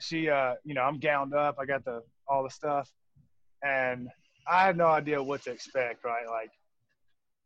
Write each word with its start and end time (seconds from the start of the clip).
she, 0.00 0.28
uh, 0.28 0.54
you 0.64 0.74
know, 0.74 0.82
I'm 0.82 0.98
gowned 0.98 1.34
up. 1.34 1.56
I 1.58 1.66
got 1.66 1.84
the 1.84 2.02
all 2.28 2.42
the 2.42 2.50
stuff, 2.50 2.90
and 3.62 4.08
I 4.46 4.64
have 4.64 4.76
no 4.76 4.86
idea 4.86 5.22
what 5.22 5.42
to 5.44 5.50
expect. 5.50 6.04
Right, 6.04 6.26
like 6.28 6.50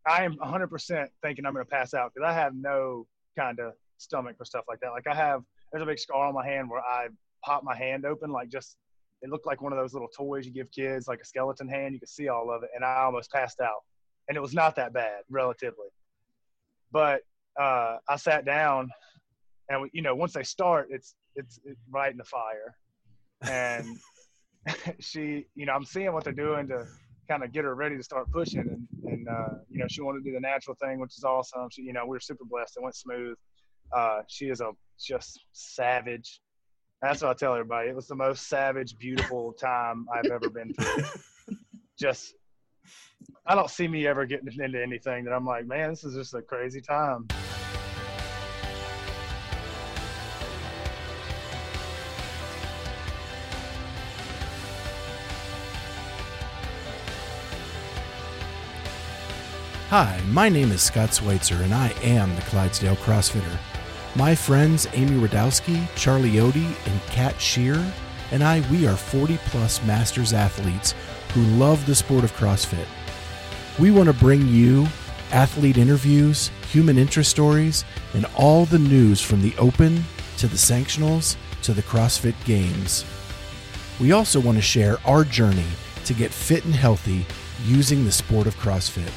I 0.07 0.25
am 0.25 0.37
100% 0.37 1.09
thinking 1.23 1.47
I'm 1.47 1.53
going 1.53 1.65
to 1.65 1.71
pass 1.71 1.95
out 1.95 2.13
because 2.15 2.29
I 2.29 2.33
have 2.33 2.55
no 2.55 3.07
kind 3.39 3.59
of 3.61 3.73
stomach 3.99 4.37
for 4.37 4.45
stuff 4.45 4.65
like 4.69 4.81
that. 4.81 4.91
Like 4.91 5.07
I 5.07 5.15
have, 5.15 5.43
there's 5.71 5.83
a 5.83 5.87
big 5.87 5.99
scar 5.99 6.27
on 6.27 6.35
my 6.35 6.47
hand 6.47 6.69
where 6.69 6.81
I 6.81 7.09
popped 7.45 7.65
my 7.65 7.77
hand 7.77 8.05
open, 8.05 8.31
like 8.31 8.49
just 8.49 8.77
it 9.23 9.31
looked 9.31 9.47
like 9.47 9.63
one 9.63 9.73
of 9.73 9.79
those 9.79 9.93
little 9.93 10.09
toys 10.09 10.45
you 10.47 10.53
give 10.53 10.71
kids, 10.73 11.07
like 11.07 11.21
a 11.21 11.25
skeleton 11.25 11.69
hand. 11.69 11.95
You 11.95 12.01
could 12.01 12.09
see 12.09 12.29
all 12.29 12.51
of 12.51 12.65
it, 12.65 12.71
and 12.75 12.85
I 12.85 13.03
almost 13.03 13.31
passed 13.31 13.61
out. 13.61 13.83
And 14.29 14.37
it 14.37 14.41
was 14.41 14.55
not 14.55 14.75
that 14.77 14.93
bad, 14.93 15.23
relatively. 15.31 15.87
But 16.91 17.23
uh, 17.59 17.99
I 18.09 18.17
sat 18.17 18.45
down, 18.45 18.91
and 19.69 19.89
you 19.93 20.03
know, 20.03 20.15
once 20.17 20.33
they 20.33 20.43
start, 20.43 20.89
it's 20.91 21.15
it's, 21.37 21.61
it's 21.65 21.81
right 21.91 22.11
in 22.11 22.19
the 22.19 22.25
fire. 22.25 22.77
And 23.43 23.99
she, 25.01 25.47
you 25.55 25.67
know, 25.67 25.73
I'm 25.73 25.85
seeing 25.85 26.13
what 26.13 26.25
they're 26.25 26.33
doing 26.33 26.69
to 26.69 26.87
kind 27.29 27.43
of 27.43 27.53
get 27.53 27.65
her 27.65 27.75
ready 27.75 27.97
to 27.97 28.03
start 28.03 28.31
pushing, 28.31 28.61
and 28.61 28.87
and 29.13 29.29
uh, 29.29 29.59
you 29.71 29.79
know, 29.79 29.87
she 29.89 30.03
wanted 30.03 30.25
to 30.25 30.31
do 30.31 30.35
the 30.35 30.41
natural 30.41 30.77
thing, 30.81 31.01
which 31.01 31.17
is 31.17 31.25
awesome. 31.25 31.69
She, 31.71 31.83
you 31.83 31.93
know, 31.93 32.05
we 32.05 32.17
were 32.17 32.21
super 32.21 32.45
blessed. 32.45 32.77
It 32.77 32.83
went 32.83 32.95
smooth. 32.95 33.37
Uh, 33.93 34.21
she 34.29 34.47
is 34.47 34.61
a 34.61 34.71
just 34.99 35.41
savage 35.53 36.41
that's 37.03 37.21
what 37.21 37.31
I 37.31 37.35
tell 37.35 37.53
everybody. 37.53 37.89
It 37.89 37.97
was 37.97 38.07
the 38.07 38.15
most 38.15 38.47
savage, 38.49 38.97
beautiful 38.97 39.53
time 39.55 40.07
I've 40.15 40.31
ever 40.31 40.49
been 40.49 40.73
through. 40.73 41.57
just, 41.99 42.35
I 43.45 43.57
don't 43.57 43.69
see 43.69 43.89
me 43.89 44.07
ever 44.07 44.25
getting 44.25 44.47
into 44.47 44.81
anything 44.81 45.25
that 45.25 45.33
I'm 45.33 45.45
like, 45.45 45.67
man, 45.67 45.91
this 45.91 46.05
is 46.05 46.15
just 46.15 46.33
a 46.35 46.43
crazy 46.43 46.81
time. 46.81 47.27
Hi, 59.93 60.19
my 60.31 60.49
name 60.49 60.73
is 60.73 60.81
Scott 60.81 61.13
Schweitzer, 61.13 61.57
and 61.57 61.75
I 61.75 61.91
am 62.03 62.35
the 62.35 62.41
Clydesdale 62.41 62.97
CrossFitter. 62.97 63.59
My 64.17 64.35
friends 64.35 64.89
Amy 64.95 65.21
Radowski, 65.21 65.87
Charlie 65.97 66.31
Odie, 66.31 66.75
and 66.91 67.03
Kat 67.09 67.39
Shear 67.39 67.75
and 68.31 68.43
I, 68.43 68.67
we 68.71 68.87
are 68.87 68.97
40 68.97 69.37
plus 69.45 69.85
masters 69.85 70.33
athletes 70.33 70.95
who 71.35 71.43
love 71.59 71.85
the 71.85 71.95
sport 71.95 72.25
of 72.25 72.33
CrossFit. 72.33 72.87
We 73.79 73.91
want 73.91 74.07
to 74.07 74.15
bring 74.15 74.49
you 74.49 74.87
athlete 75.31 75.77
interviews, 75.77 76.51
human 76.71 76.97
interest 76.97 77.29
stories, 77.29 77.85
and 78.15 78.25
all 78.35 78.65
the 78.65 78.79
news 78.79 79.21
from 79.21 79.43
the 79.43 79.55
Open 79.59 80.07
to 80.39 80.47
the 80.47 80.57
Sanctionals 80.57 81.37
to 81.65 81.75
the 81.75 81.83
CrossFit 81.83 82.43
Games. 82.47 83.05
We 84.01 84.13
also 84.13 84.41
want 84.41 84.57
to 84.57 84.63
share 84.63 84.97
our 85.05 85.23
journey 85.23 85.69
to 86.07 86.15
get 86.15 86.31
fit 86.31 86.65
and 86.65 86.75
healthy 86.75 87.27
using 87.67 88.07
the 88.07 88.13
sport 88.13 88.47
of 88.47 88.57
CrossFit. 88.57 89.13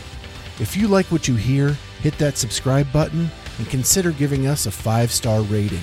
If 0.58 0.78
you 0.78 0.88
like 0.88 1.08
what 1.08 1.28
you 1.28 1.36
hear, 1.36 1.78
hit 2.02 2.18
that 2.18 2.38
subscribe 2.38 2.90
button 2.94 3.30
and 3.58 3.70
consider 3.70 4.12
giving 4.12 4.48
us 4.48 4.66
a 4.66 4.72
five 4.72 5.12
star 5.12 5.42
rating. 5.42 5.82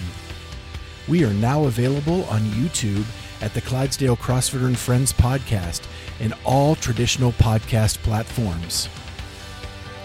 We 1.09 1.25
are 1.25 1.35
now 1.35 1.65
available 1.65 2.25
on 2.25 2.41
YouTube 2.41 3.05
at 3.43 3.53
the 3.53 3.61
Clydesdale 3.61 4.17
CrossFitter 4.17 4.67
and 4.67 4.79
Friends 4.79 5.13
podcast 5.13 5.83
and 6.21 6.33
all 6.45 6.75
traditional 6.75 7.33
podcast 7.33 7.99
platforms. 7.99 8.89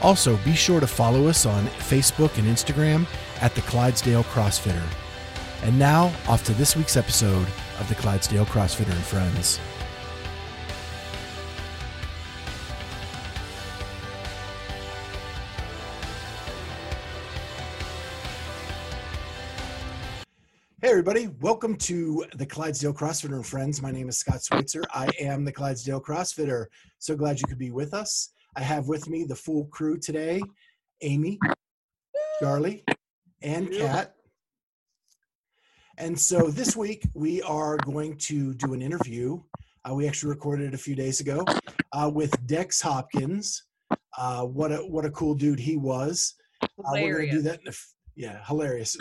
Also, 0.02 0.38
be 0.38 0.54
sure 0.54 0.82
to 0.82 0.88
follow 0.88 1.28
us 1.28 1.46
on 1.46 1.66
Facebook 1.68 2.38
and 2.38 2.48
Instagram 2.48 3.06
at 3.40 3.56
the 3.56 3.62
Clydesdale 3.62 4.26
CrossFitter. 4.26 4.84
And 5.64 5.80
now, 5.80 6.12
off 6.28 6.44
to 6.44 6.54
this 6.54 6.76
week's 6.76 6.98
episode 6.98 7.48
of 7.80 7.88
the 7.88 7.96
Clydesdale 7.96 8.46
CrossFitter 8.46 8.92
and 8.92 9.04
Friends. 9.04 9.60
Everybody. 21.10 21.34
Welcome 21.40 21.78
to 21.78 22.26
the 22.36 22.46
Clydesdale 22.46 22.94
CrossFitter 22.94 23.36
and 23.36 23.46
Friends. 23.46 23.82
My 23.82 23.92
name 23.92 24.10
is 24.10 24.18
Scott 24.18 24.42
Schweitzer. 24.44 24.84
I 24.94 25.08
am 25.22 25.46
the 25.46 25.54
Clydesdale 25.54 26.02
CrossFitter. 26.02 26.66
So 27.00 27.16
glad 27.16 27.40
you 27.40 27.48
could 27.48 27.58
be 27.58 27.72
with 27.72 27.94
us. 27.94 28.34
I 28.58 28.62
have 28.62 28.90
with 28.90 29.08
me 29.08 29.24
the 29.24 29.34
full 29.34 29.68
crew 29.68 29.98
today 29.98 30.42
Amy, 31.02 31.40
Charlie, 32.42 32.84
and 33.42 33.72
Kat. 33.72 34.16
And 35.98 36.20
so 36.20 36.50
this 36.50 36.76
week 36.76 37.08
we 37.14 37.42
are 37.44 37.78
going 37.78 38.18
to 38.18 38.54
do 38.56 38.74
an 38.74 38.82
interview. 38.82 39.42
Uh, 39.90 39.94
we 39.94 40.10
actually 40.10 40.32
recorded 40.32 40.68
it 40.68 40.74
a 40.74 40.78
few 40.78 40.96
days 40.96 41.22
ago 41.22 41.46
uh, 41.94 42.12
with 42.14 42.46
Dex 42.48 42.82
Hopkins. 42.82 43.64
Uh, 44.18 44.42
what 44.42 44.74
a 44.74 44.80
what 44.80 45.06
a 45.06 45.12
cool 45.12 45.36
dude 45.36 45.62
he 45.62 45.78
was. 45.78 46.36
Uh, 46.62 46.68
we're 46.92 47.20
going 47.20 47.30
to 47.30 47.36
do 47.38 47.42
that. 47.44 47.62
In 47.62 47.70
a, 47.70 47.74
yeah, 48.18 48.46
hilarious 48.46 48.98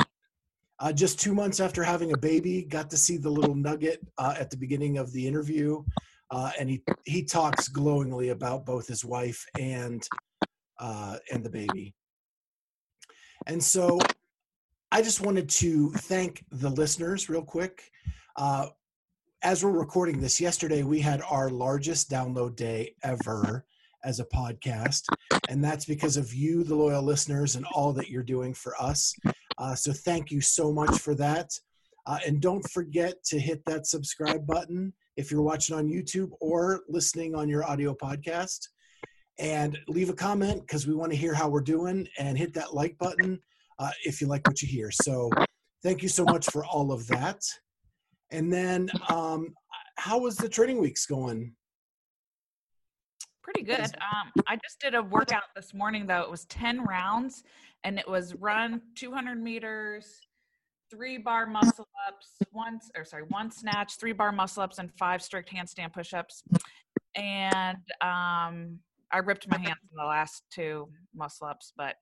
uh, 0.78 0.92
just 0.92 1.20
two 1.20 1.34
months 1.34 1.60
after 1.60 1.82
having 1.82 2.12
a 2.12 2.18
baby, 2.18 2.62
got 2.62 2.90
to 2.90 2.96
see 2.96 3.16
the 3.16 3.30
little 3.30 3.54
nugget 3.54 4.00
uh, 4.18 4.34
at 4.38 4.50
the 4.50 4.56
beginning 4.56 4.98
of 4.98 5.12
the 5.12 5.26
interview, 5.26 5.82
uh, 6.30 6.50
and 6.58 6.68
he 6.68 6.82
he 7.04 7.24
talks 7.24 7.68
glowingly 7.68 8.30
about 8.30 8.66
both 8.66 8.86
his 8.86 9.04
wife 9.04 9.44
and 9.58 10.06
uh, 10.78 11.16
and 11.32 11.44
the 11.44 11.50
baby. 11.50 11.94
And 13.46 13.62
so, 13.62 13.98
I 14.92 15.02
just 15.02 15.20
wanted 15.20 15.48
to 15.50 15.90
thank 15.92 16.44
the 16.50 16.70
listeners 16.70 17.28
real 17.28 17.42
quick. 17.42 17.90
Uh, 18.36 18.66
as 19.42 19.64
we're 19.64 19.70
recording 19.70 20.20
this, 20.20 20.40
yesterday 20.40 20.82
we 20.82 21.00
had 21.00 21.22
our 21.30 21.50
largest 21.50 22.10
download 22.10 22.56
day 22.56 22.94
ever 23.02 23.64
as 24.04 24.20
a 24.20 24.24
podcast, 24.26 25.02
and 25.48 25.64
that's 25.64 25.84
because 25.84 26.16
of 26.16 26.34
you, 26.34 26.64
the 26.64 26.74
loyal 26.74 27.02
listeners, 27.02 27.56
and 27.56 27.64
all 27.72 27.92
that 27.92 28.10
you're 28.10 28.22
doing 28.22 28.52
for 28.52 28.74
us. 28.80 29.14
Uh, 29.58 29.74
so 29.74 29.92
thank 29.92 30.30
you 30.30 30.40
so 30.40 30.72
much 30.72 30.98
for 30.98 31.14
that. 31.14 31.50
Uh, 32.06 32.18
and 32.26 32.40
don't 32.40 32.68
forget 32.70 33.22
to 33.24 33.38
hit 33.38 33.64
that 33.64 33.86
subscribe 33.86 34.46
button 34.46 34.92
if 35.16 35.30
you're 35.30 35.42
watching 35.42 35.74
on 35.74 35.88
YouTube 35.88 36.30
or 36.40 36.82
listening 36.88 37.34
on 37.34 37.48
your 37.48 37.64
audio 37.64 37.94
podcast. 37.94 38.68
And 39.38 39.78
leave 39.86 40.08
a 40.08 40.14
comment 40.14 40.62
because 40.62 40.86
we 40.86 40.94
want 40.94 41.12
to 41.12 41.18
hear 41.18 41.34
how 41.34 41.48
we're 41.48 41.60
doing 41.60 42.08
and 42.18 42.38
hit 42.38 42.54
that 42.54 42.72
like 42.72 42.96
button 42.96 43.38
uh, 43.78 43.90
if 44.04 44.20
you 44.20 44.28
like 44.28 44.46
what 44.46 44.62
you 44.62 44.68
hear. 44.68 44.90
So 44.90 45.30
thank 45.82 46.02
you 46.02 46.08
so 46.08 46.24
much 46.24 46.46
for 46.46 46.64
all 46.64 46.90
of 46.90 47.06
that. 47.08 47.42
And 48.30 48.50
then, 48.50 48.88
um, 49.10 49.54
how 49.98 50.18
was 50.18 50.36
the 50.36 50.48
training 50.48 50.78
weeks 50.80 51.06
going? 51.06 51.54
Pretty 53.42 53.62
good. 53.62 53.78
Um, 53.80 54.42
I 54.46 54.56
just 54.56 54.80
did 54.80 54.94
a 54.94 55.02
workout 55.02 55.44
this 55.54 55.72
morning 55.72 56.06
though. 56.06 56.22
It 56.22 56.30
was 56.30 56.46
10 56.46 56.84
rounds 56.84 57.44
and 57.86 58.00
it 58.00 58.08
was 58.08 58.34
run 58.34 58.82
200 58.96 59.40
meters, 59.40 60.20
three 60.90 61.18
bar 61.18 61.46
muscle 61.46 61.86
ups, 62.08 62.32
one 62.50 62.80
or 62.96 63.04
sorry, 63.04 63.22
one 63.28 63.48
snatch, 63.48 63.96
three 63.96 64.12
bar 64.12 64.32
muscle 64.32 64.64
ups, 64.64 64.78
and 64.78 64.90
five 64.98 65.22
strict 65.22 65.54
handstand 65.54 65.92
push 65.92 66.12
ups. 66.12 66.42
And 67.14 67.78
um, 68.00 68.80
I 69.12 69.18
ripped 69.24 69.48
my 69.48 69.58
hands 69.58 69.78
in 69.88 69.96
the 69.96 70.04
last 70.04 70.42
two 70.50 70.88
muscle 71.14 71.46
ups, 71.46 71.72
but 71.76 71.94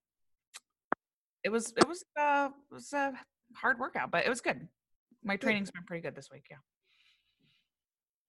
it 1.44 1.50
was 1.50 1.74
it 1.76 1.86
was 1.86 2.02
uh, 2.18 2.48
it 2.70 2.74
was 2.74 2.90
a 2.94 3.12
hard 3.54 3.78
workout, 3.78 4.10
but 4.10 4.24
it 4.24 4.30
was 4.30 4.40
good. 4.40 4.66
My 5.22 5.36
training's 5.36 5.70
been 5.70 5.84
pretty 5.84 6.00
good 6.00 6.16
this 6.16 6.30
week. 6.32 6.46
Yeah. 6.50 6.56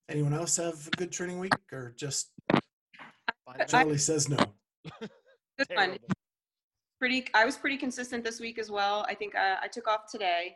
Anyone 0.10 0.34
else 0.34 0.58
have 0.58 0.88
a 0.88 0.98
good 0.98 1.14
training 1.14 1.40
week 1.40 1.54
or 1.72 1.94
just 1.96 2.32
Charlie 3.70 3.98
says 3.98 4.28
no. 4.28 4.38
Good 5.58 5.68
one 5.74 5.98
pretty 7.06 7.28
i 7.36 7.46
was 7.46 7.56
pretty 7.56 7.78
consistent 7.78 8.24
this 8.24 8.40
week 8.40 8.58
as 8.58 8.72
well. 8.72 9.06
I 9.08 9.14
think 9.14 9.36
uh, 9.36 9.58
i 9.62 9.68
took 9.68 9.88
off 9.88 10.12
today. 10.12 10.56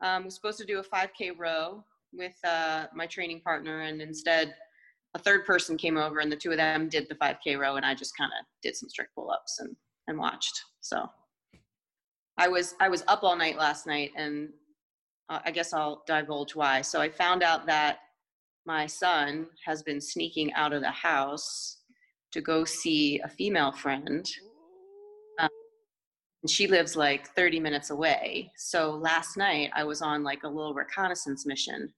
Um, 0.00 0.24
was 0.24 0.34
supposed 0.34 0.58
to 0.58 0.64
do 0.64 0.80
a 0.80 0.82
5k 0.82 1.38
row 1.38 1.84
with 2.12 2.34
uh, 2.44 2.86
my 2.92 3.06
training 3.06 3.42
partner 3.42 3.82
and 3.82 4.02
instead 4.02 4.56
a 5.14 5.20
third 5.20 5.46
person 5.46 5.76
came 5.76 5.96
over 5.96 6.18
and 6.18 6.32
the 6.32 6.36
two 6.36 6.50
of 6.50 6.56
them 6.56 6.88
did 6.88 7.08
the 7.08 7.14
5k 7.14 7.60
row 7.60 7.76
and 7.76 7.86
i 7.86 7.94
just 7.94 8.16
kind 8.16 8.32
of 8.36 8.44
did 8.60 8.74
some 8.74 8.88
strict 8.88 9.14
pull-ups 9.14 9.60
and 9.60 9.76
and 10.08 10.18
watched. 10.18 10.60
So 10.80 11.08
i 12.38 12.48
was 12.48 12.74
i 12.80 12.88
was 12.88 13.04
up 13.06 13.22
all 13.22 13.36
night 13.36 13.56
last 13.56 13.86
night 13.86 14.10
and 14.16 14.48
uh, 15.28 15.38
i 15.44 15.52
guess 15.52 15.72
i'll 15.72 16.02
divulge 16.08 16.56
why. 16.56 16.82
So 16.82 17.00
i 17.00 17.08
found 17.08 17.44
out 17.44 17.66
that 17.66 17.98
my 18.66 18.84
son 18.88 19.46
has 19.64 19.84
been 19.84 20.00
sneaking 20.00 20.52
out 20.54 20.72
of 20.72 20.80
the 20.80 20.90
house 20.90 21.82
to 22.32 22.40
go 22.40 22.64
see 22.64 23.20
a 23.20 23.28
female 23.28 23.70
friend 23.70 24.28
and 26.44 26.50
she 26.50 26.66
lives 26.66 26.94
like 26.94 27.34
30 27.34 27.58
minutes 27.58 27.88
away. 27.88 28.52
So 28.58 28.90
last 28.90 29.38
night 29.38 29.70
i 29.74 29.82
was 29.82 30.02
on 30.02 30.22
like 30.22 30.42
a 30.44 30.48
little 30.48 30.74
reconnaissance 30.74 31.46
mission 31.46 31.90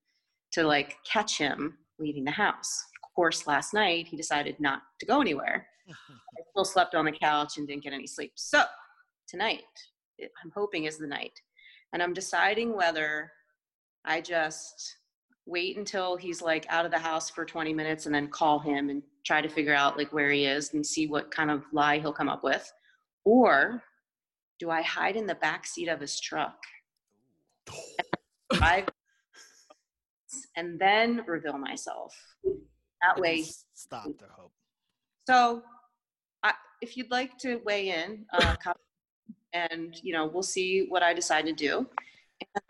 to 0.52 0.62
like 0.62 0.96
catch 1.04 1.36
him 1.36 1.76
leaving 1.98 2.24
the 2.24 2.30
house. 2.30 2.84
Of 3.02 3.12
course 3.16 3.48
last 3.48 3.74
night 3.74 4.06
he 4.06 4.16
decided 4.16 4.60
not 4.60 4.82
to 5.00 5.06
go 5.06 5.20
anywhere. 5.20 5.66
I 5.90 6.42
still 6.52 6.64
slept 6.64 6.94
on 6.94 7.06
the 7.06 7.12
couch 7.12 7.58
and 7.58 7.66
didn't 7.66 7.82
get 7.82 7.92
any 7.92 8.06
sleep. 8.06 8.32
So 8.36 8.62
tonight 9.28 9.64
i'm 10.20 10.52
hoping 10.54 10.84
is 10.84 10.96
the 10.96 11.08
night. 11.08 11.38
And 11.92 12.00
i'm 12.00 12.14
deciding 12.14 12.76
whether 12.76 13.32
I 14.04 14.20
just 14.20 14.96
wait 15.46 15.76
until 15.76 16.16
he's 16.16 16.40
like 16.40 16.66
out 16.68 16.84
of 16.84 16.92
the 16.92 16.98
house 16.98 17.28
for 17.28 17.44
20 17.44 17.74
minutes 17.74 18.06
and 18.06 18.14
then 18.14 18.28
call 18.28 18.60
him 18.60 18.90
and 18.90 19.02
try 19.24 19.40
to 19.40 19.48
figure 19.48 19.74
out 19.74 19.98
like 19.98 20.12
where 20.12 20.30
he 20.30 20.44
is 20.44 20.72
and 20.72 20.86
see 20.86 21.08
what 21.08 21.32
kind 21.32 21.50
of 21.50 21.64
lie 21.72 21.98
he'll 21.98 22.12
come 22.12 22.28
up 22.28 22.44
with. 22.44 22.72
Or 23.24 23.82
do 24.58 24.70
I 24.70 24.82
hide 24.82 25.16
in 25.16 25.26
the 25.26 25.34
back 25.34 25.66
seat 25.66 25.88
of 25.88 26.00
his 26.00 26.18
truck? 26.20 26.56
Drive 28.52 28.86
and 30.56 30.78
then 30.78 31.22
reveal 31.26 31.58
myself. 31.58 32.14
That 33.02 33.20
way, 33.20 33.44
Stop 33.74 34.04
the 34.18 34.26
hope. 34.30 34.52
so 35.28 35.62
I, 36.42 36.54
if 36.80 36.96
you'd 36.96 37.10
like 37.10 37.36
to 37.38 37.60
weigh 37.64 37.90
in, 37.90 38.24
uh, 38.32 38.54
and 39.52 39.94
you 40.02 40.12
know 40.12 40.26
we'll 40.26 40.42
see 40.42 40.86
what 40.88 41.02
I 41.02 41.12
decide 41.12 41.46
to 41.46 41.52
do. 41.52 41.86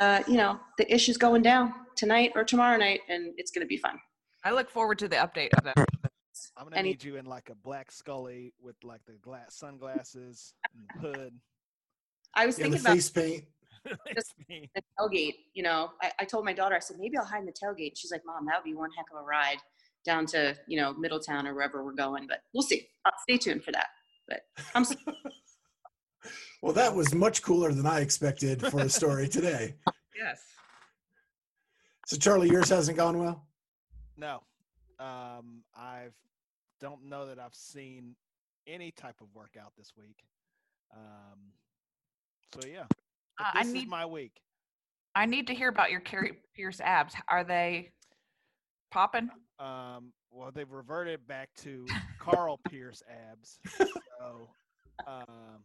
Uh, 0.01 0.23
you 0.27 0.37
know 0.37 0.59
the 0.79 0.93
issue's 0.93 1.17
going 1.17 1.43
down 1.43 1.73
tonight 1.97 2.33
or 2.35 2.45
tomorrow 2.45 2.77
night, 2.77 3.01
and 3.09 3.33
it's 3.37 3.51
going 3.51 3.63
to 3.65 3.69
be 3.69 3.77
fun. 3.77 3.99
I 4.45 4.51
look 4.53 4.71
forward 4.71 4.99
to 5.01 5.09
the 5.09 5.17
update 5.17 5.53
of 5.55 5.65
that. 5.65 5.77
I'm 6.57 6.65
gonna 6.65 6.77
Any- 6.77 6.91
need 6.91 7.05
you 7.05 7.17
in 7.17 7.27
like 7.27 7.51
a 7.51 7.55
black 7.55 7.91
Scully 7.91 8.53
with 8.61 8.77
like 8.83 9.01
the 9.07 9.15
glass 9.15 9.57
sunglasses 9.57 10.55
and 10.75 10.85
the 11.03 11.09
hood. 11.09 11.33
I 12.37 12.47
was 12.47 12.59
Yeah, 12.59 12.67
the 12.67 12.71
thinking 12.73 12.87
about 12.87 12.95
face 12.95 13.11
paint. 13.11 13.45
It's 14.07 14.35
me. 14.49 14.69
the 14.75 14.83
tailgate. 14.99 15.35
You 15.55 15.63
know, 15.63 15.91
I, 16.03 16.11
I 16.21 16.25
told 16.25 16.45
my 16.45 16.53
daughter, 16.53 16.75
I 16.75 16.81
said 16.81 16.97
maybe 16.99 17.17
I'll 17.17 17.25
hide 17.25 17.41
in 17.41 17.47
the 17.47 17.53
tailgate. 17.53 17.93
She's 17.97 18.11
like, 18.11 18.23
Mom, 18.27 18.45
that 18.47 18.57
would 18.59 18.65
be 18.65 18.75
one 18.75 18.91
heck 18.97 19.07
of 19.15 19.21
a 19.21 19.25
ride 19.25 19.59
down 20.05 20.27
to 20.27 20.57
you 20.69 20.81
know 20.81 20.93
Middletown 20.95 21.47
or 21.47 21.55
wherever 21.55 21.85
we're 21.85 21.93
going. 21.93 22.27
But 22.27 22.43
we'll 22.53 22.63
see. 22.63 22.89
Uh, 23.05 23.11
stay 23.23 23.39
tuned 23.39 23.63
for 23.65 23.73
that. 23.73 23.87
But 24.29 24.41
I'm 24.75 24.85
Well, 26.63 26.73
that 26.73 26.95
was 26.95 27.15
much 27.15 27.43
cooler 27.43 27.73
than 27.73 27.87
I 27.87 28.01
expected 28.01 28.61
for 28.67 28.81
a 28.81 28.89
story 28.89 29.29
today. 29.39 29.77
Yes. 30.19 30.41
So, 32.07 32.17
Charlie, 32.17 32.49
yours 32.49 32.71
hasn't 32.71 32.97
gone 32.97 33.19
well. 33.19 33.47
No, 34.17 34.43
um, 34.99 35.63
I've 35.77 36.15
don't 36.81 37.05
know 37.05 37.27
that 37.27 37.39
I've 37.39 37.55
seen 37.55 38.17
any 38.67 38.91
type 38.91 39.21
of 39.21 39.29
workout 39.35 39.73
this 39.79 39.93
week. 39.97 40.25
Um, 40.95 41.39
so 42.55 42.61
yeah, 42.67 42.85
but 43.39 43.45
Uh, 43.47 43.51
I 43.55 43.59
this 43.63 43.69
is 43.69 43.75
need- 43.75 43.89
my 43.89 44.07
week. 44.07 44.41
I 45.15 45.25
need 45.27 45.47
to 45.47 45.55
hear 45.55 45.69
about 45.69 45.91
your 45.91 46.01
Carrie 46.01 46.43
Pierce 46.55 46.79
abs. 46.81 47.15
Are 47.29 47.43
they 47.43 47.91
popping? 48.91 49.31
Um, 49.59 50.13
well, 50.31 50.51
they've 50.53 50.71
reverted 50.71 51.27
back 51.27 51.49
to 51.63 51.87
Carl 52.19 52.59
Pierce 52.69 53.03
abs. 53.31 53.59
So, 54.19 54.51
um, 55.07 55.65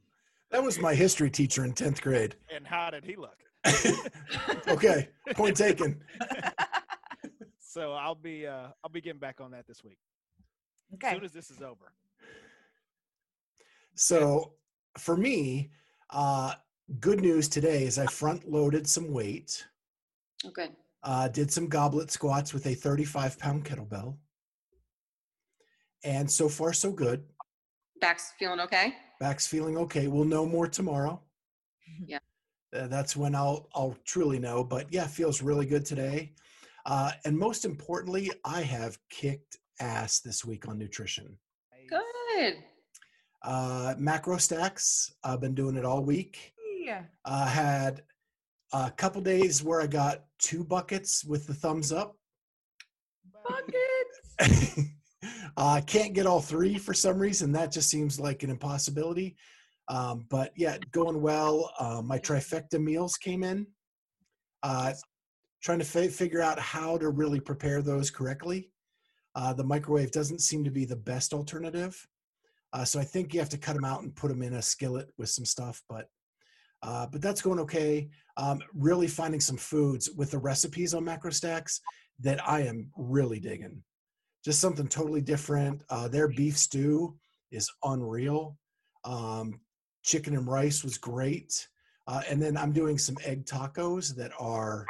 That 0.52 0.64
was 0.64 0.80
my 0.80 0.96
history 0.96 1.30
teacher 1.30 1.66
in 1.66 1.74
10th 1.74 2.02
grade. 2.02 2.36
and 2.50 2.66
how 2.66 2.90
did 2.92 3.04
he 3.04 3.16
look? 3.18 3.38
okay, 4.68 5.10
point 5.36 5.58
taken. 5.58 6.02
So 7.74 7.94
I'll 7.94 8.16
be 8.16 8.46
uh, 8.46 8.68
I'll 8.84 8.90
be 8.92 9.00
getting 9.00 9.20
back 9.22 9.40
on 9.40 9.52
that 9.52 9.66
this 9.66 9.82
week. 9.82 9.98
Okay. 10.96 11.08
As 11.08 11.14
soon 11.16 11.24
as 11.24 11.32
this 11.32 11.50
is 11.50 11.62
over. 11.62 11.94
So, 13.96 14.56
for 14.98 15.16
me, 15.16 15.72
uh, 16.10 16.56
good 17.00 17.22
news 17.22 17.48
today 17.48 17.84
is 17.84 17.98
I 17.98 18.06
front 18.06 18.50
loaded 18.50 18.88
some 18.88 19.12
weight, 19.12 19.66
oh, 20.46 20.50
good. 20.52 20.72
uh, 21.04 21.28
did 21.28 21.52
some 21.52 21.68
goblet 21.68 22.12
squats 22.12 22.54
with 22.54 22.66
a 22.68 22.74
35 22.74 23.40
pound 23.40 23.66
kettlebell. 23.66 24.18
And 26.04 26.30
so 26.30 26.50
far, 26.50 26.74
so 26.74 26.92
good. 26.92 27.24
Back's 28.00 28.34
feeling 28.40 28.60
okay. 28.62 28.96
Back's 29.20 29.46
feeling 29.46 29.78
okay. 29.78 30.08
We'll 30.08 30.26
know 30.26 30.46
more 30.46 30.68
tomorrow. 30.68 31.22
Yeah. 32.08 32.20
Uh, 32.74 32.88
that's 32.88 33.18
when 33.18 33.36
I'll 33.36 33.68
I'll 33.76 33.98
truly 34.06 34.40
know. 34.40 34.64
But 34.64 34.88
yeah, 34.94 35.06
feels 35.06 35.42
really 35.42 35.66
good 35.66 35.84
today. 35.86 36.32
Uh, 36.86 37.12
and 37.26 37.38
most 37.38 37.66
importantly, 37.66 38.32
I 38.46 38.62
have 38.62 38.98
kicked 39.10 39.58
ass 39.82 40.20
this 40.22 40.46
week 40.46 40.70
on 40.70 40.78
nutrition. 40.80 41.38
Good. 41.90 42.56
Uh, 43.44 43.96
Macrostax. 44.00 45.12
I've 45.24 45.42
been 45.42 45.54
doing 45.54 45.76
it 45.76 45.84
all 45.84 46.02
week. 46.06 46.54
Yeah. 46.82 47.04
uh, 47.26 47.46
had 47.46 48.02
a 48.74 48.92
couple 48.92 49.22
days 49.22 49.64
where 49.64 49.82
I 49.82 49.88
got 49.88 50.24
two 50.40 50.64
buckets 50.64 51.24
with 51.24 51.46
the 51.48 51.54
thumbs 51.54 51.92
up. 51.92 52.16
Buckets. 53.48 54.88
I 55.58 55.82
can't 55.82 56.14
get 56.14 56.26
all 56.26 56.42
three 56.42 56.78
for 56.78 56.94
some 56.94 57.20
reason. 57.20 57.52
That 57.52 57.72
just 57.72 57.90
seems 57.90 58.20
like 58.20 58.44
an 58.44 58.50
impossibility. 58.50 59.36
Um, 59.88 60.26
but 60.30 60.52
yeah, 60.56 60.78
going 60.92 61.22
well. 61.22 61.72
Uh, 61.78 62.02
my 62.02 62.18
trifecta 62.18 62.82
meals 62.82 63.18
came 63.18 63.44
in. 63.44 63.68
Uh, 64.64 64.94
trying 65.62 65.80
to 65.80 65.86
fi- 65.86 66.08
figure 66.08 66.42
out 66.42 66.60
how 66.60 66.98
to 66.98 67.10
really 67.10 67.40
prepare 67.40 67.82
those 67.82 68.10
correctly. 68.10 68.72
Uh, 69.36 69.54
the 69.54 69.64
microwave 69.64 70.12
doesn't 70.12 70.42
seem 70.42 70.64
to 70.64 70.72
be 70.72 70.86
the 70.86 70.96
best 70.96 71.34
alternative. 71.34 72.08
Uh, 72.74 72.86
so 72.86 73.00
I 73.00 73.04
think 73.04 73.34
you 73.34 73.40
have 73.40 73.50
to 73.50 73.58
cut 73.58 73.76
them 73.76 73.86
out 73.86 74.02
and 74.02 74.16
put 74.16 74.30
them 74.30 74.42
in 74.42 74.56
a 74.56 74.62
skillet 74.62 75.10
with 75.18 75.30
some 75.30 75.46
stuff. 75.46 75.82
But 75.90 76.08
uh, 76.84 77.08
but 77.08 77.22
that's 77.22 77.42
going 77.42 77.60
okay. 77.60 78.10
Um, 78.38 78.62
really 78.74 79.08
finding 79.08 79.42
some 79.42 79.58
foods 79.58 80.10
with 80.12 80.32
the 80.32 80.40
recipes 80.40 80.94
on 80.94 81.06
Macrostax 81.06 81.80
that 82.22 82.48
I 82.48 82.62
am 82.62 82.90
really 82.98 83.40
digging. 83.40 83.84
Just 84.44 84.60
something 84.60 84.88
totally 84.88 85.22
different. 85.22 85.84
Uh, 85.90 86.08
their 86.08 86.28
beef 86.28 86.58
stew 86.58 87.16
is 87.52 87.72
unreal. 87.84 88.58
Um, 89.04 89.60
chicken 90.04 90.36
and 90.36 90.48
rice 90.48 90.84
was 90.84 90.98
great. 90.98 91.68
Uh, 92.08 92.22
and 92.30 92.42
then 92.42 92.58
I'm 92.58 92.72
doing 92.72 92.98
some 92.98 93.18
egg 93.24 93.46
tacos 93.46 94.16
that 94.16 94.32
are 94.40 94.86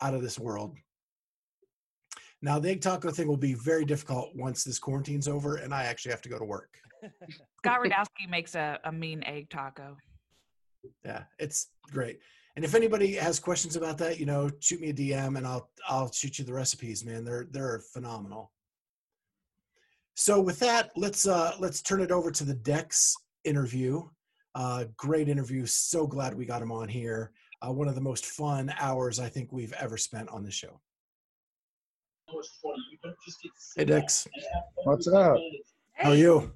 out 0.00 0.14
of 0.14 0.22
this 0.22 0.38
world. 0.38 0.76
Now, 2.42 2.58
the 2.58 2.70
egg 2.70 2.82
taco 2.82 3.10
thing 3.10 3.26
will 3.26 3.38
be 3.38 3.54
very 3.54 3.86
difficult 3.86 4.30
once 4.34 4.64
this 4.64 4.78
quarantine's 4.78 5.28
over 5.28 5.56
and 5.56 5.72
I 5.72 5.84
actually 5.84 6.10
have 6.10 6.20
to 6.22 6.28
go 6.28 6.38
to 6.38 6.44
work. 6.44 6.76
Scott 7.58 7.80
Radowski 7.80 8.28
makes 8.28 8.54
a, 8.54 8.78
a 8.84 8.92
mean 8.92 9.24
egg 9.24 9.48
taco. 9.48 9.96
Yeah, 11.04 11.24
it's 11.38 11.68
great. 11.90 12.20
And 12.56 12.64
if 12.64 12.74
anybody 12.74 13.14
has 13.14 13.40
questions 13.40 13.74
about 13.74 13.98
that, 13.98 14.20
you 14.20 14.26
know, 14.26 14.48
shoot 14.60 14.80
me 14.80 14.90
a 14.90 14.94
DM 14.94 15.36
and 15.36 15.46
I'll 15.46 15.68
I'll 15.88 16.10
shoot 16.12 16.38
you 16.38 16.44
the 16.44 16.52
recipes, 16.54 17.04
man. 17.04 17.24
They're 17.24 17.46
they're 17.50 17.80
phenomenal. 17.92 18.52
So 20.14 20.40
with 20.40 20.60
that, 20.60 20.90
let's 20.96 21.26
uh 21.26 21.56
let's 21.58 21.82
turn 21.82 22.00
it 22.00 22.12
over 22.12 22.30
to 22.30 22.44
the 22.44 22.54
Dex 22.54 23.14
interview. 23.44 24.02
Uh 24.54 24.84
great 24.96 25.28
interview. 25.28 25.66
So 25.66 26.06
glad 26.06 26.34
we 26.34 26.46
got 26.46 26.62
him 26.62 26.70
on 26.70 26.88
here. 26.88 27.32
Uh, 27.60 27.72
one 27.72 27.88
of 27.88 27.94
the 27.94 28.00
most 28.00 28.26
fun 28.26 28.72
hours 28.78 29.18
I 29.18 29.28
think 29.28 29.50
we've 29.50 29.72
ever 29.74 29.96
spent 29.96 30.28
on 30.28 30.44
the 30.44 30.50
show. 30.50 30.80
Hey 33.76 33.84
Dex, 33.84 34.28
What's 34.84 35.08
up? 35.08 35.36
how 35.94 36.10
are 36.10 36.14
you? 36.14 36.52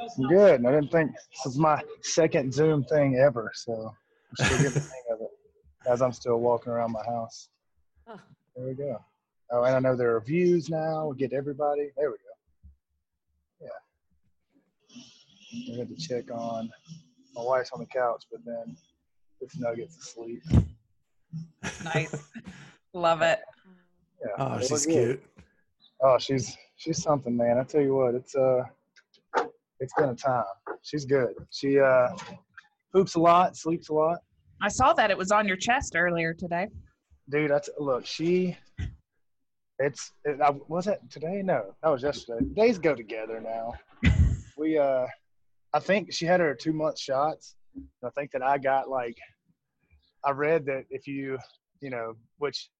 I'm 0.00 0.28
good. 0.28 0.64
I 0.66 0.70
didn't 0.70 0.90
think 0.90 1.12
this 1.12 1.46
is 1.52 1.58
my 1.58 1.82
second 2.02 2.52
Zoom 2.52 2.84
thing 2.84 3.16
ever, 3.16 3.50
so 3.54 3.92
I'm 4.40 4.46
still 4.46 4.58
getting 4.58 4.72
the 4.74 4.80
hang 4.80 5.14
of 5.14 5.20
it 5.22 5.30
as 5.88 6.02
I'm 6.02 6.12
still 6.12 6.38
walking 6.38 6.72
around 6.72 6.92
my 6.92 7.04
house. 7.04 7.48
Oh. 8.08 8.20
There 8.54 8.66
we 8.66 8.74
go. 8.74 8.98
Oh, 9.50 9.64
and 9.64 9.76
I 9.76 9.78
know 9.78 9.96
there 9.96 10.14
are 10.16 10.20
views 10.20 10.68
now. 10.68 11.08
We 11.08 11.16
get 11.16 11.32
everybody. 11.32 11.90
There 11.96 12.10
we 12.10 12.16
go. 12.16 13.70
Yeah. 15.66 15.74
I 15.74 15.78
had 15.78 15.88
to 15.88 15.96
check 15.96 16.30
on 16.30 16.70
my 17.34 17.42
wife's 17.42 17.70
on 17.70 17.80
the 17.80 17.86
couch, 17.86 18.24
but 18.30 18.40
then 18.44 18.76
this 19.40 19.56
nugget's 19.56 19.96
asleep. 19.96 20.42
Nice. 21.84 22.14
Love 22.92 23.22
it. 23.22 23.40
Yeah. 24.20 24.32
Oh, 24.38 24.58
she's 24.60 24.70
look 24.70 24.82
good. 24.84 24.92
cute. 24.92 25.22
Oh, 26.02 26.18
she's 26.18 26.56
she's 26.76 27.02
something, 27.02 27.36
man. 27.36 27.58
I 27.58 27.64
tell 27.64 27.82
you 27.82 27.94
what, 27.94 28.14
it's 28.14 28.34
uh, 28.34 28.64
it's 29.80 29.92
been 29.94 30.10
a 30.10 30.14
time. 30.14 30.44
She's 30.82 31.04
good. 31.04 31.34
She 31.50 31.78
uh, 31.78 32.08
poops 32.92 33.14
a 33.14 33.20
lot, 33.20 33.56
sleeps 33.56 33.88
a 33.88 33.94
lot. 33.94 34.18
I 34.62 34.68
saw 34.68 34.92
that 34.94 35.10
it 35.10 35.18
was 35.18 35.30
on 35.30 35.46
your 35.46 35.56
chest 35.56 35.96
earlier 35.96 36.32
today. 36.32 36.68
dude. 37.28 37.52
I 37.52 37.58
t- 37.58 37.72
look, 37.78 38.06
she. 38.06 38.56
It's 39.78 40.12
it, 40.24 40.40
I, 40.40 40.52
was 40.68 40.86
it 40.86 41.00
today? 41.10 41.42
No, 41.44 41.74
that 41.82 41.90
was 41.90 42.02
yesterday. 42.02 42.44
Days 42.54 42.78
go 42.78 42.94
together 42.94 43.40
now. 43.40 43.74
we 44.56 44.78
uh, 44.78 45.06
I 45.74 45.78
think 45.80 46.12
she 46.12 46.24
had 46.24 46.40
her 46.40 46.54
two 46.54 46.72
month 46.72 46.98
shots. 46.98 47.54
I 48.02 48.08
think 48.10 48.30
that 48.32 48.42
I 48.42 48.56
got 48.56 48.88
like, 48.88 49.18
I 50.24 50.30
read 50.30 50.64
that 50.64 50.84
if 50.88 51.06
you, 51.06 51.38
you 51.82 51.90
know, 51.90 52.14
which 52.38 52.70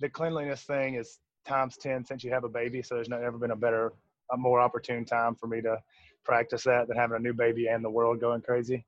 the 0.00 0.08
cleanliness 0.08 0.64
thing 0.64 0.96
is 0.96 1.20
times 1.46 1.76
ten 1.76 2.04
since 2.04 2.24
you 2.24 2.32
have 2.32 2.42
a 2.42 2.48
baby. 2.48 2.82
So 2.82 2.96
there's 2.96 3.08
not 3.08 3.22
ever 3.22 3.38
been 3.38 3.52
a 3.52 3.56
better, 3.56 3.92
a 4.32 4.36
more 4.36 4.60
opportune 4.60 5.04
time 5.04 5.34
for 5.34 5.46
me 5.46 5.60
to 5.62 5.76
practice 6.24 6.64
that 6.64 6.88
than 6.88 6.96
having 6.96 7.16
a 7.16 7.20
new 7.20 7.32
baby 7.34 7.66
and 7.68 7.84
the 7.84 7.90
world 7.90 8.20
going 8.20 8.40
crazy. 8.42 8.84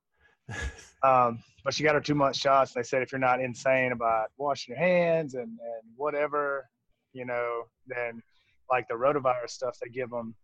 Um, 1.03 1.43
but 1.63 1.75
she 1.75 1.85
got 1.85 1.95
her 1.95 2.01
two 2.01 2.15
month 2.15 2.37
shots. 2.37 2.75
And 2.75 2.83
they 2.83 2.87
said 2.87 3.03
if 3.03 3.13
you're 3.13 3.19
not 3.19 3.41
insane 3.41 3.93
about 3.93 4.29
washing 4.39 4.75
your 4.75 4.83
hands 4.83 5.35
and, 5.35 5.45
and 5.45 5.83
whatever, 5.95 6.69
you 7.13 7.25
know, 7.27 7.65
then 7.87 8.23
like 8.71 8.89
the 8.89 8.95
rotavirus 8.95 9.51
stuff 9.51 9.77
they 9.81 9.91
give 9.91 10.11
them, 10.11 10.35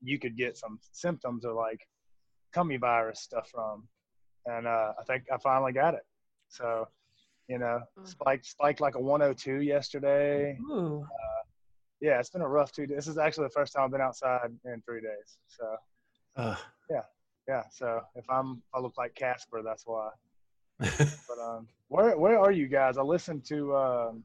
you 0.00 0.18
could 0.18 0.36
get 0.36 0.56
some 0.56 0.78
symptoms 0.92 1.44
of 1.44 1.54
like 1.54 1.86
cummy 2.54 2.76
virus 2.76 3.20
stuff 3.20 3.50
from. 3.50 3.88
And 4.46 4.66
uh, 4.66 4.92
I 4.98 5.02
think 5.06 5.24
I 5.32 5.36
finally 5.38 5.72
got 5.72 5.94
it. 5.94 6.06
So, 6.48 6.86
You 7.48 7.58
know, 7.58 7.80
Mm. 7.98 8.06
spiked 8.08 8.46
spiked 8.46 8.80
like 8.80 8.94
a 8.94 9.00
102 9.00 9.60
yesterday. 9.62 10.56
Ooh. 10.70 11.04
Yeah, 12.00 12.18
it's 12.18 12.30
been 12.30 12.42
a 12.42 12.48
rough 12.48 12.72
two. 12.72 12.86
days. 12.86 12.96
This 12.96 13.08
is 13.08 13.18
actually 13.18 13.44
the 13.46 13.50
first 13.52 13.72
time 13.74 13.84
I've 13.84 13.90
been 13.90 14.00
outside 14.00 14.50
in 14.64 14.82
three 14.82 15.00
days. 15.00 15.38
So 15.48 15.76
Uh, 16.36 16.56
yeah, 17.48 17.64
so 17.72 18.00
if 18.14 18.28
I'm 18.30 18.62
I 18.74 18.78
look 18.78 18.96
like 18.96 19.14
Casper, 19.14 19.62
that's 19.64 19.84
why. 19.86 20.10
But 20.78 21.38
um, 21.42 21.66
where 21.88 22.16
where 22.16 22.38
are 22.38 22.52
you 22.52 22.68
guys? 22.68 22.96
I 22.96 23.02
listened 23.02 23.44
to 23.46 23.74
um, 23.76 24.24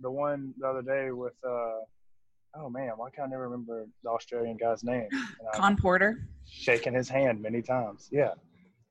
the 0.00 0.10
one 0.10 0.54
the 0.58 0.66
other 0.68 0.82
day 0.82 1.10
with 1.10 1.34
uh, 1.44 1.80
oh 2.56 2.70
man, 2.70 2.92
why 2.96 3.10
can't 3.10 3.26
I 3.28 3.30
never 3.30 3.44
remember 3.48 3.86
the 4.04 4.10
Australian 4.10 4.56
guy's 4.56 4.84
name? 4.84 5.08
And 5.12 5.48
I'm 5.52 5.60
Khan 5.60 5.76
Porter. 5.76 6.28
shaking 6.46 6.94
his 6.94 7.08
hand 7.08 7.42
many 7.42 7.60
times. 7.62 8.08
Yeah. 8.12 8.32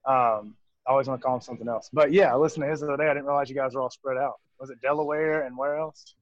Um, 0.05 0.55
I 0.85 0.91
always 0.91 1.07
want 1.07 1.21
to 1.21 1.25
call 1.25 1.35
him 1.35 1.41
something 1.41 1.69
else. 1.69 1.89
But 1.93 2.11
yeah, 2.11 2.33
I 2.33 2.35
listened 2.35 2.63
to 2.65 2.69
his 2.69 2.81
the 2.81 2.87
other 2.87 2.97
day. 3.01 3.09
I 3.09 3.13
didn't 3.13 3.25
realize 3.27 3.49
you 3.49 3.55
guys 3.55 3.73
were 3.75 3.81
all 3.81 3.89
spread 3.89 4.17
out. 4.17 4.35
Was 4.59 4.69
it 4.69 4.81
Delaware 4.81 5.43
and 5.43 5.55
where 5.57 5.77
else? 5.77 6.15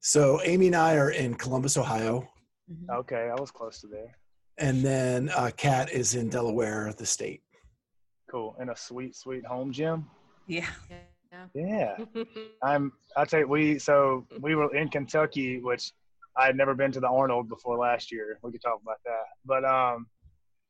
So 0.00 0.40
Amy 0.42 0.66
and 0.68 0.76
I 0.76 0.96
are 0.96 1.10
in 1.10 1.34
Columbus, 1.34 1.76
Ohio, 1.76 2.28
Mm-hmm. 2.70 2.88
Okay, 3.00 3.28
I 3.36 3.40
was 3.40 3.50
close 3.50 3.80
to 3.80 3.88
there. 3.88 4.16
and 4.58 4.80
then 4.80 5.28
uh, 5.30 5.50
Kat 5.56 5.90
is 5.90 6.14
in 6.14 6.28
Delaware, 6.28 6.92
the 6.96 7.04
state. 7.04 7.42
Cool. 8.30 8.54
In 8.60 8.68
a 8.68 8.76
sweet, 8.76 9.16
sweet 9.16 9.44
home 9.44 9.72
gym. 9.72 10.06
Yeah. 10.46 10.68
Yeah. 11.52 11.96
I'm 12.62 12.92
I 13.16 13.24
tell 13.24 13.40
you 13.40 13.48
we 13.48 13.80
so 13.80 14.24
we 14.40 14.54
were 14.54 14.72
in 14.72 14.88
Kentucky, 14.88 15.58
which 15.58 15.90
I 16.36 16.46
had 16.46 16.56
never 16.56 16.74
been 16.76 16.92
to 16.92 17.00
the 17.00 17.08
Arnold 17.08 17.48
before 17.48 17.76
last 17.76 18.12
year. 18.12 18.38
We 18.42 18.52
could 18.52 18.62
talk 18.62 18.80
about 18.80 18.98
that. 19.04 19.24
But 19.44 19.64
um 19.64 20.06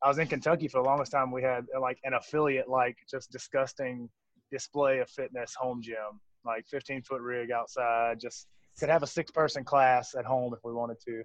I 0.02 0.08
was 0.08 0.16
in 0.18 0.26
Kentucky 0.26 0.68
for 0.68 0.82
the 0.82 0.88
longest 0.88 1.12
time. 1.12 1.30
We 1.30 1.42
had 1.42 1.66
like 1.78 1.98
an 2.04 2.14
affiliate 2.14 2.68
like 2.70 2.96
just 3.10 3.30
disgusting 3.30 4.08
display 4.50 5.00
of 5.00 5.10
fitness 5.10 5.54
home 5.54 5.82
gym, 5.82 6.18
like 6.46 6.66
15 6.66 7.02
foot 7.02 7.20
rig 7.20 7.50
outside, 7.50 8.18
just 8.18 8.46
could 8.80 8.88
have 8.88 9.02
a 9.02 9.06
six 9.06 9.30
person 9.30 9.62
class 9.62 10.14
at 10.18 10.24
home 10.24 10.52
if 10.54 10.60
we 10.64 10.72
wanted 10.72 10.96
to. 11.06 11.22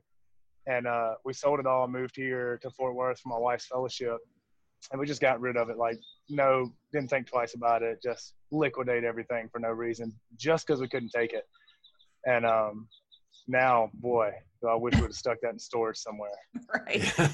And 0.67 0.85
uh, 0.85 1.15
we 1.24 1.33
sold 1.33 1.59
it 1.59 1.65
all, 1.65 1.88
moved 1.88 2.15
here 2.15 2.59
to 2.62 2.69
Fort 2.69 2.95
Worth 2.95 3.19
for 3.19 3.29
my 3.29 3.38
wife's 3.38 3.65
fellowship. 3.65 4.17
And 4.91 5.00
we 5.00 5.07
just 5.07 5.21
got 5.21 5.39
rid 5.39 5.57
of 5.57 5.69
it. 5.69 5.77
Like, 5.77 5.97
no, 6.29 6.71
didn't 6.91 7.09
think 7.09 7.27
twice 7.27 7.55
about 7.55 7.81
it. 7.81 8.00
Just 8.03 8.33
liquidate 8.51 9.03
everything 9.03 9.50
for 9.51 9.59
no 9.59 9.69
reason, 9.69 10.13
just 10.38 10.67
because 10.67 10.79
we 10.81 10.88
couldn't 10.88 11.09
take 11.09 11.33
it. 11.33 11.45
And 12.25 12.45
um, 12.45 12.88
now, 13.47 13.89
boy, 13.95 14.31
I 14.67 14.75
wish 14.75 14.95
we 14.95 15.01
would 15.01 15.12
have 15.12 15.15
stuck 15.15 15.38
that 15.41 15.53
in 15.53 15.59
storage 15.59 15.97
somewhere. 15.97 16.29
Right. 16.74 17.13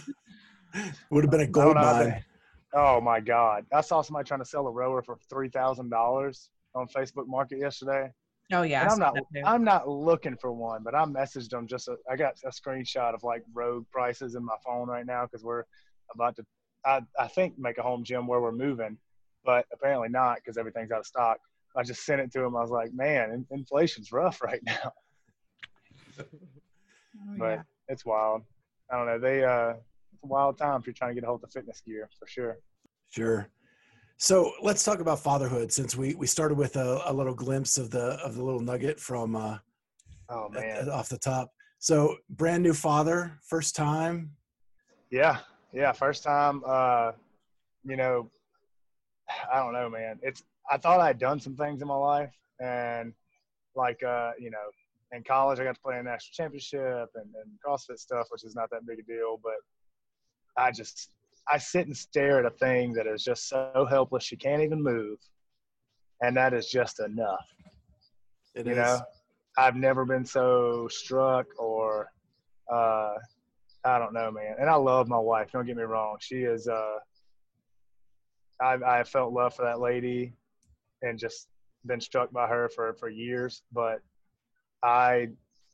Would 1.10 1.26
have 1.26 1.32
been 1.32 1.42
a 1.42 1.48
gold 1.48 1.76
don't 1.76 1.84
know 1.84 1.94
how 1.94 2.04
mine. 2.04 2.26
Oh 2.74 3.02
my 3.02 3.20
God! 3.20 3.66
I 3.74 3.82
saw 3.82 4.02
somebody 4.02 4.26
trying 4.26 4.40
to 4.40 4.46
sell 4.46 4.66
a 4.68 4.72
rower 4.72 5.02
for 5.02 5.18
three 5.30 5.50
thousand 5.50 5.90
dollars 5.90 6.50
on 6.74 6.88
Facebook 6.88 7.28
Market 7.28 7.60
yesterday. 7.60 8.10
Oh 8.52 8.64
yeah. 8.64 8.84
I 8.84 8.92
I'm 8.92 9.00
not. 9.00 9.18
I'm 9.46 9.64
not 9.64 9.88
looking 9.88 10.36
for 10.38 10.52
one, 10.52 10.84
but 10.84 10.96
I 10.96 11.04
messaged 11.06 11.50
them 11.50 11.68
just 11.68 11.88
a, 11.88 11.96
I 12.10 12.16
got 12.16 12.36
a 12.46 12.50
screenshot 12.50 13.14
of 13.14 13.24
like 13.24 13.44
rogue 13.54 13.86
prices 13.92 14.36
in 14.36 14.44
my 14.44 14.56
phone 14.66 14.88
right 14.88 15.06
now 15.06 15.26
because 15.26 15.44
we're 15.44 15.64
about 16.14 16.36
to 16.38 16.46
I, 16.86 17.02
I 17.20 17.28
think 17.28 17.58
make 17.58 17.78
a 17.78 17.84
home 17.84 18.04
gym 18.04 18.28
where 18.28 18.42
we're 18.42 18.52
moving, 18.52 18.98
but 19.46 19.66
apparently 19.72 20.10
not 20.10 20.38
because 20.38 20.58
everything's 20.58 20.92
out 20.92 21.00
of 21.00 21.06
stock. 21.06 21.40
I 21.76 21.84
just 21.84 22.04
sent 22.06 22.20
it 22.20 22.32
to 22.34 22.44
him. 22.44 22.56
I 22.56 22.62
was 22.62 22.72
like, 22.72 22.94
man, 22.94 23.32
in, 23.32 23.46
inflation's 23.52 24.12
rough 24.12 24.42
right 24.44 24.62
now, 24.64 24.92
Oh, 26.20 26.26
but 27.38 27.46
yeah. 27.52 27.62
it's 27.88 28.06
wild. 28.06 28.42
I 28.92 28.98
don't 28.98 29.06
know. 29.06 29.20
They 29.20 29.44
uh, 29.44 29.74
it's 30.14 30.24
a 30.24 30.28
wild 30.28 30.58
time 30.58 30.80
if 30.80 30.88
you're 30.88 30.94
trying 30.94 31.12
to 31.12 31.16
get 31.16 31.24
a 31.24 31.28
hold 31.28 31.44
of 31.44 31.52
fitness 31.52 31.82
gear 31.86 32.10
for 32.20 32.28
sure. 32.28 32.58
Sure. 33.10 33.48
So 34.22 34.54
let's 34.62 34.84
talk 34.84 35.00
about 35.00 35.18
fatherhood 35.18 35.74
since 35.74 35.96
we, 35.98 36.14
we 36.14 36.28
started 36.28 36.56
with 36.56 36.76
a, 36.76 37.02
a 37.08 37.12
little 37.12 37.34
glimpse 37.34 37.80
of 37.80 37.90
the 37.90 38.20
of 38.24 38.36
the 38.36 38.44
little 38.44 38.60
nugget 38.60 39.00
from 39.00 39.36
uh, 39.36 39.58
Oh 40.30 40.48
man, 40.50 40.88
off 40.90 41.10
the 41.10 41.18
top. 41.18 41.52
So 41.80 42.18
brand 42.30 42.62
new 42.62 42.76
father, 42.76 43.40
first 43.42 43.76
time. 43.76 44.30
Yeah, 45.10 45.40
yeah. 45.74 45.92
First 45.92 46.22
time, 46.22 46.62
uh, 46.68 47.14
you 47.84 47.96
know, 47.96 48.30
I 49.52 49.58
don't 49.58 49.74
know, 49.74 49.90
man. 49.90 50.20
It's 50.22 50.44
I 50.70 50.78
thought 50.78 51.00
I'd 51.00 51.18
done 51.18 51.40
some 51.40 51.56
things 51.56 51.82
in 51.82 51.88
my 51.88 51.96
life, 51.96 52.32
and 52.60 53.14
like 53.76 54.04
uh, 54.04 54.34
you 54.40 54.52
know, 54.52 54.70
in 55.14 55.24
college 55.24 55.60
I 55.60 55.64
got 55.64 55.74
to 55.74 55.82
play 55.82 55.96
in 55.96 56.02
a 56.02 56.04
national 56.04 56.34
championship 56.34 57.10
and, 57.16 57.26
and 57.26 57.52
CrossFit 57.66 57.98
stuff, 57.98 58.28
which 58.30 58.44
is 58.44 58.54
not 58.56 58.70
that 58.70 58.86
big 58.86 59.00
a 59.00 59.04
deal. 59.04 59.40
But 59.44 59.56
I 60.56 60.70
just 60.70 61.10
I 61.50 61.58
sit 61.58 61.88
and 61.88 61.96
stare 61.96 62.40
at 62.40 62.46
a 62.46 62.56
thing 62.58 62.94
that 62.94 63.08
is 63.08 63.24
just 63.24 63.50
so 63.50 63.86
helpless 63.90 64.24
she 64.24 64.36
can't 64.38 64.62
even 64.62 64.82
move, 64.82 65.18
and 66.22 66.36
that 66.38 66.54
is 66.54 66.68
just 66.68 67.00
enough. 67.00 67.46
It 68.56 68.66
you 68.66 68.74
is. 68.74 68.78
know 68.78 69.00
i've 69.58 69.76
never 69.76 70.06
been 70.06 70.26
so 70.26 70.88
struck 70.90 71.46
or 71.58 72.10
uh 72.72 73.14
i 73.86 73.98
don't 74.00 74.14
know 74.14 74.32
man. 74.32 74.56
And 74.60 74.70
i 74.70 74.76
love 74.76 75.08
my 75.08 75.18
wife 75.20 75.52
don't 75.52 75.66
get 75.66 75.76
me 75.78 75.84
wrong. 75.84 76.18
She 76.20 76.44
is 76.44 76.68
uh 76.68 76.98
i've 78.62 78.84
i 78.84 79.04
felt 79.04 79.34
love 79.34 79.56
for 79.56 79.64
that 79.64 79.80
lady 79.80 80.34
and 81.02 81.18
just 81.18 81.48
been 81.86 82.00
struck 82.00 82.32
by 82.32 82.48
her 82.48 82.70
for 82.76 82.94
for 82.94 83.10
years 83.10 83.64
but 83.74 84.00
i 84.84 85.28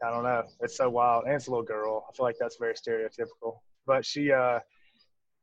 i 0.04 0.10
don't 0.12 0.24
know. 0.24 0.44
It's 0.62 0.78
so 0.78 0.90
wild. 0.90 1.26
And 1.26 1.34
it's 1.34 1.48
a 1.48 1.50
little 1.52 1.66
girl. 1.66 2.06
I 2.08 2.16
feel 2.16 2.26
like 2.26 2.36
that's 2.40 2.58
very 2.58 2.76
stereotypical. 2.76 3.60
But 3.86 4.06
she 4.06 4.32
uh 4.32 4.60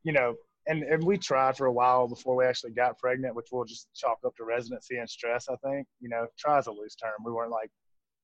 you 0.05 0.13
know 0.13 0.35
and, 0.67 0.83
and 0.83 1.03
we 1.03 1.17
tried 1.17 1.57
for 1.57 1.67
a 1.67 1.71
while 1.71 2.07
before 2.07 2.35
we 2.35 2.45
actually 2.45 2.71
got 2.71 2.97
pregnant, 2.97 3.35
which 3.35 3.47
we'll 3.51 3.65
just 3.65 3.87
chalk 3.93 4.17
up 4.25 4.35
to 4.37 4.43
residency 4.43 4.97
and 4.97 5.09
stress. 5.09 5.47
I 5.49 5.55
think 5.57 5.87
you 5.99 6.09
know, 6.09 6.27
try 6.37 6.57
is 6.57 6.67
a 6.67 6.71
loose 6.71 6.95
term. 6.95 7.13
We 7.23 7.31
weren't 7.31 7.51
like 7.51 7.69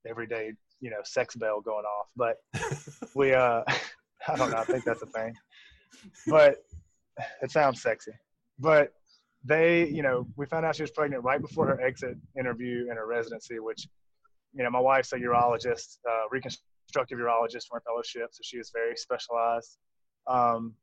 everyday, 0.07 0.53
you 0.79 0.89
know, 0.89 0.97
sex 1.03 1.35
bell 1.35 1.61
going 1.61 1.85
off, 1.85 2.07
but 2.15 2.37
we, 3.15 3.33
uh, 3.33 3.63
I 4.27 4.35
don't 4.35 4.51
know. 4.51 4.57
I 4.57 4.63
think 4.63 4.85
that's 4.85 5.01
a 5.01 5.07
thing, 5.07 5.33
but 6.27 6.57
it 7.41 7.51
sounds 7.51 7.81
sexy. 7.81 8.13
But 8.59 8.93
they, 9.43 9.87
you 9.87 10.03
know, 10.03 10.27
we 10.35 10.45
found 10.45 10.65
out 10.65 10.75
she 10.75 10.83
was 10.83 10.91
pregnant 10.91 11.23
right 11.23 11.41
before 11.41 11.67
her 11.67 11.81
exit 11.81 12.15
interview 12.37 12.87
in 12.89 12.97
her 12.97 13.07
residency, 13.07 13.59
which, 13.59 13.87
you 14.53 14.63
know, 14.63 14.69
my 14.69 14.79
wife's 14.79 15.13
a 15.13 15.17
urologist, 15.17 15.97
uh, 16.07 16.27
reconstructive 16.29 17.17
urologist 17.17 17.67
for 17.67 17.77
her 17.77 17.83
fellowship, 17.85 18.29
so 18.31 18.41
she 18.43 18.57
is 18.57 18.71
very 18.73 18.95
specialized. 18.95 19.77
Um, 20.27 20.75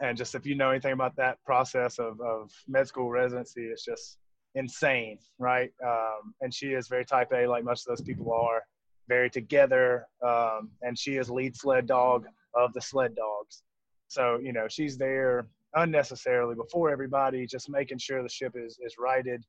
and 0.00 0.16
just 0.16 0.34
if 0.34 0.44
you 0.46 0.54
know 0.54 0.70
anything 0.70 0.92
about 0.92 1.16
that 1.16 1.38
process 1.44 1.98
of, 1.98 2.20
of 2.20 2.50
med 2.68 2.86
school 2.86 3.10
residency, 3.10 3.62
it's 3.62 3.84
just 3.84 4.18
insane, 4.54 5.18
right? 5.38 5.70
Um, 5.84 6.34
and 6.40 6.52
she 6.52 6.68
is 6.68 6.88
very 6.88 7.04
type 7.04 7.32
A, 7.32 7.46
like 7.46 7.64
most 7.64 7.86
of 7.86 7.96
those 7.96 8.04
people 8.06 8.32
are, 8.32 8.62
very 9.08 9.30
together. 9.30 10.06
Um, 10.24 10.70
and 10.82 10.98
she 10.98 11.16
is 11.16 11.30
lead 11.30 11.56
sled 11.56 11.86
dog 11.86 12.26
of 12.54 12.72
the 12.72 12.80
sled 12.80 13.14
dogs. 13.14 13.62
So, 14.08 14.38
you 14.42 14.52
know, 14.52 14.66
she's 14.68 14.96
there 14.96 15.46
unnecessarily 15.74 16.54
before 16.54 16.90
everybody, 16.90 17.46
just 17.46 17.68
making 17.68 17.98
sure 17.98 18.22
the 18.22 18.28
ship 18.28 18.54
is, 18.56 18.78
is 18.84 18.96
righted 18.98 19.44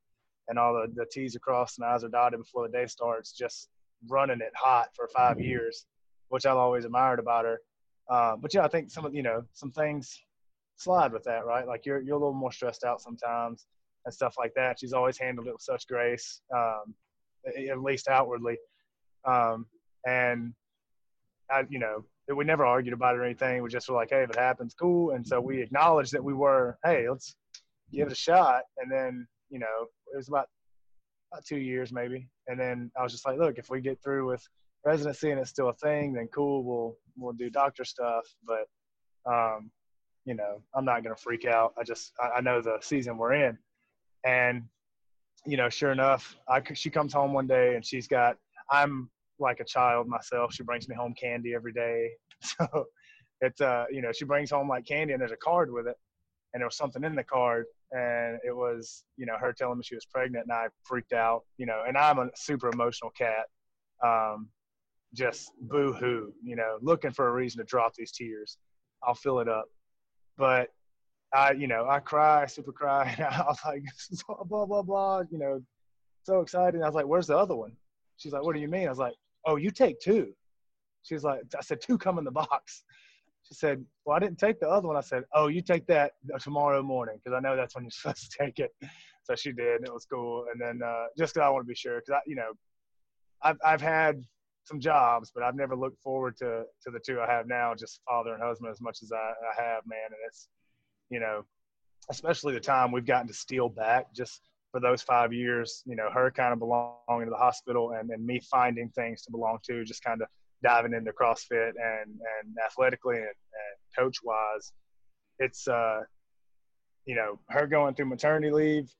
and 0.48 0.58
all 0.58 0.74
the, 0.74 0.92
the 0.94 1.06
T's 1.10 1.36
are 1.36 1.40
crossed 1.40 1.78
and 1.78 1.86
I's 1.86 2.04
are 2.04 2.08
dotted 2.08 2.40
before 2.40 2.66
the 2.66 2.72
day 2.72 2.86
starts, 2.86 3.32
just 3.32 3.68
running 4.08 4.40
it 4.40 4.52
hot 4.54 4.88
for 4.94 5.08
five 5.08 5.40
years, 5.40 5.86
which 6.28 6.46
I've 6.46 6.56
always 6.56 6.84
admired 6.84 7.18
about 7.18 7.44
her. 7.44 7.60
Uh, 8.08 8.36
but 8.36 8.54
yeah, 8.54 8.64
I 8.64 8.68
think 8.68 8.90
some 8.90 9.04
of, 9.04 9.14
you 9.14 9.22
know, 9.22 9.42
some 9.52 9.70
things 9.72 10.20
slide 10.76 11.12
with 11.12 11.24
that, 11.24 11.46
right? 11.46 11.66
Like 11.66 11.86
you're, 11.86 12.00
you're 12.00 12.16
a 12.16 12.18
little 12.18 12.34
more 12.34 12.52
stressed 12.52 12.84
out 12.84 13.00
sometimes 13.00 13.66
and 14.04 14.14
stuff 14.14 14.34
like 14.38 14.52
that. 14.54 14.78
She's 14.78 14.92
always 14.92 15.18
handled 15.18 15.48
it 15.48 15.52
with 15.52 15.62
such 15.62 15.86
grace, 15.86 16.40
um, 16.54 16.94
at 17.46 17.80
least 17.82 18.08
outwardly. 18.08 18.56
Um, 19.24 19.66
and 20.06 20.52
I, 21.50 21.64
you 21.68 21.78
know, 21.78 22.04
we 22.34 22.44
never 22.44 22.64
argued 22.64 22.94
about 22.94 23.14
it 23.14 23.18
or 23.18 23.24
anything. 23.24 23.62
We 23.62 23.68
just 23.68 23.88
were 23.88 23.94
like, 23.94 24.10
hey, 24.10 24.22
if 24.22 24.30
it 24.30 24.36
happens, 24.36 24.74
cool. 24.74 25.12
And 25.12 25.26
so 25.26 25.40
we 25.40 25.62
acknowledged 25.62 26.12
that 26.12 26.24
we 26.24 26.34
were, 26.34 26.78
hey, 26.84 27.08
let's 27.08 27.36
give 27.92 28.08
it 28.08 28.12
a 28.12 28.16
shot. 28.16 28.62
And 28.78 28.90
then, 28.90 29.26
you 29.50 29.58
know, 29.58 29.86
it 30.12 30.16
was 30.16 30.28
about, 30.28 30.48
about 31.32 31.44
two 31.44 31.58
years 31.58 31.92
maybe. 31.92 32.28
And 32.48 32.58
then 32.58 32.90
I 32.98 33.02
was 33.02 33.12
just 33.12 33.26
like, 33.26 33.38
look, 33.38 33.58
if 33.58 33.70
we 33.70 33.80
get 33.80 34.02
through 34.02 34.28
with 34.28 34.46
residency 34.84 35.30
and 35.30 35.40
it's 35.40 35.50
still 35.50 35.68
a 35.68 35.74
thing, 35.74 36.12
then 36.12 36.28
cool, 36.32 36.62
we'll 36.64 36.96
we'll 37.16 37.32
do 37.32 37.50
doctor 37.50 37.84
stuff. 37.84 38.24
But 38.44 38.66
um, 39.30 39.70
you 40.26 40.34
know, 40.34 40.60
I'm 40.74 40.84
not 40.84 41.02
gonna 41.02 41.16
freak 41.16 41.46
out. 41.46 41.72
I 41.78 41.84
just 41.84 42.12
I, 42.20 42.38
I 42.38 42.40
know 42.42 42.60
the 42.60 42.76
season 42.82 43.16
we're 43.16 43.32
in, 43.32 43.56
and 44.24 44.64
you 45.46 45.56
know, 45.56 45.68
sure 45.70 45.92
enough, 45.92 46.36
I 46.48 46.60
she 46.74 46.90
comes 46.90 47.14
home 47.14 47.32
one 47.32 47.46
day 47.46 47.76
and 47.76 47.84
she's 47.86 48.08
got 48.08 48.36
I'm 48.70 49.08
like 49.38 49.60
a 49.60 49.64
child 49.64 50.08
myself. 50.08 50.52
She 50.52 50.64
brings 50.64 50.88
me 50.88 50.94
home 50.94 51.14
candy 51.14 51.54
every 51.54 51.72
day. 51.72 52.10
So 52.42 52.84
it's 53.40 53.62
uh, 53.62 53.86
you 53.90 54.02
know, 54.02 54.12
she 54.12 54.26
brings 54.26 54.50
home 54.50 54.68
like 54.68 54.84
candy 54.86 55.14
and 55.14 55.20
there's 55.20 55.32
a 55.32 55.36
card 55.36 55.72
with 55.72 55.86
it. 55.86 55.96
And 56.52 56.60
there 56.60 56.66
was 56.66 56.76
something 56.76 57.02
in 57.02 57.14
the 57.14 57.24
card 57.24 57.64
and 57.92 58.38
it 58.46 58.54
was, 58.54 59.04
you 59.16 59.24
know, 59.24 59.36
her 59.40 59.54
telling 59.54 59.78
me 59.78 59.84
she 59.84 59.94
was 59.94 60.04
pregnant 60.04 60.44
and 60.44 60.52
I 60.52 60.66
freaked 60.84 61.14
out, 61.14 61.44
you 61.56 61.64
know, 61.64 61.82
and 61.88 61.96
I'm 61.96 62.18
a 62.18 62.28
super 62.34 62.68
emotional 62.68 63.10
cat. 63.16 63.46
Um, 64.04 64.48
just 65.14 65.50
boo 65.62 65.94
hoo, 65.94 66.32
you 66.42 66.56
know, 66.56 66.76
looking 66.82 67.10
for 67.10 67.28
a 67.28 67.32
reason 67.32 67.58
to 67.58 67.64
drop 67.64 67.94
these 67.94 68.12
tears. 68.12 68.58
I'll 69.02 69.14
fill 69.14 69.40
it 69.40 69.48
up. 69.48 69.64
But 70.38 70.70
I, 71.34 71.52
you 71.52 71.66
know, 71.66 71.86
I 71.88 72.00
cry, 72.00 72.46
super 72.46 72.72
cry. 72.72 73.14
And 73.18 73.26
I 73.26 73.44
was 73.46 73.58
like, 73.64 73.82
blah, 74.48 74.66
blah, 74.66 74.82
blah, 74.82 75.22
you 75.30 75.38
know, 75.38 75.62
so 76.24 76.40
excited. 76.40 76.82
I 76.82 76.86
was 76.86 76.94
like, 76.94 77.06
"Where's 77.06 77.28
the 77.28 77.38
other 77.38 77.54
one?" 77.54 77.72
She's 78.16 78.32
like, 78.32 78.42
"What 78.42 78.54
do 78.54 78.60
you 78.60 78.68
mean?" 78.68 78.86
I 78.86 78.90
was 78.90 78.98
like, 78.98 79.14
"Oh, 79.44 79.56
you 79.56 79.70
take 79.70 80.00
two. 80.00 80.34
She 81.04 81.14
was 81.14 81.22
like, 81.22 81.42
"I 81.56 81.60
said 81.62 81.80
two 81.80 81.96
come 81.98 82.18
in 82.18 82.24
the 82.24 82.32
box." 82.32 82.82
She 83.44 83.54
said, 83.54 83.84
"Well, 84.04 84.16
I 84.16 84.18
didn't 84.18 84.38
take 84.38 84.58
the 84.58 84.68
other 84.68 84.88
one." 84.88 84.96
I 84.96 85.02
said, 85.02 85.22
"Oh, 85.32 85.46
you 85.46 85.62
take 85.62 85.86
that 85.86 86.12
tomorrow 86.40 86.82
morning 86.82 87.20
because 87.22 87.36
I 87.36 87.40
know 87.40 87.54
that's 87.54 87.76
when 87.76 87.84
you're 87.84 87.90
supposed 88.02 88.30
to 88.32 88.38
take 88.44 88.58
it." 88.58 88.72
So 89.22 89.36
she 89.36 89.52
did, 89.52 89.76
and 89.76 89.86
it 89.86 89.92
was 89.94 90.04
cool. 90.04 90.46
And 90.52 90.60
then 90.60 90.82
uh, 90.86 91.06
just 91.16 91.34
'cause 91.34 91.42
I 91.42 91.48
want 91.48 91.64
to 91.64 91.68
be 91.68 91.76
sure, 91.76 92.00
because 92.00 92.14
I, 92.14 92.20
you 92.26 92.34
know, 92.34 92.52
I've 93.42 93.58
I've 93.64 93.80
had 93.82 94.24
some 94.66 94.80
jobs, 94.80 95.30
but 95.32 95.44
I've 95.44 95.54
never 95.54 95.76
looked 95.76 96.02
forward 96.02 96.36
to 96.38 96.64
to 96.82 96.90
the 96.90 96.98
two 96.98 97.20
I 97.20 97.30
have 97.30 97.46
now, 97.46 97.74
just 97.74 98.00
father 98.08 98.34
and 98.34 98.42
husband, 98.42 98.70
as 98.70 98.80
much 98.80 98.98
as 99.02 99.12
I, 99.12 99.16
I 99.16 99.62
have, 99.62 99.82
man. 99.86 100.06
And 100.06 100.18
it's, 100.26 100.48
you 101.08 101.20
know, 101.20 101.44
especially 102.10 102.52
the 102.52 102.60
time 102.60 102.90
we've 102.90 103.06
gotten 103.06 103.28
to 103.28 103.34
steal 103.34 103.68
back 103.68 104.12
just 104.14 104.42
for 104.72 104.80
those 104.80 105.02
five 105.02 105.32
years. 105.32 105.82
You 105.86 105.94
know, 105.96 106.10
her 106.12 106.30
kind 106.30 106.52
of 106.52 106.58
belonging 106.58 107.26
to 107.26 107.30
the 107.30 107.36
hospital, 107.36 107.92
and 107.92 108.10
and 108.10 108.26
me 108.26 108.40
finding 108.50 108.88
things 108.90 109.22
to 109.22 109.30
belong 109.30 109.58
to, 109.66 109.84
just 109.84 110.02
kind 110.02 110.20
of 110.20 110.28
diving 110.62 110.94
into 110.94 111.12
CrossFit 111.12 111.70
and 111.70 112.10
and 112.10 112.56
athletically 112.66 113.18
and, 113.18 113.26
and 113.26 113.96
coach 113.96 114.18
wise, 114.24 114.72
it's 115.38 115.68
uh, 115.68 116.00
you 117.04 117.14
know, 117.14 117.38
her 117.50 117.68
going 117.68 117.94
through 117.94 118.06
maternity 118.06 118.50
leave, 118.50 118.90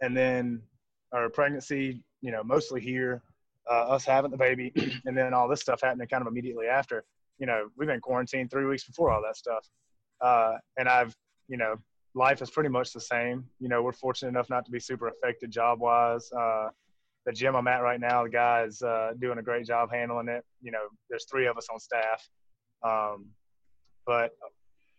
and 0.00 0.16
then 0.16 0.60
our 1.12 1.28
pregnancy, 1.28 2.02
you 2.22 2.32
know, 2.32 2.42
mostly 2.42 2.80
here 2.80 3.22
uh, 3.68 3.88
us 3.88 4.04
having 4.04 4.30
the 4.30 4.36
baby, 4.36 4.72
and 5.04 5.16
then 5.16 5.34
all 5.34 5.48
this 5.48 5.60
stuff 5.60 5.80
happening 5.82 6.06
kind 6.08 6.22
of 6.22 6.28
immediately 6.28 6.66
after. 6.66 7.04
You 7.38 7.46
know, 7.46 7.68
we've 7.76 7.88
been 7.88 8.00
quarantined 8.00 8.50
three 8.50 8.66
weeks 8.66 8.84
before 8.84 9.10
all 9.10 9.22
that 9.22 9.36
stuff, 9.36 9.66
uh, 10.20 10.54
and 10.76 10.88
I've, 10.88 11.14
you 11.48 11.56
know, 11.56 11.76
life 12.14 12.42
is 12.42 12.50
pretty 12.50 12.68
much 12.68 12.92
the 12.92 13.00
same. 13.00 13.44
You 13.58 13.68
know, 13.68 13.82
we're 13.82 13.92
fortunate 13.92 14.28
enough 14.28 14.50
not 14.50 14.64
to 14.66 14.70
be 14.70 14.80
super 14.80 15.08
affected 15.08 15.50
job 15.50 15.80
wise. 15.80 16.30
Uh, 16.32 16.68
the 17.26 17.32
gym 17.32 17.54
I'm 17.54 17.68
at 17.68 17.82
right 17.82 18.00
now, 18.00 18.24
the 18.24 18.30
guy 18.30 18.64
is 18.64 18.82
uh, 18.82 19.12
doing 19.18 19.38
a 19.38 19.42
great 19.42 19.66
job 19.66 19.90
handling 19.92 20.28
it. 20.28 20.44
You 20.62 20.72
know, 20.72 20.88
there's 21.08 21.26
three 21.30 21.46
of 21.46 21.56
us 21.56 21.68
on 21.72 21.78
staff, 21.78 22.28
um, 22.82 23.26
but 24.06 24.32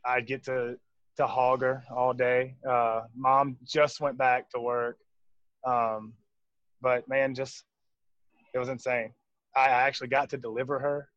I 0.06 0.22
get 0.22 0.44
to 0.46 0.78
to 1.18 1.28
hog 1.28 1.62
her 1.62 1.84
all 1.94 2.14
day. 2.14 2.56
Uh, 2.68 3.02
mom 3.16 3.58
just 3.64 4.00
went 4.00 4.18
back 4.18 4.50
to 4.52 4.60
work, 4.60 4.98
um, 5.66 6.14
but 6.82 7.08
man, 7.10 7.36
just 7.36 7.64
it 8.54 8.60
was 8.60 8.70
insane. 8.70 9.14
I 9.56 9.68
actually 9.68 10.08
got 10.08 10.30
to 10.30 10.38
deliver 10.38 10.80
her. 10.80 11.10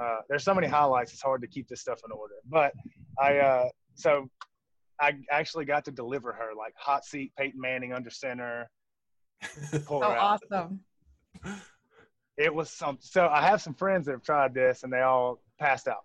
Uh, 0.00 0.18
there's 0.28 0.44
so 0.44 0.54
many 0.54 0.66
highlights; 0.66 1.12
it's 1.12 1.22
hard 1.22 1.40
to 1.40 1.46
keep 1.46 1.68
this 1.68 1.80
stuff 1.80 2.00
in 2.04 2.12
order. 2.12 2.34
But 2.48 2.72
I, 3.18 3.38
uh, 3.38 3.68
so 3.94 4.28
I 5.00 5.14
actually 5.30 5.64
got 5.64 5.84
to 5.86 5.90
deliver 5.90 6.32
her, 6.32 6.50
like 6.56 6.74
hot 6.76 7.04
seat, 7.04 7.32
Peyton 7.38 7.60
Manning 7.60 7.92
under 7.92 8.10
center. 8.10 8.68
Pull 9.86 10.00
her 10.00 10.06
oh, 10.06 10.10
out. 10.10 10.40
awesome! 10.52 10.80
It 12.36 12.54
was 12.54 12.70
some. 12.70 12.98
So 13.00 13.28
I 13.28 13.42
have 13.42 13.62
some 13.62 13.74
friends 13.74 14.06
that 14.06 14.12
have 14.12 14.22
tried 14.22 14.52
this, 14.52 14.82
and 14.82 14.92
they 14.92 15.00
all 15.00 15.40
passed 15.58 15.88
out. 15.88 16.04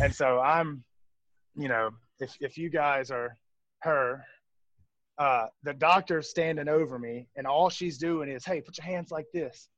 And 0.00 0.14
so 0.14 0.40
I'm, 0.40 0.84
you 1.56 1.68
know, 1.68 1.90
if 2.20 2.36
if 2.40 2.58
you 2.58 2.68
guys 2.68 3.10
are 3.10 3.36
her, 3.80 4.24
uh, 5.18 5.46
the 5.62 5.72
doctor's 5.72 6.28
standing 6.28 6.68
over 6.68 6.98
me, 6.98 7.28
and 7.36 7.46
all 7.46 7.70
she's 7.70 7.96
doing 7.96 8.28
is, 8.28 8.44
"Hey, 8.44 8.60
put 8.60 8.76
your 8.76 8.86
hands 8.86 9.10
like 9.10 9.26
this." 9.32 9.68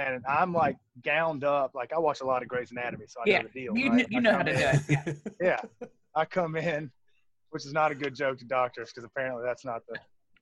And 0.00 0.24
I'm 0.26 0.52
like 0.52 0.76
gowned 1.04 1.44
up. 1.44 1.72
Like 1.74 1.92
I 1.92 1.98
watch 1.98 2.20
a 2.20 2.24
lot 2.24 2.42
of 2.42 2.48
Grey's 2.48 2.70
Anatomy, 2.70 3.04
so 3.06 3.20
I 3.20 3.24
yeah. 3.26 3.38
know 3.38 3.48
the 3.52 3.60
deal. 3.60 3.76
You, 3.76 3.90
right? 3.90 4.06
you 4.10 4.20
know 4.20 4.32
how 4.32 4.42
to 4.42 4.52
in, 4.52 4.58
do 4.58 4.64
it. 4.94 5.18
Yeah. 5.40 5.58
yeah. 5.80 5.88
I 6.14 6.24
come 6.24 6.56
in, 6.56 6.90
which 7.50 7.66
is 7.66 7.72
not 7.72 7.92
a 7.92 7.94
good 7.94 8.14
joke 8.14 8.38
to 8.38 8.44
doctors 8.44 8.90
because 8.90 9.04
apparently 9.04 9.42
that's 9.44 9.64
not 9.64 9.82
the. 9.88 9.98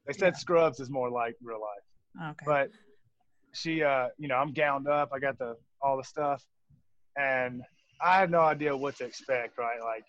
They 0.06 0.12
said 0.12 0.34
yeah. 0.34 0.38
Scrubs 0.38 0.80
is 0.80 0.88
more 0.88 1.10
like 1.10 1.34
real 1.42 1.60
life. 1.60 2.30
Okay. 2.30 2.44
But 2.46 2.70
she, 3.52 3.82
uh, 3.82 4.08
you 4.16 4.28
know, 4.28 4.36
I'm 4.36 4.52
gowned 4.52 4.88
up. 4.88 5.10
I 5.12 5.18
got 5.18 5.38
the 5.38 5.56
all 5.82 5.96
the 5.96 6.04
stuff, 6.04 6.42
and 7.16 7.62
I 8.00 8.18
had 8.18 8.30
no 8.30 8.40
idea 8.40 8.76
what 8.76 8.96
to 8.98 9.04
expect. 9.04 9.58
Right, 9.58 9.80
like 9.82 10.04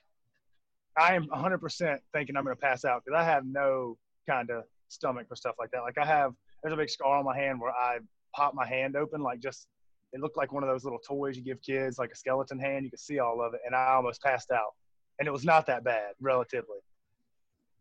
I 0.98 1.16
am 1.16 1.28
100% 1.28 1.98
thinking 2.14 2.36
I'm 2.36 2.44
going 2.44 2.56
to 2.56 2.62
pass 2.62 2.86
out 2.86 3.04
because 3.06 3.18
I 3.18 3.24
have 3.24 3.46
no 3.46 3.98
kind 4.30 4.50
of 4.50 4.64
stomach 4.90 5.28
for 5.28 5.36
stuff 5.36 5.56
like 5.60 5.72
that. 5.72 5.82
Like 5.82 5.98
I 5.98 6.06
have, 6.06 6.34
there's 6.62 6.74
a 6.74 6.78
big 6.78 6.90
scar 6.90 7.18
on 7.18 7.26
my 7.26 7.38
hand 7.38 7.60
where 7.60 7.72
I 7.72 8.00
pop 8.40 8.54
my 8.56 8.66
hand 8.66 8.96
open, 8.96 9.22
like 9.22 9.42
just 9.42 9.68
it 10.14 10.22
looked 10.22 10.38
like 10.38 10.52
one 10.52 10.64
of 10.64 10.70
those 10.70 10.84
little 10.84 11.00
toys 11.00 11.36
you 11.36 11.44
give 11.44 11.62
kids, 11.62 12.00
like 12.00 12.12
a 12.12 12.16
skeleton 12.16 12.58
hand. 12.58 12.86
You 12.86 12.92
could 12.92 13.00
see 13.00 13.20
all 13.20 13.42
of 13.42 13.54
it, 13.54 13.60
and 13.66 13.76
I 13.76 13.94
almost 13.94 14.22
passed 14.22 14.50
out. 14.52 14.74
And 15.20 15.28
it 15.28 15.32
was 15.32 15.44
not 15.44 15.66
that 15.68 15.84
bad, 15.84 16.14
relatively. 16.22 16.80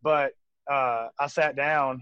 But 0.03 0.33
uh, 0.69 1.07
I 1.19 1.27
sat 1.27 1.55
down, 1.55 2.01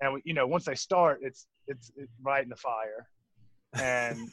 and 0.00 0.20
you 0.24 0.34
know, 0.34 0.46
once 0.46 0.66
they 0.66 0.74
start, 0.74 1.20
it's 1.22 1.46
it's, 1.66 1.90
it's 1.96 2.12
right 2.22 2.42
in 2.42 2.50
the 2.50 2.56
fire. 2.56 3.08
And 3.74 4.28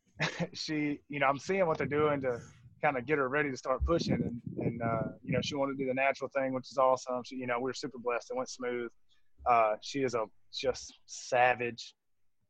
she, 0.52 1.00
you 1.08 1.18
know, 1.18 1.26
I'm 1.26 1.38
seeing 1.38 1.66
what 1.66 1.78
they're 1.78 1.86
doing 1.86 2.22
to 2.22 2.38
kind 2.82 2.96
of 2.96 3.06
get 3.06 3.18
her 3.18 3.28
ready 3.28 3.50
to 3.50 3.56
start 3.56 3.84
pushing, 3.84 4.14
and 4.14 4.40
and 4.64 4.80
uh, 4.80 5.08
you 5.24 5.32
know, 5.32 5.40
she 5.42 5.56
wanted 5.56 5.76
to 5.76 5.84
do 5.84 5.88
the 5.88 5.94
natural 5.94 6.30
thing, 6.34 6.54
which 6.54 6.70
is 6.70 6.78
awesome. 6.78 7.22
She, 7.26 7.36
you 7.36 7.48
know, 7.48 7.58
we 7.60 7.70
are 7.70 7.74
super 7.74 7.98
blessed. 7.98 8.30
It 8.30 8.36
went 8.36 8.48
smooth. 8.48 8.90
Uh, 9.44 9.74
she 9.82 10.04
is 10.04 10.14
a 10.14 10.24
just 10.52 10.94
savage 11.06 11.94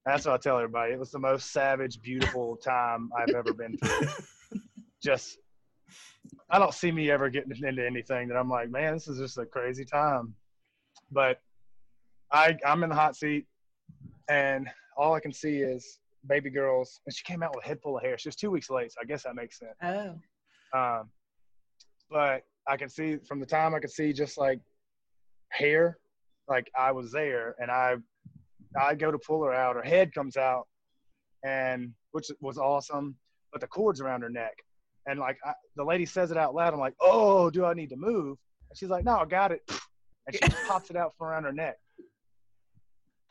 that's 0.05 0.27
what 0.27 0.35
I 0.35 0.39
tell 0.39 0.57
everybody. 0.57 0.93
It 0.93 0.99
was 0.99 1.11
the 1.11 1.19
most 1.19 1.53
savage, 1.53 2.01
beautiful 2.03 2.57
time 2.57 3.11
I've 3.17 3.35
ever 3.35 3.53
been 3.53 3.77
through. 3.79 4.09
just, 5.03 5.39
I 6.51 6.59
don't 6.59 6.75
see 6.75 6.91
me 6.91 7.11
ever 7.11 7.29
getting 7.29 7.53
into 7.65 7.87
anything 7.87 8.29
that 8.29 8.37
I'm 8.37 8.49
like, 8.49 8.71
man, 8.71 8.95
this 8.95 9.07
is 9.07 9.19
just 9.19 9.39
a 9.39 9.47
crazy 9.47 9.85
time. 9.85 10.35
But 11.11 11.41
I, 12.33 12.57
I'm 12.67 12.83
in 12.83 12.89
the 12.89 12.97
hot 12.97 13.15
seat, 13.15 13.47
and 14.29 14.69
all 14.97 15.15
I 15.15 15.21
can 15.21 15.33
see 15.33 15.59
is 15.59 15.99
baby 16.27 16.51
girls. 16.51 17.01
And 17.07 17.15
she 17.15 17.23
came 17.25 17.43
out 17.43 17.55
with 17.55 17.65
a 17.65 17.69
head 17.69 17.81
full 17.81 17.97
of 17.97 18.03
hair. 18.03 18.19
She 18.19 18.29
was 18.29 18.37
two 18.37 18.51
weeks 18.51 18.71
late, 18.71 18.93
so 18.93 18.99
I 19.03 19.05
guess 19.05 19.23
that 19.23 19.37
makes 19.37 19.59
sense. 19.59 19.77
Oh. 19.83 20.79
Um, 20.79 21.11
but 22.11 22.43
I 22.67 22.77
can 22.77 22.89
see 22.89 23.19
from 23.27 23.41
the 23.41 23.47
time 23.47 23.75
I 23.75 23.79
could 23.79 23.91
see 23.91 24.13
just 24.13 24.39
like 24.39 24.61
hair, 25.51 25.99
like 26.49 26.71
I 26.77 26.91
was 26.91 27.13
there, 27.13 27.55
and 27.61 27.71
I 27.71 27.97
I 28.81 28.95
go 28.95 29.11
to 29.11 29.19
pull 29.19 29.43
her 29.45 29.53
out, 29.53 29.77
her 29.77 29.83
head 29.83 30.15
comes 30.15 30.37
out, 30.37 30.67
and 31.45 31.93
which 32.13 32.31
was 32.41 32.59
awesome, 32.59 33.17
but 33.53 33.61
the 33.61 33.67
cord's 33.67 34.01
around 34.01 34.23
her 34.23 34.31
neck. 34.31 34.55
And 35.07 35.19
like 35.19 35.37
I, 35.45 35.53
the 35.77 35.85
lady 35.85 36.07
says 36.07 36.31
it 36.31 36.37
out 36.37 36.55
loud, 36.55 36.73
I'm 36.73 36.81
like, 36.81 36.95
oh, 37.01 37.51
do 37.51 37.65
I 37.65 37.75
need 37.75 37.91
to 37.91 37.97
move? 37.97 38.39
And 38.71 38.79
she's 38.79 38.89
like, 38.89 39.05
no, 39.05 39.19
I 39.19 39.25
got 39.25 39.53
it. 39.53 39.63
And 40.25 40.37
she 40.37 40.69
pops 40.69 40.89
it 40.89 40.95
out 40.95 41.15
from 41.19 41.27
around 41.27 41.43
her 41.43 41.53
neck. 41.53 41.75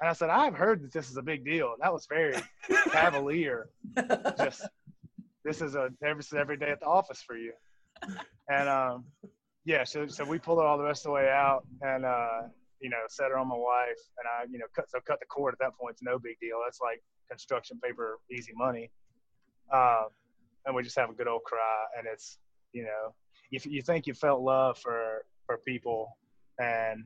And 0.01 0.09
I 0.09 0.11
said, 0.11 0.29
I've 0.29 0.55
heard 0.55 0.83
that 0.83 0.91
this 0.91 1.09
is 1.09 1.15
a 1.15 1.21
big 1.21 1.45
deal. 1.45 1.75
That 1.79 1.93
was 1.93 2.05
very 2.05 2.35
cavalier. 2.91 3.69
Just 4.37 4.67
this 5.45 5.61
is 5.61 5.75
a 5.75 5.89
every 6.03 6.23
every 6.37 6.57
day 6.57 6.69
at 6.69 6.81
the 6.81 6.87
office 6.87 7.21
for 7.21 7.37
you. 7.37 7.53
And 8.49 8.67
um, 8.67 9.05
yeah, 9.63 9.83
so 9.83 10.07
so 10.07 10.25
we 10.25 10.39
pulled 10.39 10.59
her 10.59 10.65
all 10.65 10.77
the 10.77 10.83
rest 10.83 11.05
of 11.05 11.11
the 11.11 11.13
way 11.13 11.29
out, 11.29 11.65
and 11.81 12.03
uh, 12.03 12.41
you 12.81 12.89
know, 12.89 12.97
set 13.09 13.29
her 13.29 13.37
on 13.37 13.47
my 13.47 13.55
wife, 13.55 14.01
and 14.17 14.27
I, 14.27 14.51
you 14.51 14.59
know, 14.59 14.65
cut 14.75 14.89
so 14.89 14.99
cut 15.05 15.19
the 15.19 15.25
cord 15.27 15.53
at 15.53 15.59
that 15.59 15.77
point. 15.79 15.93
It's 15.93 16.03
no 16.03 16.19
big 16.19 16.37
deal. 16.39 16.59
That's 16.63 16.79
like 16.81 17.01
construction 17.29 17.79
paper, 17.83 18.19
easy 18.31 18.53
money. 18.55 18.91
Um, 19.73 20.07
and 20.65 20.75
we 20.75 20.83
just 20.83 20.97
have 20.97 21.09
a 21.09 21.13
good 21.13 21.27
old 21.27 21.43
cry, 21.43 21.85
and 21.97 22.07
it's, 22.11 22.37
you 22.73 22.83
know, 22.83 23.13
if 23.51 23.65
you 23.65 23.81
think 23.81 24.07
you 24.07 24.13
felt 24.13 24.41
love 24.41 24.77
for 24.77 25.25
for 25.45 25.59
people, 25.65 26.17
and 26.59 27.05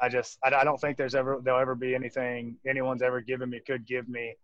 I 0.00 0.08
just, 0.08 0.38
I, 0.44 0.54
I 0.54 0.64
don't 0.64 0.80
think 0.80 0.96
there's 0.96 1.14
ever 1.14 1.40
there'll 1.42 1.60
ever 1.60 1.74
be 1.74 1.94
anything 1.94 2.56
anyone's 2.68 3.02
ever 3.02 3.20
given 3.20 3.50
me 3.50 3.60
could 3.66 3.86
give 3.86 4.08
me 4.08 4.34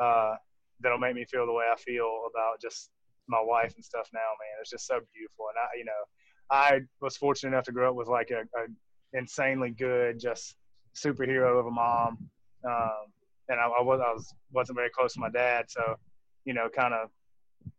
uh, 0.00 0.34
that'll 0.80 0.98
make 0.98 1.14
me 1.14 1.24
feel 1.24 1.46
the 1.46 1.52
way 1.52 1.64
I 1.72 1.76
feel 1.76 2.28
about 2.30 2.60
just 2.60 2.90
my 3.28 3.40
wife 3.42 3.74
and 3.74 3.84
stuff 3.84 4.08
now, 4.12 4.20
man. 4.20 4.60
It's 4.60 4.70
just 4.70 4.86
so 4.86 5.00
beautiful. 5.14 5.46
And 5.50 5.58
I, 5.58 5.78
you 5.78 5.84
know, 5.84 6.02
I 6.50 6.80
was 7.00 7.16
fortunate 7.16 7.50
enough 7.50 7.64
to 7.64 7.72
grow 7.72 7.90
up 7.90 7.96
with 7.96 8.08
like 8.08 8.30
a, 8.30 8.42
a 8.58 8.66
insanely 9.16 9.70
good, 9.70 10.20
just 10.20 10.56
superhero 10.94 11.58
of 11.58 11.66
a 11.66 11.70
mom. 11.70 12.18
Um, 12.64 13.12
and 13.48 13.60
I, 13.60 13.66
I, 13.66 13.82
was 13.82 14.00
I 14.00 14.12
was 14.12 14.34
wasn't 14.52 14.76
very 14.76 14.90
close 14.90 15.14
to 15.14 15.20
my 15.20 15.30
dad, 15.30 15.66
so 15.68 15.96
you 16.44 16.54
know, 16.54 16.68
kind 16.68 16.94
of 16.94 17.10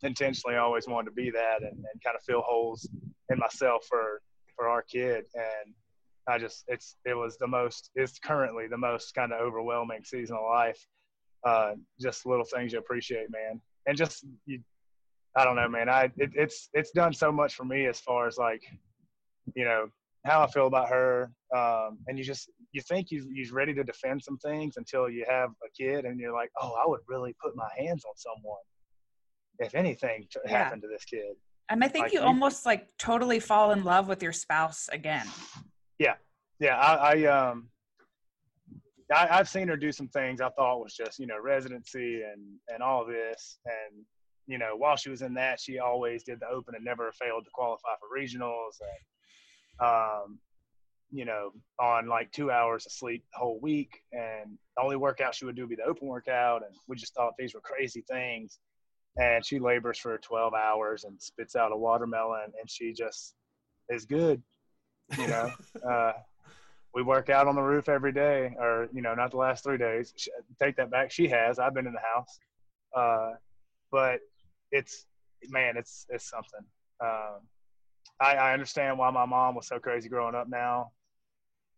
intentionally 0.04 0.58
always 0.58 0.88
wanted 0.88 1.10
to 1.10 1.15
be 1.15 1.30
that 1.32 1.62
and, 1.62 1.71
and 1.71 2.04
kind 2.04 2.15
of 2.15 2.21
fill 2.23 2.41
holes 2.41 2.88
in 3.30 3.39
myself 3.39 3.86
for 3.88 4.21
for 4.56 4.67
our 4.67 4.82
kid. 4.82 5.26
And 5.34 5.73
I 6.28 6.38
just 6.38 6.63
it's 6.67 6.95
it 7.06 7.15
was 7.15 7.38
the 7.38 7.47
most 7.47 7.91
it's 7.95 8.19
currently 8.19 8.67
the 8.67 8.78
most 8.78 9.13
kind 9.13 9.32
of 9.34 9.41
overwhelming 9.41 10.04
season 10.04 10.38
of 10.38 10.43
life. 10.50 10.86
Uh, 11.45 11.73
just 12.02 12.26
little 12.26 12.45
things 12.45 12.73
you 12.73 12.80
appreciate, 12.80 13.30
man, 13.32 13.62
and 13.86 13.97
just 13.97 14.26
you. 14.45 14.60
I 15.36 15.45
don't 15.45 15.56
know, 15.56 15.69
man. 15.69 15.88
I 15.88 16.06
it, 16.17 16.32
it's 16.34 16.69
it's 16.73 16.91
done 16.91 17.13
so 17.13 17.32
much 17.32 17.54
for 17.54 17.63
me 17.63 17.86
as 17.86 18.00
far 18.00 18.28
as 18.28 18.38
like, 18.38 18.63
you 19.56 19.65
know, 19.65 19.88
how 20.25 20.41
I 20.43 20.47
feel 20.47 20.67
about 20.67 20.89
her. 20.89 21.32
Um, 21.56 21.99
and 22.08 22.17
you 22.17 22.23
just 22.23 22.49
you 22.71 22.82
think 22.82 23.12
you 23.12 23.30
you're 23.32 23.53
ready 23.53 23.73
to 23.73 23.84
defend 23.84 24.21
some 24.23 24.38
things 24.38 24.75
until 24.77 25.10
you 25.10 25.25
have 25.30 25.49
a 25.49 25.69
kid, 25.77 26.06
and 26.06 26.19
you're 26.19 26.34
like, 26.34 26.49
oh, 26.62 26.75
I 26.84 26.88
would 26.88 27.01
really 27.08 27.36
put 27.43 27.56
my 27.56 27.69
hands 27.77 28.03
on 28.06 28.13
someone 28.15 28.60
if 29.60 29.75
anything 29.75 30.27
yeah. 30.45 30.51
happened 30.51 30.82
to 30.84 30.88
this 30.88 31.06
kid. 31.06 31.36
And 31.69 31.84
I 31.84 31.88
think 31.88 32.06
like, 32.06 32.13
you, 32.13 32.21
almost 32.21 32.65
like 32.65 32.88
totally 32.97 33.39
fall 33.39 33.71
in 33.71 33.84
love 33.84 34.08
with 34.08 34.23
your 34.23 34.32
spouse 34.32 34.89
again. 34.91 35.27
Yeah, 35.99 36.13
yeah. 36.60 36.77
I, 36.77 37.13
I 37.13 37.25
um, 37.25 37.69
I, 39.13 39.27
I've 39.32 39.49
seen 39.49 39.67
her 39.67 39.77
do 39.77 39.91
some 39.91 40.08
things 40.08 40.41
I 40.41 40.49
thought 40.49 40.82
was 40.82 40.93
just 40.93 41.19
you 41.19 41.27
know 41.27 41.39
residency 41.41 42.21
and 42.21 42.41
and 42.73 42.82
all 42.82 43.06
this, 43.06 43.60
and 43.65 44.03
you 44.45 44.58
know 44.58 44.75
while 44.77 44.95
she 44.95 45.10
was 45.10 45.21
in 45.21 45.34
that, 45.36 45.60
she 45.60 45.80
always 45.80 46.23
did 46.23 46.39
the 46.39 46.47
open 46.47 46.75
and 46.75 46.86
never 46.86 47.12
failed 47.13 47.45
to 47.45 47.51
qualify 47.53 47.95
for 47.99 48.17
regionals. 48.17 48.80
And, 48.82 48.99
um, 49.79 50.39
you 51.11 51.25
know, 51.25 51.51
on 51.79 52.07
like 52.07 52.31
two 52.31 52.51
hours 52.51 52.85
of 52.85 52.91
sleep 52.91 53.23
the 53.33 53.39
whole 53.39 53.59
week, 53.61 54.01
and 54.11 54.57
the 54.75 54.83
only 54.83 54.97
workout 54.97 55.35
she 55.35 55.45
would 55.45 55.55
do 55.55 55.63
would 55.63 55.69
be 55.69 55.75
the 55.75 55.83
open 55.83 56.07
workout, 56.07 56.63
and 56.65 56.75
we 56.87 56.95
just 56.95 57.13
thought 57.13 57.33
these 57.37 57.53
were 57.53 57.61
crazy 57.61 58.03
things. 58.09 58.59
And 59.19 59.43
she 59.43 59.57
labors 59.57 59.97
for 59.97 60.15
12 60.19 60.53
hours 60.53 61.03
and 61.03 61.19
spits 61.19 61.55
out 61.55 61.71
a 61.71 61.77
watermelon, 61.77 62.51
and 62.59 62.69
she 62.69 62.93
just 62.93 63.33
is 63.89 64.05
good. 64.05 64.41
You 65.17 65.27
know, 65.27 65.51
uh, 65.89 66.11
we 66.93 67.03
work 67.03 67.29
out 67.29 67.47
on 67.47 67.55
the 67.55 67.61
roof 67.61 67.89
every 67.89 68.11
day, 68.11 68.55
or 68.59 68.89
you 68.93 69.01
know, 69.01 69.15
not 69.15 69.31
the 69.31 69.37
last 69.37 69.63
three 69.63 69.77
days. 69.77 70.13
She, 70.17 70.29
take 70.61 70.75
that 70.77 70.91
back. 70.91 71.11
She 71.11 71.27
has. 71.29 71.57
I've 71.57 71.73
been 71.73 71.87
in 71.87 71.93
the 71.93 71.99
house, 71.99 72.39
uh, 72.95 73.33
but 73.91 74.19
it's 74.71 75.05
man, 75.49 75.77
it's 75.77 76.05
it's 76.09 76.29
something. 76.29 76.65
Um, 77.03 77.41
I, 78.19 78.36
I 78.36 78.53
understand 78.53 78.97
why 78.97 79.12
my 79.12 79.25
mom 79.25 79.56
was 79.56 79.67
so 79.67 79.80
crazy 79.80 80.10
growing 80.10 80.36
up. 80.36 80.47
Now, 80.49 80.91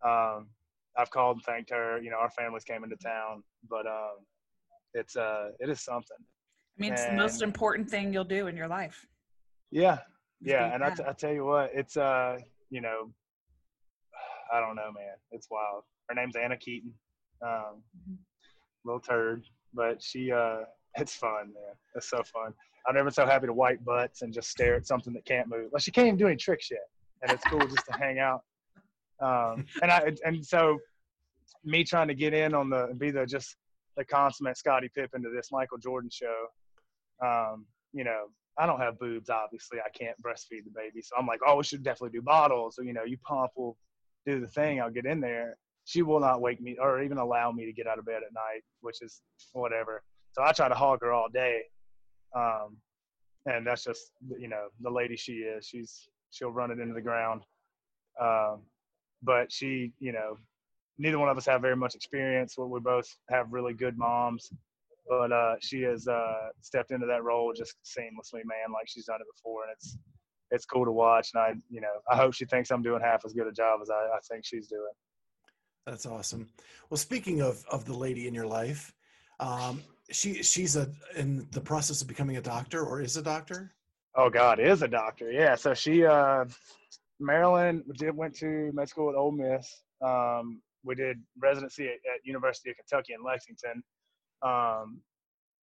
um, 0.05 0.47
I've 0.97 1.11
called 1.11 1.37
and 1.37 1.43
thanked 1.43 1.69
her. 1.71 1.99
You 2.01 2.11
know, 2.11 2.17
our 2.17 2.29
families 2.29 2.63
came 2.63 2.83
into 2.83 2.95
town, 2.97 3.43
but 3.69 3.85
um, 3.85 4.17
it's 4.93 5.15
uh, 5.15 5.49
it 5.59 5.69
is 5.69 5.81
something. 5.81 6.17
I 6.19 6.81
mean, 6.81 6.93
it's 6.93 7.05
the 7.05 7.13
most 7.13 7.41
important 7.41 7.89
thing 7.89 8.13
you'll 8.13 8.23
do 8.23 8.47
in 8.47 8.55
your 8.55 8.67
life. 8.67 9.05
Yeah, 9.71 9.99
yeah, 10.41 10.73
and 10.73 10.83
I, 10.83 10.91
t- 10.91 11.03
I 11.07 11.11
tell 11.11 11.33
you 11.33 11.45
what, 11.45 11.71
it's 11.73 11.97
uh, 11.97 12.37
you 12.69 12.81
know, 12.81 13.11
I 14.53 14.59
don't 14.59 14.75
know, 14.75 14.91
man. 14.93 15.15
It's 15.31 15.47
wild. 15.51 15.83
Her 16.07 16.15
name's 16.15 16.35
Anna 16.35 16.57
Keaton. 16.57 16.93
Um, 17.41 17.83
mm-hmm. 17.97 18.15
little 18.85 18.99
turd, 18.99 19.43
but 19.73 20.01
she 20.01 20.31
uh, 20.31 20.61
it's 20.95 21.15
fun, 21.15 21.53
man. 21.53 21.75
It's 21.95 22.09
so 22.09 22.21
fun. 22.23 22.53
I've 22.87 22.95
never 22.95 23.05
been 23.05 23.13
so 23.13 23.25
happy 23.25 23.47
to 23.47 23.53
wipe 23.53 23.83
butts 23.83 24.21
and 24.21 24.33
just 24.33 24.49
stare 24.49 24.75
at 24.75 24.87
something 24.87 25.13
that 25.13 25.25
can't 25.25 25.47
move. 25.47 25.69
Like 25.71 25.81
she 25.81 25.91
can't 25.91 26.07
even 26.07 26.17
do 26.17 26.27
any 26.27 26.37
tricks 26.37 26.69
yet, 26.71 26.87
and 27.21 27.31
it's 27.31 27.43
cool 27.45 27.59
just 27.59 27.85
to 27.91 27.97
hang 27.97 28.19
out. 28.19 28.41
Um, 29.21 29.65
and 29.81 29.91
I 29.91 30.13
and 30.25 30.45
so 30.45 30.79
me 31.65 31.83
trying 31.83 32.07
to 32.07 32.13
get 32.13 32.33
in 32.33 32.53
on 32.53 32.69
the 32.69 32.93
be 32.97 33.11
the 33.11 33.25
just 33.25 33.57
the 33.97 34.05
consummate 34.05 34.57
Scottie 34.57 34.89
Pippen 34.95 35.21
to 35.23 35.29
this 35.29 35.49
Michael 35.51 35.77
Jordan 35.77 36.09
show. 36.11 36.45
Um, 37.23 37.65
you 37.91 38.03
know, 38.03 38.27
I 38.57 38.65
don't 38.65 38.79
have 38.79 38.99
boobs, 38.99 39.29
obviously. 39.29 39.79
I 39.79 39.89
can't 39.97 40.17
breastfeed 40.21 40.65
the 40.65 40.71
baby. 40.75 41.01
So 41.01 41.15
I'm 41.17 41.25
like, 41.25 41.39
oh, 41.45 41.57
we 41.57 41.63
should 41.63 41.83
definitely 41.83 42.17
do 42.17 42.21
bottles. 42.21 42.75
So, 42.75 42.81
you 42.81 42.93
know, 42.93 43.03
you 43.03 43.17
pump 43.17 43.51
will 43.55 43.77
do 44.25 44.39
the 44.39 44.47
thing. 44.47 44.81
I'll 44.81 44.91
get 44.91 45.05
in 45.05 45.21
there. 45.21 45.57
She 45.85 46.01
will 46.01 46.19
not 46.19 46.41
wake 46.41 46.61
me 46.61 46.77
or 46.79 47.01
even 47.01 47.17
allow 47.17 47.51
me 47.51 47.65
to 47.65 47.73
get 47.73 47.87
out 47.87 47.99
of 47.99 48.05
bed 48.05 48.21
at 48.25 48.33
night, 48.33 48.61
which 48.81 49.01
is 49.01 49.21
whatever. 49.53 50.03
So 50.39 50.45
I 50.45 50.53
try 50.53 50.69
to 50.69 50.75
hog 50.75 50.99
her 51.01 51.11
all 51.11 51.27
day. 51.27 51.63
Um, 52.33 52.77
and 53.45 53.67
that's 53.67 53.83
just, 53.83 54.11
you 54.39 54.47
know, 54.47 54.67
the 54.79 54.89
lady 54.89 55.17
she 55.17 55.33
is. 55.33 55.65
She's, 55.65 56.07
she'll 56.31 56.53
run 56.53 56.71
it 56.71 56.79
into 56.79 56.93
the 56.93 57.01
ground. 57.01 57.41
Um, 58.21 58.61
but 59.21 59.51
she, 59.51 59.91
you 59.99 60.13
know, 60.13 60.37
neither 60.97 61.19
one 61.19 61.27
of 61.27 61.37
us 61.37 61.45
have 61.45 61.61
very 61.61 61.75
much 61.75 61.93
experience. 61.93 62.55
We 62.57 62.79
both 62.79 63.13
have 63.29 63.51
really 63.51 63.73
good 63.73 63.97
moms 63.97 64.49
but 65.09 65.31
uh, 65.31 65.55
she 65.59 65.81
has 65.81 66.07
uh, 66.07 66.49
stepped 66.61 66.91
into 66.91 67.07
that 67.07 67.23
role 67.23 67.51
just 67.51 67.75
seamlessly, 67.83 68.45
man. 68.45 68.71
Like 68.71 68.87
she's 68.87 69.05
done 69.05 69.19
it 69.19 69.27
before, 69.35 69.63
and 69.63 69.71
it's 69.75 69.97
it's 70.51 70.65
cool 70.65 70.85
to 70.85 70.91
watch. 70.91 71.31
And 71.33 71.41
I, 71.41 71.53
you 71.69 71.81
know, 71.81 71.87
I 72.09 72.15
hope 72.15 72.33
she 72.33 72.45
thinks 72.45 72.69
I'm 72.69 72.83
doing 72.83 73.01
half 73.01 73.25
as 73.25 73.33
good 73.33 73.47
a 73.47 73.51
job 73.51 73.79
as 73.81 73.89
I, 73.89 73.95
I 73.95 74.19
think 74.29 74.45
she's 74.45 74.67
doing. 74.67 74.91
That's 75.87 76.05
awesome. 76.05 76.49
Well, 76.89 76.99
speaking 76.99 77.41
of 77.41 77.65
of 77.71 77.85
the 77.85 77.93
lady 77.97 78.27
in 78.27 78.35
your 78.35 78.45
life, 78.45 78.93
um, 79.39 79.81
she 80.11 80.43
she's 80.43 80.75
a 80.75 80.89
in 81.15 81.47
the 81.51 81.61
process 81.61 82.01
of 82.01 82.07
becoming 82.07 82.37
a 82.37 82.41
doctor 82.41 82.85
or 82.85 83.01
is 83.01 83.17
a 83.17 83.21
doctor. 83.21 83.71
Oh 84.15 84.29
God, 84.29 84.59
is 84.59 84.81
a 84.81 84.87
doctor. 84.87 85.31
Yeah. 85.31 85.55
So 85.55 85.73
she, 85.73 86.05
uh, 86.05 86.45
Marilyn, 87.19 87.83
did 87.97 88.15
went 88.15 88.35
to 88.37 88.71
med 88.73 88.89
school 88.89 89.09
at 89.09 89.15
Ole 89.15 89.31
Miss. 89.31 89.83
Um, 90.01 90.61
we 90.83 90.95
did 90.95 91.21
residency 91.37 91.87
at, 91.87 91.93
at 91.93 92.23
University 92.23 92.69
of 92.71 92.77
Kentucky 92.77 93.13
in 93.13 93.23
Lexington 93.23 93.83
um, 94.41 95.01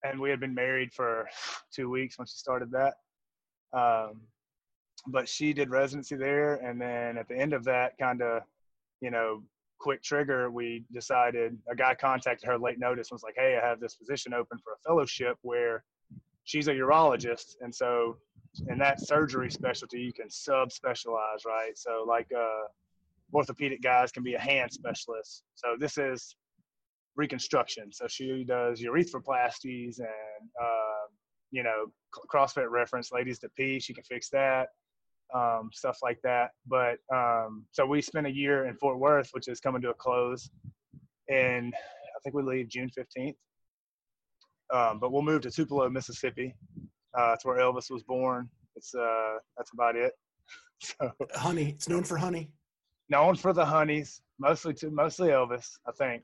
and 0.04 0.20
we 0.20 0.30
had 0.30 0.40
been 0.40 0.54
married 0.54 0.94
for 0.94 1.28
two 1.74 1.90
weeks 1.90 2.18
when 2.18 2.28
she 2.28 2.36
started 2.36 2.72
that. 2.72 2.96
Um, 3.74 4.22
but 5.08 5.28
she 5.28 5.54
did 5.54 5.70
residency 5.70 6.16
there, 6.16 6.56
and 6.56 6.80
then 6.80 7.18
at 7.18 7.28
the 7.28 7.36
end 7.36 7.54
of 7.54 7.64
that, 7.66 7.98
kind 7.98 8.22
of, 8.22 8.44
you 9.02 9.12
know, 9.12 9.44
quick 9.86 10.02
trigger, 10.02 10.50
we 10.50 10.84
decided 10.92 11.56
a 11.70 11.76
guy 11.76 11.94
contacted 11.94 12.48
her 12.48 12.58
late 12.58 12.80
notice 12.80 13.12
and 13.12 13.16
was 13.18 13.22
like, 13.22 13.36
"Hey, 13.38 13.60
I 13.62 13.64
have 13.64 13.80
this 13.80 13.94
position 13.94 14.34
open 14.34 14.58
for 14.58 14.74
a 14.74 14.78
fellowship 14.88 15.38
where 15.44 15.84
she's 16.44 16.68
a 16.68 16.74
urologist, 16.74 17.58
and 17.62 17.74
so 17.82 18.18
in 18.72 18.80
that 18.80 19.00
surgery 19.00 19.52
specialty, 19.52 20.00
you 20.00 20.12
can 20.12 20.28
sub 20.28 20.72
specialize, 20.72 21.46
right? 21.46 21.78
So 21.78 22.04
like 22.08 22.28
uh, 22.36 22.66
orthopedic 23.32 23.84
guys 23.84 24.12
can 24.12 24.24
be 24.24 24.34
a 24.34 24.40
hand 24.40 24.72
specialist. 24.74 25.44
So 25.54 25.76
this 25.80 26.00
is 26.00 26.36
reconstruction. 27.16 27.92
So 27.92 28.08
she 28.08 28.44
does 28.44 28.82
urethroplasties 28.82 30.00
and, 30.00 30.50
uh, 30.60 31.06
you 31.52 31.62
know, 31.62 31.92
CrossFit 32.34 32.72
reference, 32.72 33.12
ladies 33.12 33.38
to 33.40 33.50
pee, 33.50 33.80
she 33.80 33.94
can 33.94 34.04
fix 34.04 34.30
that, 34.30 34.70
um, 35.34 35.70
stuff 35.74 35.98
like 36.04 36.20
that. 36.24 36.52
But 36.68 36.98
um, 37.14 37.66
so 37.72 37.86
we 37.86 38.02
spent 38.02 38.28
a 38.28 38.34
year 38.34 38.66
in 38.66 38.76
Fort 38.78 39.00
Worth, 39.00 39.30
which 39.32 39.48
is 39.48 39.60
coming 39.60 39.82
to 39.82 39.90
a 39.90 39.94
close. 39.94 40.50
And 41.30 41.74
I 41.74 42.20
think 42.24 42.36
we 42.36 42.44
leave 42.44 42.70
June 42.70 42.90
15th. 42.98 43.36
Um, 44.74 45.00
but 45.00 45.12
we'll 45.12 45.22
move 45.22 45.42
to 45.42 45.52
Tupelo, 45.52 45.90
Mississippi. 45.90 46.56
Uh, 47.18 47.30
that's 47.30 47.46
where 47.46 47.60
Elvis 47.60 47.90
was 47.90 48.04
born. 48.04 48.50
It's 48.76 48.94
uh, 48.94 49.36
that's 49.58 49.72
about 49.74 49.96
it. 49.96 50.12
so, 50.80 51.12
honey, 51.34 51.70
it's 51.70 51.88
known 51.88 52.04
for 52.04 52.18
honey. 52.18 52.52
Known 53.10 53.36
for 53.36 53.54
the 53.54 53.64
honeys, 53.64 54.22
mostly 54.40 54.74
to 54.76 54.90
mostly 54.90 55.30
Elvis, 55.30 55.68
I 55.88 55.92
think. 55.92 56.24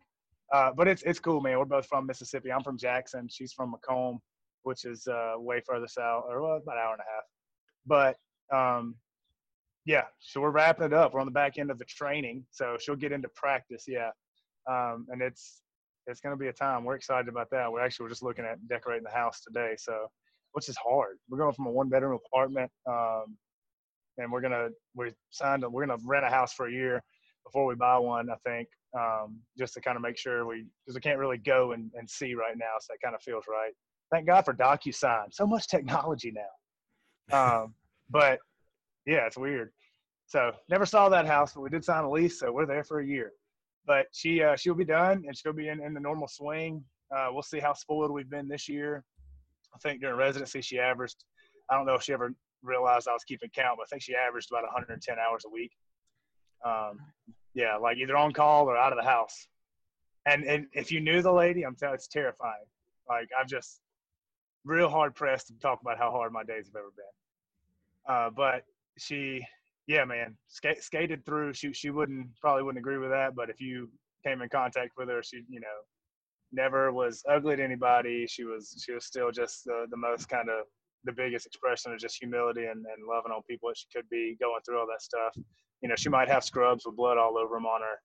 Uh, 0.51 0.71
but 0.75 0.87
it's 0.87 1.03
it's 1.03 1.19
cool, 1.19 1.39
man. 1.39 1.57
We're 1.57 1.65
both 1.65 1.85
from 1.85 2.05
Mississippi. 2.05 2.51
I'm 2.51 2.63
from 2.63 2.77
Jackson. 2.77 3.27
She's 3.29 3.53
from 3.53 3.73
McComb, 3.73 4.17
which 4.63 4.85
is 4.85 5.07
uh, 5.07 5.33
way 5.37 5.61
further 5.65 5.87
south, 5.87 6.25
or 6.27 6.41
well, 6.41 6.57
about 6.57 6.77
an 6.77 6.83
hour 6.83 6.93
and 6.93 7.01
a 7.01 7.11
half. 7.13 7.23
But 7.85 8.17
um, 8.51 8.95
yeah, 9.85 10.03
so 10.19 10.41
we're 10.41 10.51
wrapping 10.51 10.85
it 10.85 10.93
up. 10.93 11.13
We're 11.13 11.21
on 11.21 11.25
the 11.25 11.31
back 11.31 11.57
end 11.57 11.71
of 11.71 11.79
the 11.79 11.85
training, 11.85 12.45
so 12.51 12.77
she'll 12.79 12.95
get 12.95 13.11
into 13.11 13.29
practice. 13.29 13.85
Yeah, 13.87 14.11
um, 14.69 15.07
and 15.09 15.21
it's 15.21 15.61
it's 16.07 16.19
going 16.19 16.35
to 16.35 16.39
be 16.39 16.47
a 16.47 16.53
time. 16.53 16.83
We're 16.83 16.95
excited 16.95 17.27
about 17.27 17.49
that. 17.51 17.71
We're 17.71 17.81
actually 17.81 18.05
we're 18.05 18.09
just 18.09 18.23
looking 18.23 18.45
at 18.45 18.65
decorating 18.67 19.03
the 19.03 19.15
house 19.15 19.41
today, 19.41 19.75
so 19.77 20.07
which 20.53 20.69
is 20.69 20.77
hard. 20.77 21.17
We're 21.29 21.39
going 21.39 21.53
from 21.53 21.65
a 21.67 21.71
one 21.71 21.89
bedroom 21.89 22.19
apartment, 22.25 22.71
um, 22.87 23.37
and 24.17 24.31
we're 24.31 24.41
gonna 24.41 24.69
we 24.95 25.13
signed. 25.31 25.63
A, 25.63 25.69
we're 25.69 25.85
gonna 25.85 26.01
rent 26.05 26.25
a 26.25 26.29
house 26.29 26.53
for 26.53 26.67
a 26.67 26.71
year 26.71 27.01
before 27.43 27.65
we 27.65 27.73
buy 27.73 27.97
one. 27.97 28.29
I 28.29 28.35
think 28.47 28.67
um, 28.97 29.39
just 29.57 29.73
to 29.73 29.81
kind 29.81 29.95
of 29.95 30.03
make 30.03 30.17
sure 30.17 30.45
we 30.45 30.65
because 30.85 30.95
we 30.95 31.01
can't 31.01 31.17
really 31.17 31.37
go 31.37 31.71
and, 31.71 31.89
and 31.95 32.07
see 32.07 32.35
right 32.35 32.57
now, 32.57 32.73
so 32.79 32.93
that 32.93 33.03
kind 33.03 33.15
of 33.15 33.21
feels 33.23 33.45
right. 33.49 33.73
Thank 34.11 34.27
God 34.27 34.43
for 34.43 34.53
DocuSign. 34.53 35.33
So 35.33 35.47
much 35.47 35.67
technology 35.67 36.31
now. 36.31 36.41
Um, 37.31 37.75
but 38.11 38.39
yeah, 39.05 39.25
it's 39.25 39.37
weird. 39.37 39.71
So 40.27 40.51
never 40.69 40.85
saw 40.85 41.09
that 41.09 41.25
house, 41.25 41.53
but 41.53 41.61
we 41.61 41.69
did 41.69 41.83
sign 41.83 42.03
a 42.03 42.09
lease, 42.09 42.39
so 42.39 42.51
we're 42.51 42.65
there 42.65 42.83
for 42.83 42.99
a 42.99 43.05
year. 43.05 43.31
But 43.85 44.05
she 44.11 44.43
uh, 44.43 44.55
she'll 44.55 44.75
be 44.75 44.85
done 44.85 45.23
and 45.25 45.35
she'll 45.35 45.53
be 45.53 45.69
in, 45.69 45.81
in 45.83 45.93
the 45.93 45.99
normal 45.99 46.27
swing. 46.27 46.83
Uh, 47.15 47.29
we'll 47.31 47.41
see 47.41 47.59
how 47.59 47.73
spoiled 47.73 48.11
we've 48.11 48.29
been 48.29 48.47
this 48.47 48.69
year. 48.69 49.03
I 49.73 49.77
think 49.79 50.01
during 50.01 50.17
residency 50.17 50.61
she 50.61 50.79
averaged. 50.79 51.23
I 51.69 51.75
don't 51.75 51.85
know 51.85 51.95
if 51.95 52.03
she 52.03 52.13
ever 52.13 52.33
realized 52.61 53.07
I 53.07 53.13
was 53.13 53.23
keeping 53.23 53.49
count, 53.49 53.77
but 53.77 53.83
I 53.83 53.87
think 53.89 54.03
she 54.03 54.15
averaged 54.15 54.51
about 54.51 54.63
110 54.63 55.15
hours 55.17 55.45
a 55.45 55.49
week. 55.49 55.71
Um, 56.65 56.99
yeah, 57.53 57.77
like 57.77 57.97
either 57.97 58.15
on 58.15 58.33
call 58.33 58.69
or 58.69 58.77
out 58.77 58.93
of 58.93 58.97
the 58.97 59.09
house. 59.09 59.47
And 60.25 60.43
and 60.43 60.67
if 60.73 60.91
you 60.91 61.01
knew 61.01 61.21
the 61.21 61.33
lady, 61.33 61.63
I'm 61.63 61.75
telling 61.75 61.95
it's 61.95 62.07
terrifying. 62.07 62.65
Like 63.09 63.29
I'm 63.39 63.47
just 63.47 63.81
real 64.63 64.89
hard 64.89 65.15
pressed 65.15 65.47
to 65.47 65.53
talk 65.59 65.81
about 65.81 65.97
how 65.97 66.11
hard 66.11 66.31
my 66.31 66.43
days 66.43 66.67
have 66.67 66.75
ever 66.75 66.91
been. 66.95 67.05
Uh, 68.07 68.29
but 68.35 68.63
she, 68.97 69.45
yeah, 69.87 70.05
man, 70.05 70.35
skate, 70.47 70.83
skated 70.83 71.25
through. 71.25 71.53
She 71.53 71.73
she 71.73 71.89
wouldn't 71.89 72.27
probably 72.39 72.63
wouldn't 72.63 72.81
agree 72.81 72.97
with 72.97 73.11
that. 73.11 73.35
But 73.35 73.49
if 73.49 73.59
you 73.59 73.89
came 74.25 74.41
in 74.41 74.49
contact 74.49 74.91
with 74.97 75.09
her, 75.09 75.21
she 75.23 75.43
you 75.49 75.59
know 75.59 75.67
never 76.51 76.91
was 76.91 77.23
ugly 77.29 77.55
to 77.55 77.63
anybody. 77.63 78.25
She 78.27 78.43
was 78.43 78.81
she 78.83 78.93
was 78.93 79.05
still 79.05 79.31
just 79.31 79.63
the 79.65 79.85
the 79.89 79.97
most 79.97 80.29
kind 80.29 80.49
of 80.49 80.65
the 81.03 81.11
biggest 81.11 81.47
expression 81.47 81.91
of 81.91 81.99
just 81.99 82.17
humility 82.19 82.65
and, 82.65 82.85
and 82.85 83.07
loving 83.09 83.31
on 83.31 83.41
people 83.49 83.69
that 83.69 83.77
she 83.77 83.87
could 83.95 84.07
be 84.09 84.37
going 84.39 84.61
through 84.63 84.79
all 84.79 84.85
that 84.85 85.01
stuff 85.01 85.33
you 85.81 85.89
know, 85.89 85.95
she 85.95 86.09
might 86.09 86.29
have 86.29 86.43
scrubs 86.43 86.85
with 86.85 86.95
blood 86.95 87.17
all 87.17 87.37
over 87.37 87.55
them 87.55 87.65
on 87.65 87.81
her, 87.81 87.99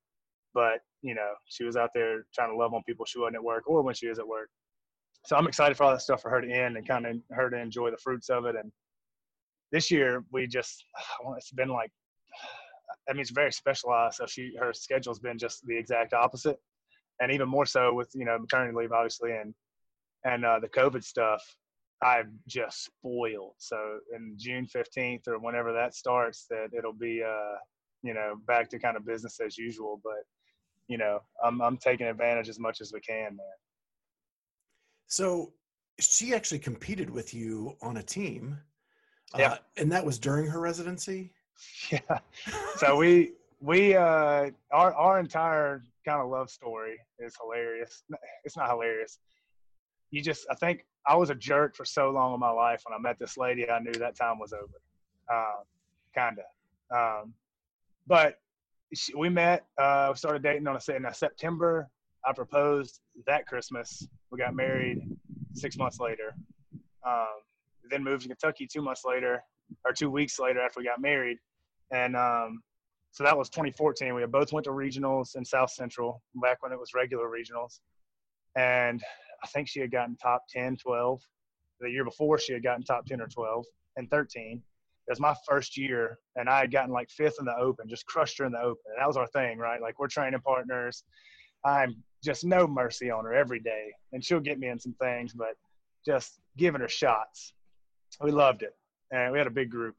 but 0.55 0.81
you 1.03 1.15
know, 1.15 1.33
she 1.45 1.65
was 1.65 1.77
out 1.77 1.91
there 1.95 2.25
trying 2.35 2.51
to 2.51 2.57
love 2.57 2.75
on 2.75 2.83
people 2.85 3.05
she 3.05 3.19
wasn't 3.19 3.37
at 3.37 3.45
work 3.45 3.65
or 3.67 3.83
when 3.83 3.95
she 3.95 4.07
is 4.07 4.19
at 4.19 4.27
work. 4.27 4.49
So 5.27 5.37
I'm 5.37 5.47
excited 5.47 5.77
for 5.77 5.85
all 5.85 5.91
that 5.91 6.03
stuff 6.03 6.23
for 6.23 6.31
her 6.31 6.41
to 6.41 6.51
end 6.51 6.77
and 6.77 6.87
kind 6.87 7.07
of 7.07 7.17
her 7.31 7.51
to 7.51 7.59
enjoy 7.59 7.91
the 7.91 7.97
fruits 7.99 8.31
of 8.31 8.47
it. 8.47 8.57
And 8.57 8.73
this 9.73 9.91
year 9.91 10.25
we 10.33 10.47
just, 10.47 10.85
it's 11.37 11.53
been 11.53 11.69
like, 11.69 11.91
I 13.09 13.13
mean, 13.13 13.21
it's 13.21 13.31
very 13.31 13.53
specialized. 13.53 14.17
So 14.17 14.27
she, 14.27 14.55
her 14.59 14.73
schedule's 14.73 15.21
been 15.21 15.39
just 15.39 15.65
the 15.67 15.77
exact 15.77 16.13
opposite. 16.13 16.59
and 17.21 17.33
even 17.33 17.49
more 17.49 17.67
so 17.67 17.95
with 17.95 18.11
you 18.15 18.25
know 18.25 18.39
maternity 18.39 18.77
leave, 18.77 18.93
obviously, 18.93 19.33
and 19.33 19.55
and 20.25 20.45
uh, 20.45 20.59
the 20.61 20.69
COVID 20.69 21.03
stuff. 21.05 21.43
I've 22.03 22.29
just 22.47 22.85
spoiled. 22.85 23.55
So 23.57 24.01
in 24.15 24.35
June 24.37 24.67
15th 24.67 25.29
or 25.29 25.39
whenever 25.39 25.73
that 25.73 25.95
starts, 25.95 26.45
that 26.51 26.69
it'll 26.77 26.93
be 26.93 27.23
uh, 27.23 27.57
you 28.03 28.13
know 28.13 28.35
back 28.47 28.69
to 28.71 28.79
kind 28.79 28.97
of 28.97 29.07
business 29.07 29.41
as 29.45 29.57
usual. 29.57 30.01
But 30.05 30.25
you 30.89 30.99
know, 30.99 31.21
I'm 31.43 31.61
I'm 31.63 31.79
taking 31.79 32.07
advantage 32.07 32.49
as 32.49 32.59
much 32.59 32.81
as 32.81 32.93
we 32.93 33.01
can, 33.01 33.37
man. 33.37 33.57
So 35.07 35.53
she 35.99 36.35
actually 36.35 36.59
competed 36.59 37.09
with 37.09 37.33
you 37.33 37.77
on 37.81 37.97
a 37.97 38.03
team. 38.03 38.59
Yeah. 39.37 39.53
Uh, 39.53 39.57
and 39.77 39.91
that 39.93 40.05
was 40.05 40.19
during 40.19 40.47
her 40.47 40.61
residency? 40.61 41.33
Yeah. 41.91 42.19
So 42.77 42.97
we 42.97 43.33
we 43.61 43.95
uh 43.97 44.51
our 44.73 44.95
our 44.95 45.19
entire 45.19 45.83
kind 46.05 46.21
of 46.21 46.29
love 46.29 46.51
story 46.51 46.99
is 47.19 47.35
hilarious. 47.41 48.03
It's 48.45 48.59
not 48.59 48.69
hilarious. 48.69 49.19
You 50.11 50.21
just 50.21 50.47
I 50.51 50.55
think 50.55 50.85
I 51.09 51.17
was 51.17 51.31
a 51.31 51.35
jerk 51.35 51.75
for 51.75 51.87
so 51.87 52.11
long 52.11 52.35
in 52.35 52.41
my 52.41 52.51
life 52.51 52.83
when 52.85 52.95
I 52.95 53.01
met 53.01 53.19
this 53.19 53.39
lady 53.39 53.71
I 53.71 53.79
knew 53.79 53.93
that 53.93 54.17
time 54.17 54.39
was 54.39 54.53
over. 54.53 54.79
Um 55.33 55.65
kinda. 56.15 56.43
Um 56.95 57.33
but 58.07 58.39
she, 58.95 59.15
we 59.15 59.31
met 59.31 59.65
uh 59.79 60.09
we 60.13 60.19
started 60.19 60.43
dating 60.43 60.67
on 60.69 60.77
a 60.77 60.93
in 60.95 61.07
a 61.07 61.15
September. 61.15 61.89
I 62.27 62.35
proposed 62.35 63.01
that 63.27 63.47
Christmas. 63.47 64.07
We 64.31 64.39
got 64.39 64.55
married 64.55 64.99
6 65.55 65.79
months 65.79 66.01
later. 66.01 66.35
Um 67.07 67.41
then 67.91 68.05
moved 68.05 68.23
to 68.23 68.29
Kentucky 68.29 68.67
2 68.71 68.83
months 68.83 69.03
later 69.05 69.43
or 69.85 69.93
2 69.93 70.11
weeks 70.11 70.39
later 70.39 70.61
after 70.61 70.81
we 70.81 70.85
got 70.85 71.01
married 71.01 71.39
and 71.91 72.17
um, 72.17 72.63
so 73.17 73.25
that 73.25 73.37
was 73.37 73.49
2014. 73.49 74.15
We 74.15 74.27
both 74.27 74.53
went 74.53 74.65
to 74.65 74.71
regionals 74.73 75.37
in 75.37 75.45
South 75.45 75.71
Central 75.71 76.23
back 76.35 76.63
when 76.63 76.71
it 76.71 76.79
was 76.79 76.93
regular 76.95 77.29
regionals. 77.29 77.81
And 78.57 79.03
I 79.43 79.47
think 79.49 79.69
she 79.69 79.81
had 79.81 79.91
gotten 79.91 80.17
top 80.17 80.43
10, 80.51 80.77
12. 80.77 81.21
The 81.81 81.91
year 81.91 82.05
before, 82.05 82.39
she 82.39 82.53
had 82.53 82.63
gotten 82.63 82.83
top 82.83 83.07
10 83.07 83.21
or 83.21 83.27
12 83.27 83.65
and 83.97 84.11
13. 84.11 84.63
It 85.09 85.11
was 85.11 85.19
my 85.19 85.35
first 85.49 85.79
year, 85.79 86.19
and 86.35 86.47
I 86.47 86.59
had 86.59 86.73
gotten 86.73 86.93
like 86.93 87.09
fifth 87.09 87.37
in 87.39 87.47
the 87.47 87.57
open, 87.57 87.89
just 87.89 88.05
crushed 88.07 88.39
her 88.39 88.45
in 88.45 88.53
the 88.53 88.61
open. 88.61 88.83
And 88.87 89.01
that 89.01 89.07
was 89.07 89.17
our 89.17 89.29
thing, 89.29 89.57
right? 89.57 89.81
Like 89.81 89.99
we're 89.99 90.09
training 90.09 90.41
partners. 90.41 91.05
I'm 91.65 92.03
just 92.23 92.45
no 92.45 92.67
mercy 92.67 93.11
on 93.11 93.25
her 93.25 93.33
every 93.33 93.61
day, 93.61 93.93
and 94.13 94.23
she'll 94.23 94.41
get 94.41 94.59
me 94.59 94.69
in 94.69 94.79
some 94.79 94.95
things, 95.01 95.33
but 95.33 95.55
just 96.05 96.41
giving 96.59 96.83
her 96.83 96.89
shots. 96.89 97.55
We 98.21 98.31
loved 98.31 98.63
it, 98.63 98.75
and 99.11 99.33
we 99.33 99.39
had 99.39 99.47
a 99.47 99.51
big 99.51 99.71
group 99.71 99.95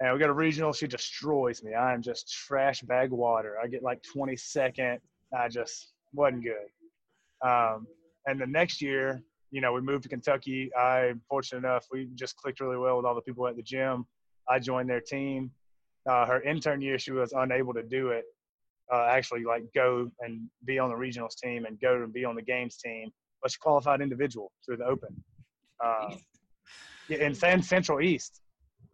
and 0.00 0.12
we 0.12 0.18
got 0.18 0.28
a 0.28 0.34
regional. 0.34 0.72
She 0.72 0.86
destroys 0.86 1.62
me. 1.62 1.74
I 1.74 1.94
am 1.94 2.02
just 2.02 2.30
trash 2.30 2.82
bag 2.82 3.10
water. 3.10 3.56
I 3.62 3.66
get 3.66 3.82
like 3.82 4.02
22nd. 4.14 4.98
I 5.36 5.48
just 5.48 5.92
wasn't 6.12 6.44
good. 6.44 7.48
Um, 7.48 7.86
and 8.26 8.40
the 8.40 8.46
next 8.46 8.82
year, 8.82 9.22
you 9.50 9.60
know, 9.60 9.72
we 9.72 9.80
moved 9.80 10.02
to 10.02 10.08
Kentucky. 10.08 10.70
I, 10.76 11.14
fortunate 11.28 11.58
enough, 11.58 11.86
we 11.90 12.08
just 12.14 12.36
clicked 12.36 12.60
really 12.60 12.76
well 12.76 12.96
with 12.96 13.06
all 13.06 13.14
the 13.14 13.22
people 13.22 13.46
at 13.46 13.56
the 13.56 13.62
gym. 13.62 14.06
I 14.48 14.58
joined 14.58 14.90
their 14.90 15.00
team. 15.00 15.50
Uh, 16.08 16.26
her 16.26 16.42
intern 16.42 16.80
year, 16.80 16.98
she 16.98 17.12
was 17.12 17.32
unable 17.32 17.72
to 17.74 17.82
do 17.82 18.08
it. 18.08 18.24
Uh, 18.92 19.06
actually, 19.10 19.44
like 19.44 19.64
go 19.74 20.10
and 20.20 20.42
be 20.64 20.78
on 20.78 20.90
the 20.90 20.94
regionals 20.94 21.36
team 21.42 21.64
and 21.64 21.80
go 21.80 21.94
and 21.94 22.12
be 22.12 22.24
on 22.24 22.36
the 22.36 22.42
games 22.42 22.76
team, 22.76 23.10
but 23.42 23.50
she 23.50 23.58
qualified 23.58 24.00
individual 24.00 24.52
through 24.64 24.76
the 24.76 24.84
Open. 24.84 25.08
Uh, 25.84 26.14
in 27.08 27.34
San 27.34 27.62
Central 27.62 28.00
East, 28.00 28.40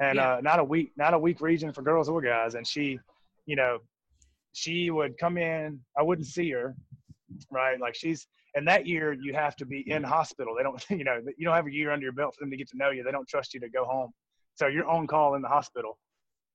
and 0.01 0.17
Yeah. 0.17 0.35
uh, 0.35 0.41
not 0.41 0.59
a 0.59 0.65
weak 0.65 0.93
not 0.97 1.15
a 1.15 1.19
weak 1.19 1.41
region 1.41 1.73
for 1.73 1.83
girls 1.83 2.09
or 2.09 2.21
guys. 2.21 2.55
And 2.55 2.67
she, 2.67 2.99
you 3.47 3.57
know, 3.57 3.79
she 4.53 4.91
would 4.91 5.17
come 5.19 5.39
in. 5.39 5.81
I 5.97 6.03
wouldn't 6.03 6.27
see 6.27 6.51
her, 6.51 6.75
right? 7.51 7.81
Like 7.81 7.95
she's 7.95 8.27
and 8.55 8.69
that 8.69 8.87
year 8.87 9.15
you 9.15 9.33
have 9.33 9.57
to 9.57 9.65
be 9.67 9.83
in 9.91 10.03
hospital. 10.03 10.55
They 10.57 10.63
don't, 10.63 10.85
you 10.91 11.05
know, 11.05 11.21
you 11.37 11.47
don't 11.47 11.55
have 11.55 11.67
a 11.67 11.73
year 11.73 11.91
under 11.91 12.05
your 12.05 12.13
belt 12.13 12.35
for 12.35 12.45
them 12.45 12.51
to 12.51 12.57
get 12.57 12.69
to 12.69 12.77
know 12.77 12.91
you. 12.91 13.03
They 13.03 13.13
don't 13.13 13.29
trust 13.29 13.55
you 13.55 13.61
to 13.61 13.69
go 13.69 13.85
home, 13.85 14.13
so 14.55 14.67
you're 14.67 14.89
on 14.89 15.07
call 15.07 15.35
in 15.35 15.43
the 15.43 15.49
hospital. 15.49 15.99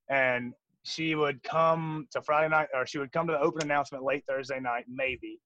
And 0.10 0.53
she 0.84 1.15
would 1.15 1.43
come 1.43 2.08
to 2.12 2.21
Friday 2.21 2.49
night, 2.49 2.69
or 2.73 2.86
she 2.86 2.97
would 2.97 3.12
come 3.12 3.27
to 3.27 3.34
the 3.34 3.39
open 3.39 3.63
announcement 3.63 4.03
late 4.06 4.23
Thursday 4.27 4.60
night, 4.60 4.86
maybe, 4.88 5.39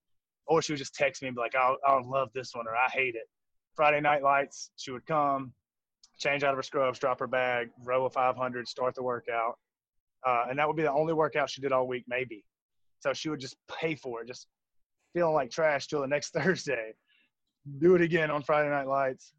or 0.46 0.62
she 0.62 0.74
would 0.74 0.78
just 0.80 0.94
text 0.94 1.22
me 1.22 1.30
and 1.30 1.36
be 1.36 1.42
like, 1.42 1.56
"I'll, 1.56 1.78
I'll 1.88 2.08
love 2.08 2.30
this 2.34 2.54
one," 2.54 2.68
or 2.68 2.76
"I 2.76 2.90
hate 2.90 3.16
it." 3.16 3.28
Friday 3.76 4.02
night 4.02 4.22
lights, 4.22 4.70
she 4.76 4.92
would 4.92 5.06
come, 5.06 5.54
change 6.22 6.44
out 6.44 6.52
of 6.52 6.58
her 6.58 6.64
scrubs, 6.64 7.00
drop 7.00 7.20
her 7.20 7.28
bag, 7.28 7.70
row 7.84 8.06
a 8.06 8.10
500, 8.10 8.68
start 8.68 8.96
the 8.96 9.04
workout. 9.04 9.58
Uh, 10.26 10.46
and 10.50 10.60
that 10.60 10.68
would 10.68 10.78
be 10.78 10.84
the 10.84 10.92
only 10.92 11.14
workout 11.14 11.50
she 11.50 11.62
did 11.62 11.72
all 11.72 11.88
week, 11.88 12.06
maybe. 12.08 12.44
So 13.00 13.14
she 13.14 13.30
would 13.30 13.40
just 13.40 13.56
pay 13.68 13.96
for 13.96 14.22
it, 14.22 14.28
just 14.28 14.48
feeling 15.14 15.34
like 15.34 15.50
trash 15.50 15.88
till 15.88 16.02
the 16.02 16.08
next 16.08 16.30
Thursday. 16.34 16.94
Do 17.80 17.96
it 17.96 18.02
again 18.02 18.32
on 18.32 18.44
Friday 18.44 18.70
Night 18.70 18.88
Lights. 18.88 19.34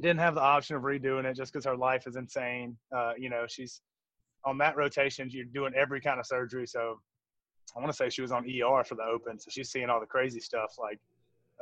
Didn't 0.00 0.20
have 0.20 0.34
the 0.34 0.42
option 0.42 0.76
of 0.76 0.82
redoing 0.82 1.24
it 1.24 1.36
just 1.36 1.52
because 1.52 1.64
her 1.64 1.76
life 1.76 2.06
is 2.06 2.16
insane. 2.16 2.76
Uh, 2.94 3.12
you 3.16 3.30
know, 3.30 3.44
she's 3.48 3.80
on 4.44 4.58
that 4.58 4.76
rotation. 4.76 5.28
You're 5.30 5.46
doing 5.46 5.72
every 5.74 6.00
kind 6.00 6.20
of 6.20 6.26
surgery. 6.26 6.66
So 6.66 7.00
I 7.74 7.80
want 7.80 7.90
to 7.90 7.96
say 7.96 8.10
she 8.10 8.22
was 8.22 8.32
on 8.32 8.44
ER 8.44 8.84
for 8.84 8.94
the 8.94 9.04
Open. 9.04 9.38
So 9.38 9.48
she's 9.50 9.70
seeing 9.70 9.88
all 9.88 10.00
the 10.00 10.06
crazy 10.06 10.40
stuff 10.40 10.74
like 10.78 10.98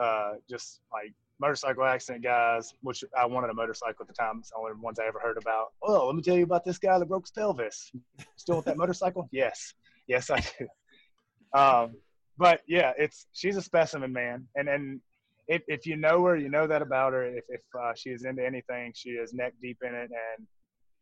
uh, 0.01 0.33
just 0.49 0.81
like 0.93 1.13
motorcycle 1.41 1.85
accident 1.85 2.23
guys, 2.23 2.73
which 2.83 3.05
I 3.19 3.27
wanted 3.27 3.51
a 3.51 3.55
motorcycle 3.55 4.03
at 4.03 4.09
the 4.09 4.15
time. 4.15 4.39
It's 4.39 4.51
the 4.51 4.57
only 4.57 4.73
ones 4.81 4.99
I 4.99 5.07
ever 5.07 5.19
heard 5.21 5.37
about. 5.37 5.69
Oh, 5.83 6.07
let 6.07 6.17
me 6.17 6.23
tell 6.23 6.37
you 6.37 6.45
about 6.45 6.65
this 6.65 6.79
guy 6.79 6.99
that 6.99 7.07
broke 7.07 7.25
his 7.25 7.33
pelvis. 7.33 7.91
Still 8.37 8.57
with 8.57 8.65
that 8.67 8.77
motorcycle? 8.77 9.29
Yes. 9.33 9.75
Yes, 10.07 10.31
I 10.31 10.41
do. 10.41 11.59
Um, 11.59 11.95
but 12.37 12.61
yeah, 12.67 12.93
it's 12.99 13.27
she's 13.33 13.57
a 13.57 13.63
specimen, 13.63 14.13
man. 14.13 14.47
And 14.55 14.69
and 14.69 15.01
if, 15.49 15.63
if 15.69 15.87
you 15.87 15.97
know 15.97 16.25
her, 16.25 16.37
you 16.37 16.49
know 16.49 16.67
that 16.67 16.83
about 16.83 17.13
her. 17.13 17.27
If, 17.27 17.45
if 17.49 17.61
uh, 17.79 17.93
she 17.95 18.11
is 18.11 18.25
into 18.25 18.45
anything, 18.45 18.93
she 18.95 19.11
is 19.11 19.33
neck 19.33 19.55
deep 19.63 19.79
in 19.83 19.95
it 19.95 20.11
and 20.11 20.47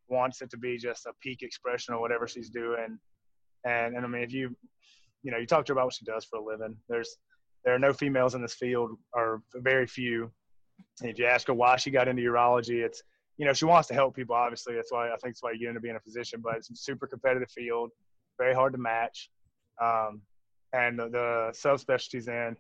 wants 0.09 0.43
it 0.43 0.51
to 0.51 0.59
be 0.59 0.77
just 0.77 1.07
a 1.07 1.13
peak 1.21 1.43
expression 1.43 1.95
of 1.95 2.01
whatever 2.01 2.27
she's 2.29 2.51
doing. 2.51 2.99
And 3.65 3.97
and 3.97 4.05
I 4.05 4.09
mean, 4.09 4.23
if 4.23 4.33
you 4.33 4.55
you 5.23 5.31
know 5.31 5.39
you 5.39 5.47
talk 5.47 5.65
to 5.67 5.73
her 5.73 5.79
about 5.79 5.87
what 5.87 5.95
she 5.95 6.05
does 6.05 6.25
for 6.25 6.39
a 6.39 6.45
living, 6.45 6.77
there's 6.89 7.17
there 7.65 7.75
are 7.75 7.79
no 7.79 7.93
females 7.93 8.35
in 8.35 8.43
this 8.43 8.55
field, 8.55 8.93
or 9.13 9.43
very 9.55 9.87
few. 9.87 10.31
And 11.01 11.11
if 11.11 11.19
you 11.19 11.27
ask 11.27 11.47
her 11.47 11.55
why 11.55 11.77
she 11.77 11.91
got 11.91 12.09
into 12.09 12.23
urology, 12.23 12.83
it's 12.83 13.03
you 13.39 13.47
know 13.47 13.53
she 13.53 13.65
wants 13.65 13.89
to 13.89 13.95
help 13.95 14.15
people. 14.15 14.35
Obviously, 14.35 14.75
that's 14.75 14.93
why 14.93 15.09
I 15.09 15.17
think 15.17 15.35
that's 15.35 15.43
why 15.43 15.53
you 15.53 15.59
get 15.61 15.69
into 15.69 15.81
being 15.81 15.97
a 15.97 16.01
physician. 16.01 16.41
But 16.43 16.57
it's 16.57 16.71
a 16.71 16.77
super 16.77 17.07
competitive 17.07 17.51
field, 17.51 17.91
very 18.39 18.55
hard 18.55 18.73
to 18.73 18.79
match. 18.79 19.31
Um, 19.81 20.23
and 20.73 20.99
the, 20.99 21.09
the 21.09 21.53
subspecialties 21.53 22.29
in, 22.29 22.57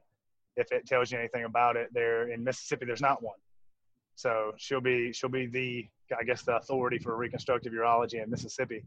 if 0.56 0.70
it 0.70 0.86
tells 0.86 1.10
you 1.10 1.18
anything 1.18 1.44
about 1.44 1.76
it, 1.76 1.88
there 1.92 2.30
in 2.30 2.44
Mississippi, 2.44 2.86
there's 2.86 3.00
not 3.00 3.22
one. 3.22 3.38
So 4.14 4.52
she'll 4.56 4.80
be 4.80 5.12
she'll 5.12 5.30
be 5.30 5.46
the 5.46 5.88
I 6.18 6.24
guess 6.24 6.42
the 6.42 6.56
authority 6.56 6.98
for 6.98 7.16
reconstructive 7.16 7.72
urology 7.72 8.22
in 8.22 8.30
Mississippi. 8.30 8.84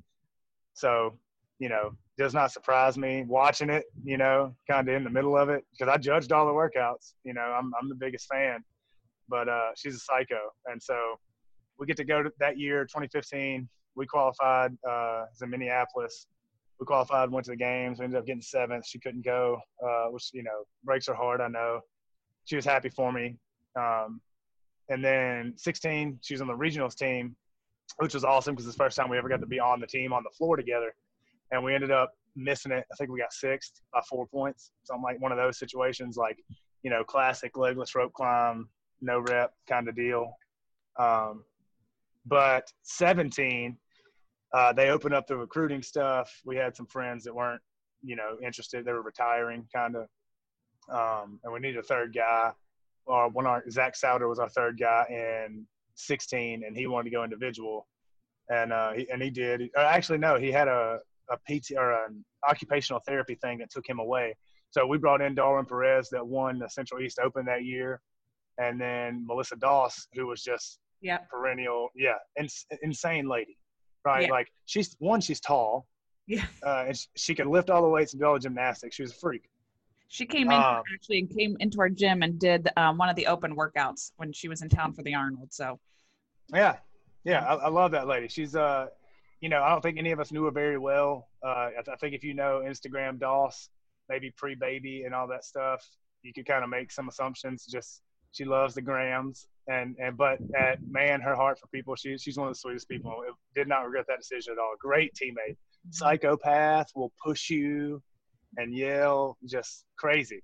So 0.73 1.17
you 1.60 1.70
know, 1.70 1.91
does 2.18 2.34
not 2.34 2.52
surprise 2.52 2.98
me 2.98 3.24
watching 3.28 3.70
it, 3.70 3.86
you 4.04 4.18
know, 4.18 4.56
kind 4.70 4.88
of 4.88 4.96
in 4.96 5.04
the 5.04 5.10
middle 5.10 5.38
of 5.38 5.50
it 5.50 5.63
because 5.72 5.91
I 5.91 5.98
judged 5.98 6.32
all 6.32 6.46
the 6.46 6.52
workouts. 6.52 7.13
You 7.24 7.34
know, 7.34 7.41
I'm, 7.41 7.72
I'm 7.80 7.89
the 7.89 7.96
biggest 7.96 8.28
fan, 8.32 8.63
but 9.30 9.48
uh, 9.50 9.72
she's 9.76 9.96
a 9.96 10.00
psycho. 10.00 10.39
And 10.68 10.82
so 10.82 10.98
we 11.78 11.86
get 11.86 11.98
to 11.98 12.04
go 12.04 12.24
to 12.24 12.32
that 12.39 12.58
year, 12.58 12.84
2015. 12.86 13.68
We 13.96 14.06
qualified 14.06 14.72
uh, 14.89 15.26
in 15.41 15.50
Minneapolis. 15.50 16.28
We 16.80 16.86
qualified, 16.86 17.32
went 17.32 17.46
to 17.46 17.52
the 17.52 17.58
games. 17.58 18.00
We 18.00 18.06
ended 18.06 18.20
up 18.20 18.26
getting 18.26 18.41
seventh. 18.41 18.86
She 18.86 19.00
couldn't 19.00 19.24
go, 19.24 19.58
uh, 19.86 20.06
which, 20.08 20.30
you 20.34 20.44
know, 20.44 20.63
breaks 20.84 21.08
her 21.08 21.15
heart. 21.15 21.39
I 21.39 21.48
know. 21.48 21.80
She 22.46 22.58
was 22.58 22.65
happy 22.65 22.89
for 22.89 23.12
me. 23.12 23.38
Um, 23.78 24.20
and 24.89 25.04
then 25.04 25.54
16, 25.56 26.20
she 26.22 26.34
was 26.34 26.41
on 26.41 26.48
the 26.48 26.54
regionals 26.54 26.96
team, 26.96 27.36
which 27.98 28.13
was 28.13 28.26
awesome 28.26 28.56
because 28.56 28.68
it's 28.68 28.76
the 28.76 28.84
first 28.84 28.98
time 28.98 29.10
we 29.10 29.18
ever 29.18 29.30
got 29.30 29.39
to 29.39 29.48
be 29.48 29.60
on 29.60 29.80
the 29.80 29.88
team 29.88 30.12
on 30.12 30.24
the 30.24 30.30
floor 30.38 30.58
together 30.58 30.94
and 31.52 31.64
we 31.64 31.74
ended 31.74 31.92
up 31.92 32.12
missing 32.36 32.72
it. 32.72 32.86
I 32.92 32.96
think 32.96 33.10
we 33.10 33.20
got 33.20 33.34
sixth 33.34 33.82
by 33.94 34.02
four 34.10 34.28
points. 34.28 34.72
Something 34.84 35.04
like 35.04 35.22
one 35.22 35.32
of 35.32 35.38
those 35.38 35.58
situations, 35.58 36.18
like 36.18 36.38
you 36.84 36.92
know, 36.92 37.04
classic 37.04 37.58
legless 37.58 37.96
rope 37.96 38.14
climb, 38.14 38.70
no 39.02 39.20
rep 39.20 39.54
kind 39.68 39.88
of 39.90 39.96
deal. 39.96 40.32
Um, 41.00 41.44
but 42.28 42.72
17, 42.84 43.76
uh, 44.54 44.74
they 44.74 44.90
opened 44.90 45.16
up 45.16 45.28
the 45.28 45.36
recruiting 45.36 45.82
stuff. 45.82 46.32
We 46.46 46.56
had 46.56 46.76
some 46.76 46.86
friends 46.86 47.24
that 47.24 47.34
weren't, 47.34 47.62
you 48.04 48.16
know, 48.16 48.38
interested. 48.44 48.86
They 48.86 48.92
were 48.92 49.02
retiring, 49.02 49.68
kind 49.76 49.96
of, 49.96 50.08
um, 50.92 51.40
and 51.44 51.52
we 51.52 51.60
needed 51.60 51.80
a 51.80 51.84
third 51.84 52.14
guy. 52.14 52.52
Or 53.08 53.30
one, 53.30 53.46
our 53.46 53.64
Zach 53.70 53.96
Souter 53.96 54.28
was 54.28 54.40
our 54.40 54.50
third 54.50 54.80
guy 54.80 55.06
in 55.10 55.66
16, 55.96 56.64
and 56.66 56.78
he 56.78 56.88
wanted 56.88 57.10
to 57.10 57.16
go 57.16 57.24
individual, 57.24 57.88
and 58.50 58.72
uh, 58.72 58.94
he, 58.94 59.10
and 59.12 59.22
he 59.22 59.30
did. 59.30 59.70
Uh, 59.78 59.82
actually, 59.82 60.18
no, 60.18 60.38
he 60.38 60.52
had 60.52 60.68
a 60.68 61.00
a 61.30 61.38
PT 61.38 61.72
or 61.78 62.06
an 62.06 62.24
occupational 62.50 63.02
therapy 63.08 63.36
thing 63.36 63.58
that 63.60 63.70
took 63.72 63.88
him 63.88 64.00
away. 64.00 64.36
So 64.72 64.86
we 64.86 64.98
brought 64.98 65.22
in 65.22 65.36
Darwin 65.36 65.66
Perez 65.66 66.10
that 66.10 66.26
won 66.26 66.60
the 66.60 66.70
Central 66.70 67.02
East 67.02 67.20
Open 67.20 67.46
that 67.46 67.64
year, 67.64 68.02
and 68.58 68.80
then 68.80 69.26
Melissa 69.26 69.56
Doss, 69.56 70.08
who 70.14 70.28
was 70.28 70.44
just 70.44 70.80
Yeah. 71.02 71.20
perennial, 71.30 71.90
yeah, 71.96 72.16
ins- 72.40 72.66
insane 72.82 73.28
lady, 73.28 73.58
right? 74.04 74.24
Yeah. 74.24 74.32
Like 74.32 74.52
she's 74.66 74.96
one, 75.00 75.22
she's 75.22 75.40
tall, 75.40 75.88
Yeah. 76.28 76.46
uh, 76.66 76.86
and 76.88 76.98
sh- 76.98 77.08
she 77.16 77.36
could 77.36 77.48
lift 77.48 77.70
all 77.70 77.82
the 77.82 77.88
weights 77.90 78.14
and 78.14 78.22
do 78.22 78.26
all 78.28 78.34
the 78.34 78.40
gymnastics. 78.40 78.96
She 78.96 79.02
was 79.02 79.12
a 79.12 79.16
freak. 79.16 79.50
She 80.08 80.26
came 80.26 80.48
in 80.52 80.54
Um, 80.54 80.84
actually 80.94 81.20
and 81.20 81.30
came 81.36 81.58
into 81.60 81.80
our 81.80 81.90
gym 81.90 82.22
and 82.22 82.40
did 82.40 82.70
um, 82.78 82.98
one 82.98 83.10
of 83.10 83.16
the 83.16 83.28
open 83.28 83.56
workouts 83.56 84.12
when 84.18 84.32
she 84.32 84.48
was 84.48 84.62
in 84.62 84.70
town 84.70 84.94
for 84.94 85.02
the 85.04 85.16
Arnold. 85.16 85.52
So 85.54 85.80
Yeah, 86.54 86.78
yeah, 87.24 87.44
I, 87.46 87.56
I 87.56 87.70
love 87.70 87.92
that 87.92 88.08
lady. 88.08 88.28
She's 88.28 88.56
uh, 88.56 88.88
you 89.46 89.50
know, 89.50 89.62
I 89.62 89.70
don't 89.70 89.82
think 89.82 90.00
any 90.00 90.12
of 90.12 90.20
us 90.20 90.32
knew 90.32 90.46
her 90.46 90.52
very 90.52 90.80
well. 90.80 91.28
Uh, 91.46 91.70
I, 91.78 91.84
I 91.94 91.96
think 91.98 92.16
if 92.16 92.24
you 92.24 92.34
know 92.34 92.64
Instagram 92.66 93.20
Doss, 93.20 93.70
maybe 94.10 94.34
pre-baby 94.36 95.04
and 95.06 95.14
all 95.14 95.28
that 95.28 95.46
stuff, 95.46 95.88
you 96.24 96.34
could 96.34 96.48
kind 96.48 96.64
of 96.64 96.72
make 96.72 96.92
some 96.92 97.08
assumptions. 97.08 97.68
Just 97.68 98.02
she 98.32 98.44
loves 98.44 98.74
the 98.74 98.82
grams, 98.82 99.48
and 99.68 99.96
and 100.00 100.18
but 100.18 100.40
at 100.58 100.80
man, 100.90 101.22
her 101.22 101.36
heart 101.36 101.60
for 101.60 101.68
people, 101.68 101.96
she 101.96 102.18
she's 102.18 102.40
one 102.40 102.48
of 102.48 102.56
the 102.56 102.60
sweetest 102.60 102.90
people. 102.90 103.24
Did 103.54 103.68
not 103.68 103.82
regret 103.82 104.06
that 104.08 104.18
decision 104.18 104.54
at 104.54 104.58
all. 104.58 104.74
Great 104.80 105.14
teammate. 105.14 105.58
Psychopath 105.92 106.90
will 106.96 107.14
push 107.24 107.52
you 107.52 108.02
and 108.58 108.76
yell, 108.76 109.38
just 109.46 109.86
crazy, 109.96 110.42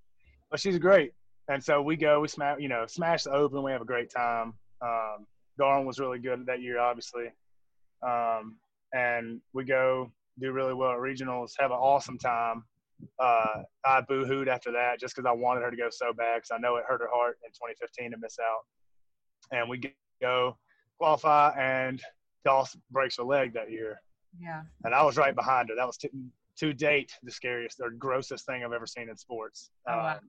but 0.52 0.60
she's 0.60 0.78
great. 0.78 1.12
And 1.48 1.64
so 1.64 1.82
we 1.82 1.96
go, 1.96 2.20
we 2.20 2.28
smash, 2.28 2.60
you 2.60 2.70
know, 2.70 2.86
smash 2.86 3.24
the 3.24 3.32
open. 3.32 3.64
We 3.64 3.72
have 3.72 3.82
a 3.82 3.86
great 3.94 4.12
time. 4.12 4.54
Um, 4.80 5.26
Darn 5.58 5.88
was 5.88 6.00
really 6.00 6.20
good 6.20 6.46
that 6.46 6.62
year, 6.62 6.80
obviously. 6.80 7.32
Um, 8.04 8.58
and 8.94 9.40
we 9.54 9.64
go 9.64 10.12
do 10.40 10.52
really 10.52 10.74
well 10.74 10.92
at 10.92 10.98
regionals, 10.98 11.52
have 11.60 11.72
an 11.72 11.78
awesome 11.78 12.18
time. 12.18 12.64
Uh, 13.20 13.64
I 13.86 14.02
boo-hooed 14.02 14.48
after 14.48 14.72
that 14.72 15.00
just 15.00 15.16
because 15.16 15.28
I 15.28 15.34
wanted 15.34 15.62
her 15.62 15.72
to 15.72 15.78
go 15.78 15.90
so 15.90 16.14
bad 16.14 16.38
because 16.38 16.52
I 16.52 16.60
know 16.60 16.76
it 16.76 16.84
hurt 16.88 17.02
her 17.02 17.10
heart 17.12 17.38
in 17.44 17.52
2015 17.52 18.12
to 18.12 18.18
miss 18.18 18.38
out. 18.40 18.62
And 19.52 19.70
we 19.70 19.82
go 20.22 20.58
qualify, 21.00 21.50
and 21.58 22.02
Doss 22.46 22.78
breaks 22.92 23.18
her 23.18 23.24
leg 23.24 23.54
that 23.54 23.72
year, 23.72 24.00
yeah, 24.40 24.62
and 24.84 24.94
I 24.94 25.04
was 25.04 25.18
right 25.18 25.36
behind 25.36 25.70
her. 25.70 25.76
That 25.76 25.88
was 25.88 25.98
to, 25.98 26.10
to 26.60 26.74
date 26.74 27.12
the 27.24 27.32
scariest 27.32 27.80
or 27.82 27.90
grossest 27.92 28.46
thing 28.46 28.64
I've 28.64 28.72
ever 28.72 28.86
seen 28.86 29.10
in 29.10 29.18
sports. 29.18 29.72
Oh, 29.88 29.98
wow. 29.98 30.12
Um, 30.14 30.20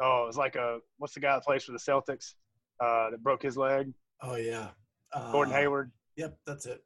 oh, 0.00 0.22
it 0.24 0.26
was 0.26 0.36
like 0.36 0.56
a 0.56 0.78
what's 0.98 1.14
the 1.14 1.20
guy 1.20 1.34
that 1.34 1.44
plays 1.44 1.64
for 1.64 1.72
the 1.72 1.78
Celtics 1.78 2.34
uh, 2.80 3.10
that 3.10 3.22
broke 3.22 3.42
his 3.42 3.56
leg? 3.56 3.92
Oh 4.22 4.36
yeah. 4.36 4.68
Uh, 5.12 5.32
Gordon 5.32 5.54
Hayward. 5.54 5.92
Yep, 6.16 6.38
that's 6.46 6.66
it. 6.66 6.82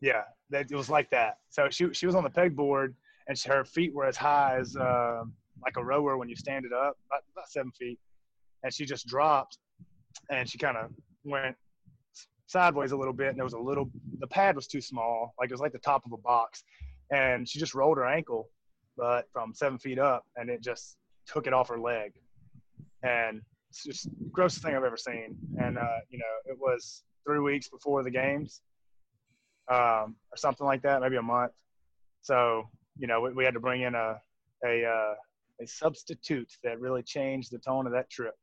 Yeah, 0.00 0.22
that 0.50 0.70
it 0.70 0.76
was 0.76 0.90
like 0.90 1.10
that. 1.10 1.38
So 1.50 1.68
she 1.70 1.92
she 1.92 2.06
was 2.06 2.14
on 2.14 2.24
the 2.24 2.30
pegboard, 2.30 2.94
and 3.28 3.38
she, 3.38 3.48
her 3.48 3.64
feet 3.64 3.94
were 3.94 4.06
as 4.06 4.16
high 4.16 4.58
as 4.58 4.76
uh, 4.76 5.24
like 5.62 5.76
a 5.76 5.84
rower 5.84 6.16
when 6.16 6.28
you 6.28 6.36
stand 6.36 6.64
it 6.64 6.72
up, 6.72 6.96
about, 7.06 7.22
about 7.32 7.48
seven 7.48 7.72
feet, 7.72 7.98
and 8.62 8.72
she 8.72 8.84
just 8.84 9.06
dropped, 9.06 9.58
and 10.30 10.48
she 10.48 10.58
kind 10.58 10.76
of 10.76 10.90
went 11.24 11.56
sideways 12.46 12.92
a 12.92 12.96
little 12.96 13.14
bit, 13.14 13.28
and 13.28 13.38
there 13.38 13.44
was 13.44 13.54
a 13.54 13.58
little 13.58 13.90
the 14.18 14.26
pad 14.26 14.56
was 14.56 14.66
too 14.66 14.80
small, 14.80 15.34
like 15.38 15.50
it 15.50 15.54
was 15.54 15.60
like 15.60 15.72
the 15.72 15.78
top 15.78 16.04
of 16.04 16.12
a 16.12 16.18
box, 16.18 16.64
and 17.10 17.48
she 17.48 17.58
just 17.58 17.74
rolled 17.74 17.96
her 17.96 18.06
ankle, 18.06 18.48
but 18.96 19.26
from 19.32 19.54
seven 19.54 19.78
feet 19.78 19.98
up, 19.98 20.24
and 20.36 20.50
it 20.50 20.62
just 20.62 20.96
took 21.26 21.46
it 21.46 21.52
off 21.52 21.68
her 21.68 21.80
leg, 21.80 22.12
and 23.02 23.40
it's 23.70 23.84
just 23.84 24.08
grossest 24.30 24.62
thing 24.62 24.74
I've 24.76 24.84
ever 24.84 24.96
seen. 24.96 25.36
And 25.58 25.78
uh, 25.78 25.98
you 26.10 26.18
know, 26.18 26.52
it 26.52 26.58
was 26.58 27.04
three 27.26 27.40
weeks 27.40 27.68
before 27.68 28.02
the 28.02 28.10
games, 28.10 28.60
um, 29.70 30.16
or 30.30 30.36
something 30.36 30.66
like 30.66 30.82
that, 30.82 31.00
maybe 31.00 31.16
a 31.16 31.22
month. 31.22 31.52
So 32.22 32.68
you 32.98 33.06
know, 33.06 33.20
we, 33.20 33.32
we 33.32 33.44
had 33.44 33.54
to 33.54 33.60
bring 33.60 33.82
in 33.82 33.94
a 33.94 34.16
a 34.64 34.84
uh, 34.84 35.14
a 35.62 35.66
substitute 35.66 36.52
that 36.62 36.80
really 36.80 37.02
changed 37.02 37.50
the 37.52 37.58
tone 37.58 37.86
of 37.86 37.92
that 37.92 38.10
trip. 38.10 38.34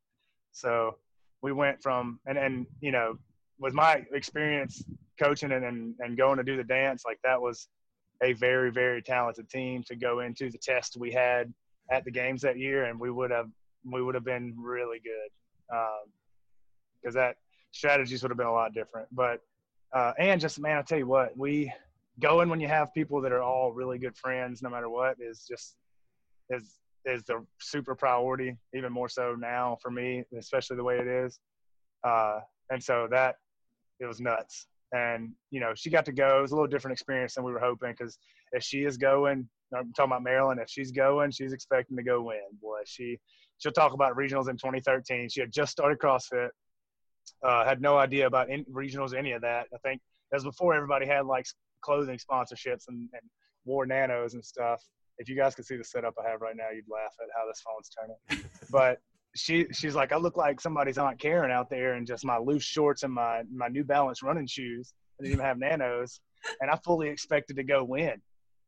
So 0.52 0.98
we 1.42 1.52
went 1.52 1.82
from 1.82 2.20
and 2.26 2.38
and 2.38 2.66
you 2.80 2.92
know, 2.92 3.18
with 3.60 3.74
my 3.74 4.06
experience 4.14 4.84
coaching 5.20 5.52
and 5.52 5.64
and, 5.64 5.96
and 6.00 6.18
going 6.18 6.38
to 6.38 6.44
do 6.44 6.58
the 6.58 6.64
dance, 6.64 7.04
like 7.06 7.20
that 7.24 7.42
was 7.42 7.68
a 8.24 8.34
very 8.34 8.72
very 8.72 9.02
talented 9.02 9.50
team 9.50 9.84
to 9.88 9.96
go 9.96 10.20
into 10.20 10.50
the 10.50 10.58
test 10.58 10.98
we 10.98 11.12
had 11.12 11.54
at 11.90 12.06
the 12.06 12.12
games 12.12 12.42
that 12.42 12.58
year, 12.58 12.86
and 12.86 13.00
we 13.00 13.12
would 13.12 13.32
have 13.32 13.48
we 13.92 14.02
would 14.02 14.16
have 14.16 14.26
been 14.26 14.56
really 14.58 15.00
good 15.00 15.32
because 17.02 17.16
that 17.16 17.38
strategies 17.72 18.22
would 18.22 18.30
have 18.32 18.38
been 18.38 18.48
a 18.48 18.54
lot 18.54 18.74
different. 18.74 19.08
But 19.12 19.42
uh, 19.94 20.14
and 20.18 20.40
just 20.40 20.60
man, 20.60 20.78
I 20.78 20.82
tell 20.82 20.98
you 20.98 21.08
what, 21.08 21.38
we 21.38 21.72
going 22.20 22.50
when 22.50 22.60
you 22.60 22.68
have 22.68 22.94
people 22.94 23.22
that 23.22 23.32
are 23.32 23.42
all 23.42 23.72
really 23.72 23.98
good 23.98 24.16
friends, 24.16 24.62
no 24.62 24.70
matter 24.70 24.90
what, 24.90 25.18
is 25.20 25.46
just 25.48 25.76
is 26.50 26.78
is 27.06 27.24
the 27.24 27.44
super 27.60 27.96
priority. 27.96 28.58
Even 28.76 28.94
more 28.94 29.10
so 29.10 29.36
now 29.38 29.78
for 29.82 29.92
me, 29.92 30.24
especially 30.38 30.78
the 30.78 30.84
way 30.84 31.00
it 31.00 31.08
is. 31.08 31.40
Uh, 32.04 32.40
and 32.70 32.82
so 32.82 33.08
that 33.12 33.36
it 34.00 34.06
was 34.06 34.20
nuts. 34.20 34.68
And 34.94 35.32
you 35.52 35.60
know, 35.60 35.74
she 35.76 35.90
got 35.90 36.06
to 36.06 36.12
go. 36.12 36.40
It 36.40 36.42
was 36.42 36.52
a 36.52 36.56
little 36.56 36.68
different 36.68 36.94
experience 36.94 37.36
than 37.36 37.44
we 37.44 37.52
were 37.52 37.60
hoping 37.60 37.92
because 37.98 38.18
if 38.52 38.64
she 38.64 38.84
is 38.84 38.98
going, 38.98 39.48
I'm 39.76 39.94
talking 39.94 40.12
about 40.12 40.24
Marilyn. 40.24 40.60
If 40.60 40.70
she's 40.70 40.92
going, 40.92 41.32
she's 41.32 41.54
expecting 41.54 41.96
to 41.98 42.04
go 42.04 42.22
win. 42.22 42.42
Boy, 42.62 42.82
she 42.86 43.18
she'll 43.58 43.72
talk 43.72 43.94
about 43.94 44.16
regionals 44.16 44.50
in 44.50 44.58
2013. 44.58 45.30
She 45.30 45.40
had 45.40 45.52
just 45.52 45.72
started 45.72 46.00
CrossFit, 46.00 46.50
uh, 47.44 47.66
had 47.66 47.82
no 47.82 47.98
idea 47.98 48.28
about 48.28 48.50
in, 48.50 48.66
regionals, 48.66 49.16
any 49.16 49.32
of 49.32 49.42
that. 49.42 49.68
I 49.74 49.78
think 49.80 50.02
that 50.32 50.38
was 50.38 50.44
before 50.44 50.74
everybody 50.74 51.06
had 51.06 51.26
like 51.26 51.46
clothing 51.82 52.18
sponsorships 52.18 52.88
and, 52.88 53.10
and 53.14 53.22
wore 53.66 53.86
nanos 53.86 54.34
and 54.34 54.44
stuff. 54.44 54.82
If 55.18 55.30
you 55.30 55.36
guys 55.36 55.56
could 55.56 55.66
see 55.66 55.78
the 55.78 55.84
setup 55.84 56.16
I 56.24 56.30
have 56.30 56.42
right 56.42 56.56
now, 56.56 56.70
you'd 56.74 56.86
laugh 56.90 57.14
at 57.22 57.28
how 57.36 57.48
this 57.48 57.62
phone's 57.62 57.90
turning. 57.90 58.46
but 58.72 59.00
she 59.36 59.68
she's 59.72 59.96
like, 59.96 60.12
I 60.12 60.18
look 60.18 60.38
like 60.38 60.60
somebody's 60.60 60.98
Aunt 60.98 61.20
Karen 61.20 61.52
out 61.52 61.70
there 61.70 61.96
in 61.96 62.06
just 62.06 62.26
my 62.26 62.38
loose 62.38 62.64
shorts 62.64 63.04
and 63.04 63.14
my 63.14 63.44
my 63.54 63.68
New 63.68 63.84
Balance 63.84 64.24
running 64.24 64.48
shoes. 64.48 64.94
I 65.20 65.24
didn't 65.24 65.34
even 65.34 65.46
have 65.46 65.58
nanos, 65.58 66.20
and 66.60 66.70
I 66.70 66.78
fully 66.84 67.10
expected 67.10 67.56
to 67.58 67.64
go 67.64 67.84
win. 67.84 68.22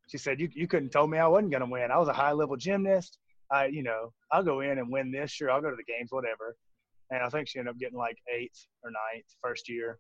She 0.08 0.18
said, 0.18 0.40
"You 0.40 0.50
you 0.54 0.68
couldn't 0.68 0.92
tell 0.92 1.08
me 1.08 1.18
I 1.18 1.28
wasn't 1.28 1.52
gonna 1.52 1.70
win. 1.70 1.92
I 1.92 1.98
was 1.98 2.08
a 2.08 2.14
high 2.14 2.32
level 2.32 2.56
gymnast. 2.56 3.18
I 3.52 3.66
you 3.66 3.84
know 3.84 4.14
I'll 4.32 4.44
go 4.44 4.62
in 4.62 4.78
and 4.78 4.92
win 4.92 5.12
this. 5.12 5.32
Sure, 5.32 5.52
I'll 5.52 5.62
go 5.62 5.70
to 5.70 5.76
the 5.76 5.84
games, 5.84 6.12
whatever." 6.12 6.56
And 7.14 7.24
I 7.24 7.30
think 7.30 7.48
she 7.48 7.60
ended 7.60 7.74
up 7.74 7.80
getting 7.80 7.98
like 7.98 8.18
eighth 8.34 8.66
or 8.84 8.90
ninth 8.90 9.26
first 9.42 9.70
year, 9.70 10.00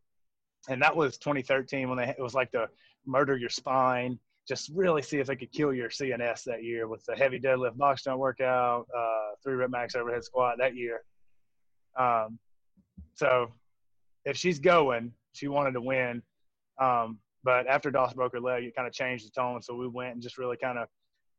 and 0.69 0.81
that 0.81 0.95
was 0.95 1.17
2013 1.17 1.89
when 1.89 1.97
they 1.97 2.09
it 2.09 2.21
was 2.21 2.33
like 2.33 2.51
the 2.51 2.67
murder 3.05 3.37
your 3.37 3.49
spine, 3.49 4.17
just 4.47 4.71
really 4.73 5.01
see 5.01 5.17
if 5.17 5.27
they 5.27 5.35
could 5.35 5.51
kill 5.51 5.73
your 5.73 5.89
CNS 5.89 6.43
that 6.43 6.63
year 6.63 6.87
with 6.87 7.03
the 7.05 7.15
heavy 7.15 7.39
deadlift 7.39 7.77
box 7.77 8.03
jump 8.03 8.19
workout, 8.19 8.87
uh, 8.95 9.35
three 9.43 9.55
rep 9.55 9.69
max 9.69 9.95
overhead 9.95 10.23
squat 10.23 10.55
that 10.59 10.75
year. 10.75 11.01
Um, 11.97 12.39
so 13.13 13.51
if 14.25 14.35
she's 14.37 14.59
going, 14.59 15.11
she 15.33 15.47
wanted 15.47 15.73
to 15.73 15.81
win. 15.81 16.21
Um, 16.81 17.19
but 17.43 17.67
after 17.67 17.91
Doss 17.91 18.13
broke 18.13 18.33
her 18.33 18.39
leg, 18.39 18.63
it 18.63 18.75
kind 18.75 18.87
of 18.87 18.93
changed 18.93 19.27
the 19.27 19.31
tone. 19.31 19.61
So 19.61 19.75
we 19.75 19.87
went 19.87 20.13
and 20.13 20.21
just 20.21 20.37
really 20.37 20.57
kind 20.57 20.77
of 20.77 20.87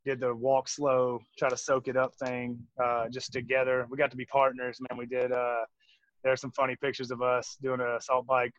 did 0.05 0.21
the 0.21 0.35
walk 0.35 0.69
slow, 0.69 1.21
try 1.39 1.49
to 1.49 1.57
soak 1.57 1.89
it 1.89 1.97
up 1.97 2.15
thing, 2.15 2.59
uh, 2.83 3.09
just 3.09 3.33
together. 3.33 3.87
We 3.91 3.97
got 3.97 4.11
to 4.11 4.17
be 4.17 4.27
partners, 4.27 4.79
man. 4.81 4.99
We 4.99 5.07
did. 5.07 5.33
Uh, 5.33 5.65
there's 6.23 6.41
some 6.41 6.53
funny 6.53 6.77
pictures 6.77 7.11
of 7.11 7.23
us 7.23 7.57
doing 7.63 7.81
a 7.81 7.97
assault 7.97 8.27
bike 8.27 8.53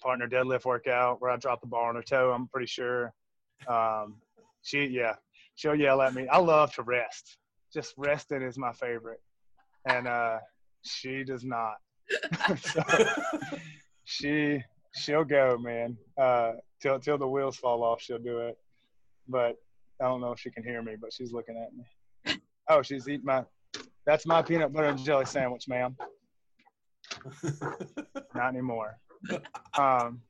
partner 0.00 0.28
deadlift 0.28 0.64
workout 0.64 1.20
where 1.20 1.30
I 1.30 1.36
dropped 1.36 1.62
the 1.62 1.68
bar 1.68 1.88
on 1.88 1.96
her 1.96 2.02
toe. 2.02 2.32
I'm 2.32 2.48
pretty 2.48 2.66
sure. 2.66 3.12
Um, 3.68 4.16
she, 4.62 4.86
yeah, 4.86 5.14
she'll 5.56 5.74
yell 5.74 6.02
at 6.02 6.14
me. 6.14 6.28
I 6.28 6.38
love 6.38 6.72
to 6.74 6.82
rest. 6.82 7.38
Just 7.72 7.94
resting 7.96 8.42
is 8.42 8.58
my 8.58 8.72
favorite, 8.72 9.20
and 9.86 10.08
uh, 10.08 10.38
she 10.82 11.24
does 11.24 11.44
not. 11.44 11.74
so, 12.58 12.82
she 14.04 14.62
she'll 14.92 15.24
go, 15.24 15.56
man. 15.58 15.96
Uh, 16.18 16.52
till 16.80 16.98
till 16.98 17.18
the 17.18 17.28
wheels 17.28 17.56
fall 17.56 17.84
off, 17.84 18.00
she'll 18.02 18.18
do 18.18 18.40
it. 18.40 18.58
But 19.28 19.56
I 20.00 20.04
don't 20.04 20.20
know 20.20 20.32
if 20.32 20.40
she 20.40 20.50
can 20.50 20.62
hear 20.62 20.82
me, 20.82 20.96
but 21.00 21.12
she's 21.12 21.32
looking 21.32 21.56
at 21.56 21.74
me. 21.74 22.40
Oh, 22.68 22.82
she's 22.82 23.08
eating 23.08 23.24
my. 23.24 23.44
That's 24.06 24.26
my 24.26 24.42
peanut 24.42 24.72
butter 24.72 24.88
and 24.88 24.98
jelly 24.98 25.26
sandwich, 25.26 25.68
ma'am. 25.68 25.96
Not 28.34 28.48
anymore. 28.48 28.98
Um, 29.78 30.22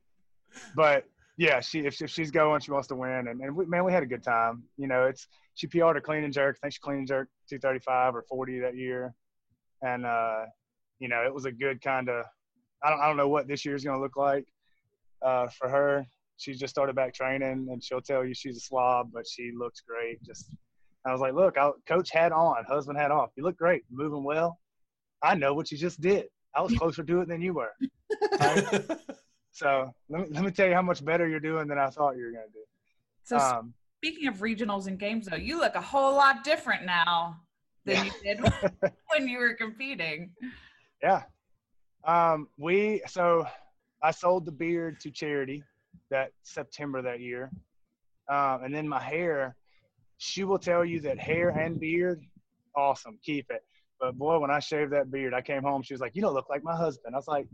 but 0.75 1.05
yeah, 1.39 1.61
she 1.61 1.81
if, 1.81 2.01
if 2.03 2.11
she's 2.11 2.31
going, 2.31 2.61
she 2.61 2.73
wants 2.73 2.89
to 2.89 2.95
win, 2.95 3.29
and, 3.29 3.41
and 3.41 3.55
we, 3.55 3.65
man, 3.67 3.85
we 3.85 3.93
had 3.93 4.03
a 4.03 4.07
good 4.07 4.23
time. 4.23 4.65
You 4.77 4.89
know, 4.89 5.05
it's 5.05 5.29
she 5.55 5.67
PR'd 5.67 5.97
a 5.97 6.01
clean 6.01 6.25
and 6.25 6.33
jerk. 6.33 6.57
I 6.57 6.67
think 6.67 6.75
she 6.75 6.81
clean 6.81 6.99
and 6.99 7.09
jerk 7.09 7.29
235 7.49 8.17
or 8.17 8.23
40 8.29 8.61
that 8.61 8.77
year, 8.77 9.15
and 9.83 10.05
uh, 10.05 10.45
you 10.99 11.09
know, 11.09 11.23
it 11.25 11.33
was 11.33 11.45
a 11.45 11.53
good 11.53 11.81
kind 11.81 12.09
of. 12.09 12.25
I 12.83 12.91
don't 12.91 13.01
I 13.01 13.07
don't 13.07 13.17
know 13.17 13.29
what 13.29 13.47
this 13.47 13.65
year's 13.65 13.85
going 13.85 13.97
to 13.97 14.03
look 14.03 14.17
like 14.17 14.47
uh, 15.23 15.49
for 15.49 15.69
her. 15.69 16.07
She 16.41 16.55
just 16.55 16.71
started 16.73 16.97
back 16.97 17.13
training, 17.13 17.69
and 17.71 17.85
she'll 17.85 18.01
tell 18.01 18.25
you 18.25 18.33
she's 18.33 18.57
a 18.57 18.61
slob, 18.61 19.11
but 19.13 19.27
she 19.29 19.53
looks 19.55 19.83
great. 19.83 20.23
Just 20.23 20.51
I 21.07 21.13
was 21.13 21.21
like, 21.21 21.35
look, 21.35 21.59
I'll, 21.59 21.75
coach 21.87 22.11
hat 22.11 22.33
on, 22.33 22.65
husband 22.65 22.99
hat 22.99 23.11
off. 23.11 23.31
You 23.37 23.43
look 23.45 23.59
great, 23.59 23.83
moving 23.91 24.25
well. 24.25 24.59
I 25.23 25.35
know 25.35 25.53
what 25.53 25.71
you 25.71 25.77
just 25.77 26.01
did. 26.01 26.27
I 26.55 26.63
was 26.63 26.73
closer 26.75 27.03
to 27.05 27.21
it 27.21 27.29
than 27.29 27.43
you 27.43 27.55
were. 27.55 27.73
So 29.53 29.93
let 30.09 30.23
me, 30.23 30.29
let 30.35 30.45
me 30.45 30.51
tell 30.53 30.69
you 30.69 30.75
how 30.75 30.81
much 30.81 31.05
better 31.05 31.29
you're 31.29 31.41
doing 31.41 31.67
than 31.67 31.77
I 31.77 31.91
thought 31.91 32.17
you 32.17 32.25
were 32.25 32.31
going 32.31 32.47
to 32.47 32.53
do. 32.53 32.65
So 33.25 33.37
Um, 33.37 33.75
speaking 33.99 34.29
of 34.29 34.37
regionals 34.37 34.87
and 34.87 34.99
games, 34.99 35.27
though, 35.27 35.37
you 35.37 35.59
look 35.59 35.75
a 35.75 35.81
whole 35.81 36.15
lot 36.15 36.45
different 36.45 36.87
now 36.87 37.41
than 37.85 38.07
you 38.07 38.13
did 38.23 38.41
when 39.13 39.29
you 39.29 39.39
were 39.39 39.55
competing. 39.55 40.31
yeah. 41.03 41.25
Um, 42.05 42.49
we, 42.57 43.03
so 43.09 43.45
I 44.03 44.13
sold 44.13 44.47
the 44.47 44.53
beard 44.53 45.01
to 45.01 45.11
charity 45.11 45.63
that 46.11 46.31
September 46.43 47.03
that 47.03 47.21
year. 47.21 47.51
Um, 48.29 48.65
and 48.65 48.75
then 48.75 48.89
my 48.89 49.01
hair, 49.01 49.57
she 50.19 50.45
will 50.45 50.59
tell 50.59 50.85
you 50.85 51.01
that 51.01 51.19
hair 51.19 51.51
and 51.51 51.81
beard 51.81 52.23
awesome, 52.77 53.19
keep 53.23 53.51
it. 53.51 53.63
But 53.99 54.17
boy, 54.17 54.39
when 54.39 54.51
I 54.51 54.61
shaved 54.61 54.93
that 54.93 55.11
beard, 55.11 55.35
I 55.35 55.43
came 55.43 55.63
home. 55.63 55.83
She 55.83 55.95
was 55.95 56.01
like, 56.01 56.17
"You 56.17 56.23
don't 56.23 56.35
look 56.35 56.49
like 56.49 56.63
my 56.63 56.77
husband." 56.77 57.15
I 57.15 57.19
was 57.19 57.29
like, 57.29 57.47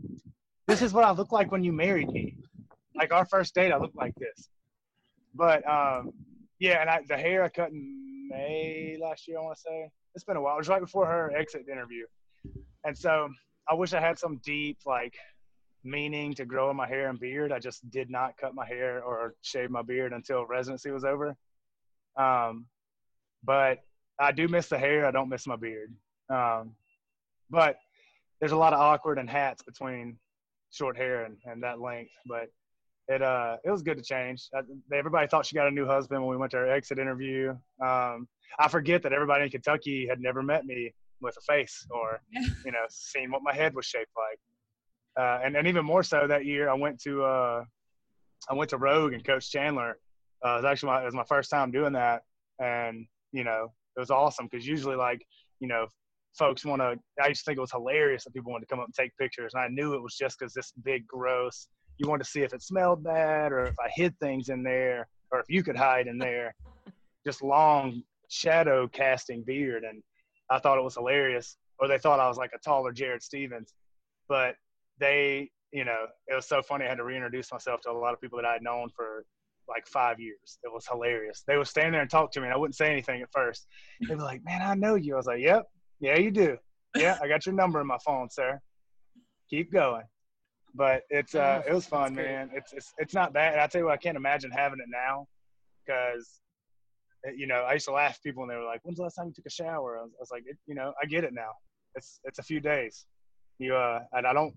"This 0.65 0.81
is 0.81 0.93
what 0.93 1.03
I 1.03 1.11
look 1.11 1.31
like 1.31 1.51
when 1.51 1.63
you 1.63 1.73
married 1.73 2.09
me. 2.09 2.37
Like 2.95 3.11
our 3.11 3.25
first 3.25 3.53
date, 3.53 3.71
I 3.71 3.77
looked 3.77 3.97
like 3.97 4.15
this." 4.15 4.49
But 5.35 5.67
um, 5.69 6.13
yeah, 6.59 6.81
and 6.81 6.89
I, 6.89 7.01
the 7.07 7.17
hair 7.17 7.43
I 7.43 7.49
cut 7.49 7.71
in 7.71 8.29
May 8.29 8.97
last 9.01 9.27
year. 9.27 9.39
I 9.39 9.41
want 9.41 9.57
to 9.57 9.61
say 9.61 9.89
it's 10.15 10.23
been 10.23 10.37
a 10.37 10.41
while. 10.41 10.55
It 10.55 10.59
was 10.59 10.69
right 10.69 10.81
before 10.81 11.05
her 11.05 11.35
exit 11.35 11.67
interview, 11.69 12.05
and 12.85 12.97
so 12.97 13.29
I 13.69 13.73
wish 13.73 13.93
I 13.93 13.99
had 13.99 14.17
some 14.17 14.37
deep 14.37 14.77
like 14.85 15.15
meaning 15.87 16.33
to 16.35 16.45
grow 16.45 16.69
in 16.69 16.77
my 16.77 16.87
hair 16.87 17.09
and 17.09 17.19
beard. 17.19 17.51
I 17.51 17.59
just 17.59 17.89
did 17.89 18.09
not 18.09 18.37
cut 18.37 18.53
my 18.53 18.65
hair 18.65 19.01
or 19.03 19.35
shave 19.41 19.71
my 19.71 19.81
beard 19.81 20.13
until 20.13 20.45
residency 20.45 20.91
was 20.91 21.05
over. 21.05 21.35
Um, 22.17 22.65
but 23.43 23.79
I 24.19 24.31
do 24.31 24.47
miss 24.47 24.67
the 24.67 24.77
hair. 24.77 25.05
I 25.05 25.11
don't 25.11 25.29
miss 25.29 25.47
my 25.47 25.55
beard. 25.55 25.93
Um, 26.29 26.75
but 27.49 27.77
there's 28.39 28.51
a 28.51 28.57
lot 28.57 28.73
of 28.73 28.79
awkward 28.79 29.17
and 29.17 29.29
hats 29.29 29.63
between 29.63 30.17
short 30.71 30.97
hair 30.97 31.25
and, 31.25 31.37
and 31.45 31.63
that 31.63 31.79
length. 31.79 32.11
But 32.27 32.49
it 33.07 33.21
uh 33.21 33.57
it 33.63 33.71
was 33.71 33.81
good 33.81 33.97
to 33.97 34.03
change. 34.03 34.49
Everybody 34.93 35.27
thought 35.27 35.45
she 35.45 35.55
got 35.55 35.67
a 35.67 35.71
new 35.71 35.85
husband 35.85 36.21
when 36.21 36.29
we 36.29 36.37
went 36.37 36.51
to 36.51 36.57
our 36.57 36.67
exit 36.67 36.99
interview. 36.99 37.51
Um, 37.83 38.27
I 38.59 38.67
forget 38.69 39.01
that 39.03 39.13
everybody 39.13 39.45
in 39.45 39.49
Kentucky 39.49 40.07
had 40.07 40.19
never 40.19 40.43
met 40.43 40.65
me 40.65 40.93
with 41.21 41.35
a 41.37 41.41
face 41.41 41.85
or 41.89 42.21
you 42.31 42.71
know 42.71 42.85
seen 42.89 43.31
what 43.31 43.43
my 43.43 43.53
head 43.53 43.73
was 43.73 43.85
shaped 43.85 44.11
like. 44.17 44.39
Uh, 45.17 45.39
and, 45.43 45.55
and 45.55 45.67
even 45.67 45.83
more 45.83 46.03
so 46.03 46.27
that 46.27 46.45
year, 46.45 46.69
I 46.69 46.75
went 46.75 47.01
to 47.01 47.23
uh, 47.23 47.63
I 48.49 48.53
went 48.53 48.69
to 48.69 48.77
Rogue 48.77 49.13
and 49.13 49.23
Coach 49.23 49.51
Chandler. 49.51 49.97
Uh, 50.45 50.53
it 50.53 50.55
was 50.57 50.65
actually 50.65 50.87
my, 50.87 51.01
it 51.01 51.05
was 51.05 51.15
my 51.15 51.25
first 51.27 51.49
time 51.49 51.71
doing 51.71 51.93
that, 51.93 52.21
and 52.59 53.05
you 53.31 53.43
know 53.43 53.73
it 53.95 53.99
was 53.99 54.11
awesome 54.11 54.47
because 54.49 54.67
usually 54.67 54.95
like 54.95 55.25
you 55.59 55.67
know 55.67 55.87
folks 56.37 56.63
want 56.63 56.81
to. 56.81 56.97
I 57.21 57.29
used 57.29 57.41
to 57.41 57.49
think 57.49 57.57
it 57.57 57.61
was 57.61 57.71
hilarious 57.71 58.23
that 58.23 58.33
people 58.33 58.51
wanted 58.51 58.67
to 58.67 58.73
come 58.73 58.79
up 58.79 58.85
and 58.85 58.93
take 58.93 59.11
pictures, 59.17 59.53
and 59.53 59.63
I 59.63 59.67
knew 59.69 59.95
it 59.95 60.01
was 60.01 60.15
just 60.15 60.37
because 60.37 60.53
this 60.53 60.71
big 60.83 61.07
gross. 61.07 61.67
You 61.97 62.07
wanted 62.07 62.25
to 62.25 62.29
see 62.29 62.41
if 62.41 62.53
it 62.53 62.61
smelled 62.61 63.03
bad 63.03 63.51
or 63.51 63.65
if 63.65 63.75
I 63.79 63.89
hid 63.95 64.15
things 64.19 64.49
in 64.49 64.61
there 64.61 65.07
or 65.31 65.39
if 65.39 65.47
you 65.49 65.63
could 65.63 65.75
hide 65.75 66.05
in 66.05 66.19
there. 66.19 66.53
just 67.25 67.41
long 67.41 68.03
shadow 68.29 68.87
casting 68.87 69.43
beard, 69.43 69.83
and 69.83 70.03
I 70.51 70.59
thought 70.59 70.77
it 70.77 70.83
was 70.83 70.93
hilarious. 70.95 71.57
Or 71.79 71.87
they 71.87 71.97
thought 71.97 72.19
I 72.19 72.27
was 72.27 72.37
like 72.37 72.51
a 72.55 72.59
taller 72.59 72.91
Jared 72.91 73.21
Stevens, 73.21 73.73
but 74.27 74.55
they, 74.99 75.49
you 75.71 75.85
know, 75.85 76.05
it 76.27 76.35
was 76.35 76.47
so 76.47 76.61
funny. 76.61 76.85
I 76.85 76.89
had 76.89 76.97
to 76.97 77.03
reintroduce 77.03 77.51
myself 77.51 77.81
to 77.81 77.91
a 77.91 77.93
lot 77.93 78.13
of 78.13 78.21
people 78.21 78.37
that 78.37 78.45
I 78.45 78.53
had 78.53 78.63
known 78.63 78.89
for 78.95 79.25
like 79.67 79.85
five 79.87 80.19
years. 80.19 80.59
It 80.63 80.71
was 80.71 80.85
hilarious. 80.89 81.43
They 81.47 81.57
would 81.57 81.67
stand 81.67 81.93
there 81.93 82.01
and 82.01 82.09
talk 82.09 82.31
to 82.31 82.39
me, 82.39 82.45
and 82.45 82.53
I 82.53 82.57
wouldn't 82.57 82.75
say 82.75 82.91
anything 82.91 83.21
at 83.21 83.31
first. 83.31 83.67
They'd 84.01 84.15
be 84.15 84.23
like, 84.23 84.43
"Man, 84.43 84.61
I 84.61 84.75
know 84.75 84.95
you." 84.95 85.13
I 85.13 85.17
was 85.17 85.25
like, 85.25 85.41
"Yep, 85.41 85.65
yeah, 85.99 86.17
you 86.17 86.31
do. 86.31 86.57
Yeah, 86.95 87.17
I 87.21 87.27
got 87.27 87.45
your 87.45 87.55
number 87.55 87.81
in 87.81 87.87
my 87.87 87.97
phone, 88.05 88.29
sir. 88.29 88.59
Keep 89.49 89.71
going." 89.73 90.03
But 90.73 91.03
it's 91.09 91.35
uh, 91.35 91.63
it 91.67 91.73
was 91.73 91.85
fun, 91.85 92.15
man. 92.15 92.49
It's 92.53 92.73
it's 92.73 92.93
it's 92.97 93.13
not 93.13 93.33
bad. 93.33 93.53
And 93.53 93.61
I 93.61 93.67
tell 93.67 93.81
you 93.81 93.85
what, 93.85 93.93
I 93.93 93.97
can't 93.97 94.17
imagine 94.17 94.51
having 94.51 94.79
it 94.79 94.89
now, 94.89 95.27
because 95.85 96.39
eh, 97.25 97.31
you 97.35 97.47
know, 97.47 97.63
I 97.63 97.73
used 97.73 97.85
to 97.85 97.93
laugh 97.93 98.15
at 98.15 98.23
people 98.23 98.43
and 98.43 98.51
they 98.51 98.55
were 98.55 98.65
like, 98.65 98.81
"When's 98.83 98.97
the 98.97 99.03
last 99.03 99.15
time 99.15 99.27
you 99.27 99.33
took 99.33 99.45
a 99.45 99.49
shower?" 99.49 99.99
I 99.99 100.03
was, 100.03 100.11
I 100.13 100.21
was 100.21 100.31
like, 100.31 100.43
it, 100.45 100.57
"You 100.67 100.75
know, 100.75 100.93
I 101.01 101.05
get 101.07 101.23
it 101.23 101.33
now. 101.33 101.51
It's 101.95 102.19
it's 102.23 102.39
a 102.39 102.43
few 102.43 102.59
days. 102.59 103.05
You 103.59 103.75
uh, 103.75 104.01
and 104.13 104.27
I 104.27 104.33
don't 104.33 104.53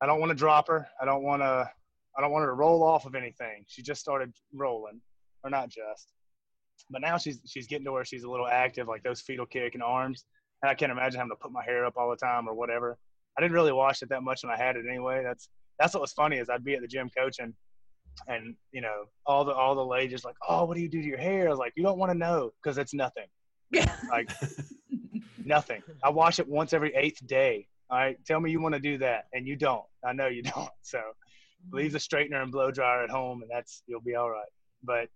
I 0.00 0.06
don't 0.06 0.20
want 0.20 0.30
to 0.30 0.36
drop 0.36 0.68
her. 0.68 0.86
I 1.00 1.04
don't 1.04 1.22
want 1.22 1.42
to. 1.42 1.70
I 2.16 2.20
don't 2.20 2.32
want 2.32 2.42
her 2.42 2.48
to 2.48 2.54
roll 2.54 2.82
off 2.82 3.06
of 3.06 3.14
anything. 3.14 3.64
She 3.68 3.82
just 3.82 4.00
started 4.00 4.32
rolling, 4.52 5.00
or 5.44 5.50
not 5.50 5.68
just, 5.68 6.12
but 6.90 7.00
now 7.00 7.16
she's 7.18 7.40
she's 7.46 7.66
getting 7.66 7.84
to 7.84 7.92
where 7.92 8.04
she's 8.04 8.24
a 8.24 8.30
little 8.30 8.48
active, 8.48 8.88
like 8.88 9.02
those 9.02 9.20
fetal 9.20 9.46
kick 9.46 9.74
and 9.74 9.82
arms. 9.82 10.24
And 10.62 10.70
I 10.70 10.74
can't 10.74 10.90
imagine 10.90 11.18
having 11.18 11.30
to 11.30 11.36
put 11.36 11.52
my 11.52 11.62
hair 11.64 11.84
up 11.84 11.94
all 11.96 12.10
the 12.10 12.16
time 12.16 12.48
or 12.48 12.54
whatever. 12.54 12.98
I 13.36 13.40
didn't 13.40 13.54
really 13.54 13.72
wash 13.72 14.02
it 14.02 14.08
that 14.08 14.22
much 14.22 14.42
when 14.42 14.52
I 14.52 14.56
had 14.56 14.76
it 14.76 14.84
anyway. 14.88 15.22
That's 15.22 15.48
that's 15.78 15.94
what 15.94 16.00
was 16.00 16.12
funny 16.12 16.38
is 16.38 16.50
I'd 16.50 16.64
be 16.64 16.74
at 16.74 16.80
the 16.80 16.88
gym 16.88 17.08
coaching, 17.16 17.54
and 18.26 18.56
you 18.72 18.80
know 18.80 19.04
all 19.26 19.44
the 19.44 19.52
all 19.52 19.74
the 19.74 19.84
ladies 19.84 20.24
like, 20.24 20.36
oh, 20.48 20.64
what 20.64 20.76
do 20.76 20.82
you 20.82 20.88
do 20.88 21.00
to 21.00 21.06
your 21.06 21.18
hair? 21.18 21.46
I 21.46 21.50
was 21.50 21.58
like, 21.58 21.72
you 21.76 21.82
don't 21.82 21.98
want 21.98 22.10
to 22.10 22.18
know 22.18 22.50
because 22.62 22.78
it's 22.78 22.94
nothing. 22.94 23.26
Yeah. 23.70 23.94
Like 24.10 24.30
nothing. 25.44 25.82
I 26.02 26.10
wash 26.10 26.38
it 26.38 26.48
once 26.48 26.72
every 26.72 26.94
eighth 26.94 27.24
day. 27.26 27.66
All 27.90 27.98
right, 27.98 28.18
tell 28.26 28.40
me 28.40 28.50
you 28.50 28.60
want 28.60 28.74
to 28.74 28.80
do 28.80 28.98
that, 28.98 29.26
and 29.32 29.46
you 29.46 29.56
don't. 29.56 29.84
I 30.04 30.12
know 30.12 30.26
you 30.26 30.42
don't. 30.54 30.70
So 30.82 31.00
leave 31.72 31.92
the 31.92 31.98
straightener 31.98 32.42
and 32.42 32.52
blow 32.52 32.70
dryer 32.70 33.02
at 33.02 33.10
home, 33.10 33.42
and 33.42 33.50
that's 33.50 33.82
you'll 33.86 34.00
be 34.00 34.14
all 34.14 34.30
right. 34.30 34.48
But 34.82 35.08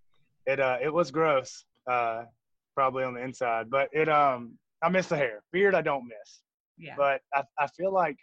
it 0.46 0.58
uh 0.58 0.78
it 0.82 0.92
was 0.92 1.10
gross, 1.10 1.64
uh, 1.90 2.24
probably 2.74 3.04
on 3.04 3.14
the 3.14 3.22
inside. 3.22 3.70
But 3.70 3.88
it 3.92 4.08
um 4.08 4.58
I 4.82 4.88
miss 4.88 5.06
the 5.06 5.16
hair. 5.16 5.42
Beard 5.52 5.74
I 5.74 5.82
don't 5.82 6.04
miss. 6.04 6.40
Yeah. 6.78 6.94
But 6.96 7.20
I 7.34 7.42
I 7.58 7.66
feel 7.68 7.92
like 7.92 8.16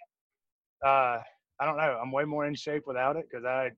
uh 0.86 1.20
I 1.62 1.66
don't 1.66 1.78
know. 1.78 2.00
I'm 2.02 2.12
way 2.12 2.24
more 2.24 2.46
in 2.46 2.56
shape 2.56 2.84
without 2.88 3.18
it 3.18 3.26
because 3.30 3.46
I, 3.46 3.72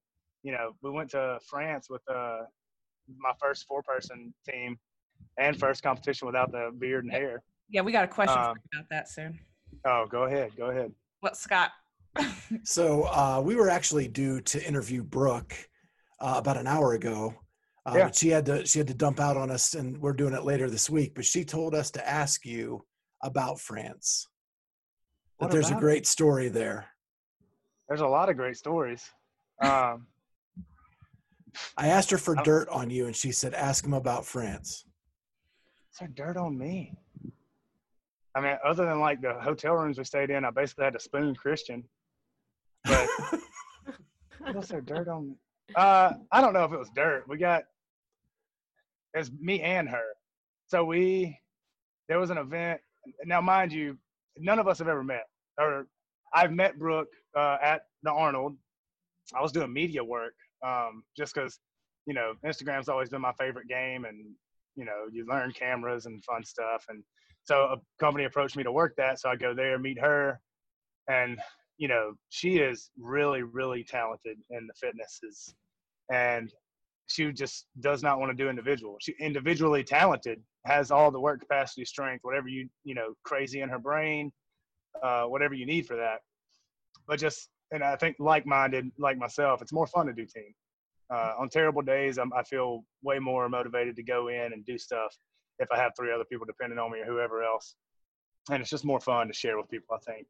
you 0.43 0.51
know, 0.51 0.73
we 0.83 0.91
went 0.91 1.09
to 1.11 1.39
France 1.49 1.89
with 1.89 2.01
uh 2.09 2.39
my 3.17 3.31
first 3.41 3.65
four 3.67 3.81
person 3.83 4.33
team 4.47 4.77
and 5.37 5.57
first 5.59 5.83
competition 5.83 6.27
without 6.27 6.51
the 6.51 6.71
beard 6.77 7.03
and 7.03 7.11
hair. 7.11 7.43
Yeah, 7.69 7.81
we 7.81 7.91
got 7.91 8.03
a 8.03 8.07
question 8.07 8.37
Um, 8.37 8.55
about 8.73 8.89
that 8.89 9.09
soon. 9.09 9.39
Oh, 9.85 10.05
go 10.09 10.23
ahead, 10.23 10.51
go 10.57 10.69
ahead. 10.69 10.91
What 11.21 11.37
Scott? 11.37 11.71
So 12.63 13.03
uh, 13.03 13.41
we 13.43 13.55
were 13.55 13.69
actually 13.69 14.07
due 14.09 14.41
to 14.41 14.67
interview 14.67 15.01
Brooke 15.03 15.53
uh, 16.19 16.33
about 16.37 16.57
an 16.57 16.67
hour 16.67 16.93
ago. 16.93 17.33
Uh, 17.85 17.93
Yeah. 17.95 18.03
but 18.07 18.15
she 18.15 18.27
had 18.29 18.45
to 18.47 18.65
she 18.65 18.77
had 18.79 18.87
to 18.89 18.93
dump 18.93 19.19
out 19.21 19.37
on 19.37 19.49
us, 19.49 19.73
and 19.73 19.97
we're 20.01 20.11
doing 20.13 20.33
it 20.33 20.43
later 20.43 20.69
this 20.69 20.89
week. 20.89 21.15
But 21.15 21.23
she 21.25 21.45
told 21.45 21.73
us 21.73 21.89
to 21.91 22.07
ask 22.07 22.45
you 22.45 22.85
about 23.23 23.59
France. 23.59 24.27
That 25.39 25.45
What 25.45 25.51
there's 25.51 25.67
a 25.67 25.69
about 25.69 25.77
it? 25.77 25.81
great 25.81 26.07
story 26.07 26.49
there. 26.49 26.87
There's 27.87 28.01
a 28.01 28.07
lot 28.07 28.29
of 28.29 28.35
great 28.37 28.57
stories. 28.57 29.09
Um, 29.61 30.07
I 31.77 31.87
asked 31.87 32.11
her 32.11 32.17
for 32.17 32.35
dirt 32.35 32.67
on 32.69 32.89
you, 32.89 33.05
and 33.07 33.15
she 33.15 33.31
said, 33.31 33.53
"Ask 33.53 33.85
him 33.85 33.93
about 33.93 34.25
France." 34.25 34.85
Is 35.93 35.97
there 35.99 36.07
dirt 36.09 36.37
on 36.37 36.57
me? 36.57 36.93
I 38.35 38.41
mean, 38.41 38.57
other 38.65 38.85
than 38.85 38.99
like 38.99 39.21
the 39.21 39.33
hotel 39.33 39.73
rooms 39.73 39.97
we 39.97 40.03
stayed 40.03 40.29
in, 40.29 40.45
I 40.45 40.51
basically 40.51 40.85
had 40.85 40.93
to 40.93 40.99
spoon 40.99 41.35
Christian. 41.35 41.83
But 42.85 43.09
else 44.55 44.69
there 44.69 44.81
dirt 44.81 45.07
on? 45.07 45.35
Uh, 45.75 46.13
I 46.31 46.41
don't 46.41 46.53
know 46.53 46.63
if 46.65 46.71
it 46.71 46.79
was 46.79 46.89
dirt. 46.95 47.25
We 47.27 47.37
got 47.37 47.63
it 49.13 49.17
was 49.17 49.31
me 49.39 49.61
and 49.61 49.89
her. 49.89 50.05
So 50.67 50.85
we 50.85 51.37
there 52.07 52.19
was 52.19 52.29
an 52.29 52.37
event. 52.37 52.79
Now, 53.25 53.41
mind 53.41 53.73
you, 53.73 53.97
none 54.37 54.59
of 54.59 54.67
us 54.67 54.79
have 54.79 54.87
ever 54.87 55.03
met. 55.03 55.25
Or 55.57 55.87
I've 56.33 56.51
met 56.51 56.79
Brooke 56.79 57.09
uh, 57.37 57.57
at 57.61 57.83
the 58.03 58.11
Arnold. 58.11 58.55
I 59.35 59.41
was 59.41 59.51
doing 59.51 59.71
media 59.71 60.03
work 60.03 60.33
um, 60.65 61.03
just 61.17 61.33
because 61.33 61.59
you 62.05 62.13
know 62.13 62.33
Instagram's 62.45 62.89
always 62.89 63.09
been 63.09 63.21
my 63.21 63.33
favorite 63.33 63.67
game, 63.67 64.05
and 64.05 64.17
you 64.75 64.85
know 64.85 65.05
you 65.11 65.25
learn 65.27 65.51
cameras 65.51 66.05
and 66.05 66.23
fun 66.23 66.43
stuff. 66.43 66.85
And 66.89 67.03
so 67.43 67.63
a 67.63 67.77
company 67.99 68.25
approached 68.25 68.55
me 68.55 68.63
to 68.63 68.71
work 68.71 68.93
that, 68.97 69.19
so 69.19 69.29
I 69.29 69.35
go 69.35 69.53
there, 69.53 69.79
meet 69.79 69.99
her, 69.99 70.39
and 71.09 71.39
you 71.77 71.87
know 71.87 72.13
she 72.29 72.57
is 72.57 72.91
really, 72.97 73.43
really 73.43 73.83
talented 73.83 74.37
in 74.49 74.67
the 74.67 74.73
fitnesses, 74.73 75.53
and 76.11 76.51
she 77.07 77.31
just 77.31 77.65
does 77.79 78.03
not 78.03 78.19
want 78.19 78.35
to 78.35 78.43
do 78.43 78.49
individual. 78.49 78.97
She 79.01 79.13
individually 79.19 79.83
talented, 79.83 80.41
has 80.65 80.91
all 80.91 81.11
the 81.11 81.19
work 81.19 81.41
capacity, 81.41 81.85
strength, 81.85 82.23
whatever 82.23 82.47
you 82.47 82.69
you 82.83 82.95
know, 82.95 83.13
crazy 83.23 83.61
in 83.61 83.69
her 83.69 83.79
brain, 83.79 84.31
uh, 85.03 85.23
whatever 85.23 85.53
you 85.53 85.65
need 85.65 85.87
for 85.87 85.95
that. 85.95 86.19
But 87.07 87.19
just 87.19 87.49
and 87.71 87.83
I 87.83 87.95
think 87.95 88.17
like-minded, 88.19 88.91
like 88.97 89.17
myself, 89.17 89.61
it's 89.61 89.73
more 89.73 89.87
fun 89.87 90.05
to 90.07 90.13
do 90.13 90.25
team. 90.25 90.53
Uh, 91.13 91.33
on 91.39 91.49
terrible 91.49 91.81
days, 91.81 92.17
I'm, 92.17 92.31
I 92.33 92.43
feel 92.43 92.83
way 93.01 93.19
more 93.19 93.49
motivated 93.49 93.95
to 93.97 94.03
go 94.03 94.27
in 94.27 94.53
and 94.53 94.65
do 94.65 94.77
stuff 94.77 95.15
if 95.61 95.71
I 95.71 95.77
have 95.77 95.93
three 95.95 96.11
other 96.11 96.25
people 96.25 96.45
depending 96.45 96.79
on 96.79 96.91
me 96.91 96.99
or 96.99 97.05
whoever 97.05 97.43
else. 97.43 97.75
And 98.49 98.59
it's 98.59 98.69
just 98.69 98.83
more 98.83 98.99
fun 98.99 99.27
to 99.27 99.33
share 99.33 99.57
with 99.57 99.69
people, 99.69 99.95
I 99.95 100.11
think. 100.11 100.27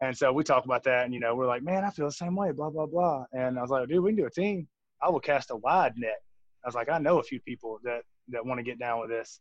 And 0.00 0.16
so 0.16 0.32
we 0.32 0.42
talk 0.42 0.64
about 0.64 0.82
that, 0.84 1.04
and 1.04 1.14
you 1.14 1.20
know, 1.20 1.36
we're 1.36 1.46
like, 1.46 1.62
man, 1.62 1.84
I 1.84 1.90
feel 1.90 2.06
the 2.06 2.12
same 2.12 2.34
way, 2.34 2.50
blah 2.50 2.70
blah 2.70 2.86
blah. 2.86 3.26
And 3.32 3.58
I 3.58 3.62
was 3.62 3.70
like, 3.70 3.88
dude, 3.88 4.02
we 4.02 4.10
can 4.10 4.16
do 4.16 4.26
a 4.26 4.30
team. 4.30 4.66
I 5.00 5.08
will 5.10 5.20
cast 5.20 5.50
a 5.50 5.56
wide 5.56 5.92
net. 5.96 6.20
I 6.64 6.68
was 6.68 6.74
like, 6.74 6.88
I 6.88 6.98
know 6.98 7.20
a 7.20 7.22
few 7.22 7.40
people 7.40 7.78
that 7.84 8.02
that 8.28 8.44
want 8.44 8.58
to 8.58 8.64
get 8.64 8.78
down 8.78 9.00
with 9.00 9.10
this. 9.10 9.40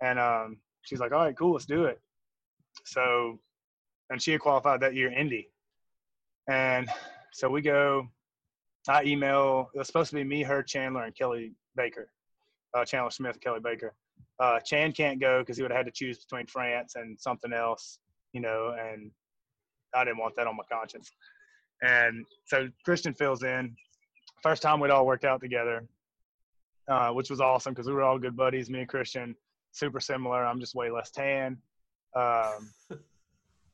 And 0.00 0.18
um, 0.18 0.58
she's 0.82 1.00
like, 1.00 1.12
all 1.12 1.18
right, 1.18 1.36
cool, 1.36 1.52
let's 1.52 1.66
do 1.66 1.84
it. 1.84 2.00
So, 2.84 3.38
and 4.10 4.22
she 4.22 4.32
had 4.32 4.40
qualified 4.40 4.80
that 4.80 4.94
year, 4.94 5.12
Indy. 5.12 5.48
And 6.48 6.88
so 7.32 7.48
we 7.48 7.60
go. 7.60 8.08
I 8.88 9.04
email. 9.04 9.70
It 9.74 9.78
was 9.78 9.86
supposed 9.86 10.10
to 10.10 10.16
be 10.16 10.24
me, 10.24 10.42
her, 10.42 10.62
Chandler, 10.62 11.04
and 11.04 11.14
Kelly 11.14 11.52
Baker. 11.76 12.10
Uh, 12.74 12.84
Chandler 12.84 13.10
Smith, 13.10 13.40
Kelly 13.40 13.60
Baker. 13.62 13.94
Uh, 14.40 14.58
Chan 14.60 14.92
can't 14.92 15.20
go 15.20 15.40
because 15.40 15.56
he 15.56 15.62
would 15.62 15.70
have 15.70 15.78
had 15.78 15.86
to 15.86 15.92
choose 15.92 16.18
between 16.18 16.46
France 16.46 16.94
and 16.96 17.18
something 17.20 17.52
else, 17.52 17.98
you 18.32 18.40
know, 18.40 18.74
and 18.78 19.10
I 19.94 20.04
didn't 20.04 20.18
want 20.18 20.36
that 20.36 20.46
on 20.46 20.56
my 20.56 20.64
conscience. 20.70 21.10
And 21.82 22.24
so 22.46 22.68
Christian 22.84 23.14
fills 23.14 23.42
in. 23.42 23.74
First 24.42 24.62
time 24.62 24.80
we'd 24.80 24.90
all 24.90 25.06
worked 25.06 25.24
out 25.24 25.40
together, 25.40 25.84
uh, 26.88 27.10
which 27.10 27.30
was 27.30 27.40
awesome 27.40 27.72
because 27.72 27.86
we 27.86 27.92
were 27.92 28.02
all 28.02 28.18
good 28.18 28.36
buddies, 28.36 28.70
me 28.70 28.80
and 28.80 28.88
Christian. 28.88 29.34
super 29.72 30.00
similar. 30.00 30.44
I'm 30.44 30.60
just 30.60 30.74
way 30.74 30.90
less 30.90 31.10
tan 31.10 31.58
um, 32.14 32.70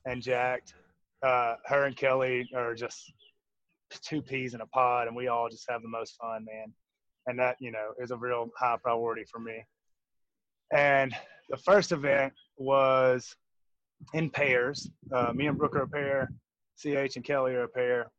and 0.07 0.23
jacked. 0.23 0.75
Uh, 1.23 1.57
her 1.67 1.85
and 1.85 1.97
Kelly 1.97 2.49
are 2.55 2.75
just 2.75 3.13
two 3.91 4.23
peas 4.23 4.55
in 4.55 4.61
a 4.61 4.67
pod, 4.67 5.07
and 5.07 5.17
we 5.17 5.29
all 5.29 5.49
just 5.49 5.67
have 5.69 5.83
the 5.83 5.89
most 5.89 6.17
fun, 6.21 6.45
man. 6.45 6.73
And 7.27 7.39
that, 7.39 7.57
you 7.61 7.71
know, 7.71 7.91
is 8.01 8.11
a 8.11 8.17
real 8.17 8.49
high 8.59 8.77
priority 8.83 9.25
for 9.31 9.39
me. 9.39 9.65
And 10.73 11.15
the 11.49 11.57
first 11.57 11.93
event 11.93 12.33
was 12.57 13.35
in 14.15 14.31
pairs. 14.31 14.91
Uh, 15.13 15.33
me 15.35 15.47
and 15.47 15.57
Brooke 15.57 15.77
are 15.77 15.83
a 15.83 15.89
pair. 15.89 16.31
CH 16.77 17.17
and 17.17 17.25
Kelly 17.25 17.55
are 17.55 17.65
a 17.65 17.69
pair. 17.69 18.11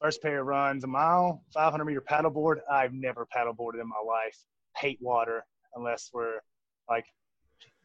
First 0.00 0.22
pair 0.22 0.44
runs 0.44 0.84
a 0.84 0.86
mile, 0.86 1.42
500 1.54 1.84
meter 1.84 2.00
paddleboard. 2.02 2.58
I've 2.70 2.92
never 2.92 3.26
paddleboarded 3.26 3.80
in 3.80 3.88
my 3.88 4.02
life. 4.06 4.38
Hate 4.76 4.98
water 5.00 5.46
unless 5.74 6.10
we're 6.12 6.40
like 6.88 7.06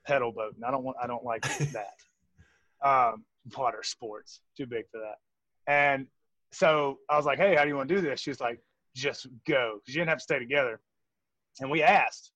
pedal 0.06 0.32
boating. 0.32 0.62
I 0.66 0.72
don't 0.72 0.84
want. 0.84 0.98
I 1.02 1.08
don't 1.08 1.24
like 1.24 1.42
that. 1.72 1.94
Um, 2.84 3.26
water 3.58 3.84
sports 3.84 4.42
too 4.58 4.66
big 4.66 4.86
for 4.92 5.00
that. 5.00 5.18
And 5.72 6.08
so 6.52 7.00
I 7.10 7.18
was 7.18 7.26
like, 7.26 7.38
"Hey, 7.38 7.56
how 7.56 7.64
do 7.64 7.70
you 7.70 7.76
want 7.76 7.90
to 7.90 7.96
do 7.96 8.02
this?" 8.02 8.20
She 8.20 8.32
was 8.32 8.40
like, 8.40 8.60
"Just 8.96 9.28
go," 9.48 9.80
because 9.80 9.96
you 9.96 10.02
didn't 10.02 10.10
have 10.10 10.18
to 10.18 10.24
stay 10.24 10.40
together. 10.40 10.80
And 11.60 11.70
we 11.70 11.84
asked. 11.84 12.32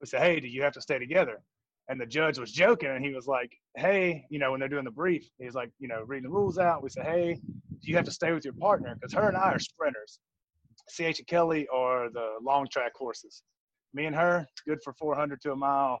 We 0.00 0.06
said, 0.06 0.20
"Hey, 0.22 0.40
do 0.40 0.48
you 0.48 0.62
have 0.62 0.72
to 0.74 0.80
stay 0.80 0.98
together?" 0.98 1.40
And 1.88 2.00
the 2.00 2.06
judge 2.06 2.38
was 2.38 2.52
joking, 2.52 2.90
and 2.90 3.04
he 3.04 3.14
was 3.14 3.26
like, 3.26 3.52
"Hey, 3.76 4.26
you 4.30 4.38
know, 4.38 4.50
when 4.50 4.60
they're 4.60 4.68
doing 4.68 4.84
the 4.84 4.90
brief, 4.90 5.28
he's 5.38 5.54
like, 5.54 5.70
you 5.78 5.88
know, 5.88 6.02
reading 6.02 6.28
the 6.28 6.34
rules 6.34 6.58
out. 6.58 6.82
We 6.82 6.90
said, 6.90 7.06
"Hey, 7.06 7.34
do 7.34 7.90
you 7.90 7.96
have 7.96 8.04
to 8.06 8.10
stay 8.10 8.32
with 8.32 8.44
your 8.44 8.54
partner?" 8.54 8.94
Because 8.94 9.12
her 9.14 9.28
and 9.28 9.36
I 9.36 9.52
are 9.52 9.58
sprinters. 9.58 10.20
CH 10.88 11.18
and 11.18 11.26
Kelly 11.26 11.66
are 11.68 12.10
the 12.10 12.36
long 12.42 12.68
track 12.68 12.92
horses. 12.94 13.42
Me 13.94 14.06
and 14.06 14.14
her, 14.14 14.46
good 14.66 14.82
for 14.82 14.92
400 14.94 15.40
to 15.42 15.52
a 15.52 15.56
mile. 15.56 16.00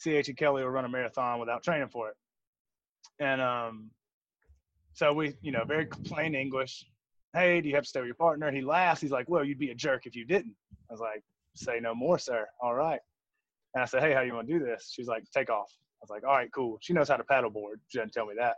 CH 0.00 0.28
and 0.28 0.36
Kelly 0.36 0.62
will 0.62 0.70
run 0.70 0.84
a 0.84 0.88
marathon 0.88 1.38
without 1.38 1.62
training 1.62 1.88
for 1.88 2.08
it. 2.08 2.16
And 3.20 3.40
um, 3.40 3.90
so 4.94 5.12
we, 5.12 5.34
you 5.42 5.52
know, 5.52 5.64
very 5.64 5.86
plain 5.86 6.34
English. 6.34 6.84
Hey, 7.32 7.60
do 7.60 7.68
you 7.68 7.74
have 7.74 7.84
to 7.84 7.88
stay 7.88 8.00
with 8.00 8.06
your 8.06 8.14
partner? 8.14 8.50
He 8.50 8.62
laughs. 8.62 9.00
He's 9.00 9.10
like, 9.10 9.28
well, 9.28 9.44
you'd 9.44 9.58
be 9.58 9.70
a 9.70 9.74
jerk 9.74 10.06
if 10.06 10.14
you 10.14 10.24
didn't. 10.24 10.54
I 10.88 10.92
was 10.92 11.00
like, 11.00 11.22
say 11.54 11.80
no 11.80 11.94
more, 11.94 12.18
sir. 12.18 12.46
All 12.60 12.74
right. 12.74 13.00
And 13.74 13.82
I 13.82 13.86
said, 13.86 14.02
hey, 14.02 14.12
how 14.12 14.20
you 14.20 14.34
want 14.34 14.48
to 14.48 14.58
do 14.58 14.64
this? 14.64 14.92
She's 14.92 15.08
like, 15.08 15.24
take 15.32 15.50
off. 15.50 15.70
I 15.70 16.02
was 16.02 16.10
like, 16.10 16.24
all 16.24 16.36
right, 16.36 16.50
cool. 16.54 16.78
She 16.80 16.92
knows 16.92 17.08
how 17.08 17.16
to 17.16 17.24
paddleboard. 17.24 17.76
She 17.88 17.98
didn't 17.98 18.12
tell 18.12 18.26
me 18.26 18.34
that. 18.38 18.54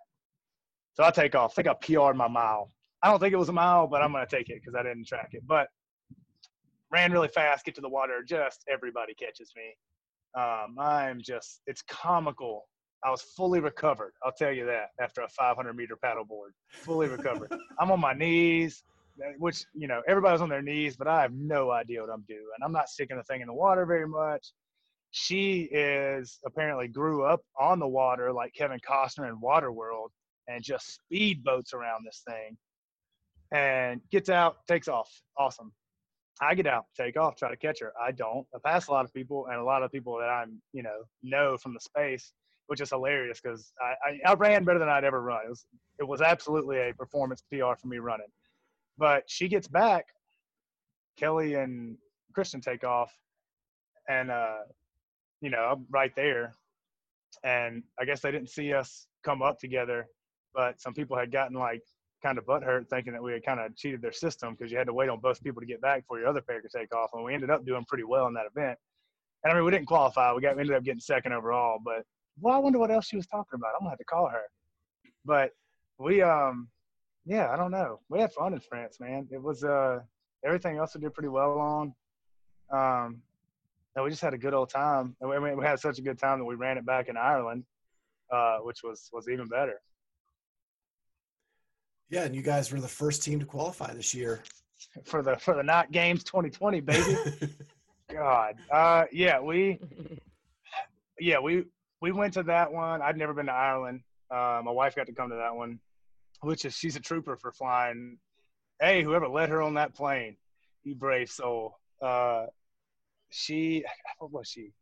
So 0.95 1.05
I 1.05 1.11
take 1.11 1.35
off. 1.35 1.53
I 1.53 1.63
think 1.63 1.69
I 1.69 1.75
PR'd 1.75 2.17
my 2.17 2.29
mile. 2.29 2.71
I 3.03 3.11
don't 3.11 3.21
think 3.21 3.33
it 3.33 3.39
was 3.39 3.49
a 3.49 3.53
mile, 3.53 3.87
but 3.87 4.03
I'm 4.03 4.13
going 4.13 4.27
to 4.27 4.37
take 4.37 4.49
it 4.49 4.61
because 4.61 4.75
I 4.75 4.83
didn't 4.83 5.07
track 5.07 5.29
it. 5.33 5.43
But 5.47 5.69
ran 6.91 7.13
really 7.13 7.29
fast, 7.29 7.65
get 7.65 7.75
to 7.77 7.81
the 7.81 7.89
water. 7.89 8.23
Just 8.27 8.65
everybody 8.73 9.15
catches 9.15 9.53
me. 9.57 9.75
Um, 10.41 10.77
I'm 10.79 11.21
just, 11.21 11.61
it's 11.67 11.83
comical. 11.83 12.69
I 13.05 13.11
was 13.11 13.23
fully 13.23 13.61
recovered. 13.61 14.13
I'll 14.25 14.33
tell 14.33 14.53
you 14.53 14.67
that 14.67 14.89
after 15.01 15.23
a 15.23 15.29
500 15.29 15.75
meter 15.75 15.97
paddleboard, 16.03 16.51
fully 16.71 17.09
recovered. 17.09 17.53
I'm 17.81 17.91
on 17.91 18.01
my 18.01 18.15
knees, 18.15 18.83
which, 19.39 19.65
you 19.75 19.89
know, 19.89 20.03
everybody's 20.09 20.41
on 20.41 20.49
their 20.49 20.63
knees, 20.63 20.97
but 20.97 21.09
I 21.09 21.23
have 21.23 21.33
no 21.33 21.71
idea 21.71 22.01
what 22.01 22.11
I'm 22.11 22.25
doing. 22.29 22.45
I'm 22.65 22.73
not 22.73 22.89
sticking 22.89 23.17
the 23.17 23.23
thing 23.25 23.41
in 23.41 23.47
the 23.47 23.55
water 23.55 23.87
very 23.87 24.09
much. 24.09 24.53
She 25.11 25.69
is 25.73 26.39
apparently 26.45 26.89
grew 26.89 27.25
up 27.25 27.41
on 27.59 27.79
the 27.79 27.89
water 27.89 28.33
like 28.33 28.53
Kevin 28.55 28.81
Costner 28.87 29.29
in 29.29 29.41
Waterworld 29.41 30.09
and 30.49 30.63
just 30.63 30.95
speed 30.95 31.43
boats 31.43 31.73
around 31.73 32.05
this 32.05 32.23
thing 32.27 32.57
and 33.53 34.01
gets 34.11 34.29
out, 34.29 34.57
takes 34.69 34.89
off. 34.89 35.11
Awesome. 35.39 35.73
I 36.41 36.55
get 36.55 36.67
out, 36.67 36.85
take 36.97 37.17
off, 37.17 37.37
try 37.37 37.51
to 37.51 37.57
catch 37.57 37.81
her. 37.81 37.93
I 38.01 38.13
don't. 38.13 38.47
I 38.55 38.59
pass 38.65 38.89
a 38.89 38.93
lot 38.93 39.07
of 39.07 39.15
people 39.15 39.47
and 39.47 39.59
a 39.59 39.65
lot 39.65 39.83
of 39.83 39.91
people 39.91 40.19
that 40.19 40.29
I'm, 40.29 40.61
you 40.73 40.83
know, 40.83 41.05
know 41.23 41.57
from 41.57 41.73
the 41.73 41.81
space, 41.81 42.33
which 42.67 42.81
is 42.81 42.91
hilarious 42.91 43.41
because 43.43 43.73
I, 43.81 43.95
I, 44.11 44.33
I, 44.33 44.35
ran 44.35 44.65
better 44.65 44.79
than 44.79 44.89
I'd 44.89 45.05
ever 45.05 45.23
run. 45.23 45.47
It 45.47 45.49
was, 45.49 45.65
it 45.99 46.07
was 46.07 46.21
absolutely 46.21 46.77
a 46.79 46.95
performance 46.95 47.43
PR 47.51 47.75
for 47.81 47.89
me 47.89 47.99
running. 47.99 48.27
But 48.99 49.25
she 49.27 49.49
gets 49.49 49.69
back, 49.69 50.07
Kelly 51.19 51.55
and 51.55 51.97
Christian 52.35 52.61
take 52.61 52.85
off, 52.85 53.13
and, 54.09 54.31
uh, 54.31 54.59
you 55.41 55.51
know, 55.51 55.71
I'm 55.73 55.87
right 55.91 56.15
there. 56.15 56.55
And 57.45 57.83
I 58.01 58.05
guess 58.05 58.21
they 58.21 58.31
didn't 58.31 58.51
see 58.51 58.73
us 58.73 59.07
come 59.23 59.43
up 59.43 59.59
together, 59.59 60.07
but 60.55 60.81
some 60.81 60.95
people 60.95 61.17
had 61.17 61.31
gotten 61.31 61.57
like 61.57 61.83
kind 62.23 62.39
of 62.39 62.47
butthurt 62.47 62.89
thinking 62.89 63.13
that 63.13 63.23
we 63.23 63.33
had 63.33 63.45
kind 63.45 63.61
of 63.61 63.77
cheated 63.77 64.01
their 64.01 64.13
system 64.13 64.55
because 64.55 64.73
you 64.73 64.79
had 64.79 64.87
to 64.87 64.95
wait 64.95 65.09
on 65.09 65.21
both 65.21 65.43
people 65.43 65.61
to 65.61 65.67
get 65.67 65.81
back 65.81 66.05
for 66.07 66.19
your 66.19 66.29
other 66.29 66.41
pair 66.41 66.61
to 66.61 66.69
take 66.75 66.95
off. 66.95 67.11
And 67.13 67.25
we 67.25 67.35
ended 67.35 67.51
up 67.51 67.67
doing 67.67 67.85
pretty 67.87 68.05
well 68.05 68.27
in 68.27 68.35
that 68.35 68.47
event. 68.47 68.79
And 69.45 69.53
I 69.53 69.57
mean, 69.57 69.65
we 69.65 69.71
didn't 69.71 69.87
qualify. 69.87 70.33
We 70.33 70.41
got 70.41 70.57
we 70.57 70.63
ended 70.63 70.77
up 70.77 70.85
getting 70.85 71.01
second 71.01 71.33
overall. 71.33 71.79
But 71.85 72.05
well, 72.41 72.55
I 72.55 72.59
wonder 72.59 72.79
what 72.79 72.91
else 72.91 73.07
she 73.07 73.17
was 73.17 73.27
talking 73.27 73.55
about. 73.55 73.73
I'm 73.75 73.81
gonna 73.81 73.91
have 73.91 73.99
to 73.99 74.05
call 74.05 74.29
her. 74.29 74.43
But 75.25 75.51
we, 75.99 76.23
um, 76.23 76.69
yeah, 77.27 77.51
I 77.51 77.57
don't 77.57 77.73
know. 77.73 78.01
We 78.09 78.21
had 78.21 78.33
fun 78.33 78.55
in 78.55 78.61
France, 78.61 78.99
man. 79.01 79.29
It 79.31 79.43
was 79.43 79.65
uh 79.65 80.01
everything 80.45 80.79
else 80.79 80.95
we 80.95 81.01
did 81.01 81.13
pretty 81.13 81.29
well 81.29 81.59
on. 81.59 81.95
Um, 82.71 83.23
and 83.95 84.05
we 84.05 84.11
just 84.11 84.23
had 84.23 84.35
a 84.35 84.39
good 84.39 84.55
old 84.55 84.71
time. 84.71 85.17
And 85.21 85.29
we, 85.31 85.55
we 85.55 85.65
had 85.65 85.81
such 85.81 85.99
a 85.99 86.03
good 86.03 86.19
time 86.19 86.39
that 86.39 86.45
we 86.45 86.55
ran 86.55 86.79
it 86.79 86.87
back 86.87 87.09
in 87.09 87.17
Ireland, 87.17 87.65
uh, 88.33 88.59
which 88.59 88.83
was 88.83 89.11
was 89.13 89.29
even 89.29 89.47
better. 89.49 89.81
Yeah, 92.09 92.23
and 92.23 92.37
you 92.37 92.43
guys 92.43 92.71
were 92.71 92.81
the 92.81 92.87
first 92.87 93.25
team 93.25 93.41
to 93.41 93.47
qualify 93.47 93.93
this 93.93 94.15
year 94.15 94.43
for 95.05 95.23
the 95.23 95.37
for 95.37 95.55
the 95.55 95.63
Not 95.63 95.91
Games 95.91 96.23
2020, 96.23 96.81
baby. 96.81 97.17
God, 98.13 98.55
uh, 98.71 99.05
yeah, 99.11 99.41
we, 99.41 99.81
yeah, 101.19 101.41
we 101.41 101.65
we 102.01 102.13
went 102.13 102.35
to 102.35 102.45
that 102.45 102.73
one. 102.73 103.03
I'd 103.03 103.17
never 103.17 103.35
been 103.35 103.47
to 103.47 103.53
Ireland. 103.53 104.03
Uh, 104.31 104.63
my 104.65 104.71
wife 104.71 104.95
got 104.95 105.07
to 105.07 105.13
come 105.13 105.31
to 105.31 105.37
that 105.37 105.55
one, 105.55 105.81
which 106.43 106.65
is 106.65 106.75
she's 106.75 106.97
a 106.97 107.01
trooper 107.01 107.37
for 107.37 107.53
flying. 107.53 108.19
Hey, 108.81 109.03
whoever 109.03 109.29
let 109.29 109.49
her 109.49 109.63
on 109.63 109.75
that 109.75 109.95
plane, 109.95 110.37
you 110.85 110.95
brave 110.95 111.31
soul. 111.31 111.79
Uh, 112.03 112.47
she, 113.31 113.85
what 114.19 114.33
was 114.33 114.49
she? 114.49 114.73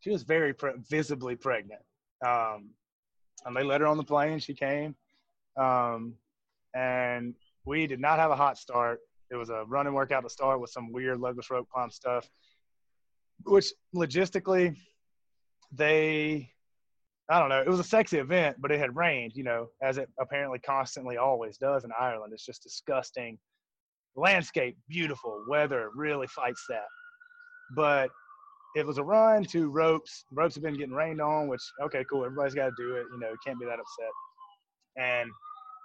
She 0.00 0.10
was 0.10 0.22
very 0.22 0.54
pre- 0.54 0.72
visibly 0.88 1.36
pregnant. 1.36 1.82
Um, 2.24 2.70
and 3.44 3.56
they 3.56 3.62
let 3.62 3.80
her 3.80 3.86
on 3.86 3.96
the 3.96 4.04
plane. 4.04 4.38
She 4.38 4.54
came. 4.54 4.94
Um, 5.56 6.14
and 6.74 7.34
we 7.64 7.86
did 7.86 8.00
not 8.00 8.18
have 8.18 8.30
a 8.30 8.36
hot 8.36 8.58
start. 8.58 9.00
It 9.30 9.36
was 9.36 9.50
a 9.50 9.64
running 9.66 9.92
workout 9.92 10.22
to 10.24 10.30
start 10.30 10.60
with 10.60 10.70
some 10.70 10.92
weird 10.92 11.20
legless 11.20 11.50
rope 11.50 11.68
climb 11.72 11.90
stuff, 11.90 12.28
which 13.44 13.72
logistically, 13.94 14.76
they, 15.72 16.50
I 17.30 17.38
don't 17.38 17.48
know, 17.48 17.60
it 17.60 17.68
was 17.68 17.78
a 17.78 17.84
sexy 17.84 18.18
event, 18.18 18.56
but 18.58 18.72
it 18.72 18.80
had 18.80 18.96
rained, 18.96 19.32
you 19.36 19.44
know, 19.44 19.68
as 19.82 19.98
it 19.98 20.08
apparently 20.18 20.58
constantly 20.58 21.16
always 21.16 21.56
does 21.56 21.84
in 21.84 21.90
Ireland. 21.98 22.32
It's 22.32 22.44
just 22.44 22.62
disgusting. 22.62 23.38
Landscape, 24.16 24.76
beautiful. 24.88 25.44
Weather 25.48 25.90
really 25.94 26.26
fights 26.26 26.64
that. 26.68 26.86
But 27.76 28.10
it 28.74 28.84
was 28.84 28.98
a 28.98 29.04
run 29.04 29.44
to 29.44 29.70
ropes. 29.70 30.24
Ropes 30.32 30.56
have 30.56 30.64
been 30.64 30.76
getting 30.76 30.94
rained 30.94 31.20
on, 31.20 31.46
which, 31.46 31.60
okay, 31.82 32.04
cool. 32.10 32.24
Everybody's 32.24 32.54
got 32.54 32.66
to 32.66 32.72
do 32.76 32.96
it. 32.96 33.06
You 33.12 33.20
know, 33.20 33.32
can't 33.46 33.60
be 33.60 33.66
that 33.66 33.78
upset. 33.78 34.10
And 34.96 35.30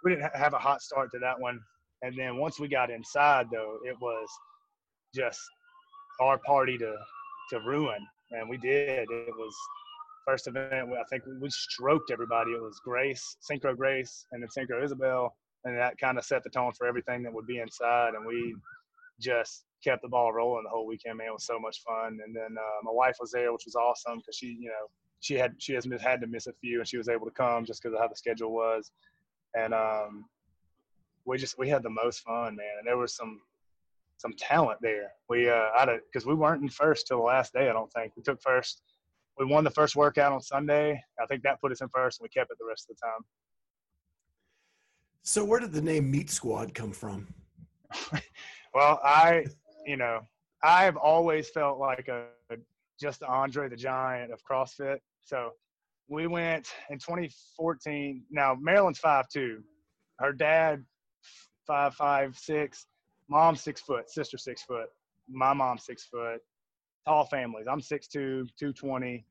we 0.03 0.11
didn't 0.11 0.35
have 0.35 0.53
a 0.53 0.59
hot 0.59 0.81
start 0.81 1.11
to 1.11 1.19
that 1.19 1.39
one. 1.39 1.59
And 2.01 2.17
then 2.17 2.37
once 2.37 2.59
we 2.59 2.67
got 2.67 2.89
inside, 2.89 3.47
though, 3.51 3.77
it 3.85 3.95
was 4.01 4.27
just 5.13 5.39
our 6.19 6.39
party 6.39 6.77
to 6.79 6.95
to 7.49 7.59
ruin, 7.59 7.99
and 8.31 8.49
we 8.49 8.57
did. 8.57 9.07
It 9.09 9.35
was 9.37 9.55
first 10.25 10.47
event. 10.47 10.73
I 10.73 11.03
think 11.09 11.23
we 11.41 11.49
stroked 11.49 12.11
everybody. 12.11 12.51
It 12.51 12.61
was 12.61 12.79
Grace, 12.83 13.37
Synchro 13.49 13.75
Grace, 13.75 14.25
and 14.31 14.41
then 14.41 14.49
Synchro 14.49 14.83
Isabel, 14.83 15.35
and 15.63 15.77
that 15.77 15.97
kind 15.97 16.17
of 16.17 16.25
set 16.25 16.43
the 16.43 16.49
tone 16.49 16.73
for 16.73 16.87
everything 16.87 17.23
that 17.23 17.33
would 17.33 17.47
be 17.47 17.59
inside. 17.59 18.13
And 18.15 18.25
we 18.25 18.55
just 19.19 19.65
kept 19.83 20.01
the 20.01 20.09
ball 20.09 20.33
rolling 20.33 20.63
the 20.63 20.69
whole 20.69 20.87
weekend. 20.87 21.17
Man, 21.17 21.27
it 21.27 21.33
was 21.33 21.45
so 21.45 21.59
much 21.59 21.81
fun. 21.83 22.19
And 22.25 22.35
then 22.35 22.55
uh, 22.57 22.79
my 22.83 22.91
wife 22.91 23.17
was 23.19 23.31
there, 23.31 23.53
which 23.53 23.65
was 23.65 23.75
awesome 23.75 24.17
because 24.17 24.35
she, 24.35 24.57
you 24.59 24.67
know, 24.67 24.89
she 25.21 25.35
had 25.35 25.53
she 25.57 25.73
has 25.73 25.87
had 26.01 26.21
to 26.21 26.27
miss 26.27 26.47
a 26.47 26.53
few, 26.53 26.79
and 26.79 26.87
she 26.87 26.97
was 26.97 27.09
able 27.09 27.25
to 27.25 27.31
come 27.31 27.65
just 27.65 27.81
because 27.81 27.93
of 27.93 28.01
how 28.01 28.07
the 28.07 28.15
schedule 28.15 28.51
was 28.51 28.91
and 29.55 29.73
um, 29.73 30.25
we 31.25 31.37
just 31.37 31.57
we 31.57 31.69
had 31.69 31.83
the 31.83 31.89
most 31.89 32.19
fun, 32.19 32.55
man. 32.55 32.75
And 32.77 32.87
there 32.87 32.97
was 32.97 33.15
some 33.15 33.41
some 34.17 34.33
talent 34.37 34.79
there. 34.81 35.11
We 35.29 35.49
uh, 35.49 35.69
I 35.75 35.97
because 36.11 36.25
we 36.25 36.35
weren't 36.35 36.61
in 36.61 36.69
first 36.69 37.07
till 37.07 37.17
the 37.17 37.23
last 37.23 37.53
day. 37.53 37.69
I 37.69 37.73
don't 37.73 37.91
think 37.93 38.13
we 38.15 38.23
took 38.23 38.41
first. 38.41 38.81
We 39.37 39.45
won 39.45 39.63
the 39.63 39.71
first 39.71 39.95
workout 39.95 40.31
on 40.31 40.41
Sunday. 40.41 41.01
I 41.21 41.25
think 41.25 41.43
that 41.43 41.59
put 41.61 41.71
us 41.71 41.81
in 41.81 41.89
first, 41.89 42.19
and 42.19 42.25
we 42.25 42.29
kept 42.29 42.51
it 42.51 42.57
the 42.59 42.65
rest 42.65 42.87
of 42.89 42.95
the 42.95 43.05
time. 43.05 43.25
So, 45.23 45.43
where 45.43 45.59
did 45.59 45.73
the 45.73 45.81
name 45.81 46.09
Meat 46.09 46.29
Squad 46.29 46.73
come 46.73 46.91
from? 46.91 47.27
well, 48.73 48.99
I, 49.03 49.45
you 49.85 49.97
know, 49.97 50.21
I've 50.63 50.95
always 50.95 51.49
felt 51.49 51.79
like 51.79 52.07
a 52.07 52.27
just 52.99 53.23
Andre 53.23 53.69
the 53.69 53.75
Giant 53.75 54.31
of 54.31 54.39
CrossFit. 54.49 54.97
So 55.23 55.51
we 56.07 56.27
went 56.27 56.69
in 56.89 56.97
2014. 56.97 58.23
Now 58.31 58.55
Marilyn's 58.59 58.99
five 58.99 59.27
two. 59.29 59.61
Her 60.19 60.33
dad 60.33 60.83
five 61.67 61.93
five 61.95 62.37
six. 62.37 62.85
Mom 63.29 63.55
six 63.55 63.81
foot. 63.81 64.09
Sister 64.09 64.37
six 64.37 64.63
foot. 64.63 64.87
My 65.29 65.53
mom 65.53 65.77
six 65.77 66.05
foot. 66.05 66.39
Tall 67.05 67.25
families. 67.25 67.67
I'm 67.69 67.81
6'2", 67.81 68.09
220. 68.11 69.25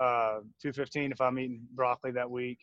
uh, 0.00 0.40
215 0.60 1.12
if 1.12 1.20
I'm 1.20 1.38
eating 1.38 1.62
broccoli 1.74 2.10
that 2.12 2.30
week. 2.30 2.58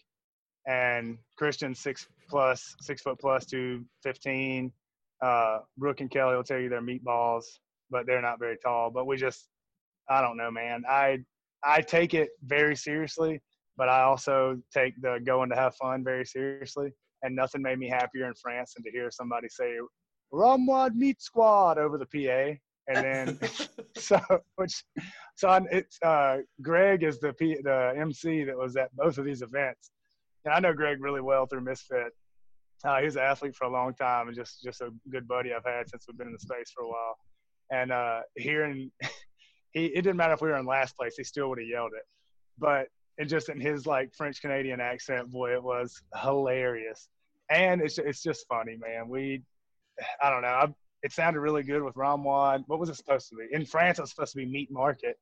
And 0.68 1.18
Christian 1.38 1.74
six 1.74 2.08
plus, 2.30 2.76
six 2.82 3.02
foot 3.02 3.20
plus 3.20 3.46
215. 3.46 4.72
Uh, 5.24 5.60
Brooke 5.78 6.02
and 6.02 6.12
Kelly 6.12 6.36
will 6.36 6.44
tell 6.44 6.60
you 6.60 6.70
they're 6.70 6.82
meatballs, 6.82 7.46
but 7.90 8.06
they're 8.06 8.22
not 8.22 8.40
very 8.40 8.58
tall. 8.64 8.92
But 8.92 9.08
we 9.08 9.18
just, 9.18 9.48
I 10.10 10.22
don't 10.22 10.38
know, 10.38 10.52
man. 10.52 10.84
I 10.90 11.20
I 11.64 11.82
take 11.82 12.14
it 12.14 12.30
very 12.44 12.76
seriously, 12.76 13.40
but 13.78 13.90
I 13.90 14.02
also 14.04 14.60
take 14.74 15.00
the 15.02 15.20
going 15.24 15.50
to 15.50 15.56
have 15.56 15.76
fun 15.76 16.04
very 16.04 16.26
seriously. 16.26 16.92
And 17.24 17.36
nothing 17.36 17.62
made 17.62 17.78
me 17.80 17.88
happier 17.88 18.26
in 18.28 18.34
France 18.36 18.74
than 18.76 18.84
to 18.84 18.92
hear 18.92 19.10
somebody 19.12 19.48
say 19.50 19.78
ROMWOD 20.34 20.96
Meat 20.96 21.22
Squad 21.22 21.78
over 21.78 21.98
the 22.00 22.06
PA. 22.06 22.58
And 22.94 23.06
then, 23.06 23.50
so, 23.98 24.20
which, 24.56 24.84
so 25.36 25.50
I'm, 25.50 25.68
it's, 25.72 25.98
uh, 26.02 26.38
Greg 26.62 27.04
is 27.04 27.20
the 27.20 27.34
P, 27.34 27.58
the 27.64 27.94
MC 27.98 28.44
that 28.44 28.58
was 28.58 28.76
at 28.76 28.96
both 28.96 29.18
of 29.18 29.26
these 29.26 29.42
events. 29.42 29.92
And 30.46 30.54
I 30.54 30.60
know 30.60 30.74
Greg 30.74 31.02
really 31.02 31.22
well 31.22 31.46
through 31.46 31.62
Misfit. 31.62 32.14
Uh, 32.84 32.98
he 33.00 33.06
was 33.06 33.16
an 33.16 33.22
athlete 33.22 33.56
for 33.56 33.66
a 33.66 33.72
long 33.72 33.94
time 33.94 34.28
and 34.28 34.36
just, 34.36 34.64
just 34.64 34.82
a 34.82 34.90
good 35.10 35.28
buddy 35.28 35.54
I've 35.54 35.66
had 35.66 35.90
since 35.90 36.06
we've 36.08 36.18
been 36.18 36.28
in 36.28 36.34
the 36.34 36.40
space 36.40 36.72
for 36.76 36.84
a 36.84 36.88
while. 36.88 37.18
And 37.72 37.92
uh, 37.92 38.22
hearing, 38.36 38.92
he, 39.72 39.86
it 39.86 40.02
didn't 40.02 40.18
matter 40.18 40.34
if 40.34 40.42
we 40.42 40.50
were 40.50 40.58
in 40.58 40.66
last 40.66 40.98
place, 40.98 41.16
he 41.16 41.24
still 41.24 41.50
would 41.50 41.60
have 41.60 41.68
yelled 41.68 41.92
it. 41.96 42.04
But 42.58 42.88
and 43.18 43.30
just 43.30 43.50
in 43.50 43.60
his 43.60 43.86
like 43.86 44.14
French 44.16 44.42
Canadian 44.42 44.82
accent, 44.82 45.32
boy, 45.32 45.54
it 45.54 45.64
was 45.64 46.02
hilarious. 46.22 47.08
And 47.50 47.82
it's 47.82 47.98
it's 47.98 48.24
just 48.24 48.48
funny, 48.48 48.78
man. 48.78 49.10
We, 49.10 49.44
I 50.22 50.30
don't 50.30 50.42
know. 50.42 50.48
I, 50.48 50.68
it 51.04 51.12
sounded 51.12 51.40
really 51.40 51.64
good 51.64 51.84
with 51.84 51.96
ROMWOD. 51.96 52.64
What 52.68 52.80
was 52.80 52.90
it 52.90 52.96
supposed 52.96 53.30
to 53.30 53.36
be? 53.36 53.48
In 53.52 53.66
France, 53.66 54.00
it 54.00 54.02
was 54.02 54.12
supposed 54.12 54.34
to 54.34 54.38
be 54.38 54.46
meat 54.46 54.70
market. 54.72 55.18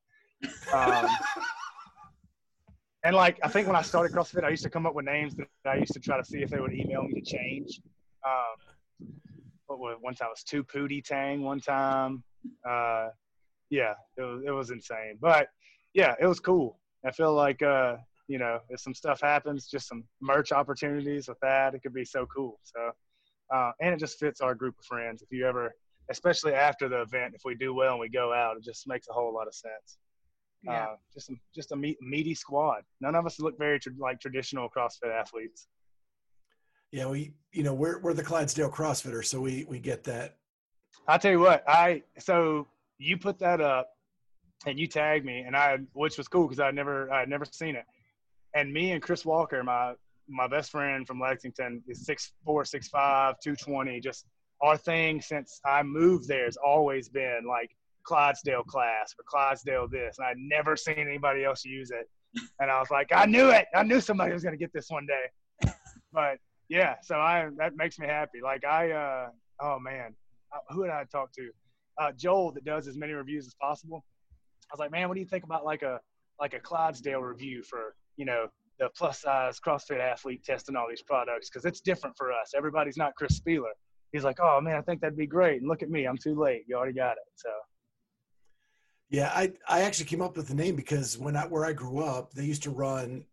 Um, 0.72 1.06
and 3.04 3.16
like 3.16 3.38
I 3.42 3.48
think 3.48 3.66
when 3.66 3.76
I 3.76 3.82
started 3.82 4.14
CrossFit, 4.14 4.44
I 4.44 4.50
used 4.50 4.62
to 4.64 4.70
come 4.70 4.86
up 4.86 4.94
with 4.94 5.06
names 5.06 5.34
that 5.36 5.48
I 5.64 5.76
used 5.76 5.92
to 5.94 6.00
try 6.00 6.16
to 6.16 6.24
see 6.24 6.42
if 6.42 6.50
they 6.50 6.60
would 6.60 6.72
email 6.72 7.02
me 7.02 7.20
to 7.20 7.22
change. 7.22 7.80
Um, 8.26 9.08
what 9.66 9.78
was 9.78 9.96
one 10.00 10.14
time 10.14 10.28
it 10.28 10.32
was 10.32 10.44
two 10.44 10.64
Pootie 10.64 11.04
Tang 11.04 11.42
one 11.42 11.60
time. 11.60 12.22
Uh, 12.68 13.08
yeah, 13.70 13.94
it 14.16 14.22
was 14.22 14.42
it 14.46 14.50
was 14.50 14.70
insane. 14.70 15.16
But 15.20 15.48
yeah, 15.94 16.14
it 16.20 16.26
was 16.26 16.40
cool. 16.40 16.78
I 17.06 17.12
feel 17.12 17.32
like 17.34 17.62
uh, 17.62 17.96
you 18.30 18.38
know, 18.38 18.60
if 18.68 18.80
some 18.80 18.94
stuff 18.94 19.20
happens, 19.20 19.66
just 19.66 19.88
some 19.88 20.04
merch 20.20 20.52
opportunities 20.52 21.26
with 21.28 21.38
that, 21.40 21.74
it 21.74 21.82
could 21.82 21.92
be 21.92 22.04
so 22.04 22.26
cool. 22.26 22.60
So, 22.62 22.92
uh, 23.52 23.72
and 23.80 23.94
it 23.94 23.98
just 23.98 24.18
fits 24.18 24.40
our 24.40 24.54
group 24.54 24.78
of 24.78 24.84
friends. 24.84 25.22
If 25.22 25.30
you 25.30 25.46
ever, 25.46 25.74
especially 26.10 26.54
after 26.54 26.88
the 26.88 27.02
event, 27.02 27.34
if 27.34 27.42
we 27.44 27.54
do 27.54 27.74
well 27.74 27.92
and 27.92 28.00
we 28.00 28.08
go 28.08 28.32
out, 28.32 28.56
it 28.56 28.64
just 28.64 28.86
makes 28.86 29.08
a 29.08 29.12
whole 29.12 29.32
lot 29.32 29.46
of 29.46 29.54
sense. 29.54 29.98
Yeah. 30.62 30.84
Uh, 30.84 30.96
just 31.14 31.30
just 31.54 31.72
a 31.72 31.76
meat, 31.76 31.96
meaty 32.02 32.34
squad. 32.34 32.82
None 33.00 33.14
of 33.14 33.24
us 33.24 33.40
look 33.40 33.58
very 33.58 33.80
tra- 33.80 33.92
like 33.98 34.20
traditional 34.20 34.68
CrossFit 34.68 35.10
athletes. 35.10 35.68
Yeah, 36.92 37.06
we, 37.06 37.32
you 37.52 37.62
know, 37.62 37.72
we're 37.72 37.98
we're 38.00 38.14
the 38.14 38.22
Clydesdale 38.22 38.70
CrossFitters, 38.70 39.26
so 39.26 39.40
we 39.40 39.64
we 39.68 39.78
get 39.78 40.04
that. 40.04 40.36
I'll 41.08 41.18
tell 41.18 41.30
you 41.30 41.40
what, 41.40 41.64
I 41.66 42.02
so 42.18 42.66
you 42.98 43.16
put 43.16 43.38
that 43.38 43.60
up 43.60 43.88
and 44.66 44.78
you 44.78 44.86
tagged 44.86 45.24
me, 45.24 45.40
and 45.40 45.56
I, 45.56 45.78
which 45.94 46.18
was 46.18 46.28
cool 46.28 46.46
because 46.46 46.60
I 46.60 46.70
never 46.72 47.10
I 47.10 47.20
had 47.20 47.28
never 47.30 47.46
seen 47.46 47.74
it 47.74 47.86
and 48.54 48.72
me 48.72 48.92
and 48.92 49.02
Chris 49.02 49.24
Walker, 49.24 49.62
my 49.62 49.94
my 50.30 50.46
best 50.46 50.70
friend 50.70 51.06
from 51.06 51.20
Lexington, 51.20 51.82
is 51.88 52.04
six 52.04 52.32
four, 52.44 52.64
six 52.64 52.88
five, 52.88 53.34
two 53.42 53.56
twenty. 53.56 54.00
Just 54.00 54.26
our 54.62 54.76
thing 54.76 55.20
since 55.20 55.60
I 55.64 55.82
moved 55.82 56.28
there 56.28 56.44
has 56.44 56.56
always 56.56 57.08
been 57.08 57.42
like 57.46 57.70
Clydesdale 58.04 58.64
class 58.64 59.14
or 59.18 59.24
Clydesdale 59.26 59.88
this, 59.88 60.18
and 60.18 60.26
I'd 60.26 60.38
never 60.38 60.76
seen 60.76 60.98
anybody 60.98 61.44
else 61.44 61.64
use 61.64 61.90
it. 61.90 62.08
And 62.60 62.70
I 62.70 62.78
was 62.78 62.90
like, 62.90 63.08
I 63.12 63.26
knew 63.26 63.50
it. 63.50 63.66
I 63.74 63.82
knew 63.82 64.00
somebody 64.00 64.32
was 64.32 64.44
gonna 64.44 64.56
get 64.56 64.72
this 64.72 64.90
one 64.90 65.06
day. 65.06 65.72
But 66.12 66.38
yeah, 66.68 66.96
so 67.02 67.20
I 67.20 67.50
that 67.58 67.76
makes 67.76 67.96
me 67.96 68.08
happy. 68.08 68.40
Like 68.42 68.64
I, 68.64 68.90
uh, 68.90 69.28
oh 69.60 69.78
man, 69.78 70.12
uh, 70.52 70.58
who 70.74 70.82
did 70.82 70.90
I 70.90 71.04
talk 71.04 71.30
to? 71.34 71.50
Uh, 72.00 72.10
Joel 72.16 72.50
that 72.52 72.64
does 72.64 72.88
as 72.88 72.96
many 72.96 73.12
reviews 73.12 73.46
as 73.46 73.54
possible. 73.54 74.04
I 74.68 74.74
was 74.74 74.80
like, 74.80 74.90
man, 74.90 75.06
what 75.06 75.14
do 75.14 75.20
you 75.20 75.26
think 75.26 75.44
about 75.44 75.64
like 75.64 75.82
a 75.82 76.00
like 76.40 76.54
a 76.54 76.58
Clydesdale 76.58 77.20
review 77.20 77.62
for 77.62 77.94
you 78.20 78.26
know, 78.26 78.48
the 78.80 78.88
plus 78.96 79.20
size 79.20 79.60
CrossFit 79.60 80.00
athlete 80.00 80.42
testing 80.42 80.74
all 80.74 80.86
these 80.88 81.02
products 81.02 81.48
because 81.48 81.66
it's 81.66 81.80
different 81.80 82.16
for 82.16 82.32
us. 82.32 82.52
Everybody's 82.56 82.96
not 82.96 83.14
Chris 83.14 83.36
Spealler. 83.36 83.70
He's 84.10 84.24
like, 84.24 84.38
oh 84.40 84.60
man, 84.60 84.76
I 84.76 84.80
think 84.80 85.00
that'd 85.00 85.16
be 85.16 85.26
great. 85.26 85.60
And 85.60 85.68
look 85.68 85.82
at 85.82 85.90
me, 85.90 86.06
I'm 86.06 86.16
too 86.16 86.34
late. 86.34 86.64
You 86.66 86.76
already 86.76 86.94
got 86.94 87.12
it. 87.12 87.28
So. 87.36 87.50
Yeah, 89.10 89.30
I 89.34 89.52
I 89.68 89.82
actually 89.82 90.06
came 90.06 90.22
up 90.22 90.36
with 90.36 90.48
the 90.48 90.54
name 90.54 90.74
because 90.74 91.18
when 91.18 91.36
I 91.36 91.46
where 91.46 91.66
I 91.66 91.72
grew 91.72 92.02
up, 92.02 92.32
they 92.32 92.44
used 92.44 92.62
to 92.64 92.70
run 92.70 93.24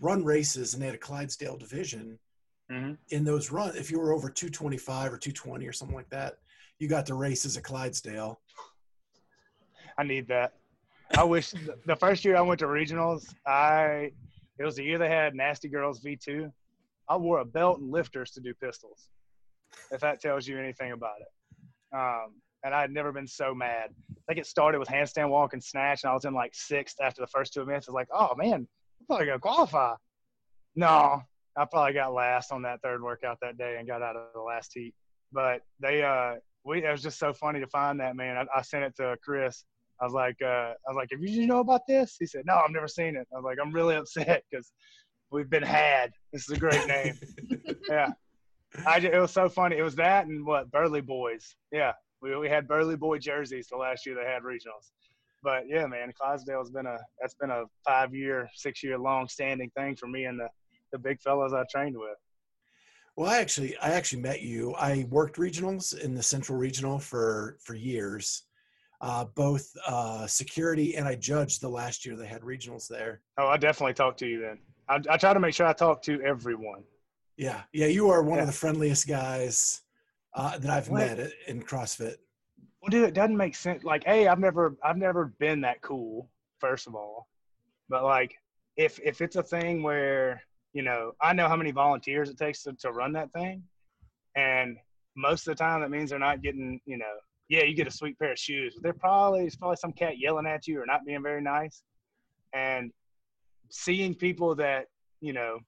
run 0.00 0.22
races 0.24 0.74
and 0.74 0.82
they 0.82 0.86
had 0.86 0.94
a 0.94 0.98
Clydesdale 0.98 1.56
division. 1.56 2.18
Mm-hmm. 2.70 2.92
In 3.08 3.24
those 3.24 3.50
runs, 3.50 3.76
if 3.76 3.90
you 3.90 3.98
were 3.98 4.12
over 4.12 4.28
225 4.28 5.12
or 5.12 5.18
220 5.18 5.66
or 5.66 5.72
something 5.72 5.96
like 5.96 6.10
that, 6.10 6.38
you 6.78 6.88
got 6.88 7.06
to 7.06 7.14
race 7.14 7.46
as 7.46 7.56
a 7.56 7.60
Clydesdale. 7.60 8.40
I 9.96 10.02
need 10.02 10.28
that. 10.28 10.54
I 11.16 11.22
wish 11.24 11.54
the 11.86 11.96
first 11.96 12.24
year 12.24 12.36
I 12.36 12.40
went 12.40 12.58
to 12.60 12.66
regionals, 12.66 13.34
I 13.46 14.10
it 14.58 14.64
was 14.64 14.76
the 14.76 14.84
year 14.84 14.98
they 14.98 15.08
had 15.08 15.34
Nasty 15.34 15.68
Girls 15.68 16.00
V2. 16.00 16.50
I 17.08 17.16
wore 17.16 17.40
a 17.40 17.44
belt 17.44 17.80
and 17.80 17.90
lifters 17.90 18.30
to 18.32 18.40
do 18.40 18.54
pistols. 18.54 19.08
If 19.90 20.00
that 20.00 20.20
tells 20.20 20.46
you 20.46 20.58
anything 20.58 20.92
about 20.92 21.16
it. 21.20 21.96
Um, 21.96 22.34
and 22.64 22.74
I 22.74 22.80
had 22.80 22.90
never 22.90 23.12
been 23.12 23.26
so 23.26 23.54
mad. 23.54 23.90
I 24.10 24.20
think 24.26 24.40
it 24.40 24.46
started 24.46 24.78
with 24.78 24.88
handstand 24.88 25.28
walk 25.28 25.52
and 25.52 25.62
snatch, 25.62 26.02
and 26.02 26.10
I 26.10 26.14
was 26.14 26.24
in 26.24 26.32
like 26.32 26.54
sixth 26.54 26.96
after 27.02 27.20
the 27.20 27.26
first 27.26 27.52
two 27.52 27.60
events. 27.60 27.88
I 27.88 27.92
was 27.92 27.94
like, 27.94 28.08
oh 28.12 28.34
man, 28.36 28.54
I'm 29.00 29.06
probably 29.06 29.26
gonna 29.26 29.38
qualify. 29.38 29.94
No, 30.74 31.20
I 31.56 31.64
probably 31.66 31.92
got 31.92 32.14
last 32.14 32.52
on 32.52 32.62
that 32.62 32.80
third 32.82 33.02
workout 33.02 33.38
that 33.42 33.58
day 33.58 33.76
and 33.78 33.86
got 33.86 34.02
out 34.02 34.16
of 34.16 34.32
the 34.34 34.40
last 34.40 34.72
heat. 34.74 34.94
But 35.30 35.60
they, 35.78 36.02
uh, 36.02 36.36
we, 36.64 36.84
it 36.84 36.90
was 36.90 37.02
just 37.02 37.18
so 37.18 37.32
funny 37.32 37.60
to 37.60 37.66
find 37.66 38.00
that 38.00 38.16
man. 38.16 38.36
I, 38.36 38.58
I 38.58 38.62
sent 38.62 38.84
it 38.84 38.96
to 38.96 39.16
Chris 39.22 39.64
I 40.00 40.04
was 40.04 40.12
like, 40.12 40.36
uh, 40.42 40.72
I 40.74 40.88
was 40.88 40.96
like, 40.96 41.08
have 41.12 41.22
you 41.22 41.46
know 41.46 41.60
about 41.60 41.82
this? 41.86 42.16
He 42.18 42.26
said, 42.26 42.42
no, 42.46 42.54
I've 42.54 42.70
never 42.70 42.88
seen 42.88 43.16
it. 43.16 43.26
I 43.32 43.36
was 43.36 43.44
like, 43.44 43.58
I'm 43.62 43.72
really 43.72 43.96
upset 43.96 44.42
because 44.50 44.72
we've 45.30 45.50
been 45.50 45.62
had. 45.62 46.10
This 46.32 46.48
is 46.48 46.56
a 46.56 46.58
great 46.58 46.86
name. 46.86 47.18
yeah. 47.88 48.08
I 48.86 48.98
just, 48.98 49.14
it 49.14 49.20
was 49.20 49.30
so 49.30 49.48
funny. 49.48 49.76
It 49.76 49.82
was 49.82 49.94
that 49.96 50.26
and 50.26 50.44
what 50.44 50.70
Burley 50.70 51.00
Boys. 51.00 51.54
Yeah. 51.72 51.92
We, 52.20 52.36
we 52.36 52.48
had 52.48 52.66
Burley 52.66 52.96
Boy 52.96 53.18
jerseys 53.18 53.68
the 53.70 53.76
last 53.76 54.04
year 54.04 54.16
they 54.16 54.28
had 54.28 54.42
regionals. 54.42 54.90
But 55.42 55.64
yeah, 55.68 55.86
man, 55.86 56.12
Clydesdale's 56.18 56.70
been 56.70 56.86
a, 56.86 56.98
that's 57.20 57.34
been 57.34 57.50
a 57.50 57.64
five 57.86 58.14
year, 58.14 58.48
six 58.54 58.82
year 58.82 58.98
long 58.98 59.28
standing 59.28 59.70
thing 59.76 59.94
for 59.94 60.08
me 60.08 60.24
and 60.24 60.40
the, 60.40 60.48
the 60.90 60.98
big 60.98 61.20
fellows 61.20 61.52
I 61.52 61.64
trained 61.70 61.96
with. 61.96 62.16
Well, 63.16 63.30
I 63.30 63.38
actually, 63.38 63.76
I 63.78 63.90
actually 63.90 64.22
met 64.22 64.42
you. 64.42 64.74
I 64.74 65.06
worked 65.08 65.36
regionals 65.36 65.96
in 65.96 66.14
the 66.14 66.22
Central 66.22 66.58
Regional 66.58 66.98
for 66.98 67.58
for 67.60 67.74
years, 67.74 68.42
uh, 69.00 69.24
both 69.34 69.70
uh, 69.86 70.26
security 70.26 70.96
and 70.96 71.06
I 71.06 71.14
judged 71.14 71.60
the 71.60 71.68
last 71.68 72.04
year 72.04 72.16
they 72.16 72.26
had 72.26 72.42
regionals 72.42 72.88
there. 72.88 73.20
Oh, 73.38 73.46
I 73.46 73.56
definitely 73.56 73.94
talked 73.94 74.18
to 74.20 74.26
you 74.26 74.40
then. 74.40 74.58
I, 74.88 75.00
I 75.14 75.16
try 75.16 75.34
to 75.34 75.40
make 75.40 75.54
sure 75.54 75.66
I 75.66 75.72
talk 75.72 76.02
to 76.02 76.20
everyone. 76.22 76.84
Yeah, 77.36 77.62
yeah, 77.72 77.86
you 77.86 78.10
are 78.10 78.22
one 78.22 78.36
yeah. 78.36 78.42
of 78.42 78.46
the 78.46 78.52
friendliest 78.52 79.08
guys 79.08 79.80
uh, 80.34 80.58
that 80.58 80.70
I've 80.70 80.88
what? 80.88 81.18
met 81.18 81.32
in 81.48 81.62
CrossFit. 81.62 82.16
Well, 82.80 82.90
dude, 82.90 83.08
it 83.08 83.14
doesn't 83.14 83.36
make 83.36 83.56
sense. 83.56 83.82
Like, 83.82 84.04
hey, 84.04 84.28
I've 84.28 84.38
never, 84.38 84.76
I've 84.84 84.98
never 84.98 85.34
been 85.38 85.62
that 85.62 85.80
cool. 85.82 86.28
First 86.60 86.86
of 86.86 86.94
all, 86.94 87.28
but 87.88 88.04
like, 88.04 88.34
if 88.76 88.98
if 89.04 89.20
it's 89.20 89.36
a 89.36 89.42
thing 89.42 89.82
where 89.82 90.42
you 90.74 90.82
know, 90.82 91.12
I 91.22 91.32
know 91.32 91.48
how 91.48 91.56
many 91.56 91.70
volunteers 91.70 92.28
it 92.28 92.36
takes 92.36 92.64
to, 92.64 92.72
to 92.80 92.90
run 92.90 93.12
that 93.12 93.32
thing, 93.32 93.62
and 94.36 94.76
most 95.16 95.46
of 95.46 95.56
the 95.56 95.62
time 95.62 95.80
that 95.80 95.90
means 95.90 96.10
they're 96.10 96.18
not 96.18 96.42
getting, 96.42 96.80
you 96.84 96.98
know, 96.98 97.14
yeah, 97.48 97.64
you 97.64 97.74
get 97.74 97.86
a 97.86 97.90
sweet 97.90 98.18
pair 98.18 98.32
of 98.32 98.38
shoes. 98.38 98.74
But 98.74 98.82
there 98.82 98.94
probably 98.94 99.46
is 99.46 99.56
probably 99.56 99.76
some 99.76 99.92
cat 99.92 100.18
yelling 100.18 100.46
at 100.46 100.66
you 100.66 100.80
or 100.80 100.86
not 100.86 101.04
being 101.04 101.22
very 101.22 101.42
nice. 101.42 101.82
And 102.54 102.90
seeing 103.70 104.14
people 104.14 104.54
that, 104.56 104.86
you 105.20 105.32
know, 105.32 105.58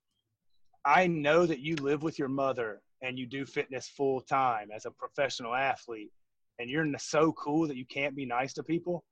I 0.84 1.06
know 1.06 1.46
that 1.46 1.60
you 1.60 1.76
live 1.76 2.02
with 2.02 2.18
your 2.18 2.28
mother 2.28 2.80
and 3.02 3.18
you 3.18 3.26
do 3.26 3.44
fitness 3.44 3.88
full 3.88 4.20
time 4.20 4.68
as 4.74 4.86
a 4.86 4.90
professional 4.90 5.54
athlete 5.54 6.12
and 6.58 6.70
you're 6.70 6.86
so 6.98 7.32
cool 7.32 7.66
that 7.66 7.76
you 7.76 7.84
can't 7.86 8.16
be 8.16 8.24
nice 8.24 8.52
to 8.54 8.62
people. 8.62 9.04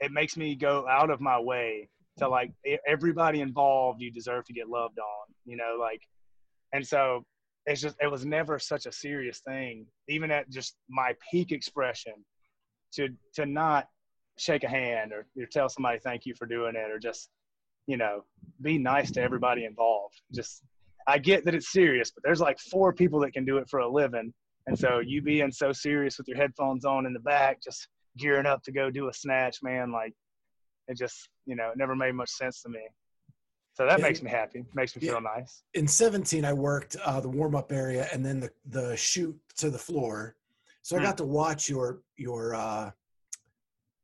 It 0.00 0.12
makes 0.12 0.36
me 0.36 0.54
go 0.54 0.86
out 0.88 1.10
of 1.10 1.20
my 1.20 1.38
way 1.38 1.88
to 2.18 2.28
like 2.28 2.52
everybody 2.86 3.40
involved 3.40 4.00
you 4.00 4.10
deserve 4.10 4.44
to 4.44 4.52
get 4.52 4.68
loved 4.68 4.98
on, 4.98 5.34
you 5.44 5.56
know, 5.56 5.76
like 5.80 6.02
and 6.72 6.86
so 6.86 7.24
it's 7.70 7.80
just 7.80 7.96
it 8.00 8.10
was 8.10 8.24
never 8.26 8.58
such 8.58 8.86
a 8.86 8.92
serious 8.92 9.40
thing 9.40 9.86
even 10.08 10.30
at 10.30 10.50
just 10.50 10.76
my 10.88 11.14
peak 11.30 11.52
expression 11.52 12.14
to 12.92 13.08
to 13.34 13.46
not 13.46 13.86
shake 14.38 14.64
a 14.64 14.68
hand 14.68 15.12
or, 15.12 15.26
or 15.40 15.46
tell 15.46 15.68
somebody 15.68 15.98
thank 15.98 16.26
you 16.26 16.34
for 16.34 16.46
doing 16.46 16.74
it 16.76 16.90
or 16.90 16.98
just 16.98 17.30
you 17.86 17.96
know 17.96 18.24
be 18.62 18.78
nice 18.78 19.10
to 19.10 19.22
everybody 19.22 19.64
involved 19.64 20.20
just 20.34 20.62
i 21.06 21.18
get 21.18 21.44
that 21.44 21.54
it's 21.54 21.72
serious 21.72 22.10
but 22.10 22.22
there's 22.24 22.40
like 22.40 22.58
four 22.58 22.92
people 22.92 23.20
that 23.20 23.32
can 23.32 23.44
do 23.44 23.58
it 23.58 23.68
for 23.68 23.80
a 23.80 23.88
living 23.88 24.32
and 24.66 24.78
so 24.78 25.00
you 25.00 25.22
being 25.22 25.52
so 25.52 25.72
serious 25.72 26.18
with 26.18 26.28
your 26.28 26.36
headphones 26.36 26.84
on 26.84 27.06
in 27.06 27.12
the 27.12 27.20
back 27.20 27.62
just 27.62 27.88
gearing 28.18 28.46
up 28.46 28.62
to 28.62 28.72
go 28.72 28.90
do 28.90 29.08
a 29.08 29.12
snatch 29.14 29.58
man 29.62 29.92
like 29.92 30.14
It 30.88 30.98
just, 30.98 31.28
you 31.46 31.56
know, 31.56 31.70
it 31.70 31.78
never 31.78 31.94
made 31.96 32.14
much 32.14 32.30
sense 32.30 32.62
to 32.62 32.68
me. 32.68 32.80
So 33.74 33.86
that 33.86 34.00
makes 34.00 34.22
me 34.22 34.30
happy. 34.30 34.64
Makes 34.74 34.96
me 34.96 35.02
Yeah. 35.06 35.12
feel 35.12 35.20
nice. 35.22 35.62
In 35.74 35.86
17, 35.86 36.44
I 36.44 36.52
worked 36.52 36.96
uh, 37.04 37.20
the 37.20 37.28
warm 37.28 37.54
up 37.54 37.72
area 37.72 38.08
and 38.12 38.24
then 38.24 38.40
the, 38.40 38.50
the 38.66 38.96
shoot 38.96 39.38
to 39.58 39.70
the 39.70 39.78
floor. 39.78 40.36
So 40.82 40.96
I 40.96 40.98
Hmm. 40.98 41.04
got 41.06 41.16
to 41.18 41.24
watch 41.24 41.68
your 41.68 42.00
your 42.16 42.54
uh, 42.54 42.90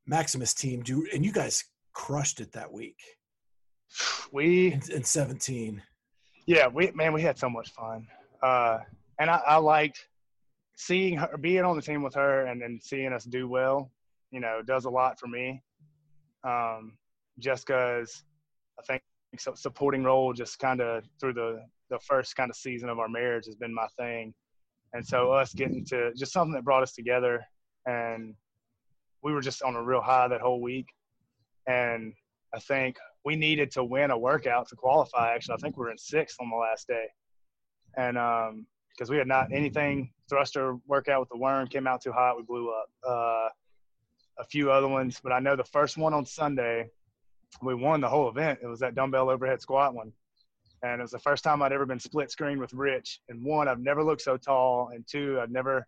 Maximus 0.06 0.54
team 0.54 0.82
do, 0.82 1.06
and 1.12 1.24
you 1.24 1.32
guys 1.32 1.64
crushed 1.92 2.40
it 2.40 2.52
that 2.52 2.72
week 2.72 2.98
We 4.32 4.72
in, 4.74 4.82
in 4.92 5.04
17. 5.04 5.82
Yeah, 6.46 6.68
we 6.68 6.90
man, 6.92 7.12
we 7.12 7.22
had 7.22 7.38
so 7.38 7.48
much 7.50 7.70
fun. 7.70 8.06
Uh, 8.42 8.78
and 9.18 9.30
I, 9.30 9.40
I 9.46 9.56
liked 9.56 10.08
seeing 10.76 11.16
her 11.16 11.36
being 11.38 11.64
on 11.64 11.74
the 11.76 11.82
team 11.82 12.02
with 12.02 12.14
her 12.14 12.46
and 12.46 12.60
then 12.60 12.78
seeing 12.82 13.12
us 13.12 13.24
do 13.24 13.48
well, 13.48 13.90
you 14.30 14.40
know, 14.40 14.60
does 14.64 14.84
a 14.84 14.90
lot 14.90 15.18
for 15.18 15.26
me. 15.26 15.62
Um, 16.44 16.96
just 17.38 17.66
because 17.66 18.22
I 18.78 18.82
think 18.82 19.02
supporting 19.40 20.04
role 20.04 20.32
just 20.32 20.58
kind 20.58 20.80
of 20.80 21.04
through 21.20 21.34
the 21.34 21.62
the 21.88 21.98
first 22.00 22.34
kind 22.34 22.50
of 22.50 22.56
season 22.56 22.88
of 22.88 22.98
our 22.98 23.08
marriage 23.08 23.46
has 23.46 23.54
been 23.54 23.74
my 23.74 23.86
thing, 23.98 24.34
and 24.92 25.06
so 25.06 25.32
us 25.32 25.54
getting 25.54 25.84
to 25.86 26.12
just 26.14 26.32
something 26.32 26.52
that 26.54 26.64
brought 26.64 26.82
us 26.82 26.92
together, 26.92 27.44
and 27.86 28.34
we 29.22 29.32
were 29.32 29.40
just 29.40 29.62
on 29.62 29.76
a 29.76 29.82
real 29.82 30.00
high 30.00 30.28
that 30.28 30.40
whole 30.40 30.60
week, 30.60 30.86
and 31.66 32.12
I 32.54 32.58
think 32.58 32.96
we 33.24 33.36
needed 33.36 33.70
to 33.72 33.84
win 33.84 34.10
a 34.10 34.18
workout 34.18 34.68
to 34.68 34.76
qualify. 34.76 35.34
Actually, 35.34 35.54
I 35.54 35.58
think 35.58 35.76
we 35.76 35.84
were 35.84 35.90
in 35.90 35.98
sixth 35.98 36.36
on 36.40 36.50
the 36.50 36.56
last 36.56 36.88
day, 36.88 37.06
and 37.96 38.18
um, 38.18 38.66
because 38.90 39.10
we 39.10 39.18
had 39.18 39.28
not 39.28 39.52
anything 39.52 40.10
thruster 40.28 40.76
workout 40.86 41.20
with 41.20 41.28
the 41.28 41.38
worm 41.38 41.68
came 41.68 41.86
out 41.86 42.02
too 42.02 42.12
hot, 42.12 42.36
we 42.36 42.42
blew 42.42 42.70
up. 42.70 42.88
Uh, 43.06 43.48
a 44.38 44.44
few 44.44 44.70
other 44.70 44.88
ones, 44.88 45.20
but 45.22 45.32
I 45.32 45.40
know 45.40 45.56
the 45.56 45.64
first 45.64 45.96
one 45.96 46.12
on 46.12 46.26
Sunday, 46.26 46.90
we 47.62 47.74
won 47.74 48.00
the 48.00 48.08
whole 48.08 48.28
event. 48.28 48.60
It 48.62 48.66
was 48.66 48.80
that 48.80 48.94
dumbbell 48.94 49.30
overhead 49.30 49.60
squat 49.60 49.94
one, 49.94 50.12
and 50.82 51.00
it 51.00 51.02
was 51.02 51.10
the 51.10 51.18
first 51.18 51.44
time 51.44 51.62
I'd 51.62 51.72
ever 51.72 51.86
been 51.86 52.00
split 52.00 52.30
screen 52.30 52.58
with 52.58 52.72
Rich. 52.72 53.20
And 53.28 53.42
one, 53.42 53.68
I've 53.68 53.80
never 53.80 54.02
looked 54.02 54.22
so 54.22 54.36
tall, 54.36 54.90
and 54.94 55.06
two, 55.06 55.38
I've 55.40 55.50
never. 55.50 55.86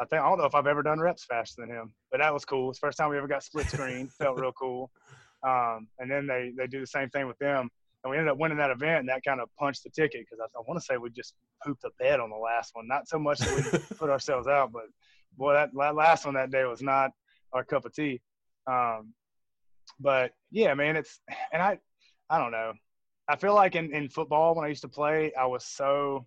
I 0.00 0.04
think 0.06 0.22
I 0.22 0.28
don't 0.28 0.38
know 0.38 0.46
if 0.46 0.54
I've 0.54 0.66
ever 0.66 0.82
done 0.82 0.98
reps 0.98 1.24
faster 1.24 1.62
than 1.62 1.70
him, 1.70 1.94
but 2.10 2.18
that 2.18 2.32
was 2.32 2.44
cool. 2.44 2.70
It's 2.70 2.80
the 2.80 2.86
first 2.86 2.98
time 2.98 3.10
we 3.10 3.18
ever 3.18 3.28
got 3.28 3.44
split 3.44 3.66
screen. 3.66 4.08
Felt 4.18 4.40
real 4.40 4.52
cool. 4.52 4.90
Um, 5.46 5.88
and 5.98 6.10
then 6.10 6.26
they 6.26 6.52
they 6.56 6.66
do 6.66 6.80
the 6.80 6.86
same 6.86 7.08
thing 7.10 7.26
with 7.26 7.38
them, 7.38 7.68
and 8.02 8.10
we 8.10 8.16
ended 8.16 8.32
up 8.32 8.38
winning 8.38 8.58
that 8.58 8.70
event. 8.70 9.00
And 9.00 9.08
that 9.10 9.22
kind 9.24 9.40
of 9.40 9.48
punched 9.58 9.84
the 9.84 9.90
ticket 9.90 10.26
because 10.28 10.40
I, 10.40 10.58
I 10.58 10.62
want 10.66 10.80
to 10.80 10.84
say 10.84 10.96
we 10.96 11.10
just 11.10 11.34
pooped 11.64 11.82
the 11.82 11.90
bed 11.98 12.20
on 12.20 12.30
the 12.30 12.36
last 12.36 12.74
one. 12.74 12.88
Not 12.88 13.08
so 13.08 13.18
much 13.18 13.38
that 13.40 13.72
we 13.72 13.96
put 13.96 14.10
ourselves 14.10 14.48
out, 14.48 14.72
but 14.72 14.84
boy, 15.36 15.52
that, 15.54 15.70
that 15.74 15.94
last 15.94 16.24
one 16.24 16.34
that 16.34 16.50
day 16.50 16.64
was 16.64 16.82
not 16.82 17.10
our 17.52 17.64
cup 17.64 17.84
of 17.84 17.94
tea. 17.94 18.20
Um, 18.66 19.12
but 20.00 20.32
yeah, 20.50 20.74
man, 20.74 20.96
it's 20.96 21.20
and 21.52 21.62
I 21.62 21.78
I 22.30 22.38
don't 22.38 22.52
know. 22.52 22.72
I 23.28 23.36
feel 23.36 23.54
like 23.54 23.76
in, 23.76 23.94
in 23.94 24.08
football 24.08 24.54
when 24.54 24.64
I 24.64 24.68
used 24.68 24.82
to 24.82 24.88
play, 24.88 25.32
I 25.38 25.46
was 25.46 25.64
so 25.64 26.26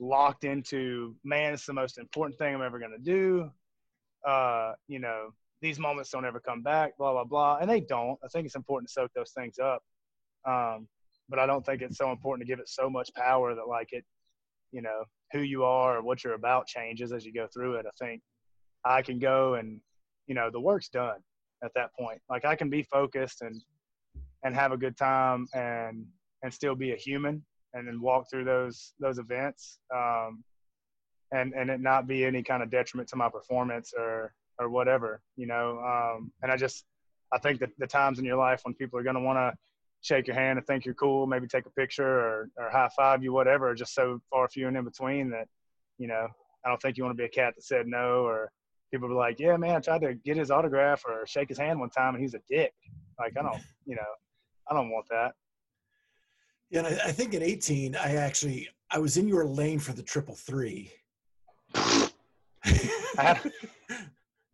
locked 0.00 0.44
into 0.44 1.14
man, 1.24 1.54
it's 1.54 1.66
the 1.66 1.72
most 1.72 1.98
important 1.98 2.38
thing 2.38 2.54
I'm 2.54 2.62
ever 2.62 2.78
gonna 2.78 2.98
do. 2.98 3.50
Uh, 4.26 4.72
you 4.88 4.98
know, 4.98 5.30
these 5.60 5.78
moments 5.78 6.10
don't 6.10 6.24
ever 6.24 6.40
come 6.40 6.62
back, 6.62 6.96
blah, 6.98 7.12
blah, 7.12 7.24
blah. 7.24 7.58
And 7.60 7.70
they 7.70 7.80
don't. 7.80 8.18
I 8.24 8.28
think 8.28 8.46
it's 8.46 8.56
important 8.56 8.88
to 8.88 8.92
soak 8.92 9.12
those 9.14 9.30
things 9.30 9.58
up. 9.58 9.82
Um, 10.44 10.88
but 11.28 11.38
I 11.38 11.46
don't 11.46 11.64
think 11.64 11.82
it's 11.82 11.96
so 11.96 12.10
important 12.10 12.46
to 12.46 12.52
give 12.52 12.60
it 12.60 12.68
so 12.68 12.90
much 12.90 13.10
power 13.14 13.54
that 13.54 13.68
like 13.68 13.88
it, 13.92 14.04
you 14.72 14.82
know, 14.82 15.04
who 15.32 15.40
you 15.40 15.64
are 15.64 15.98
or 15.98 16.02
what 16.02 16.24
you're 16.24 16.34
about 16.34 16.66
changes 16.66 17.12
as 17.12 17.24
you 17.24 17.32
go 17.32 17.46
through 17.52 17.76
it. 17.76 17.86
I 17.86 18.04
think 18.04 18.22
I 18.84 19.02
can 19.02 19.18
go 19.18 19.54
and, 19.54 19.80
you 20.26 20.34
know, 20.34 20.50
the 20.50 20.60
work's 20.60 20.88
done 20.88 21.20
at 21.62 21.72
that 21.74 21.90
point. 21.98 22.20
Like 22.28 22.44
I 22.44 22.56
can 22.56 22.70
be 22.70 22.82
focused 22.82 23.42
and 23.42 23.60
and 24.44 24.54
have 24.54 24.72
a 24.72 24.76
good 24.76 24.96
time 24.96 25.46
and 25.54 26.04
and 26.42 26.52
still 26.52 26.74
be 26.74 26.92
a 26.92 26.96
human 26.96 27.44
and 27.74 27.86
then 27.86 28.00
walk 28.00 28.28
through 28.30 28.44
those 28.44 28.94
those 29.00 29.18
events 29.18 29.78
um, 29.94 30.42
and 31.32 31.52
and 31.54 31.70
it 31.70 31.80
not 31.80 32.06
be 32.06 32.24
any 32.24 32.42
kind 32.42 32.62
of 32.62 32.70
detriment 32.70 33.08
to 33.08 33.16
my 33.16 33.28
performance 33.28 33.92
or 33.96 34.34
or 34.58 34.68
whatever 34.68 35.22
you 35.36 35.46
know 35.46 35.78
um, 35.78 36.32
and 36.42 36.50
I 36.50 36.56
just 36.56 36.84
I 37.32 37.38
think 37.38 37.60
that 37.60 37.70
the 37.78 37.86
times 37.86 38.18
in 38.18 38.24
your 38.24 38.36
life 38.36 38.60
when 38.64 38.74
people 38.74 38.98
are 38.98 39.02
going 39.02 39.16
to 39.16 39.22
want 39.22 39.38
to 39.38 39.56
shake 40.02 40.26
your 40.26 40.36
hand 40.36 40.58
and 40.58 40.66
think 40.66 40.84
you're 40.84 40.94
cool 40.94 41.26
maybe 41.26 41.46
take 41.46 41.66
a 41.66 41.70
picture 41.70 42.06
or, 42.06 42.50
or 42.56 42.70
high 42.70 42.90
five 42.96 43.22
you 43.22 43.32
whatever 43.32 43.74
just 43.74 43.94
so 43.94 44.20
far 44.30 44.48
few 44.48 44.68
and 44.68 44.76
in 44.76 44.84
between 44.84 45.30
that 45.30 45.46
you 45.98 46.08
know 46.08 46.26
I 46.64 46.68
don't 46.68 46.80
think 46.80 46.96
you 46.96 47.04
want 47.04 47.16
to 47.16 47.20
be 47.20 47.26
a 47.26 47.28
cat 47.28 47.54
that 47.56 47.62
said 47.62 47.86
no 47.86 48.24
or 48.24 48.50
people 48.92 49.08
be 49.08 49.14
like 49.14 49.40
yeah 49.40 49.56
man 49.56 49.76
I 49.76 49.80
tried 49.80 50.02
to 50.02 50.14
get 50.14 50.36
his 50.36 50.50
autograph 50.50 51.02
or 51.06 51.26
shake 51.26 51.48
his 51.48 51.58
hand 51.58 51.80
one 51.80 51.90
time 51.90 52.14
and 52.14 52.22
he's 52.22 52.34
a 52.34 52.40
dick 52.48 52.72
like 53.18 53.32
I 53.36 53.42
don't 53.42 53.60
you 53.86 53.96
know 53.96 54.02
I 54.68 54.74
don't 54.74 54.90
want 54.90 55.06
that. 55.10 55.32
Yeah, 56.70 56.86
and 56.86 56.88
I, 56.88 57.08
I 57.08 57.12
think 57.12 57.34
in 57.34 57.42
18, 57.42 57.96
I 57.96 58.14
actually 58.16 58.68
I 58.90 58.98
was 58.98 59.16
in 59.16 59.28
your 59.28 59.44
lane 59.44 59.78
for 59.78 59.92
the 59.92 60.02
triple 60.02 60.34
three. 60.34 60.90
I 61.74 62.10
had, 63.16 63.52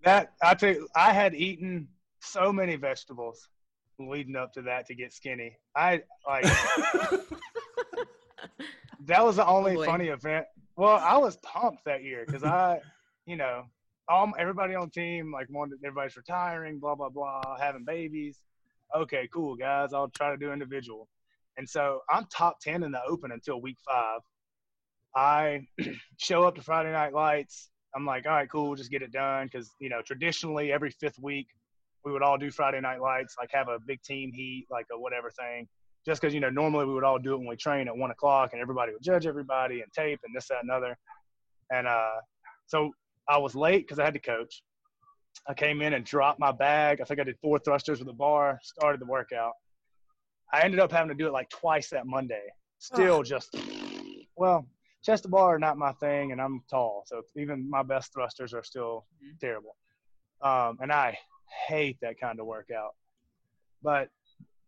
that 0.03 0.33
I 0.43 0.55
tell 0.55 0.75
you, 0.75 0.89
I 0.97 1.13
had 1.13 1.35
eaten 1.35 1.89
so 2.21 2.53
many 2.53 2.77
vegetables 2.77 3.49
leading 3.99 4.37
up 4.37 4.53
to 4.55 4.63
that 4.63 4.87
to 4.87 4.95
get 4.95 5.13
skinny. 5.13 5.57
I 5.77 6.03
like 6.27 6.45
that 9.07 9.25
was 9.25 9.37
the 9.37 9.47
only 9.47 9.73
oh, 9.73 9.77
boy. 9.77 9.87
funny 9.87 10.09
event. 10.09 10.47
Well, 10.77 10.97
I 10.97 11.17
was 11.17 11.37
pumped 11.39 11.85
that 11.85 12.03
year 12.03 12.25
because 12.27 12.45
I, 12.45 12.81
you 13.27 13.37
know, 13.37 13.65
all 14.09 14.33
everybody 14.39 14.75
on 14.75 14.87
the 14.87 15.01
team 15.01 15.33
like 15.33 15.49
wanted 15.51 15.79
everybody's 15.85 16.17
retiring, 16.17 16.79
blah 16.79 16.95
blah 16.95 17.09
blah, 17.09 17.43
having 17.61 17.85
babies. 17.85 18.39
Okay, 18.97 19.29
cool 19.33 19.55
guys, 19.55 19.93
I'll 19.93 20.09
try 20.09 20.31
to 20.31 20.37
do 20.37 20.53
individual. 20.53 21.09
And 21.57 21.69
so 21.69 22.01
I'm 22.09 22.27
top 22.27 22.61
ten 22.61 22.83
in 22.83 22.93
the 22.93 23.03
open 23.05 23.33
until 23.33 23.61
week 23.61 23.77
five. 23.87 24.21
I 25.15 25.67
show 26.19 26.45
up 26.45 26.55
to 26.57 26.63
Friday 26.63 26.93
Night 26.93 27.13
Lights. 27.13 27.71
I'm 27.95 28.07
like, 28.07 28.27
all 28.27 28.33
right, 28.33 28.51
cool, 28.51 28.75
just 28.77 28.91
get 28.91 29.03
it 29.03 29.13
done 29.13 29.49
because 29.51 29.71
you 29.81 29.89
know 29.89 30.01
traditionally 30.03 30.73
every 30.73 30.91
fifth 30.91 31.19
week 31.19 31.49
we 32.05 32.13
would 32.13 32.23
all 32.23 32.39
do 32.39 32.51
Friday 32.51 32.81
Night 32.81 33.01
Lights, 33.01 33.35
like 33.39 33.51
have 33.53 33.69
a 33.69 33.79
big 33.87 34.03
team 34.03 34.33
heat, 34.33 34.67
like 34.71 34.87
a 34.93 34.99
whatever 34.99 35.31
thing. 35.31 35.69
Just 36.07 36.21
because 36.21 36.33
you 36.33 36.41
know 36.41 36.51
normally 36.51 36.87
we 36.87 36.95
would 36.95 37.05
all 37.05 37.19
do 37.19 37.35
it 37.35 37.39
when 37.39 37.49
we 37.49 37.57
train 37.57 37.89
at 37.89 37.97
one 37.97 38.11
o'clock, 38.11 38.51
and 38.53 38.63
everybody 38.63 38.93
would 38.93 39.03
judge 39.03 39.27
everybody 39.27 39.83
and 39.83 39.93
tape 39.93 40.21
and 40.25 40.35
this 40.35 40.49
that 40.49 40.63
and 40.63 40.71
other. 40.71 40.97
And 41.71 41.87
uh, 41.87 42.21
so 42.67 42.93
I 43.29 43.39
was 43.39 43.55
late 43.55 43.87
because 43.87 43.99
I 43.99 44.05
had 44.05 44.15
to 44.15 44.21
coach. 44.21 44.63
I 45.49 45.55
came 45.55 45.83
in 45.83 45.93
and 45.95 46.05
dropped 46.05 46.41
my 46.41 46.53
bag. 46.53 47.01
I 47.01 47.05
think 47.05 47.21
I 47.21 47.25
did 47.25 47.37
four 47.41 47.59
thrusters 47.59 48.01
with 48.01 48.09
a 48.09 48.13
bar. 48.13 48.59
Started 48.63 49.01
the 49.01 49.07
workout. 49.07 49.53
I 50.53 50.63
ended 50.63 50.81
up 50.81 50.91
having 50.91 51.09
to 51.09 51.15
do 51.15 51.27
it 51.27 51.33
like 51.33 51.49
twice 51.51 51.91
that 51.91 52.07
Monday. 52.07 52.43
Still 52.79 53.23
just 53.23 53.55
well, 54.37 54.67
chest 55.05 55.25
to 55.25 55.29
bar 55.29 55.57
are 55.57 55.59
not 55.59 55.77
my 55.77 55.93
thing, 55.95 56.33
and 56.33 56.41
I'm 56.41 56.63
tall, 56.71 57.03
so 57.07 57.23
even 57.37 57.69
my 57.69 57.83
best 57.83 58.13
thrusters 58.13 58.55
are 58.55 58.63
still 58.63 59.05
terrible. 59.41 59.77
Um, 60.43 60.79
and 60.81 60.93
I 60.93 61.19
hate 61.67 61.99
that 62.03 62.21
kind 62.21 62.39
of 62.39 62.47
workout. 62.47 62.95
But 63.83 64.09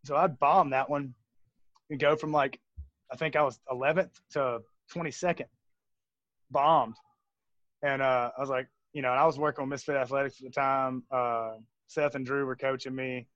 so 0.05 0.17
I 0.17 0.27
bombed 0.27 0.73
that 0.73 0.91
one 0.91 1.15
and 1.91 2.01
go 2.01 2.17
from 2.17 2.33
like 2.33 2.59
I 3.13 3.17
think 3.17 3.37
I 3.37 3.43
was 3.43 3.59
11th 3.71 4.13
to 4.33 4.61
22nd, 4.95 5.47
bombed. 6.51 6.95
And 7.83 8.03
uh, 8.03 8.31
I 8.37 8.41
was 8.41 8.51
like, 8.51 8.69
you 8.93 9.03
know, 9.03 9.11
and 9.11 9.21
I 9.21 9.27
was 9.27 9.39
working 9.39 9.65
with 9.65 9.71
Misfit 9.71 9.97
Athletics 9.97 10.37
at 10.41 10.45
the 10.45 10.51
time. 10.51 11.05
Uh, 11.11 11.53
Seth 11.87 12.15
and 12.15 12.27
Drew 12.27 12.45
were 12.45 12.57
coaching 12.57 12.95
me, 12.95 13.27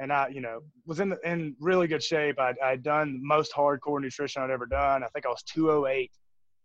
and 0.00 0.12
I, 0.12 0.28
you 0.28 0.40
know, 0.40 0.60
was 0.86 1.00
in 1.00 1.14
in 1.24 1.54
really 1.60 1.86
good 1.86 2.02
shape. 2.02 2.38
I 2.38 2.54
I'd 2.62 2.82
done 2.82 3.20
the 3.20 3.26
most 3.26 3.52
hardcore 3.52 4.00
nutrition 4.00 4.42
I'd 4.42 4.50
ever 4.50 4.66
done. 4.66 5.02
I 5.02 5.08
think 5.08 5.26
I 5.26 5.30
was 5.30 5.42
208, 5.42 6.10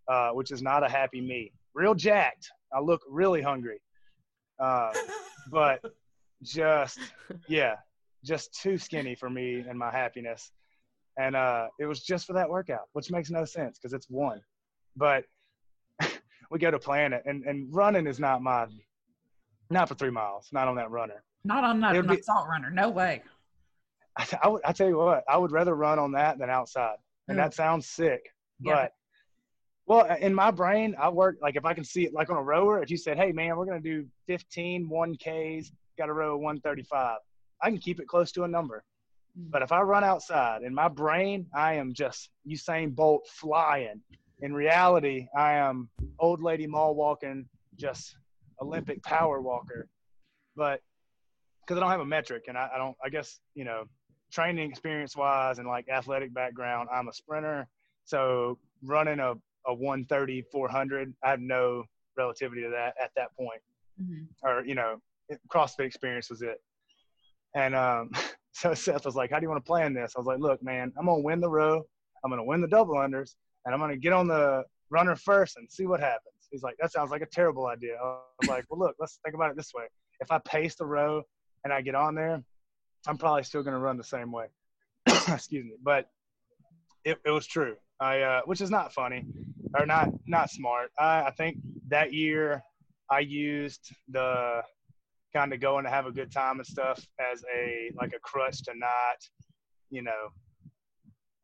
uh, 0.08 0.30
which 0.32 0.52
is 0.52 0.62
not 0.62 0.84
a 0.84 0.90
happy 0.90 1.22
me. 1.22 1.52
Real 1.74 1.96
jacked. 1.96 2.50
I 2.74 2.80
look 2.80 3.02
really 3.10 3.42
hungry, 3.42 3.82
uh, 4.60 4.92
but 5.52 5.82
just 6.44 7.00
yeah, 7.48 7.76
just 8.24 8.54
too 8.54 8.78
skinny 8.78 9.16
for 9.16 9.30
me 9.30 9.66
and 9.68 9.78
my 9.78 9.92
happiness. 9.92 10.52
And 11.18 11.36
uh, 11.36 11.68
it 11.80 11.86
was 11.86 12.02
just 12.02 12.26
for 12.26 12.34
that 12.34 12.50
workout, 12.50 12.88
which 12.94 13.12
makes 13.12 13.30
no 13.30 13.44
sense 13.44 13.78
because 13.78 13.94
it's 13.94 14.10
one. 14.10 14.42
But 14.96 15.26
we 16.50 16.60
go 16.60 16.72
to 16.72 16.80
plan 16.80 17.14
it, 17.14 17.24
and, 17.26 17.44
and 17.44 17.74
running 17.74 18.08
is 18.08 18.20
not 18.20 18.42
my, 18.42 18.68
not 19.70 19.88
for 19.88 19.96
three 19.96 20.10
miles, 20.10 20.50
not 20.52 20.68
on 20.68 20.76
that 20.76 20.90
runner. 20.90 21.24
Not 21.44 21.64
on 21.64 21.80
that 21.82 21.96
an 21.96 22.08
be- 22.08 22.20
assault 22.20 22.48
runner. 22.48 22.70
No 22.70 22.90
way. 22.90 23.22
I, 24.18 24.28
I, 24.44 24.48
would, 24.48 24.62
I 24.66 24.72
tell 24.74 24.88
you 24.88 24.98
what, 24.98 25.24
I 25.30 25.38
would 25.38 25.52
rather 25.52 25.76
run 25.76 26.00
on 26.00 26.12
that 26.14 26.40
than 26.40 26.50
outside. 26.50 26.98
And 27.28 27.38
that 27.38 27.54
sounds 27.54 27.88
sick. 27.88 28.34
Yeah. 28.60 28.74
But, 28.76 28.94
well, 29.86 30.18
in 30.18 30.34
my 30.34 30.52
brain, 30.52 30.96
I 31.00 31.10
work 31.10 31.38
like 31.42 31.56
if 31.56 31.66
I 31.66 31.74
can 31.74 31.84
see 31.84 32.06
it 32.06 32.14
like 32.14 32.30
on 32.30 32.38
a 32.38 32.42
rower, 32.42 32.82
if 32.82 32.90
you 32.90 32.98
said, 32.98 33.18
hey, 33.18 33.32
man, 33.32 33.56
we're 33.56 33.66
going 33.66 33.82
to 33.82 33.90
do 33.90 34.08
15 34.28 34.90
1Ks, 34.90 35.72
got 35.98 36.08
to 36.08 36.14
row 36.14 36.36
135, 36.38 37.18
I 37.62 37.70
can 37.70 37.78
keep 37.78 38.00
it 38.00 38.08
close 38.08 38.32
to 38.34 38.44
a 38.44 38.48
number. 38.48 38.84
Mm. 39.40 39.52
But 39.52 39.62
if 39.62 39.72
I 39.72 39.82
run 39.82 40.04
outside 40.04 40.64
in 40.64 40.74
my 40.74 40.88
brain, 40.88 41.46
I 41.54 41.76
am 41.76 41.94
just 41.94 42.30
Usain 42.48 42.96
Bolt 42.96 43.28
flying. 43.28 44.02
In 44.42 44.54
reality, 44.54 45.28
I 45.36 45.54
am 45.54 45.90
old 46.20 46.42
lady 46.42 46.66
mall 46.66 46.96
walking, 46.96 47.46
just 47.76 48.16
Olympic 48.62 49.04
power 49.04 49.42
walker. 49.42 49.88
But 50.56 50.82
because 51.62 51.78
I 51.78 51.82
don't 51.82 51.92
have 51.92 52.00
a 52.00 52.06
metric, 52.06 52.46
and 52.48 52.58
I, 52.58 52.70
I 52.74 52.78
don't. 52.78 52.96
I 53.04 53.10
guess 53.10 53.40
you 53.54 53.66
know, 53.66 53.84
training 54.32 54.70
experience 54.70 55.16
wise 55.16 55.60
and 55.60 55.68
like 55.68 55.88
athletic 55.90 56.34
background, 56.34 56.90
I'm 56.94 57.08
a 57.08 57.14
sprinter. 57.14 57.68
So 58.06 58.58
running 58.84 59.20
a 59.20 59.34
a 59.68 59.74
130 59.74 60.44
400, 60.52 61.14
I 61.24 61.30
have 61.30 61.42
no 61.42 61.84
relativity 62.18 62.62
to 62.64 62.70
that 62.70 62.96
at 63.02 63.12
that 63.16 63.36
point. 63.36 63.62
Mhm. 64.02 64.28
Or 64.44 64.66
you 64.66 64.76
know, 64.76 65.02
CrossFit 65.50 65.86
experience 65.86 66.30
was 66.30 66.42
it. 66.42 66.62
And 67.56 67.76
um, 67.76 68.12
so 68.54 68.74
Seth 68.74 69.06
was 69.06 69.16
like, 69.16 69.32
"How 69.32 69.40
do 69.40 69.44
you 69.44 69.50
want 69.50 69.64
to 69.64 69.68
plan 69.68 69.94
this?" 69.94 70.14
I 70.16 70.20
was 70.20 70.28
like, 70.28 70.40
"Look, 70.40 70.64
man, 70.64 70.94
I'm 70.98 71.06
gonna 71.06 71.22
win 71.22 71.42
the 71.42 71.50
row. 71.50 71.84
I'm 72.24 72.32
gonna 72.32 72.44
win 72.44 72.62
the 72.62 72.68
double 72.68 72.96
unders, 72.96 73.36
and 73.70 73.76
I'm 73.76 73.80
gonna 73.80 73.98
get 73.98 74.14
on 74.14 74.28
the 74.28 74.64
runner 74.90 75.16
first 75.16 75.58
and 75.58 75.72
see 75.72 75.86
what 75.86 76.00
happens." 76.00 76.48
He's 76.50 76.64
like, 76.64 76.76
"That 76.80 76.92
sounds 76.92 77.12
like 77.12 77.22
a 77.22 77.28
terrible 77.28 77.68
idea." 77.68 77.96
I 77.96 78.20
was 78.42 78.50
like, 78.50 78.66
"Well, 78.70 78.80
look, 78.80 78.96
let's 79.00 79.20
think 79.24 79.36
about 79.36 79.52
it 79.52 79.58
this 79.58 79.74
way. 79.76 79.86
If 80.20 80.32
I 80.32 80.40
pace 80.40 80.76
the 80.76 80.86
row 80.86 81.22
and 81.64 81.72
I 81.72 81.82
get 81.82 81.94
on 81.94 82.16
there, 82.16 82.44
I'm 83.08 83.18
probably 83.18 83.44
still 83.44 83.62
gonna 83.62 83.80
run 83.80 83.98
the 83.98 84.04
same 84.04 84.32
way." 84.32 84.48
Excuse 85.06 85.66
me, 85.66 85.76
but 85.84 86.10
it, 87.06 87.20
it 87.24 87.32
was 87.32 87.46
true. 87.46 87.76
I 88.00 88.22
uh, 88.22 88.42
which 88.46 88.62
is 88.62 88.72
not 88.72 88.94
funny 88.94 89.26
or 89.78 89.86
not 89.86 90.10
not 90.28 90.50
smart. 90.50 90.90
I, 90.98 91.24
I 91.24 91.32
think 91.32 91.58
that 91.90 92.14
year 92.14 92.64
I 93.12 93.20
used 93.20 93.94
the 94.10 94.64
kind 95.34 95.54
of 95.54 95.60
going 95.60 95.84
to 95.84 95.90
have 95.90 96.06
a 96.06 96.12
good 96.12 96.32
time 96.32 96.60
and 96.60 96.66
stuff 96.66 97.06
as 97.20 97.44
a 97.56 97.92
like 97.96 98.14
a 98.16 98.20
crutch 98.20 98.64
to 98.64 98.74
not, 98.76 99.18
you 99.90 100.02
know, 100.02 100.30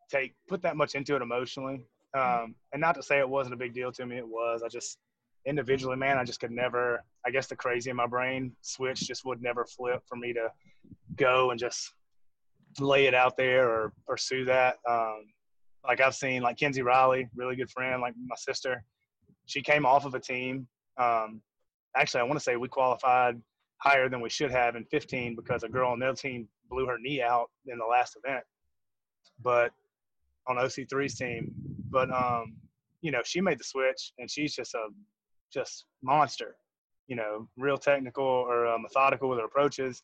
take 0.09 0.33
put 0.47 0.61
that 0.63 0.77
much 0.77 0.95
into 0.95 1.15
it 1.15 1.21
emotionally. 1.21 1.85
Um, 2.15 2.55
and 2.71 2.79
not 2.79 2.95
to 2.95 3.03
say 3.03 3.19
it 3.19 3.27
wasn't 3.27 3.55
a 3.55 3.57
big 3.57 3.73
deal 3.73 3.91
to 3.91 4.05
me, 4.05 4.17
it 4.17 4.27
was. 4.27 4.63
I 4.63 4.69
just 4.69 4.97
individually, 5.45 5.97
man, 5.97 6.17
I 6.17 6.23
just 6.23 6.39
could 6.39 6.51
never. 6.51 7.03
I 7.25 7.31
guess 7.31 7.47
the 7.47 7.55
crazy 7.55 7.89
in 7.89 7.95
my 7.95 8.07
brain 8.07 8.53
switch 8.61 9.01
just 9.01 9.25
would 9.25 9.41
never 9.41 9.65
flip 9.65 10.01
for 10.07 10.15
me 10.15 10.33
to 10.33 10.49
go 11.15 11.51
and 11.51 11.59
just 11.59 11.93
lay 12.79 13.05
it 13.05 13.13
out 13.13 13.37
there 13.37 13.69
or 13.69 13.93
pursue 14.07 14.45
that. 14.45 14.77
Um, 14.89 15.25
like 15.87 16.01
I've 16.01 16.15
seen, 16.15 16.41
like 16.41 16.57
Kenzie 16.57 16.81
Riley, 16.81 17.29
really 17.35 17.55
good 17.55 17.69
friend, 17.69 18.01
like 18.01 18.13
my 18.25 18.35
sister. 18.35 18.83
She 19.45 19.61
came 19.61 19.85
off 19.85 20.05
of 20.05 20.15
a 20.15 20.19
team. 20.19 20.67
Um, 20.97 21.41
actually, 21.95 22.21
I 22.21 22.23
want 22.23 22.39
to 22.39 22.43
say 22.43 22.55
we 22.55 22.67
qualified 22.67 23.39
higher 23.77 24.09
than 24.09 24.21
we 24.21 24.29
should 24.29 24.51
have 24.51 24.75
in 24.75 24.85
15 24.85 25.35
because 25.35 25.63
a 25.63 25.69
girl 25.69 25.91
on 25.91 25.99
their 25.99 26.13
team 26.13 26.47
blew 26.69 26.87
her 26.87 26.97
knee 26.99 27.21
out 27.21 27.49
in 27.67 27.77
the 27.77 27.85
last 27.85 28.17
event. 28.23 28.43
But 29.41 29.71
on 30.47 30.55
OC3's 30.55 31.15
team, 31.15 31.53
but 31.95 32.11
um, 32.11 32.57
you 33.01 33.09
know, 33.09 33.21
she 33.23 33.39
made 33.39 33.57
the 33.57 33.63
switch 33.63 34.11
and 34.19 34.29
she's 34.29 34.53
just 34.53 34.73
a 34.73 34.87
just 35.51 35.85
monster. 36.03 36.57
You 37.07 37.15
know, 37.15 37.47
real 37.55 37.77
technical 37.77 38.25
or 38.25 38.67
uh, 38.67 38.77
methodical 38.77 39.29
with 39.29 39.39
her 39.39 39.45
approaches. 39.45 40.03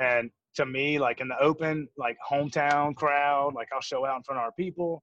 And 0.00 0.30
to 0.54 0.64
me, 0.64 1.00
like 1.00 1.20
in 1.20 1.26
the 1.26 1.38
open, 1.40 1.88
like 1.96 2.16
hometown 2.30 2.94
crowd, 2.94 3.54
like 3.54 3.68
I'll 3.74 3.80
show 3.80 4.06
out 4.06 4.18
in 4.18 4.22
front 4.22 4.38
of 4.38 4.44
our 4.44 4.52
people, 4.52 5.02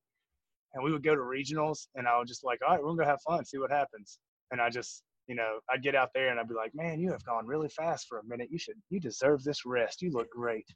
and 0.73 0.83
we 0.83 0.93
would 0.93 1.03
go 1.03 1.13
to 1.13 1.21
regionals, 1.21 1.87
and 1.95 2.07
I 2.07 2.17
would 2.17 2.27
just 2.27 2.45
like, 2.45 2.59
all 2.65 2.73
right, 2.73 2.81
we're 2.81 2.91
gonna 2.91 3.03
go 3.03 3.09
have 3.09 3.21
fun, 3.27 3.43
see 3.43 3.57
what 3.57 3.71
happens. 3.71 4.19
And 4.51 4.61
I 4.61 4.69
just, 4.69 5.03
you 5.27 5.35
know, 5.35 5.59
I'd 5.69 5.83
get 5.83 5.95
out 5.95 6.11
there 6.15 6.29
and 6.29 6.39
I'd 6.39 6.47
be 6.47 6.53
like, 6.53 6.73
man, 6.73 6.99
you 7.01 7.11
have 7.11 7.25
gone 7.25 7.45
really 7.45 7.69
fast 7.69 8.05
for 8.07 8.19
a 8.19 8.23
minute. 8.25 8.47
You 8.49 8.59
should, 8.59 8.75
you 8.89 9.01
deserve 9.01 9.43
this 9.43 9.65
rest. 9.65 10.01
You 10.01 10.11
look 10.11 10.29
great. 10.29 10.67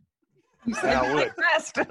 And 0.66 0.76
I 0.76 1.14
would. 1.14 1.32
rest. 1.38 1.78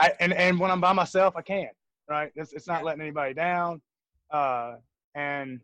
I 0.00 0.12
and 0.20 0.32
and 0.32 0.58
when 0.58 0.70
I'm 0.70 0.80
by 0.80 0.92
myself, 0.92 1.34
I 1.36 1.42
can. 1.42 1.68
Right? 2.08 2.32
It's 2.34 2.52
it's 2.52 2.66
not 2.66 2.84
letting 2.84 3.02
anybody 3.02 3.34
down. 3.34 3.80
Uh, 4.30 4.76
and 5.14 5.60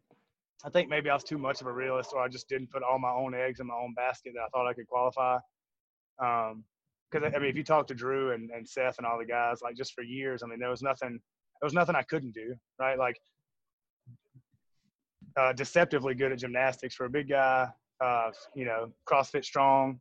I 0.64 0.70
think 0.70 0.88
maybe 0.88 1.11
I 1.11 1.14
was 1.14 1.24
too 1.24 1.38
much 1.38 1.61
of 1.61 1.66
a 1.66 1.72
realist, 1.72 2.12
or 2.14 2.20
I 2.20 2.28
just 2.28 2.49
didn't 2.49 2.70
put 2.70 2.82
all 2.82 2.99
my 2.99 3.11
own 3.11 3.34
eggs 3.34 3.61
in 3.61 3.66
my 3.66 3.74
own 3.74 3.95
basket 3.95 4.32
that 4.34 4.42
I 4.42 4.49
thought 4.49 4.68
I 4.68 4.72
could 4.72 4.86
qualify. 4.86 5.38
Um, 6.18 6.64
because 7.11 7.32
I 7.34 7.38
mean, 7.38 7.49
if 7.49 7.57
you 7.57 7.62
talk 7.62 7.86
to 7.88 7.95
Drew 7.95 8.32
and, 8.32 8.51
and 8.51 8.68
Seth 8.68 8.99
and 8.99 9.07
all 9.07 9.18
the 9.18 9.24
guys, 9.24 9.61
like 9.62 9.76
just 9.76 9.92
for 9.95 10.03
years, 10.03 10.42
I 10.42 10.47
mean, 10.47 10.59
there 10.59 10.70
was 10.70 10.82
nothing, 10.82 11.11
there 11.11 11.66
was 11.66 11.74
nothing 11.74 11.95
I 11.95 12.03
couldn't 12.03 12.34
do, 12.34 12.55
right? 12.78 12.99
Like, 12.99 13.16
uh, 15.36 15.53
deceptively 15.53 16.14
good 16.14 16.32
at 16.32 16.38
gymnastics 16.38 16.95
for 16.95 17.07
a 17.07 17.11
big 17.11 17.28
guy. 17.28 17.68
Uh, 18.01 18.30
you 18.55 18.64
know, 18.64 18.92
CrossFit 19.09 19.45
strong. 19.45 20.01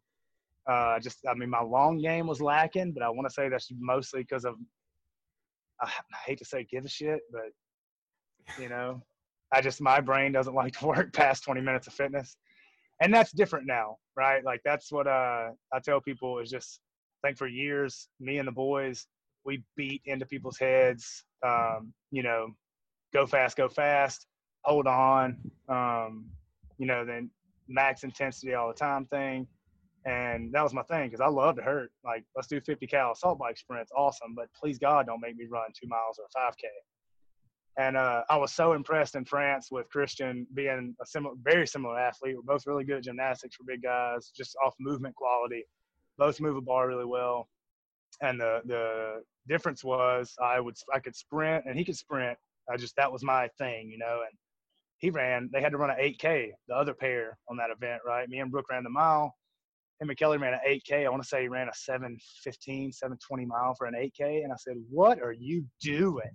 Uh, 0.67 0.99
just, 0.99 1.19
I 1.29 1.35
mean, 1.35 1.49
my 1.49 1.61
long 1.61 1.99
game 1.99 2.25
was 2.25 2.41
lacking, 2.41 2.93
but 2.93 3.03
I 3.03 3.09
want 3.09 3.27
to 3.27 3.33
say 3.33 3.47
that's 3.49 3.69
mostly 3.77 4.21
because 4.21 4.45
of, 4.45 4.55
I, 5.83 5.87
I 5.87 6.17
hate 6.25 6.39
to 6.39 6.45
say 6.45 6.65
give 6.69 6.85
a 6.85 6.89
shit, 6.89 7.21
but 7.31 8.57
you 8.61 8.69
know, 8.69 9.01
I 9.51 9.61
just 9.61 9.81
my 9.81 10.01
brain 10.01 10.31
doesn't 10.31 10.55
like 10.61 10.77
to 10.79 10.87
work 10.87 11.13
past 11.13 11.43
20 11.43 11.61
minutes 11.61 11.87
of 11.87 11.93
fitness, 11.93 12.37
and 13.01 13.13
that's 13.13 13.31
different 13.31 13.67
now, 13.67 13.97
right? 14.15 14.43
Like 14.43 14.61
that's 14.63 14.91
what 14.91 15.07
uh, 15.07 15.49
I 15.71 15.79
tell 15.83 16.01
people 16.01 16.39
is 16.39 16.49
just 16.49 16.79
I 17.23 17.27
think 17.27 17.37
for 17.37 17.47
years, 17.47 18.09
me 18.19 18.37
and 18.37 18.47
the 18.47 18.51
boys, 18.51 19.07
we 19.45 19.63
beat 19.77 20.01
into 20.05 20.25
people's 20.25 20.57
heads. 20.57 21.23
Um, 21.45 21.93
you 22.11 22.23
know, 22.23 22.47
go 23.13 23.25
fast, 23.25 23.57
go 23.57 23.69
fast, 23.69 24.27
hold 24.63 24.87
on. 24.87 25.37
Um, 25.69 26.25
you 26.77 26.85
know, 26.85 27.05
then 27.05 27.29
max 27.67 28.03
intensity 28.03 28.53
all 28.53 28.67
the 28.67 28.73
time 28.73 29.05
thing. 29.05 29.47
And 30.05 30.51
that 30.51 30.63
was 30.63 30.73
my 30.73 30.83
thing 30.83 31.09
because 31.09 31.21
I 31.21 31.27
love 31.27 31.55
to 31.55 31.61
hurt. 31.61 31.91
Like, 32.03 32.25
let's 32.35 32.47
do 32.47 32.59
50 32.59 32.87
cal 32.87 33.13
assault 33.13 33.39
bike 33.39 33.57
sprints, 33.57 33.91
awesome. 33.95 34.35
But 34.35 34.47
please 34.59 34.77
God, 34.77 35.05
don't 35.05 35.21
make 35.21 35.37
me 35.37 35.45
run 35.49 35.69
two 35.79 35.87
miles 35.87 36.19
or 36.19 36.25
5K. 36.35 36.67
And 37.77 37.97
uh, 37.97 38.23
I 38.29 38.37
was 38.37 38.53
so 38.53 38.73
impressed 38.73 39.15
in 39.15 39.25
France 39.25 39.69
with 39.71 39.89
Christian 39.89 40.45
being 40.53 40.95
a 41.01 41.05
similar, 41.05 41.35
very 41.41 41.65
similar 41.65 41.97
athlete. 41.97 42.35
We're 42.35 42.53
both 42.53 42.67
really 42.67 42.83
good 42.83 42.97
at 42.97 43.03
gymnastics 43.03 43.55
for 43.55 43.63
big 43.63 43.81
guys, 43.81 44.31
just 44.35 44.55
off 44.63 44.75
movement 44.79 45.15
quality. 45.15 45.63
Both 46.17 46.39
move 46.39 46.55
a 46.55 46.61
bar 46.61 46.87
really 46.87 47.05
well. 47.05 47.47
And 48.21 48.39
the 48.39 48.61
the 48.65 49.23
difference 49.47 49.83
was 49.83 50.35
I 50.39 50.59
would 50.59 50.75
I 50.93 50.99
could 50.99 51.15
sprint 51.15 51.65
and 51.65 51.75
he 51.75 51.83
could 51.83 51.97
sprint. 51.97 52.37
I 52.71 52.77
just 52.77 52.95
that 52.97 53.11
was 53.11 53.23
my 53.23 53.49
thing, 53.57 53.89
you 53.89 53.97
know. 53.97 54.21
And 54.21 54.37
he 54.97 55.09
ran. 55.09 55.49
They 55.51 55.61
had 55.61 55.71
to 55.71 55.77
run 55.77 55.89
an 55.89 55.97
8K, 55.97 56.51
the 56.67 56.75
other 56.75 56.93
pair 56.93 57.39
on 57.49 57.57
that 57.57 57.71
event, 57.71 58.03
right? 58.05 58.29
Me 58.29 58.39
and 58.39 58.51
Brooke 58.51 58.69
ran 58.69 58.83
the 58.83 58.89
mile. 58.91 59.33
And 60.09 60.17
Kelly 60.17 60.37
ran 60.37 60.53
an 60.53 60.59
8K. 60.67 61.05
I 61.05 61.09
want 61.09 61.21
to 61.21 61.27
say 61.27 61.43
he 61.43 61.47
ran 61.47 61.67
a 61.67 61.73
715, 61.73 62.91
720 62.91 63.45
mile 63.45 63.75
for 63.77 63.87
an 63.87 63.93
8K. 63.93 64.43
And 64.43 64.51
I 64.51 64.55
said, 64.57 64.75
What 64.89 65.21
are 65.21 65.33
you 65.33 65.65
doing? 65.81 66.31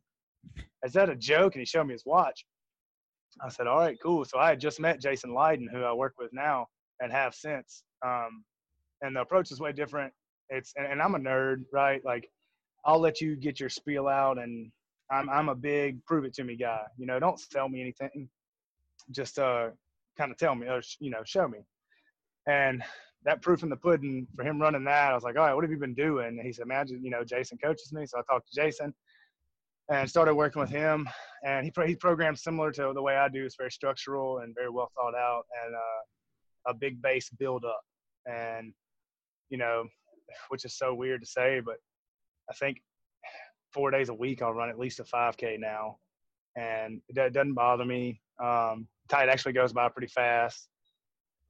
Is 0.85 0.93
that 0.93 1.11
a 1.11 1.16
joke? 1.16 1.55
And 1.55 1.61
he 1.61 1.66
showed 1.66 1.85
me 1.85 1.93
his 1.93 2.05
watch. 2.07 2.45
I 3.45 3.49
said, 3.49 3.66
All 3.66 3.79
right, 3.79 3.97
cool. 4.03 4.25
So 4.25 4.39
I 4.39 4.49
had 4.49 4.61
just 4.61 4.81
met 4.81 5.01
Jason 5.01 5.31
Leydon, 5.31 5.66
who 5.73 5.83
I 5.83 5.93
work 5.93 6.14
with 6.19 6.31
now 6.33 6.66
and 7.01 7.12
have 7.12 7.35
since. 7.35 7.85
Um, 8.05 8.45
and 9.03 9.14
the 9.14 9.21
approach 9.21 9.51
is 9.51 9.61
way 9.61 9.73
different. 9.73 10.12
It's 10.51 10.73
and, 10.77 10.87
and 10.87 11.03
I'm 11.03 11.14
a 11.14 11.19
nerd, 11.19 11.64
right? 11.73 12.05
Like 12.05 12.29
I'll 12.85 13.01
let 13.01 13.21
you 13.21 13.37
get 13.37 13.61
your 13.61 13.69
spiel 13.69 14.09
out 14.09 14.39
and 14.39 14.71
I'm 15.11 15.29
I'm 15.31 15.49
a 15.49 15.55
big 15.55 16.05
prove 16.07 16.25
it 16.25 16.35
to 16.35 16.45
me 16.45 16.57
guy. 16.57 16.81
You 16.97 17.07
know, 17.07 17.21
don't 17.21 17.39
sell 17.39 17.69
me 17.69 17.81
anything. 17.81 18.29
Just 19.11 19.39
uh 19.39 19.69
kind 20.16 20.31
of 20.33 20.39
tell 20.39 20.55
me 20.55 20.66
or 20.69 20.81
you 21.01 21.11
know, 21.11 21.23
show 21.25 21.49
me. 21.49 21.59
And 22.47 22.83
that 23.25 23.43
proof 23.43 23.62
in 23.62 23.69
the 23.69 23.77
pudding 23.77 24.27
for 24.37 24.45
him 24.45 24.61
running 24.61 24.85
that, 24.85 25.11
I 25.11 25.14
was 25.14 25.25
like, 25.25 25.37
all 25.37 25.45
right, 25.45 25.55
what 25.55 25.64
have 25.64 25.71
you 25.71 25.79
been 25.79 25.95
doing? 25.95 26.27
And 26.27 26.41
he 26.41 26.53
said, 26.53 26.62
imagine, 26.62 27.05
you 27.05 27.11
know, 27.11 27.25
Jason 27.25 27.59
coaches 27.59 27.93
me. 27.93 28.07
So 28.07 28.19
I 28.19 28.23
talked 28.23 28.49
to 28.49 28.61
Jason 28.61 28.95
and 29.91 30.09
started 30.09 30.35
working 30.35 30.61
with 30.61 30.71
him. 30.71 31.09
And 31.45 31.64
he, 31.64 31.73
he 31.87 31.95
programmed 31.95 32.39
similar 32.39 32.73
to 32.73 32.93
the 32.95 33.03
way 33.03 33.16
I 33.16 33.29
do. 33.29 33.45
It's 33.45 33.57
very 33.57 33.71
structural 33.71 34.39
and 34.39 34.55
very 34.55 34.71
well 34.71 34.91
thought 34.95 35.14
out 35.14 35.45
and 35.64 35.75
uh, 35.75 36.71
a 36.71 36.75
big 36.75 37.03
base 37.03 37.31
build 37.39 37.64
up. 37.64 37.81
And, 38.27 38.73
you 39.51 39.59
know, 39.59 39.85
which 40.49 40.64
is 40.64 40.77
so 40.77 40.95
weird 40.95 41.23
to 41.23 41.27
say, 41.27 41.61
but 41.64 41.77
I 42.51 42.55
think 42.55 42.79
four 43.73 43.91
days 43.91 44.11
a 44.11 44.14
week 44.14 44.43
I'll 44.43 44.55
run 44.55 44.69
at 44.69 44.79
least 44.79 45.01
a 45.01 45.05
5K 45.05 45.59
now. 45.59 45.97
And 46.57 47.01
it 47.09 47.33
doesn't 47.33 47.55
bother 47.55 47.85
me. 47.85 48.21
Um, 48.43 48.87
tide 49.09 49.29
actually 49.29 49.53
goes 49.53 49.73
by 49.73 49.89
pretty 49.89 50.09
fast 50.09 50.69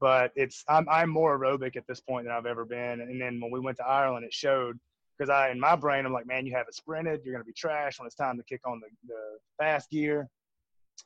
but 0.00 0.32
it's 0.36 0.64
I'm 0.68 0.88
I'm 0.88 1.10
more 1.10 1.38
aerobic 1.38 1.76
at 1.76 1.86
this 1.86 2.00
point 2.00 2.26
than 2.26 2.34
I've 2.34 2.46
ever 2.46 2.64
been. 2.64 3.00
And 3.00 3.20
then 3.20 3.40
when 3.40 3.50
we 3.50 3.60
went 3.60 3.76
to 3.78 3.86
Ireland, 3.86 4.24
it 4.24 4.32
showed 4.32 4.78
because 5.16 5.30
I 5.30 5.50
in 5.50 5.58
my 5.58 5.76
brain 5.76 6.06
I'm 6.06 6.12
like, 6.12 6.26
man, 6.26 6.46
you 6.46 6.54
haven't 6.54 6.74
sprinted, 6.74 7.22
you're 7.24 7.34
gonna 7.34 7.44
be 7.44 7.52
trash 7.52 7.98
when 7.98 8.06
it's 8.06 8.14
time 8.14 8.36
to 8.36 8.44
kick 8.44 8.60
on 8.66 8.80
the, 8.80 8.86
the 9.06 9.38
fast 9.58 9.90
gear, 9.90 10.28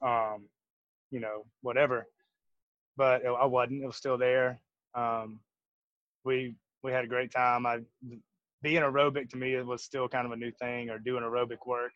um, 0.03 0.47
you 1.11 1.20
know, 1.20 1.45
whatever. 1.62 2.07
But 2.97 3.24
I 3.24 3.47
wasn't. 3.47 3.82
It 3.82 3.86
was 3.86 3.97
still 3.97 4.18
there. 4.18 4.61
Um, 4.95 5.40
we 6.24 6.55
we 6.82 6.93
had 6.93 7.05
a 7.05 7.09
great 7.09 7.32
time. 7.32 7.64
I 7.64 7.80
being 8.62 8.82
aerobic 8.82 9.30
to 9.30 9.36
me 9.36 9.55
it 9.55 9.66
was 9.66 9.82
still 9.82 10.09
kind 10.09 10.26
of 10.26 10.32
a 10.32 10.36
new 10.36 10.51
thing, 10.53 10.90
or 10.90 10.99
doing 10.99 11.22
aerobic 11.22 11.66
work. 11.66 11.93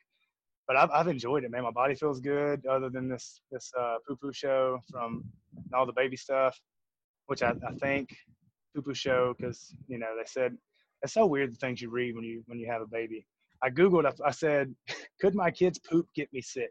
But 0.66 0.76
I've 0.76 0.90
I've 0.90 1.09
enjoyed 1.09 1.44
it, 1.44 1.51
man. 1.51 1.64
My 1.64 1.70
body 1.70 1.94
feels 1.94 2.20
good. 2.20 2.64
Other 2.64 2.88
than 2.88 3.11
this 3.11 3.42
this 3.53 3.70
uh, 3.78 3.97
poo 4.09 4.16
poo 4.16 4.32
show 4.32 4.80
from 4.90 5.24
all 5.74 5.84
the 5.84 5.92
baby 5.92 6.16
stuff 6.16 6.59
which 7.27 7.43
I, 7.43 7.55
I 7.66 7.72
think 7.81 8.16
poo 8.74 8.83
poo 8.83 8.95
show 8.95 9.35
because 9.39 9.74
you 9.89 9.99
know 9.99 10.14
they 10.16 10.24
said 10.27 10.57
it's 11.03 11.12
so 11.14 11.27
weird 11.27 11.53
the 11.53 11.57
things 11.57 11.81
you 11.81 11.91
read 11.91 12.14
when 12.14 12.24
you 12.24 12.43
when 12.47 12.59
you 12.59 12.66
have 12.70 12.83
a 12.83 12.87
baby. 12.87 13.27
I 13.62 13.70
googled. 13.70 14.07
I, 14.07 14.12
I 14.29 14.31
said, 14.31 14.74
could 15.20 15.35
my 15.35 15.51
kid's 15.51 15.79
poop 15.79 16.07
get 16.14 16.33
me 16.33 16.41
sick? 16.43 16.70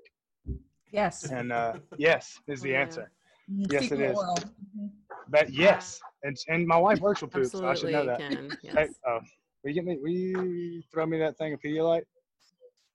yes. 0.91 1.23
And 1.31 1.51
uh, 1.51 1.73
yes 1.97 2.39
is 2.47 2.61
the 2.61 2.69
Yeah. 2.71 2.81
answer. 2.81 3.11
Yes, 3.47 3.83
it 3.83 3.89
Fecal 3.89 4.11
is. 4.11 4.17
oral. 4.17 4.39
Mhm. 4.77 4.89
But 5.29 5.51
yes, 5.51 5.99
and 6.23 6.35
and 6.47 6.65
my 6.67 6.77
wife 6.77 6.99
works 6.99 7.21
with 7.21 7.31
poop, 7.31 7.51
so 7.51 7.59
I 7.67 7.73
should 7.73 7.89
Absolutely 7.91 7.91
know 7.93 8.05
that. 8.05 8.19
can. 8.19 8.57
Hey, 8.61 8.71
Yes. 8.87 8.99
oh, 9.07 9.19
will 9.63 9.69
you 9.71 9.73
get 9.75 9.85
me? 9.85 9.97
Will 10.01 10.09
you 10.09 10.81
throw 10.91 11.05
me 11.05 11.17
that 11.19 11.37
thing 11.37 11.53
of 11.53 11.59
Pedialyte? 11.61 12.03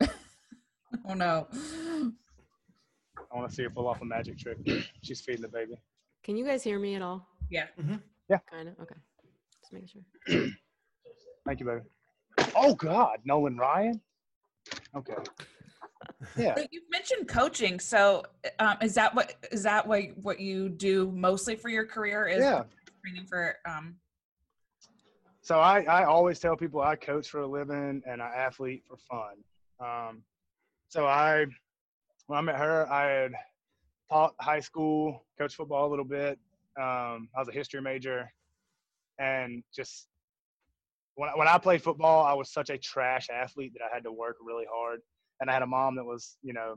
Oh 1.08 1.14
no. 1.14 1.46
I 3.32 3.36
want 3.36 3.48
to 3.48 3.54
see 3.54 3.62
her 3.62 3.70
pull 3.70 3.86
off 3.88 4.02
a 4.02 4.04
magic 4.04 4.38
trick. 4.38 4.58
She's 5.02 5.20
feeding 5.20 5.42
the 5.42 5.48
baby. 5.48 5.74
Can 6.24 6.36
you 6.36 6.44
guys 6.44 6.62
hear 6.64 6.78
me 6.78 6.94
at 6.96 7.02
all? 7.02 7.26
Yeah. 7.50 7.66
Yeah. 8.28 8.38
Kind 8.50 8.68
of. 8.68 8.74
Okay. 8.80 8.94
Just 9.60 9.72
making 9.72 9.88
sure. 9.88 10.46
Thank 11.46 11.60
you, 11.60 11.66
baby. 11.66 11.80
Oh 12.54 12.74
God, 12.74 13.18
Nolan 13.24 13.56
Ryan. 13.56 14.00
Okay. 14.96 15.14
Yeah. 16.36 16.54
But 16.54 16.68
you've 16.70 16.84
mentioned 16.90 17.28
coaching, 17.28 17.78
so 17.80 18.22
um, 18.58 18.76
is 18.82 18.94
that 18.94 19.14
what 19.14 19.34
is 19.52 19.62
that 19.62 19.86
what 19.86 20.02
what 20.22 20.40
you 20.40 20.68
do 20.68 21.10
mostly 21.12 21.56
for 21.56 21.68
your 21.68 21.86
career? 21.86 22.26
Is 22.26 22.38
Yeah. 22.44 22.64
training 23.02 23.26
for 23.28 23.56
um, 23.66 23.96
So 25.40 25.60
I, 25.60 25.82
I 25.82 26.04
always 26.04 26.38
tell 26.38 26.56
people 26.56 26.80
I 26.80 26.96
coach 26.96 27.28
for 27.28 27.40
a 27.40 27.46
living 27.46 28.02
and 28.06 28.20
I 28.20 28.28
athlete 28.34 28.82
for 28.86 28.96
fun. 28.96 29.36
Um, 29.80 30.22
so 30.88 31.06
I, 31.06 31.46
when 32.26 32.38
I 32.38 32.42
met 32.42 32.56
her, 32.56 32.90
I 32.92 33.06
had 33.06 33.32
taught 34.10 34.34
high 34.40 34.60
school, 34.60 35.24
coached 35.38 35.56
football 35.56 35.86
a 35.88 35.90
little 35.90 36.04
bit. 36.04 36.38
Um, 36.78 37.28
I 37.34 37.38
was 37.38 37.48
a 37.48 37.52
history 37.52 37.80
major, 37.80 38.30
and 39.18 39.62
just 39.74 40.08
when 41.14 41.28
I, 41.28 41.32
when 41.36 41.48
I 41.48 41.58
played 41.58 41.82
football, 41.82 42.24
I 42.24 42.32
was 42.32 42.50
such 42.50 42.70
a 42.70 42.78
trash 42.78 43.28
athlete 43.30 43.72
that 43.74 43.84
I 43.84 43.94
had 43.94 44.04
to 44.04 44.12
work 44.12 44.36
really 44.42 44.66
hard. 44.72 45.00
And 45.40 45.50
I 45.50 45.52
had 45.52 45.62
a 45.62 45.66
mom 45.66 45.96
that 45.96 46.04
was, 46.04 46.36
you 46.42 46.52
know, 46.52 46.76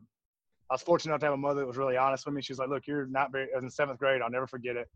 I 0.70 0.74
was 0.74 0.82
fortunate 0.82 1.12
enough 1.12 1.20
to 1.22 1.26
have 1.28 1.34
a 1.34 1.38
mother 1.38 1.62
that 1.62 1.68
was 1.68 1.78
really 1.78 1.98
honest 1.98 2.26
with 2.26 2.36
me. 2.36 2.41
She 2.41 2.54
was 2.54 2.60
like, 2.60 2.70
"Look, 2.70 2.88
you're 2.88 3.06
not 3.08 3.32
very." 3.32 3.48
I 3.54 3.58
was 3.58 3.64
in 3.64 3.70
seventh 3.70 4.00
grade. 4.00 4.22
I'll 4.22 4.30
never 4.30 4.48
forget 4.48 4.76
it. 4.76 4.89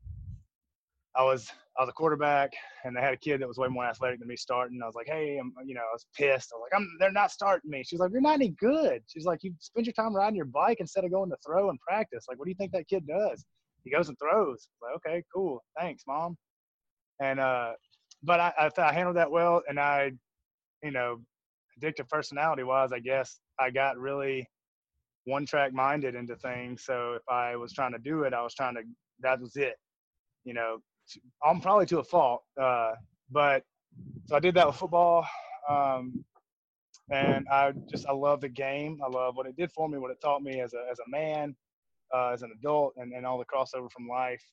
I 1.15 1.23
was 1.23 1.51
I 1.77 1.83
was 1.83 1.89
a 1.89 1.93
quarterback, 1.93 2.51
and 2.83 2.95
they 2.95 3.01
had 3.01 3.13
a 3.13 3.17
kid 3.17 3.41
that 3.41 3.47
was 3.47 3.57
way 3.57 3.67
more 3.67 3.85
athletic 3.85 4.19
than 4.19 4.27
me 4.27 4.35
starting. 4.35 4.79
I 4.81 4.85
was 4.85 4.95
like, 4.95 5.07
"Hey, 5.07 5.37
I'm," 5.37 5.53
you 5.65 5.75
know, 5.75 5.81
I 5.81 5.93
was 5.93 6.05
pissed. 6.15 6.51
I 6.53 6.57
was 6.57 6.69
like, 6.71 6.79
"I'm," 6.79 6.89
they're 6.99 7.11
not 7.11 7.31
starting 7.31 7.69
me. 7.69 7.83
She's 7.83 7.99
like, 7.99 8.11
"You're 8.11 8.21
not 8.21 8.35
any 8.35 8.49
good." 8.59 9.03
She's 9.07 9.25
like, 9.25 9.43
"You 9.43 9.53
spend 9.59 9.85
your 9.85 9.93
time 9.93 10.15
riding 10.15 10.35
your 10.35 10.45
bike 10.45 10.77
instead 10.79 11.03
of 11.03 11.11
going 11.11 11.29
to 11.29 11.37
throw 11.45 11.69
and 11.69 11.79
practice. 11.79 12.25
Like, 12.27 12.39
what 12.39 12.45
do 12.45 12.51
you 12.51 12.55
think 12.55 12.71
that 12.71 12.87
kid 12.87 13.05
does? 13.07 13.45
He 13.87 13.95
goes 13.95 14.09
and 14.09 14.17
throws." 14.19 14.67
I 14.83 14.85
was 14.91 15.01
like, 15.05 15.13
okay, 15.13 15.23
cool, 15.33 15.63
thanks, 15.79 16.03
mom. 16.07 16.35
And 17.21 17.39
uh, 17.39 17.73
but 18.23 18.39
I 18.39 18.53
I, 18.59 18.81
I 18.81 18.93
handled 18.93 19.17
that 19.17 19.31
well, 19.31 19.61
and 19.67 19.79
I, 19.79 20.11
you 20.83 20.91
know, 20.91 21.21
addictive 21.81 22.09
personality 22.09 22.63
wise, 22.63 22.91
I 22.91 22.99
guess 22.99 23.39
I 23.59 23.69
got 23.69 23.97
really 23.97 24.47
one 25.25 25.45
track 25.45 25.73
minded 25.73 26.15
into 26.15 26.35
things. 26.37 26.83
So 26.85 27.13
if 27.13 27.23
I 27.29 27.55
was 27.55 27.73
trying 27.73 27.93
to 27.93 27.99
do 27.99 28.23
it, 28.23 28.33
I 28.33 28.41
was 28.43 28.53
trying 28.53 28.75
to. 28.75 28.81
That 29.21 29.41
was 29.41 29.55
it. 29.55 29.75
You 30.43 30.53
know, 30.53 30.77
I'm 31.43 31.61
probably 31.61 31.85
to 31.87 31.99
a 31.99 32.03
fault, 32.03 32.41
uh, 32.61 32.93
but 33.31 33.63
so 34.27 34.35
I 34.35 34.39
did 34.39 34.55
that 34.55 34.67
with 34.67 34.75
football, 34.75 35.25
um, 35.69 36.23
and 37.11 37.47
I 37.51 37.73
just 37.89 38.07
I 38.07 38.13
love 38.13 38.41
the 38.41 38.49
game. 38.49 38.99
I 39.03 39.09
love 39.09 39.35
what 39.35 39.47
it 39.47 39.57
did 39.57 39.71
for 39.71 39.89
me, 39.89 39.97
what 39.97 40.11
it 40.11 40.21
taught 40.21 40.41
me 40.41 40.61
as 40.61 40.73
a 40.73 40.91
as 40.91 40.99
a 40.99 41.09
man, 41.09 41.55
uh, 42.17 42.31
as 42.33 42.41
an 42.41 42.51
adult, 42.57 42.93
and, 42.97 43.13
and 43.13 43.25
all 43.25 43.37
the 43.37 43.45
crossover 43.45 43.91
from 43.91 44.07
life. 44.07 44.43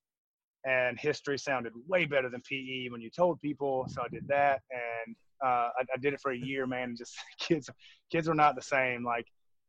And 0.66 0.98
history 0.98 1.38
sounded 1.38 1.72
way 1.86 2.06
better 2.06 2.30
than 2.30 2.40
PE 2.40 2.88
when 2.90 3.00
you 3.00 3.10
told 3.10 3.40
people, 3.40 3.86
so 3.88 4.02
I 4.02 4.08
did 4.08 4.26
that, 4.28 4.62
and 4.70 5.16
uh, 5.44 5.68
I, 5.78 5.82
I 5.94 5.98
did 6.00 6.14
it 6.14 6.20
for 6.20 6.32
a 6.32 6.36
year, 6.36 6.66
man. 6.66 6.90
And 6.90 6.98
just 6.98 7.14
kids, 7.38 7.68
kids 8.10 8.28
are 8.28 8.34
not 8.34 8.54
the 8.56 8.62
same. 8.62 9.04
Like 9.04 9.26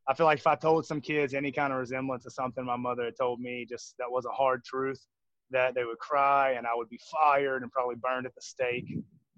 I 0.07 0.13
feel 0.13 0.25
like 0.25 0.39
if 0.39 0.47
I 0.47 0.55
told 0.55 0.85
some 0.85 1.01
kids 1.01 1.33
any 1.33 1.51
kind 1.51 1.73
of 1.73 1.79
resemblance 1.79 2.25
of 2.25 2.33
something 2.33 2.63
my 2.63 2.77
mother 2.77 3.05
had 3.05 3.17
told 3.17 3.39
me, 3.39 3.65
just 3.67 3.95
that 3.97 4.09
was 4.09 4.25
a 4.25 4.29
hard 4.29 4.63
truth, 4.63 5.03
that 5.51 5.73
they 5.75 5.83
would 5.83 5.99
cry 5.99 6.51
and 6.51 6.67
I 6.67 6.75
would 6.75 6.89
be 6.89 6.99
fired 7.11 7.63
and 7.63 7.71
probably 7.71 7.95
burned 7.95 8.25
at 8.25 8.35
the 8.35 8.41
stake. 8.41 8.97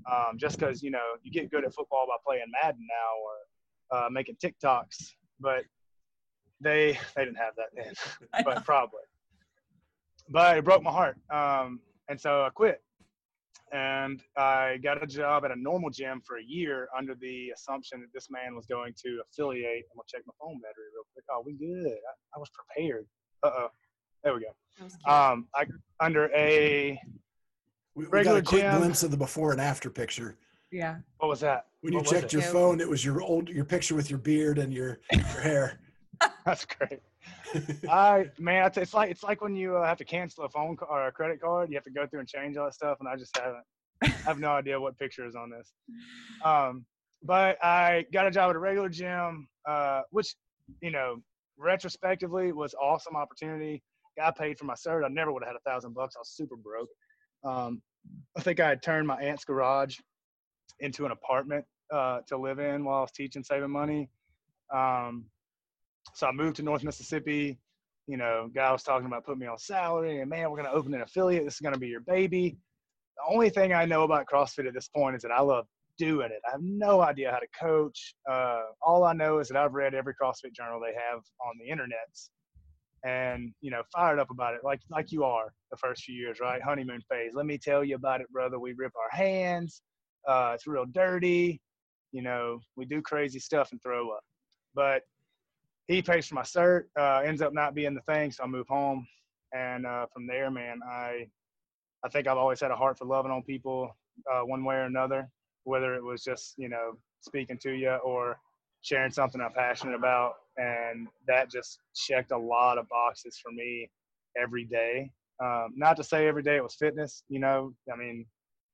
Um, 0.09 0.37
just 0.37 0.57
because 0.57 0.81
you 0.81 0.91
know 0.91 1.15
you 1.23 1.31
get 1.31 1.51
good 1.51 1.65
at 1.65 1.73
football 1.73 2.05
by 2.07 2.15
playing 2.25 2.45
Madden 2.61 2.85
now 2.87 3.97
or 3.97 4.05
uh, 4.05 4.09
making 4.09 4.35
TikToks, 4.35 5.13
but 5.39 5.63
they 6.61 6.97
they 7.15 7.25
didn't 7.25 7.37
have 7.37 7.53
that 7.57 7.67
then, 7.75 7.93
but 8.45 8.63
probably. 8.65 9.01
But 10.29 10.57
it 10.57 10.65
broke 10.65 10.83
my 10.83 10.91
heart, 10.91 11.17
um, 11.29 11.79
and 12.09 12.19
so 12.19 12.43
I 12.43 12.49
quit. 12.49 12.81
And 13.73 14.21
I 14.37 14.77
got 14.81 15.03
a 15.03 15.07
job 15.07 15.43
at 15.43 15.51
a 15.51 15.55
normal 15.55 15.89
gym 15.89 16.21
for 16.25 16.37
a 16.37 16.43
year 16.43 16.87
under 16.97 17.15
the 17.15 17.49
assumption 17.49 17.99
that 17.99 18.07
this 18.13 18.29
man 18.29 18.55
was 18.55 18.65
going 18.65 18.93
to 19.03 19.21
affiliate. 19.29 19.83
I'm 19.91 19.97
gonna 19.97 20.03
check 20.07 20.21
my 20.25 20.33
phone 20.39 20.59
battery 20.61 20.85
real 20.95 21.03
quick. 21.13 21.25
Oh, 21.29 21.43
we 21.45 21.53
good. 21.53 21.91
I, 21.91 22.37
I 22.37 22.39
was 22.39 22.49
prepared. 22.49 23.05
Uh 23.43 23.49
oh. 23.53 23.67
There 24.23 24.33
we 24.33 24.39
go. 24.41 24.47
That 24.77 24.83
was 24.85 24.93
cute. 24.95 25.07
Um, 25.13 25.47
I 25.53 25.65
under 25.99 26.29
a 26.33 26.99
We, 27.95 28.05
we 28.07 28.23
got 28.23 28.37
a 28.37 28.41
quick 28.41 28.61
gym. 28.61 28.77
glimpse 28.77 29.03
of 29.03 29.11
the 29.11 29.17
before 29.17 29.51
and 29.51 29.59
after 29.61 29.89
picture. 29.89 30.37
yeah. 30.71 30.97
what 31.17 31.27
was 31.27 31.41
that? 31.41 31.67
When 31.81 31.91
you 31.93 31.97
What 31.99 32.05
was 32.05 32.11
checked 32.13 32.33
it? 32.33 32.33
your 32.33 32.41
phone, 32.43 32.79
it 32.79 32.87
was 32.89 33.03
your 33.03 33.21
old 33.21 33.49
your 33.49 33.65
picture 33.65 33.95
with 33.95 34.09
your 34.09 34.19
beard 34.19 34.59
and 34.59 34.73
your, 34.73 34.99
your 35.11 35.23
hair. 35.41 35.79
That's 36.47 36.65
great. 36.65 37.01
I 37.89 38.25
man, 38.39 38.65
it's- 38.67 38.77
it's 38.81 38.93
like 38.93 39.11
it's 39.11 39.21
like 39.23 39.41
when 39.41 39.53
you 39.53 39.75
uh, 39.77 39.85
have 39.85 39.97
to 39.97 40.05
cancel 40.05 40.45
a 40.45 40.49
phone 40.49 40.77
ca- 40.77 40.85
or 40.89 41.07
a 41.07 41.11
credit 41.11 41.41
card. 41.41 41.69
You 41.69 41.75
have 41.75 41.83
to 41.83 41.91
go 41.91 42.07
through 42.07 42.21
and 42.21 42.27
change 42.29 42.55
all 42.55 42.65
that 42.65 42.73
stuff, 42.73 42.97
and 43.01 43.09
I 43.09 43.15
just 43.17 43.37
haven't. 43.37 43.63
I 44.03 44.07
have 44.29 44.39
no 44.39 44.51
idea 44.51 44.79
what 44.79 44.97
picture 44.97 45.25
is 45.25 45.35
on 45.35 45.49
this. 45.49 45.73
Um, 46.45 46.85
but 47.23 47.57
I 47.63 48.05
got 48.13 48.27
a 48.27 48.31
job 48.31 48.49
at 48.51 48.55
a 48.55 48.59
regular 48.59 48.87
gym, 48.89 49.47
uh, 49.67 50.01
which 50.11 50.35
you 50.81 50.91
know, 50.91 51.17
retrospectively 51.57 52.51
was 52.53 52.73
awesome 52.75 53.15
opportunity. 53.17 53.83
Got 54.17 54.37
paid 54.37 54.57
for 54.57 54.65
my 54.65 54.75
cert. 54.75 55.03
I 55.03 55.09
never 55.09 55.31
would 55.33 55.43
have 55.43 55.53
had 55.53 55.57
a 55.57 55.69
thousand 55.69 55.93
bucks. 55.95 56.15
I 56.15 56.19
was 56.19 56.29
super 56.29 56.55
broke. 56.55 56.89
Um, 57.43 57.81
I 58.37 58.41
think 58.41 58.59
I 58.61 58.69
had 58.69 58.81
turned 58.81 59.05
my 59.07 59.21
aunt's 59.21 59.43
garage 59.43 59.97
into 60.79 61.05
an 61.05 61.11
apartment 61.11 61.65
uh, 61.93 62.19
to 62.27 62.37
live 62.37 62.59
in 62.59 62.85
while 62.85 62.99
I 62.99 63.01
was 63.01 63.11
teaching, 63.11 63.43
saving 63.43 63.69
money. 63.71 64.09
Um, 64.73 65.25
so 66.13 66.27
I 66.27 66.31
moved 66.31 66.57
to 66.57 66.63
North 66.63 66.83
Mississippi. 66.83 67.59
You 68.07 68.17
know, 68.17 68.49
guy 68.53 68.71
was 68.71 68.83
talking 68.83 69.05
about 69.05 69.25
putting 69.25 69.39
me 69.39 69.47
on 69.47 69.57
salary, 69.57 70.21
and 70.21 70.29
man, 70.29 70.49
we're 70.49 70.57
gonna 70.57 70.71
open 70.71 70.93
an 70.93 71.01
affiliate. 71.01 71.45
This 71.45 71.55
is 71.55 71.59
gonna 71.59 71.77
be 71.77 71.87
your 71.87 72.01
baby. 72.01 72.57
The 73.17 73.33
only 73.33 73.49
thing 73.49 73.73
I 73.73 73.85
know 73.85 74.03
about 74.03 74.27
CrossFit 74.31 74.67
at 74.67 74.73
this 74.73 74.87
point 74.87 75.15
is 75.15 75.23
that 75.23 75.31
I 75.31 75.41
love 75.41 75.65
doing 75.97 76.29
it. 76.31 76.41
I 76.47 76.51
have 76.51 76.61
no 76.61 77.01
idea 77.01 77.31
how 77.31 77.39
to 77.39 77.47
coach. 77.59 78.15
Uh, 78.29 78.61
all 78.81 79.03
I 79.03 79.13
know 79.13 79.39
is 79.39 79.47
that 79.49 79.57
I've 79.57 79.73
read 79.73 79.93
every 79.93 80.13
CrossFit 80.21 80.53
journal 80.53 80.79
they 80.79 80.93
have 80.93 81.21
on 81.45 81.55
the 81.59 81.69
internets, 81.69 82.29
and 83.03 83.53
you 83.61 83.71
know, 83.71 83.81
fired 83.93 84.19
up 84.19 84.31
about 84.31 84.53
it, 84.53 84.61
like 84.63 84.79
like 84.89 85.11
you 85.11 85.23
are 85.23 85.51
the 85.71 85.77
first 85.77 86.03
few 86.03 86.15
years, 86.15 86.39
right? 86.39 86.61
Honeymoon 86.61 87.01
phase. 87.09 87.31
Let 87.33 87.45
me 87.45 87.57
tell 87.57 87.83
you 87.83 87.95
about 87.95 88.21
it, 88.21 88.31
brother. 88.31 88.59
We 88.59 88.73
rip 88.73 88.93
our 88.95 89.17
hands. 89.17 89.81
Uh, 90.27 90.51
it's 90.55 90.67
real 90.67 90.85
dirty. 90.85 91.61
You 92.11 92.21
know, 92.21 92.59
we 92.75 92.85
do 92.85 93.01
crazy 93.01 93.39
stuff 93.39 93.69
and 93.71 93.81
throw 93.81 94.09
up, 94.11 94.23
but 94.73 95.01
he 95.87 96.01
pays 96.01 96.27
for 96.27 96.35
my 96.35 96.41
cert. 96.41 96.83
Uh, 96.99 97.21
ends 97.25 97.41
up 97.41 97.53
not 97.53 97.73
being 97.73 97.95
the 97.95 98.01
thing, 98.01 98.31
so 98.31 98.43
I 98.43 98.47
move 98.47 98.67
home, 98.67 99.07
and 99.53 99.85
uh, 99.85 100.05
from 100.13 100.27
there, 100.27 100.51
man, 100.51 100.79
I 100.87 101.27
I 102.03 102.09
think 102.09 102.27
I've 102.27 102.37
always 102.37 102.59
had 102.59 102.71
a 102.71 102.75
heart 102.75 102.97
for 102.97 103.05
loving 103.05 103.31
on 103.31 103.41
people 103.43 103.95
uh, 104.31 104.41
one 104.41 104.63
way 104.63 104.75
or 104.75 104.83
another, 104.83 105.29
whether 105.63 105.95
it 105.95 106.03
was 106.03 106.23
just 106.23 106.55
you 106.57 106.69
know 106.69 106.93
speaking 107.21 107.57
to 107.59 107.71
you 107.71 107.91
or 108.03 108.37
sharing 108.81 109.11
something 109.11 109.41
I'm 109.41 109.53
passionate 109.53 109.95
about, 109.95 110.33
and 110.57 111.07
that 111.27 111.49
just 111.49 111.79
checked 111.95 112.31
a 112.31 112.37
lot 112.37 112.77
of 112.77 112.87
boxes 112.89 113.39
for 113.41 113.51
me 113.51 113.89
every 114.39 114.65
day. 114.65 115.11
Um, 115.43 115.73
not 115.75 115.97
to 115.97 116.03
say 116.03 116.27
every 116.27 116.43
day 116.43 116.57
it 116.57 116.63
was 116.63 116.75
fitness, 116.75 117.23
you 117.29 117.39
know. 117.39 117.73
I 117.91 117.95
mean, 117.95 118.25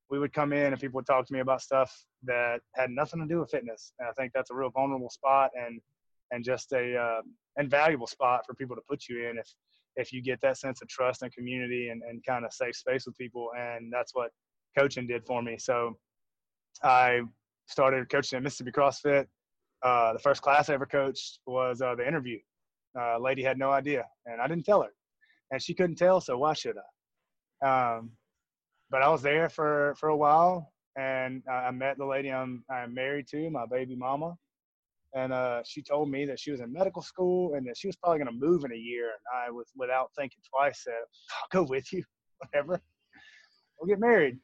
we 0.10 0.20
would 0.20 0.34
come 0.34 0.52
in 0.52 0.74
and 0.74 0.80
people 0.80 0.98
would 0.98 1.06
talk 1.06 1.28
to 1.28 1.34
me 1.34 1.40
about 1.40 1.62
stuff 1.62 2.06
that 2.24 2.62
had 2.74 2.90
nothing 2.90 3.20
to 3.22 3.28
do 3.28 3.40
with 3.40 3.52
fitness, 3.52 3.94
and 4.00 4.10
I 4.10 4.14
think 4.14 4.32
that's 4.34 4.50
a 4.50 4.56
real 4.56 4.72
vulnerable 4.72 5.10
spot 5.10 5.52
and 5.56 5.80
and 6.34 6.44
just 6.44 6.72
a 6.74 6.98
uh, 6.98 7.22
invaluable 7.58 8.08
spot 8.08 8.42
for 8.46 8.56
people 8.56 8.76
to 8.76 8.82
put 8.90 9.08
you 9.08 9.30
in 9.30 9.38
if 9.38 9.48
if 9.96 10.12
you 10.12 10.24
get 10.24 10.42
that 10.42 10.58
sense 10.58 10.82
of 10.82 10.88
trust 10.88 11.22
and 11.22 11.32
community 11.32 11.90
and, 11.90 12.02
and 12.10 12.26
kind 12.26 12.46
of 12.46 12.52
safe 12.52 12.76
space 12.76 13.06
with 13.06 13.16
people 13.16 13.50
and 13.58 13.94
that's 13.94 14.16
what 14.16 14.32
coaching 14.78 15.06
did 15.06 15.24
for 15.26 15.42
me. 15.42 15.58
So 15.58 15.98
i 16.82 17.22
started 17.68 18.10
coaching 18.10 18.38
at 18.38 18.44
mississippi 18.44 18.72
crossfit. 18.72 19.28
Uh, 19.84 20.14
the 20.14 20.20
first 20.20 20.42
class 20.42 20.70
i 20.70 20.74
ever 20.74 20.86
coached 20.86 21.40
was 21.46 21.82
uh, 21.82 21.94
the 21.96 22.08
interview. 22.08 22.40
Uh, 23.00 23.18
lady 23.20 23.44
had 23.44 23.58
no 23.58 23.72
idea 23.72 24.04
and 24.26 24.42
i 24.42 24.48
didn't 24.48 24.66
tell 24.66 24.82
her 24.82 24.94
and 25.52 25.62
she 25.62 25.74
couldn't 25.74 25.96
tell 25.96 26.20
so 26.22 26.38
why 26.38 26.54
should 26.54 26.76
i? 27.64 27.68
Um, 27.70 28.12
but 28.90 29.02
i 29.02 29.10
was 29.10 29.22
there 29.22 29.50
for 29.50 29.96
for 30.00 30.10
a 30.10 30.18
while 30.18 30.72
and 30.96 31.42
i 31.50 31.68
I 31.68 31.72
met 31.72 31.98
the 31.98 32.06
lady 32.06 32.32
i'm 32.32 32.64
i'm 32.70 32.94
married 32.94 33.28
to 33.30 33.50
my 33.50 33.66
baby 33.66 33.96
mama 33.96 34.36
and 35.16 35.32
uh, 35.32 35.62
she 35.64 35.82
told 35.82 36.10
me 36.10 36.26
that 36.26 36.40
she 36.40 36.52
was 36.52 36.60
in 36.60 36.74
medical 36.74 37.02
school 37.02 37.54
and 37.54 37.68
that 37.68 37.78
she 37.78 37.88
was 37.88 37.96
probably 37.96 38.20
going 38.20 38.40
to 38.40 38.46
move 38.46 38.64
in 38.64 38.72
a 38.72 38.76
year. 38.76 39.06
And 39.06 39.46
I 39.46 39.52
was, 39.52 39.68
without 39.76 40.10
thinking 40.18 40.40
twice, 40.50 40.84
said, 40.84 40.94
"I'll 41.32 41.64
go 41.64 41.68
with 41.70 41.92
you, 41.94 42.04
whatever. 42.38 42.82
We'll 43.80 43.88
get 43.88 44.00
married." 44.00 44.40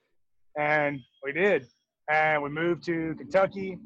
And 0.58 1.00
we 1.24 1.32
did, 1.32 1.66
and 2.12 2.44
we 2.44 2.50
moved 2.50 2.84
to 2.86 3.16
Kentucky. 3.18 3.78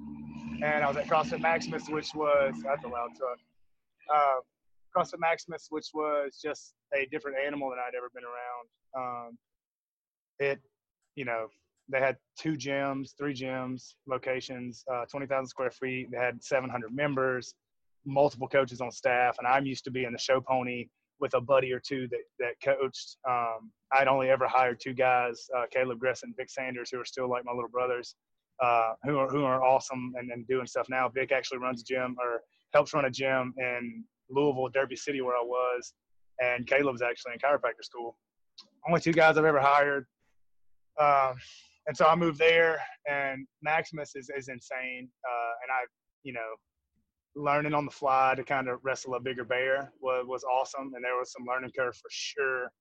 And 0.64 0.84
I 0.84 0.88
was 0.88 0.98
at 0.98 1.08
CrossFit 1.08 1.42
Maximus, 1.42 1.90
which 1.90 2.14
was 2.16 2.54
that's 2.64 2.84
a 2.84 2.88
loud 2.88 3.10
truck. 3.18 3.38
Uh, 4.14 4.40
CrossFit 4.96 5.20
Maximus, 5.20 5.68
which 5.70 5.88
was 5.94 6.40
just 6.42 6.74
a 6.94 7.06
different 7.12 7.38
animal 7.46 7.70
than 7.70 7.80
I'd 7.80 7.96
ever 7.96 8.10
been 8.14 8.24
around. 8.24 9.28
Um, 9.28 9.38
it 10.40 10.60
you 11.16 11.26
know, 11.26 11.48
they 11.90 12.00
had 12.00 12.18
two 12.38 12.54
gyms, 12.54 13.12
three 13.18 13.34
gyms, 13.34 13.96
locations, 14.08 14.84
uh, 14.92 15.06
20,000 15.06 15.46
square 15.48 15.72
feet. 15.72 16.10
They 16.12 16.18
had 16.18 16.44
700 16.44 16.94
members, 16.94 17.56
multiple 18.06 18.48
coaches 18.48 18.82
on 18.82 18.92
staff, 18.92 19.38
and 19.40 19.48
I'm 19.48 19.66
used 19.66 19.84
to 19.86 19.92
being 19.92 20.12
the 20.12 20.20
show 20.20 20.40
pony 20.40 20.88
with 21.20 21.34
a 21.36 21.42
buddy 21.42 21.72
or 21.72 21.80
two 21.80 22.08
that 22.10 22.24
that 22.40 22.54
coached. 22.64 23.18
Um, 23.30 23.72
I'd 23.94 24.08
only 24.08 24.30
ever 24.30 24.48
hired 24.48 24.80
two 24.80 24.94
guys, 24.94 25.48
uh, 25.56 25.64
Caleb 25.72 26.00
Gress 26.00 26.24
and 26.24 26.36
Vic 26.36 26.50
Sanders, 26.50 26.90
who 26.92 27.00
are 27.00 27.06
still 27.06 27.30
like 27.30 27.46
my 27.46 27.54
little 27.54 27.70
brothers, 27.70 28.16
uh, 28.62 28.94
who 29.04 29.18
are 29.18 29.30
who 29.30 29.44
are 29.44 29.64
awesome 29.64 30.14
and, 30.18 30.32
and 30.32 30.48
doing 30.48 30.68
stuff 30.68 30.88
now. 30.90 31.10
Vic 31.10 31.32
actually 31.32 31.60
runs 31.60 31.82
a 31.82 31.86
gym 31.86 32.16
or 32.20 32.42
helps 32.74 32.94
run 32.94 33.06
a 33.06 33.12
gym 33.12 33.54
in 33.58 34.04
Louisville, 34.30 34.70
Derby 34.70 34.96
City, 34.96 35.22
where 35.22 35.36
I 35.36 35.44
was, 35.44 35.94
and 36.42 36.66
Caleb's 36.68 37.02
actually 37.02 37.34
in 37.34 37.40
chiropractor 37.40 37.84
school. 37.84 38.18
Only 38.88 39.00
two 39.00 39.14
guys 39.14 39.38
I've 39.38 39.46
ever 39.46 39.62
hired. 39.62 40.06
Um, 41.00 41.36
and 41.88 41.96
so 41.96 42.06
I 42.06 42.16
moved 42.16 42.40
there, 42.40 42.80
and 43.10 43.46
Maximus 43.62 44.16
is, 44.16 44.30
is 44.36 44.48
insane. 44.48 45.10
Uh, 45.28 45.52
and 45.64 45.72
I, 45.72 45.86
you 46.24 46.34
know, 46.34 46.56
learning 47.36 47.74
on 47.74 47.86
the 47.86 47.92
fly 47.92 48.34
to 48.36 48.44
kind 48.44 48.70
of 48.70 48.80
wrestle 48.84 49.16
a 49.16 49.20
bigger 49.20 49.44
bear 49.44 49.92
was, 50.02 50.26
was 50.28 50.44
awesome. 50.44 50.92
And 50.96 51.04
there 51.04 51.18
was 51.18 51.32
some 51.32 51.46
learning 51.48 51.72
curve 51.78 51.96
for 51.96 52.10
sure, 52.10 52.72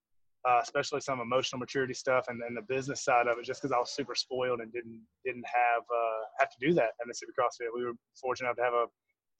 uh, 0.48 0.60
especially 0.62 1.00
some 1.00 1.20
emotional 1.20 1.58
maturity 1.58 1.94
stuff 1.94 2.26
and 2.28 2.40
then 2.40 2.54
the 2.54 2.62
business 2.62 3.04
side 3.04 3.26
of 3.26 3.38
it, 3.38 3.44
just 3.44 3.62
because 3.62 3.72
I 3.72 3.78
was 3.78 3.90
super 3.90 4.14
spoiled 4.14 4.60
and 4.60 4.72
didn't 4.72 5.00
didn't 5.24 5.44
have 5.46 5.82
uh, 5.82 6.22
have 6.38 6.50
to 6.50 6.66
do 6.66 6.74
that 6.74 6.90
at 7.00 7.06
Mississippi 7.06 7.32
CrossFit. 7.38 7.68
We 7.74 7.84
were 7.84 7.94
fortunate 8.20 8.48
enough 8.48 8.56
to 8.56 8.62
have 8.62 8.74
a 8.74 8.86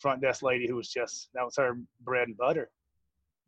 front 0.01 0.21
desk 0.23 0.43
lady 0.43 0.67
who 0.67 0.77
was 0.77 0.89
just 0.89 1.29
that 1.35 1.45
was 1.45 1.55
her 1.57 1.77
bread 2.01 2.29
and 2.29 2.37
butter. 2.37 2.71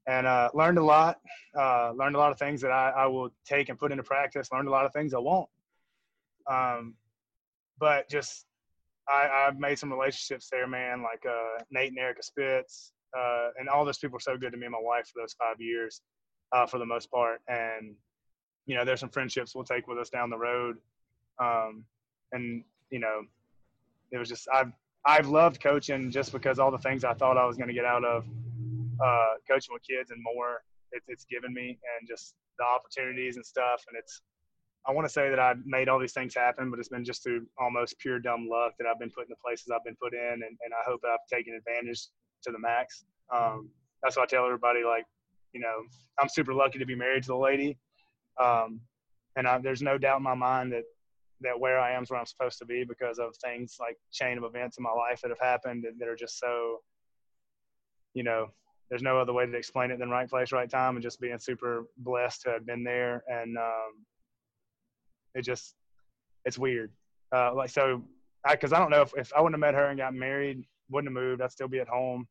And 0.07 0.27
uh, 0.27 0.51
learned 0.53 0.77
a 0.77 0.85
lot. 0.85 1.19
Uh, 1.59 1.93
learned 1.93 2.15
a 2.15 2.19
lot 2.19 2.31
of 2.31 2.39
things 2.39 2.61
that 2.61 2.71
I, 2.71 2.91
I 2.91 3.07
will 3.07 3.31
take 3.47 3.71
and 3.71 3.79
put 3.79 3.91
into 3.91 4.05
practice. 4.05 4.49
Learned 4.53 4.69
a 4.69 4.71
lot 4.71 4.85
of 4.85 4.93
things 4.93 5.15
I 5.15 5.19
won't. 5.19 5.49
Um, 6.51 6.95
but 7.79 8.09
just 8.09 8.47
I, 9.09 9.47
I've 9.47 9.59
made 9.59 9.79
some 9.79 9.93
relationships 9.93 10.49
there, 10.51 10.67
man. 10.67 11.03
Like 11.03 11.25
uh, 11.29 11.63
Nate 11.71 11.91
and 11.91 11.99
Erica 11.99 12.23
Spitz, 12.23 12.93
uh, 13.17 13.49
and 13.59 13.69
all 13.69 13.85
those 13.85 13.99
people 13.99 14.15
were 14.15 14.21
so 14.21 14.37
good 14.37 14.53
to 14.53 14.59
me 14.59 14.67
and 14.67 14.73
my 14.73 14.79
wife 14.81 15.09
for 15.09 15.23
those 15.23 15.35
five 15.35 15.61
years, 15.61 16.01
uh, 16.53 16.67
for 16.67 16.79
the 16.79 16.87
most 16.87 17.11
part. 17.11 17.41
And 17.49 17.95
you 18.67 18.75
know, 18.75 18.85
there's 18.85 19.01
some 19.01 19.11
friendships 19.11 19.55
we'll 19.55 19.65
take 19.65 19.87
with 19.87 19.99
us 19.99 20.09
down 20.09 20.31
the 20.31 20.39
road. 20.39 20.77
Um, 21.39 21.85
and 22.33 22.65
you 22.91 22.99
know, 22.99 23.23
it 24.13 24.19
was 24.19 24.29
just 24.29 24.49
I've 24.53 24.73
I've 25.07 25.29
loved 25.29 25.63
coaching 25.63 26.11
just 26.11 26.33
because 26.33 26.59
all 26.59 26.71
the 26.71 26.79
things 26.79 27.05
I 27.05 27.15
thought 27.15 27.37
I 27.37 27.45
was 27.45 27.57
going 27.57 27.69
to 27.69 27.75
get 27.75 27.85
out 27.85 28.05
of 28.05 28.25
uh, 29.03 29.35
coaching 29.49 29.75
with 29.75 29.83
kids 29.83 30.11
and 30.11 30.23
more, 30.23 30.63
it, 30.93 31.03
it's 31.09 31.25
given 31.25 31.53
me, 31.53 31.79
and 31.99 32.09
just 32.09 32.35
the 32.59 32.65
opportunities 32.65 33.37
and 33.37 33.45
stuff. 33.45 33.85
And 33.89 33.99
it's 33.99 34.23
I 34.87 34.93
want 34.93 35.07
to 35.07 35.12
say 35.12 35.30
that 35.30 35.39
I 35.39 35.55
made 35.64 35.89
all 35.89 35.99
these 35.99 36.12
things 36.12 36.35
happen, 36.35 36.70
but 36.70 36.78
it's 36.78 36.91
been 36.91 37.05
just 37.05 37.22
through 37.22 37.47
almost 37.59 37.99
pure 37.99 38.18
dumb 38.18 38.49
luck 38.51 38.74
that 38.78 38.87
I've 38.87 38.99
been 38.99 39.11
put 39.11 39.24
in 39.24 39.30
the 39.30 39.37
places 39.37 39.68
I've 39.74 39.85
been 39.85 39.97
put 40.01 40.12
in, 40.12 40.32
and, 40.32 40.43
and 40.43 40.72
I 40.72 40.82
hope 40.85 41.01
I've 41.07 41.26
taken 41.32 41.55
advantage 41.55 42.09
to 42.43 42.53
the 42.53 42.59
max. 42.59 43.05
Um, 43.35 43.70
that's 44.03 44.16
why 44.16 44.24
I 44.24 44.26
tell 44.26 44.45
everybody, 44.45 44.85
like, 44.85 45.07
you 45.55 45.61
know, 45.61 45.82
I'm 46.20 46.28
super 46.28 46.53
lucky 46.53 46.78
to 46.78 46.85
be 46.85 46.95
married 46.95 47.22
to 47.22 47.28
the 47.28 47.37
lady, 47.37 47.78
um, 48.43 48.80
and 49.37 49.49
I, 49.49 49.59
there's 49.59 49.80
no 49.80 49.97
doubt 49.97 50.18
in 50.18 50.22
my 50.22 50.35
mind 50.35 50.72
that 50.72 50.85
that 51.41 51.59
where 51.59 51.78
I 51.78 51.93
am 51.93 52.05
is 52.05 52.11
where 52.11 52.20
I'm 52.20 52.26
supposed 52.26 52.59
to 52.59 52.64
be 52.64 52.85
because 52.85 53.18
of 53.18 53.35
things 53.43 53.76
like 53.80 53.97
chain 54.12 54.39
of 54.39 54.45
events 54.45 54.78
in 54.78 54.85
my 54.85 54.93
life 54.93 55.20
that 55.22 55.30
have 55.30 55.41
happened 55.41 55.85
that 55.99 56.09
are 56.09 56.14
just 56.14 56.39
so, 56.39 56.78
you 58.14 58.22
know, 58.22 58.47
there's 58.89 59.03
no 59.03 59.18
other 59.18 59.32
way 59.32 59.45
to 59.45 59.57
explain 59.57 59.91
it 59.91 59.99
than 59.99 60.11
right 60.11 60.28
place, 60.28 60.53
right 60.53 60.70
time, 60.70 60.97
and 60.97 61.03
just 61.03 61.20
being 61.20 61.39
super 61.39 61.87
blessed 61.99 62.43
to 62.43 62.51
have 62.51 62.66
been 62.66 62.85
there 62.85 63.24
and. 63.28 63.57
Um, 63.57 64.05
it 65.35 65.43
just 65.43 65.74
it's 66.45 66.59
weird. 66.59 66.91
Uh, 67.35 67.55
like 67.55 67.70
so, 67.70 68.03
because 68.49 68.72
I, 68.72 68.76
I, 68.76 68.80
don't 68.80 68.91
know 68.91 69.03
if, 69.03 69.12
if 69.16 69.32
I 69.35 69.41
wouldn't 69.41 69.61
have 69.62 69.72
met 69.72 69.78
her 69.78 69.89
and 69.89 69.99
got 69.99 70.14
married, 70.14 70.64
wouldn't 70.91 71.14
have 71.14 71.22
moved, 71.22 71.43
I'd 71.43 71.53
still 71.53 71.68
be 71.68 71.80
at 71.80 71.89
home. 71.89 72.26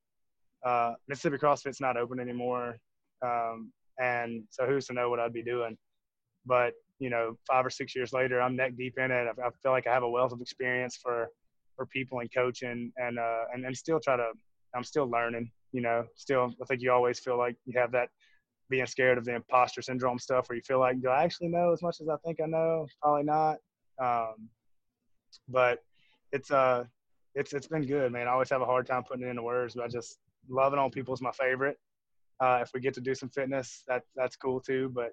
Uh, 0.66 0.94
Mississippi 1.08 1.38
CrossFit's 1.38 1.82
not 1.82 1.98
open 1.98 2.20
anymore, 2.20 2.78
um, 3.26 3.72
and 4.00 4.44
so 4.50 4.66
who's 4.66 4.86
to 4.88 4.94
know 4.94 5.10
what 5.10 5.20
I'd 5.20 5.34
be 5.34 5.44
doing? 5.44 5.78
But 6.46 6.74
you 7.00 7.10
know, 7.10 7.38
five 7.48 7.66
or 7.66 7.70
six 7.70 7.96
years 7.96 8.14
later, 8.14 8.42
I'm 8.42 8.56
neck 8.56 8.74
deep 8.78 8.98
in 8.98 9.12
it. 9.12 9.28
I, 9.28 9.48
I 9.48 9.50
feel 9.62 9.72
like 9.72 9.88
I 9.88 9.94
have 9.94 10.04
a 10.04 10.10
wealth 10.10 10.32
of 10.32 10.42
experience 10.42 10.98
for 11.02 11.28
for 11.76 11.86
people 11.88 12.20
and 12.20 12.34
coaching, 12.34 12.92
and 12.98 13.20
uh, 13.20 13.44
and 13.54 13.66
and 13.66 13.76
still 13.76 14.00
try 14.00 14.16
to. 14.16 14.28
I'm 14.76 14.84
still 14.84 15.10
learning. 15.10 15.52
You 15.72 15.82
know, 15.82 16.06
still 16.16 16.54
I 16.62 16.66
think 16.66 16.82
you 16.82 16.92
always 16.92 17.20
feel 17.20 17.38
like 17.38 17.58
you 17.66 17.78
have 17.80 17.92
that 17.92 18.10
being 18.74 18.88
scared 18.88 19.20
of 19.20 19.26
the 19.26 19.36
imposter 19.36 19.84
syndrome 19.84 20.18
stuff 20.18 20.50
where 20.50 20.56
you 20.56 20.64
feel 20.64 20.80
like, 20.80 21.00
do 21.00 21.08
I 21.08 21.24
actually 21.24 21.50
know 21.50 21.72
as 21.72 21.84
much 21.84 22.02
as 22.02 22.10
I 22.10 22.16
think 22.26 22.40
I 22.42 22.48
know? 22.48 22.88
Probably 23.00 23.22
not. 23.24 23.58
Um, 24.02 24.50
but 25.48 25.84
it's 26.32 26.50
uh 26.50 26.84
it's 27.36 27.54
it's 27.54 27.68
been 27.68 27.86
good, 27.86 28.12
man. 28.12 28.28
I 28.28 28.32
always 28.32 28.50
have 28.50 28.62
a 28.62 28.66
hard 28.66 28.88
time 28.88 29.04
putting 29.04 29.28
it 29.28 29.30
into 29.30 29.44
words, 29.44 29.76
but 29.76 29.84
I 29.84 29.88
just 29.88 30.18
loving 30.50 30.80
on 30.80 30.90
people 30.90 31.14
is 31.14 31.22
my 31.22 31.32
favorite. 31.32 31.78
Uh, 32.40 32.60
if 32.64 32.72
we 32.74 32.80
get 32.80 32.96
to 32.96 33.02
do 33.02 33.14
some 33.14 33.30
fitness, 33.30 33.84
that 33.88 34.02
that's 34.16 34.36
cool 34.36 34.60
too. 34.60 34.92
But 34.92 35.12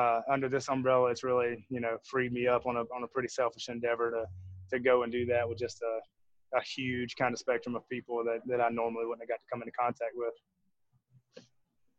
uh, 0.00 0.22
under 0.30 0.48
this 0.48 0.70
umbrella, 0.70 1.10
it's 1.10 1.22
really 1.22 1.66
you 1.68 1.80
know 1.80 1.98
freed 2.04 2.32
me 2.32 2.46
up 2.46 2.64
on 2.64 2.76
a 2.76 2.84
on 2.96 3.02
a 3.04 3.08
pretty 3.08 3.28
selfish 3.28 3.68
endeavor 3.68 4.10
to 4.12 4.24
to 4.72 4.82
go 4.82 5.02
and 5.02 5.12
do 5.12 5.26
that 5.26 5.46
with 5.46 5.58
just 5.58 5.82
a 5.82 5.94
a 6.56 6.62
huge 6.62 7.16
kind 7.16 7.34
of 7.34 7.38
spectrum 7.38 7.76
of 7.76 7.86
people 7.90 8.24
that 8.24 8.40
that 8.46 8.62
I 8.62 8.70
normally 8.70 9.04
wouldn't 9.04 9.22
have 9.22 9.28
got 9.28 9.40
to 9.40 9.50
come 9.52 9.60
into 9.60 9.72
contact 9.78 10.12
with. 10.14 10.34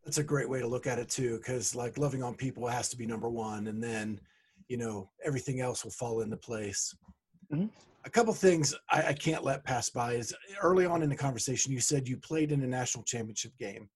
That's 0.05 0.19
a 0.19 0.23
great 0.23 0.47
way 0.47 0.59
to 0.59 0.67
look 0.67 0.85
at 0.85 0.99
it 0.99 1.09
too, 1.09 1.37
because 1.37 1.73
like 1.73 1.97
loving 1.97 2.21
on 2.21 2.35
people 2.35 2.67
has 2.67 2.89
to 2.89 2.97
be 2.97 3.07
number 3.07 3.27
one, 3.27 3.67
and 3.67 3.83
then 3.83 4.19
you 4.67 4.77
know 4.77 5.09
everything 5.23 5.61
else 5.61 5.83
will 5.83 5.91
fall 5.91 6.21
into 6.21 6.37
place. 6.37 6.95
Mm-hmm. 7.51 7.65
A 8.05 8.09
couple 8.09 8.31
things 8.33 8.75
I, 8.91 9.07
I, 9.07 9.13
can't 9.13 9.43
let 9.43 9.63
pass 9.63 9.89
by 9.89 10.13
is 10.13 10.33
early 10.61 10.85
on 10.85 11.01
in 11.01 11.09
the 11.09 11.15
conversation 11.15 11.71
you 11.71 11.79
said 11.79 12.07
you 12.07 12.17
played 12.17 12.51
in 12.51 12.63
a 12.63 12.67
national 12.67 13.03
championship 13.03 13.51
game. 13.59 13.89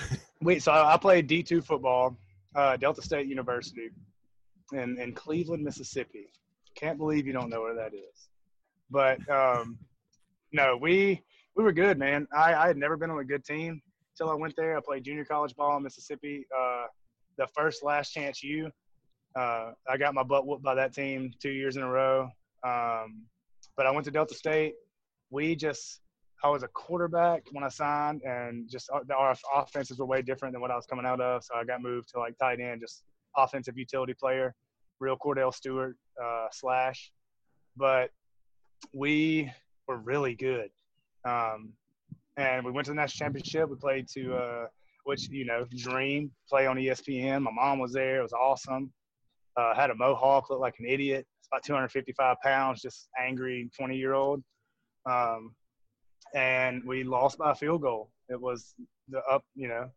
Wait, 0.40 0.62
so 0.62 0.72
I 0.72 0.96
played 0.96 1.26
D 1.26 1.42
two 1.42 1.60
football, 1.60 2.16
uh, 2.54 2.78
Delta 2.78 3.02
State 3.02 3.26
University, 3.26 3.90
in 4.72 4.98
in 4.98 5.12
Cleveland, 5.12 5.62
Mississippi. 5.62 6.26
Can't 6.74 6.96
believe 6.96 7.26
you 7.26 7.34
don't 7.34 7.50
know 7.50 7.60
where 7.60 7.74
that 7.74 7.92
is, 7.92 8.28
but 8.90 9.18
um, 9.28 9.78
no, 10.52 10.78
we 10.80 11.22
we 11.54 11.64
were 11.64 11.72
good, 11.72 11.98
man. 11.98 12.26
I, 12.34 12.54
I 12.54 12.66
had 12.66 12.78
never 12.78 12.96
been 12.96 13.10
on 13.10 13.18
a 13.18 13.24
good 13.24 13.44
team 13.44 13.82
till 14.16 14.30
I 14.30 14.34
went 14.34 14.54
there. 14.56 14.76
I 14.76 14.80
played 14.80 15.04
junior 15.04 15.24
college 15.24 15.54
ball 15.56 15.76
in 15.76 15.82
Mississippi. 15.82 16.46
Uh, 16.56 16.86
the 17.38 17.46
first 17.54 17.82
last 17.82 18.12
chance 18.12 18.42
U. 18.42 18.70
Uh, 19.38 19.72
I 19.88 19.96
got 19.96 20.14
my 20.14 20.22
butt 20.22 20.46
whooped 20.46 20.62
by 20.62 20.74
that 20.74 20.92
team 20.92 21.32
two 21.40 21.50
years 21.50 21.76
in 21.76 21.82
a 21.82 21.90
row. 21.90 22.28
Um, 22.64 23.22
but 23.76 23.86
I 23.86 23.90
went 23.90 24.04
to 24.04 24.10
Delta 24.10 24.34
State. 24.34 24.74
We 25.30 25.56
just, 25.56 26.00
I 26.44 26.50
was 26.50 26.62
a 26.62 26.68
quarterback 26.68 27.44
when 27.52 27.64
I 27.64 27.68
signed, 27.68 28.22
and 28.22 28.68
just 28.68 28.90
our, 28.90 29.02
our 29.16 29.34
offenses 29.54 29.98
were 29.98 30.06
way 30.06 30.20
different 30.20 30.52
than 30.52 30.60
what 30.60 30.70
I 30.70 30.76
was 30.76 30.86
coming 30.86 31.06
out 31.06 31.20
of. 31.20 31.42
So 31.44 31.54
I 31.54 31.64
got 31.64 31.80
moved 31.80 32.10
to 32.10 32.18
like 32.18 32.36
tight 32.38 32.60
end, 32.60 32.82
just 32.82 33.04
offensive 33.36 33.78
utility 33.78 34.14
player, 34.14 34.54
real 35.00 35.16
Kordell 35.16 35.54
Stewart 35.54 35.96
uh, 36.22 36.48
slash. 36.52 37.10
But 37.76 38.10
we 38.92 39.50
were 39.88 39.96
really 39.96 40.34
good. 40.34 40.68
Um, 41.24 41.72
and 42.36 42.64
we 42.64 42.70
went 42.70 42.86
to 42.86 42.92
the 42.92 42.96
national 42.96 43.26
championship. 43.26 43.68
We 43.68 43.76
played 43.76 44.08
to, 44.14 44.34
uh, 44.34 44.66
which 45.04 45.28
you 45.28 45.44
know, 45.44 45.66
dream 45.76 46.30
play 46.48 46.66
on 46.66 46.76
ESPN. 46.76 47.42
My 47.42 47.50
mom 47.52 47.78
was 47.78 47.92
there. 47.92 48.20
It 48.20 48.22
was 48.22 48.32
awesome. 48.32 48.92
Uh, 49.56 49.74
had 49.74 49.90
a 49.90 49.94
mohawk, 49.94 50.48
looked 50.48 50.62
like 50.62 50.76
an 50.78 50.86
idiot. 50.86 51.26
It's 51.40 51.48
about 51.52 51.62
255 51.64 52.36
pounds, 52.42 52.80
just 52.80 53.08
angry 53.20 53.70
20 53.76 53.96
year 53.96 54.14
old. 54.14 54.42
Um, 55.04 55.54
and 56.34 56.82
we 56.84 57.04
lost 57.04 57.38
by 57.38 57.52
a 57.52 57.54
field 57.54 57.82
goal. 57.82 58.10
It 58.28 58.40
was 58.40 58.74
the 59.08 59.22
up, 59.30 59.44
you 59.54 59.68
know, 59.68 59.90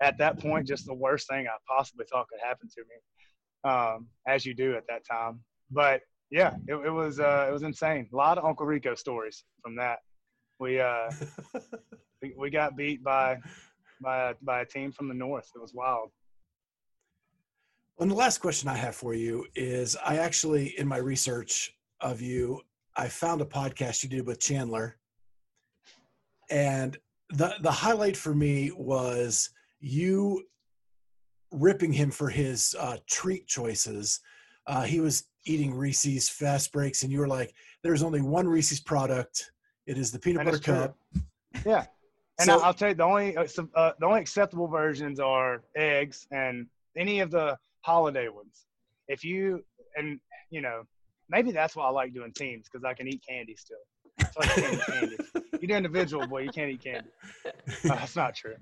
at 0.00 0.18
that 0.18 0.38
point, 0.38 0.66
just 0.66 0.86
the 0.86 0.94
worst 0.94 1.28
thing 1.28 1.46
I 1.46 1.56
possibly 1.68 2.04
thought 2.10 2.28
could 2.28 2.40
happen 2.46 2.68
to 2.68 2.82
me, 2.82 3.70
um, 3.70 4.06
as 4.26 4.44
you 4.44 4.54
do 4.54 4.76
at 4.76 4.84
that 4.88 5.04
time. 5.04 5.40
But 5.70 6.02
yeah, 6.30 6.54
it, 6.68 6.74
it 6.74 6.90
was 6.90 7.20
uh, 7.20 7.46
it 7.48 7.52
was 7.52 7.62
insane. 7.62 8.08
A 8.12 8.16
lot 8.16 8.38
of 8.38 8.44
Uncle 8.44 8.66
Rico 8.66 8.94
stories 8.94 9.44
from 9.62 9.76
that. 9.76 10.00
We 10.62 10.78
uh, 10.78 11.10
we, 12.22 12.34
we 12.38 12.48
got 12.48 12.76
beat 12.76 13.02
by 13.02 13.40
by 14.00 14.30
a, 14.30 14.34
by 14.42 14.60
a 14.60 14.64
team 14.64 14.92
from 14.92 15.08
the 15.08 15.14
north. 15.14 15.50
It 15.56 15.60
was 15.60 15.74
wild. 15.74 16.10
And 17.98 18.08
the 18.08 18.14
last 18.14 18.38
question 18.38 18.68
I 18.68 18.76
have 18.76 18.94
for 18.94 19.12
you 19.12 19.44
is 19.56 19.96
I 19.96 20.18
actually, 20.18 20.78
in 20.78 20.86
my 20.86 20.98
research 20.98 21.74
of 22.00 22.20
you, 22.20 22.60
I 22.96 23.08
found 23.08 23.40
a 23.40 23.44
podcast 23.44 24.04
you 24.04 24.08
did 24.08 24.24
with 24.24 24.38
Chandler. 24.38 24.98
And 26.48 26.96
the, 27.30 27.54
the 27.60 27.70
highlight 27.70 28.16
for 28.16 28.34
me 28.34 28.70
was 28.76 29.50
you 29.80 30.44
ripping 31.50 31.92
him 31.92 32.12
for 32.12 32.28
his 32.28 32.74
uh, 32.78 32.98
treat 33.08 33.48
choices. 33.48 34.20
Uh, 34.68 34.82
he 34.82 35.00
was 35.00 35.24
eating 35.44 35.74
Reese's 35.74 36.28
fast 36.28 36.72
breaks, 36.72 37.02
and 37.02 37.10
you 37.10 37.18
were 37.18 37.28
like, 37.28 37.52
there's 37.82 38.02
only 38.02 38.20
one 38.20 38.46
Reese's 38.46 38.80
product 38.80 39.52
it 39.86 39.98
is 39.98 40.10
the 40.10 40.18
peanut 40.18 40.44
butter 40.44 40.58
cup. 40.58 40.96
Yeah. 41.66 41.84
And 42.38 42.46
so, 42.46 42.60
I'll 42.60 42.72
tell 42.72 42.88
you 42.88 42.94
the 42.94 43.04
only 43.04 43.36
uh, 43.36 43.46
uh, 43.74 43.92
the 44.00 44.06
only 44.06 44.20
acceptable 44.20 44.66
versions 44.66 45.20
are 45.20 45.62
eggs 45.76 46.26
and 46.30 46.66
any 46.96 47.20
of 47.20 47.30
the 47.30 47.58
holiday 47.82 48.28
ones. 48.28 48.66
if 49.06 49.22
you 49.22 49.62
and 49.96 50.18
you 50.50 50.62
know 50.62 50.84
maybe 51.28 51.52
that's 51.52 51.76
why 51.76 51.84
I 51.84 51.90
like 51.90 52.14
doing 52.14 52.32
teams 52.32 52.68
because 52.68 52.84
I 52.84 52.94
can 52.94 53.06
eat 53.06 53.22
candy 53.28 53.54
still. 53.56 53.76
So 54.20 54.40
I 54.40 54.46
can 54.46 54.74
eat 54.74 54.86
candy. 54.86 55.16
You 55.60 55.68
do 55.68 55.74
individual, 55.74 56.26
boy, 56.26 56.42
you 56.42 56.50
can't 56.50 56.70
eat 56.70 56.82
candy. 56.82 57.10
Uh, 57.84 57.94
that's 57.94 58.16
not 58.16 58.34
true. 58.34 58.56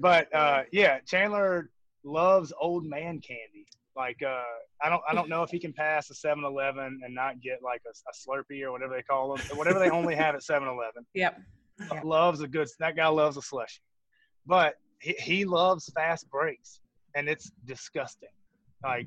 But 0.00 0.34
uh, 0.34 0.62
yeah, 0.72 1.00
Chandler 1.00 1.70
loves 2.04 2.52
old 2.60 2.84
man 2.84 3.20
candy. 3.20 3.66
Like 3.96 4.22
uh, 4.22 4.42
I 4.82 4.90
don't 4.90 5.02
I 5.08 5.14
don't 5.14 5.28
know 5.28 5.42
if 5.42 5.50
he 5.50 5.58
can 5.58 5.72
pass 5.72 6.10
a 6.10 6.14
7-Eleven 6.14 7.00
and 7.02 7.14
not 7.14 7.40
get 7.40 7.60
like 7.62 7.80
a, 7.86 7.90
a 7.90 8.12
Slurpee 8.12 8.62
or 8.62 8.70
whatever 8.72 8.94
they 8.94 9.02
call 9.02 9.34
them, 9.34 9.56
whatever 9.56 9.78
they 9.78 9.90
only 9.90 10.14
have 10.14 10.34
at 10.34 10.42
7-Eleven. 10.42 11.06
Yep. 11.14 11.40
Yeah. 11.92 12.00
Loves 12.04 12.40
a 12.40 12.48
good. 12.48 12.68
That 12.78 12.96
guy 12.96 13.06
loves 13.08 13.36
a 13.36 13.40
slushie, 13.40 13.80
but 14.46 14.76
he, 15.00 15.14
he 15.18 15.44
loves 15.44 15.90
fast 15.94 16.30
breaks, 16.30 16.80
and 17.14 17.28
it's 17.28 17.50
disgusting. 17.66 18.30
Like 18.82 19.06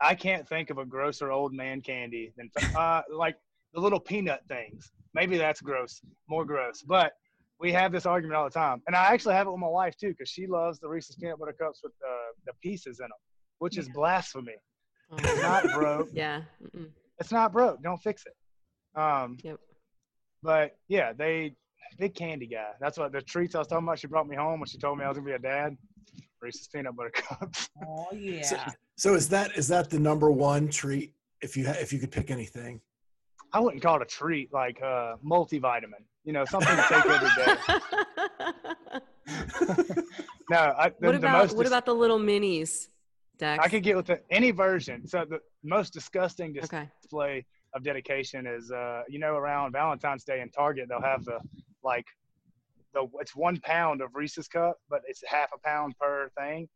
I 0.00 0.14
can't 0.14 0.48
think 0.48 0.70
of 0.70 0.78
a 0.78 0.84
grosser 0.84 1.30
old 1.30 1.52
man 1.52 1.80
candy 1.80 2.32
than 2.36 2.50
uh, 2.76 3.02
like 3.12 3.36
the 3.74 3.80
little 3.80 4.00
peanut 4.00 4.40
things. 4.48 4.90
Maybe 5.14 5.38
that's 5.38 5.60
gross, 5.60 6.00
more 6.28 6.44
gross. 6.44 6.82
But 6.82 7.12
we 7.60 7.72
have 7.72 7.92
this 7.92 8.06
argument 8.06 8.36
all 8.36 8.44
the 8.44 8.50
time, 8.50 8.82
and 8.86 8.96
I 8.96 9.12
actually 9.12 9.34
have 9.34 9.46
it 9.46 9.50
with 9.50 9.60
my 9.60 9.68
wife 9.68 9.96
too, 9.96 10.10
because 10.10 10.28
she 10.28 10.46
loves 10.46 10.78
the 10.80 10.88
Reese's 10.88 11.16
peanut 11.16 11.38
butter 11.38 11.54
cups 11.58 11.80
with 11.82 11.92
the 12.00 12.14
the 12.46 12.52
pieces 12.62 13.00
in 13.00 13.04
them, 13.04 13.18
which 13.58 13.78
is 13.78 13.88
blasphemy. 13.88 14.54
It's 15.18 15.28
Oh, 15.28 15.40
not 15.42 15.64
broke. 15.74 16.08
yeah. 16.12 16.42
mm-mm. 16.62 16.90
It's 17.18 17.32
not 17.32 17.52
broke. 17.52 17.82
Don't 17.82 18.00
fix 18.02 18.24
it. 18.26 18.36
Um, 19.00 19.36
Yep. 19.42 19.58
but 20.42 20.76
yeah, 20.88 21.12
they 21.12 21.54
big 21.98 22.14
candy 22.14 22.46
guy. 22.46 22.70
That's 22.80 22.98
what 22.98 23.12
the 23.12 23.20
treats 23.22 23.54
I 23.54 23.58
was 23.58 23.66
talking 23.68 23.86
about. 23.86 23.98
She 23.98 24.06
brought 24.06 24.26
me 24.28 24.36
home 24.36 24.60
when 24.60 24.66
she 24.66 24.78
told 24.78 24.98
me 24.98 25.04
I 25.04 25.08
was 25.08 25.16
gonna 25.18 25.26
be 25.26 25.32
a 25.32 25.38
dad. 25.38 25.76
Reese's 26.40 26.68
peanut 26.68 26.94
butter 26.94 27.10
cups. 27.14 27.68
Oh 27.86 28.06
yeah. 28.12 28.42
So, 28.42 28.56
so 28.96 29.14
is 29.14 29.28
that 29.30 29.56
is 29.56 29.66
that 29.68 29.90
the 29.90 29.98
number 29.98 30.30
one 30.30 30.68
treat 30.68 31.14
if 31.40 31.56
you 31.56 31.66
ha- 31.66 31.76
if 31.80 31.92
you 31.92 31.98
could 31.98 32.12
pick 32.12 32.30
anything? 32.30 32.80
I 33.52 33.60
wouldn't 33.60 33.82
call 33.82 33.96
it 33.96 34.02
a 34.02 34.04
treat, 34.04 34.52
like 34.52 34.80
uh, 34.82 35.16
multivitamin. 35.24 36.04
You 36.24 36.32
know, 36.34 36.44
something 36.44 36.76
to 36.76 36.84
take 36.88 37.06
every 37.06 37.30
day. 37.44 37.56
No, 40.50 40.56
I, 40.56 40.88
the, 40.88 40.94
what 41.06 41.12
the 41.12 41.18
about 41.18 41.38
most 41.42 41.54
what 41.56 41.64
dis- 41.64 41.70
about 41.70 41.84
the 41.84 41.94
little 41.94 42.18
minis, 42.18 42.88
Dex? 43.38 43.64
I 43.64 43.68
could 43.68 43.82
get 43.82 43.96
with 43.96 44.10
any 44.30 44.50
version. 44.50 45.06
So 45.06 45.24
the 45.28 45.40
most 45.62 45.92
disgusting 45.92 46.52
dis- 46.52 46.64
Okay. 46.64 46.88
display 47.00 47.46
of 47.74 47.82
dedication 47.82 48.46
is, 48.46 48.70
uh, 48.70 49.02
you 49.08 49.18
know, 49.18 49.34
around 49.36 49.72
Valentine's 49.72 50.24
Day 50.24 50.40
in 50.40 50.50
Target, 50.50 50.88
they'll 50.88 51.00
have 51.00 51.24
the 51.24 51.38
like 51.84 52.04
the 52.94 53.06
it's 53.20 53.36
one 53.36 53.58
pound 53.60 54.00
of 54.00 54.14
Reese's 54.14 54.48
cup, 54.48 54.78
but 54.90 55.02
it's 55.06 55.22
half 55.26 55.50
a 55.54 55.58
pound 55.58 55.94
per 56.00 56.28
thing. 56.36 56.68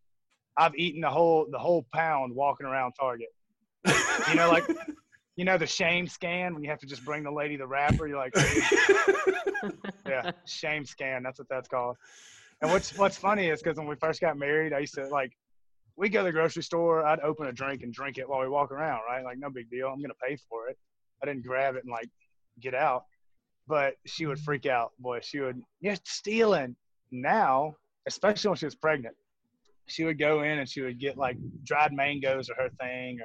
I've 0.57 0.75
eaten 0.77 1.01
the 1.01 1.11
whole 1.11 1.47
the 1.51 1.59
whole 1.59 1.87
pound 1.93 2.35
walking 2.35 2.67
around 2.67 2.93
Target. 2.93 3.29
You 4.29 4.35
know, 4.37 4.49
like 4.51 4.65
you 5.37 5.45
know 5.45 5.59
the 5.59 5.67
shame 5.67 6.07
scan 6.07 6.55
when 6.55 6.63
you 6.63 6.71
have 6.71 6.79
to 6.81 6.87
just 6.87 7.05
bring 7.05 7.23
the 7.25 7.33
lady 7.33 7.57
the 7.57 7.67
wrapper. 7.67 8.07
You're 8.07 8.19
like, 8.19 8.35
yeah, 10.07 10.31
shame 10.47 10.85
scan. 10.85 11.23
That's 11.23 11.39
what 11.39 11.49
that's 11.49 11.69
called. 11.69 11.97
And 12.61 12.71
what's 12.71 12.97
what's 12.97 13.17
funny 13.17 13.49
is 13.49 13.63
because 13.63 13.79
when 13.79 13.87
we 13.89 13.97
first 13.97 14.21
got 14.21 14.37
married, 14.37 14.73
I 14.73 14.81
used 14.81 14.95
to 14.95 15.09
like 15.09 15.33
we 15.97 16.09
go 16.09 16.21
to 16.21 16.25
the 16.25 16.33
grocery 16.33 16.63
store. 16.63 17.05
I'd 17.05 17.21
open 17.21 17.47
a 17.47 17.53
drink 17.53 17.83
and 17.83 17.93
drink 17.93 18.19
it 18.19 18.29
while 18.29 18.41
we 18.41 18.49
walk 18.49 18.71
around, 18.73 19.01
right? 19.09 19.25
Like 19.25 19.39
no 19.39 19.51
big 19.51 19.71
deal. 19.71 19.89
I'm 19.89 20.01
gonna 20.01 20.15
pay 20.27 20.37
for 20.49 20.69
it. 20.69 20.79
I 21.23 21.27
didn't 21.27 21.45
grab 21.45 21.77
it 21.77 21.85
and 21.85 21.93
like 21.93 22.09
get 22.61 22.75
out. 22.75 23.05
But 23.69 23.95
she 24.07 24.27
would 24.27 24.41
freak 24.41 24.67
out, 24.67 24.91
boy. 24.99 25.21
She 25.23 25.39
would, 25.41 25.63
you're 25.81 25.95
stealing. 26.05 26.75
Now, 27.13 27.75
especially 28.07 28.49
when 28.49 28.57
she 28.57 28.65
was 28.65 28.75
pregnant, 28.75 29.15
she 29.87 30.05
would 30.05 30.19
go 30.19 30.43
in 30.43 30.59
and 30.59 30.69
she 30.69 30.81
would 30.81 30.99
get 30.99 31.17
like 31.17 31.37
dried 31.65 31.93
mangoes 31.93 32.51
or 32.51 32.55
her 32.55 32.71
thing, 32.81 33.19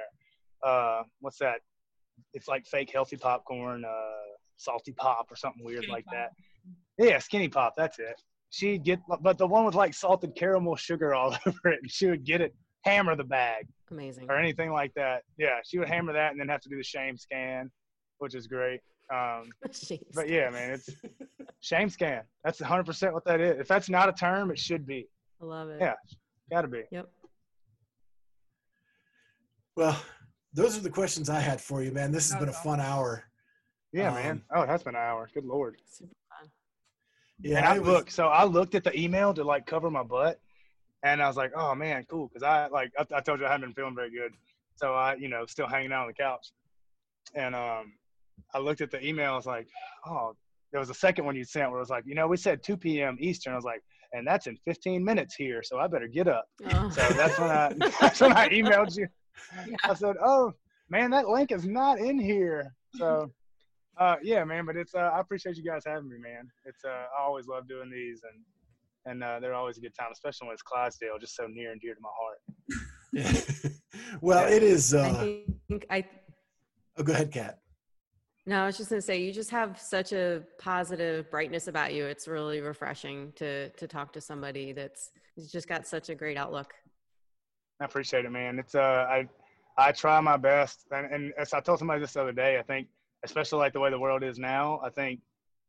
or 0.62 0.68
uh, 0.68 1.02
what's 1.20 1.38
that? 1.38 1.60
It's 2.34 2.48
like 2.48 2.66
fake 2.66 2.90
healthy 2.92 3.16
popcorn, 3.16 3.84
uh, 3.84 4.36
salty 4.56 4.92
pop 4.92 5.26
or 5.30 5.36
something 5.36 5.64
weird 5.64 5.84
Skinny 5.84 5.92
like 5.92 6.04
Pop. 6.04 6.14
that. 6.14 6.30
Yeah, 6.98 7.18
skinny 7.18 7.48
pop. 7.48 7.74
That's 7.76 7.98
it. 7.98 8.20
She'd 8.50 8.82
get, 8.84 9.00
but 9.20 9.36
the 9.38 9.46
one 9.46 9.64
with 9.66 9.74
like 9.74 9.92
salted 9.94 10.34
caramel 10.34 10.76
sugar 10.76 11.14
all 11.14 11.36
over 11.46 11.68
it, 11.70 11.80
and 11.82 11.90
she 11.90 12.06
would 12.06 12.24
get 12.24 12.40
it, 12.40 12.54
hammer 12.84 13.14
the 13.14 13.24
bag 13.24 13.66
Amazing. 13.90 14.26
or 14.30 14.38
anything 14.38 14.70
like 14.72 14.92
that. 14.94 15.22
Yeah, 15.36 15.58
she 15.66 15.78
would 15.78 15.88
hammer 15.88 16.12
that 16.14 16.30
and 16.32 16.40
then 16.40 16.48
have 16.48 16.60
to 16.62 16.68
do 16.68 16.76
the 16.76 16.82
shame 16.82 17.16
scan, 17.18 17.70
which 18.18 18.34
is 18.34 18.46
great. 18.46 18.80
Um, 19.12 19.50
Jeez. 19.68 20.00
but 20.14 20.28
yeah, 20.28 20.48
man, 20.50 20.70
it's 20.72 20.88
shame 21.60 21.88
scan. 21.90 22.22
That's 22.44 22.60
100% 22.60 23.12
what 23.12 23.24
that 23.26 23.40
is. 23.40 23.58
If 23.60 23.68
that's 23.68 23.88
not 23.90 24.08
a 24.08 24.12
term, 24.12 24.50
it 24.50 24.58
should 24.58 24.86
be. 24.86 25.08
I 25.40 25.44
love 25.44 25.68
it. 25.70 25.78
Yeah. 25.80 25.94
Got 26.50 26.62
to 26.62 26.68
be. 26.68 26.82
Yep. 26.90 27.08
Well, 29.76 30.00
those 30.54 30.76
are 30.76 30.80
the 30.80 30.90
questions 30.90 31.28
I 31.30 31.40
had 31.40 31.60
for 31.60 31.82
you, 31.82 31.92
man. 31.92 32.10
This 32.10 32.30
has 32.30 32.38
been 32.40 32.48
a 32.48 32.52
fun 32.52 32.80
hour. 32.80 33.24
Yeah, 33.92 34.08
Um, 34.08 34.14
man. 34.14 34.42
Oh, 34.54 34.62
it 34.62 34.68
has 34.68 34.82
been 34.82 34.94
an 34.94 35.00
hour. 35.00 35.28
Good 35.32 35.44
lord. 35.44 35.76
Super 37.42 37.48
fun. 37.48 37.52
Yeah, 37.52 37.58
and 37.58 37.66
I 37.66 37.76
it 37.76 37.80
was- 37.80 37.88
look, 37.88 38.10
so 38.10 38.28
I 38.28 38.44
looked 38.44 38.74
at 38.74 38.84
the 38.84 38.98
email 38.98 39.32
to 39.34 39.44
like 39.44 39.66
cover 39.66 39.90
my 39.90 40.02
butt, 40.02 40.40
and 41.02 41.22
I 41.22 41.26
was 41.28 41.36
like, 41.36 41.52
oh 41.56 41.74
man, 41.74 42.04
cool, 42.08 42.28
because 42.28 42.42
I 42.42 42.66
like 42.68 42.92
I, 42.98 43.06
I 43.14 43.20
told 43.20 43.40
you 43.40 43.46
I 43.46 43.50
hadn't 43.50 43.66
been 43.66 43.74
feeling 43.74 43.94
very 43.94 44.10
good, 44.10 44.32
so 44.76 44.94
I 44.94 45.14
you 45.14 45.28
know 45.28 45.46
still 45.46 45.66
hanging 45.68 45.92
out 45.92 46.02
on 46.02 46.08
the 46.08 46.14
couch, 46.14 46.52
and 47.34 47.54
um, 47.54 47.92
I 48.54 48.58
looked 48.58 48.80
at 48.80 48.90
the 48.90 49.04
email. 49.04 49.32
I 49.32 49.36
was 49.36 49.46
like, 49.46 49.68
oh, 50.06 50.34
there 50.72 50.80
was 50.80 50.90
a 50.90 50.94
second 50.94 51.24
one 51.24 51.36
you 51.36 51.44
sent 51.44 51.70
where 51.70 51.78
it 51.78 51.82
was 51.82 51.90
like, 51.90 52.04
you 52.06 52.14
know, 52.14 52.26
we 52.26 52.36
said 52.36 52.62
2 52.62 52.76
p.m. 52.76 53.16
Eastern. 53.20 53.52
I 53.54 53.56
was 53.56 53.64
like, 53.64 53.82
and 54.12 54.26
that's 54.26 54.46
in 54.46 54.56
15 54.64 55.02
minutes 55.04 55.34
here, 55.34 55.62
so 55.62 55.78
I 55.78 55.86
better 55.86 56.08
get 56.08 56.28
up. 56.28 56.46
Oh. 56.72 56.90
So 56.90 57.00
that's 57.10 57.38
when 57.38 57.50
I 57.50 57.72
that's 58.00 58.20
when 58.20 58.32
I 58.32 58.48
emailed 58.48 58.96
you. 58.96 59.08
Yeah. 59.66 59.76
I 59.84 59.94
said, 59.94 60.16
"Oh 60.20 60.52
man, 60.90 61.10
that 61.12 61.28
link 61.28 61.52
is 61.52 61.64
not 61.64 62.00
in 62.00 62.18
here." 62.18 62.74
So, 62.96 63.30
uh, 63.98 64.16
yeah, 64.22 64.44
man. 64.44 64.64
But 64.66 64.76
it's 64.76 64.94
uh, 64.94 65.10
I 65.14 65.20
appreciate 65.20 65.56
you 65.56 65.64
guys 65.64 65.82
having 65.86 66.08
me, 66.08 66.18
man. 66.18 66.48
It's 66.64 66.84
uh, 66.84 66.88
I 67.18 67.22
always 67.22 67.46
love 67.46 67.68
doing 67.68 67.90
these, 67.90 68.22
and 68.24 68.42
and 69.12 69.22
uh, 69.24 69.40
they're 69.40 69.54
always 69.54 69.78
a 69.78 69.80
good 69.80 69.94
time, 69.98 70.08
especially 70.12 70.46
when 70.48 70.54
it's 70.54 70.62
Clydesdale, 70.62 71.18
just 71.18 71.34
so 71.36 71.46
near 71.46 71.72
and 71.72 71.80
dear 71.80 71.94
to 71.94 72.00
my 72.00 72.10
heart. 72.20 73.72
well, 74.20 74.50
it 74.52 74.62
is. 74.62 74.94
I 74.94 75.08
Uh, 75.08 75.24
think 75.68 75.86
I 75.90 76.04
oh, 76.98 77.02
go 77.02 77.12
ahead, 77.12 77.32
Kat. 77.32 77.58
no, 78.46 78.62
I 78.62 78.66
was 78.66 78.76
just 78.76 78.90
gonna 78.90 79.02
say 79.02 79.20
you 79.20 79.32
just 79.32 79.50
have 79.50 79.80
such 79.80 80.12
a 80.12 80.42
positive 80.58 81.30
brightness 81.30 81.68
about 81.68 81.94
you. 81.94 82.04
It's 82.06 82.28
really 82.28 82.60
refreshing 82.60 83.32
to 83.36 83.70
to 83.70 83.86
talk 83.88 84.12
to 84.14 84.20
somebody 84.20 84.72
that's 84.72 85.10
just 85.50 85.68
got 85.68 85.86
such 85.86 86.08
a 86.10 86.14
great 86.14 86.36
outlook. 86.36 86.74
I 87.80 87.84
appreciate 87.84 88.24
it, 88.24 88.30
man. 88.30 88.58
It's 88.58 88.74
uh, 88.74 89.06
I 89.08 89.28
I 89.78 89.92
try 89.92 90.20
my 90.20 90.36
best, 90.36 90.86
and, 90.90 91.06
and 91.12 91.32
as 91.38 91.52
I 91.54 91.60
told 91.60 91.78
somebody 91.78 92.00
this 92.00 92.12
the 92.14 92.22
other 92.22 92.32
day, 92.32 92.58
I 92.58 92.62
think, 92.62 92.88
especially 93.24 93.58
like 93.58 93.72
the 93.72 93.80
way 93.80 93.90
the 93.90 93.98
world 93.98 94.22
is 94.22 94.38
now, 94.38 94.80
I 94.84 94.90
think 94.90 95.20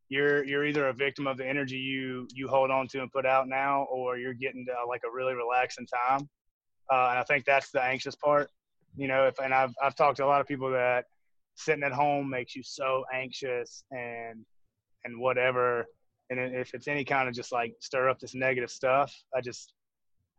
you're 0.09 0.43
you're 0.43 0.65
either 0.65 0.87
a 0.87 0.93
victim 0.93 1.27
of 1.27 1.37
the 1.37 1.47
energy 1.47 1.77
you 1.77 2.27
you 2.33 2.47
hold 2.47 2.71
on 2.71 2.87
to 2.89 3.01
and 3.01 3.11
put 3.11 3.25
out 3.25 3.47
now, 3.47 3.83
or 3.91 4.17
you're 4.17 4.33
getting 4.33 4.65
to 4.65 4.73
like 4.87 5.01
a 5.05 5.15
really 5.15 5.33
relaxing 5.33 5.87
time. 5.87 6.27
Uh, 6.91 7.09
and 7.11 7.19
I 7.19 7.23
think 7.23 7.45
that's 7.45 7.69
the 7.71 7.83
anxious 7.83 8.15
part, 8.15 8.49
you 8.95 9.07
know. 9.07 9.27
If 9.27 9.39
and 9.39 9.53
I've 9.53 9.73
I've 9.81 9.95
talked 9.95 10.17
to 10.17 10.25
a 10.25 10.27
lot 10.27 10.41
of 10.41 10.47
people 10.47 10.71
that 10.71 11.05
sitting 11.55 11.83
at 11.83 11.91
home 11.91 12.29
makes 12.29 12.55
you 12.55 12.63
so 12.63 13.05
anxious 13.13 13.83
and 13.91 14.43
and 15.05 15.19
whatever. 15.19 15.85
And 16.31 16.39
if 16.39 16.73
it's 16.73 16.87
any 16.87 17.03
kind 17.03 17.27
of 17.27 17.35
just 17.35 17.51
like 17.51 17.73
stir 17.79 18.09
up 18.09 18.19
this 18.19 18.35
negative 18.35 18.69
stuff, 18.69 19.13
I 19.35 19.41
just 19.41 19.73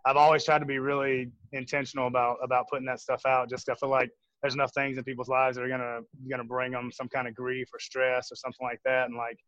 I've 0.05 0.17
always 0.17 0.45
tried 0.45 0.61
to 0.61 0.67
be 0.67 0.79
really 0.79 1.31
intentional 1.53 2.07
about 2.07 2.39
about 2.43 2.69
putting 2.69 2.87
that 2.87 3.01
stuff 3.01 3.23
out. 3.27 3.51
Just 3.51 3.69
I 3.69 3.75
feel 3.75 3.89
like 3.89 4.11
there's 4.43 4.55
enough 4.55 4.73
things 4.73 4.97
in 4.97 5.05
people's 5.05 5.29
lives 5.29 5.57
that 5.57 5.63
are 5.63 5.69
gonna 5.69 6.01
gonna 6.29 6.45
bring 6.45 6.73
them 6.73 6.91
some 6.93 7.09
kind 7.09 7.29
of 7.29 7.35
grief 7.35 7.69
or 7.73 7.79
stress 7.79 8.33
or 8.33 8.37
something 8.37 8.67
like 8.67 8.81
that, 8.85 9.07
and 9.07 9.17
like 9.17 9.39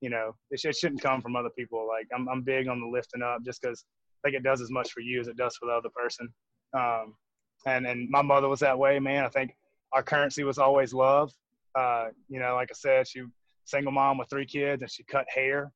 you 0.00 0.10
know 0.10 0.34
it, 0.50 0.60
it 0.64 0.76
shouldn't 0.76 1.02
come 1.02 1.20
from 1.20 1.36
other 1.36 1.50
people. 1.56 1.86
Like 1.86 2.06
I'm 2.14 2.28
I'm 2.28 2.42
big 2.42 2.68
on 2.68 2.80
the 2.80 2.86
lifting 2.86 3.22
up, 3.22 3.44
just 3.44 3.60
because 3.60 3.84
I 4.24 4.28
think 4.28 4.40
it 4.40 4.44
does 4.44 4.60
as 4.60 4.70
much 4.70 4.90
for 4.90 5.00
you 5.00 5.20
as 5.20 5.28
it 5.28 5.36
does 5.36 5.56
for 5.56 5.66
the 5.66 5.72
other 5.72 5.90
person. 5.94 6.28
Um, 6.76 7.14
and 7.66 7.86
and 7.86 8.08
my 8.08 8.22
mother 8.22 8.48
was 8.48 8.60
that 8.60 8.78
way, 8.78 8.98
man. 8.98 9.24
I 9.24 9.28
think 9.28 9.54
our 9.92 10.02
currency 10.02 10.44
was 10.44 10.58
always 10.58 10.92
love. 10.92 11.32
Uh, 11.74 12.06
you 12.28 12.40
know, 12.40 12.54
like 12.54 12.70
I 12.70 12.74
said, 12.74 13.06
she 13.06 13.22
single 13.64 13.92
mom 13.92 14.18
with 14.18 14.30
three 14.30 14.46
kids, 14.46 14.82
and 14.82 14.90
she 14.90 15.04
cut 15.04 15.26
hair. 15.32 15.72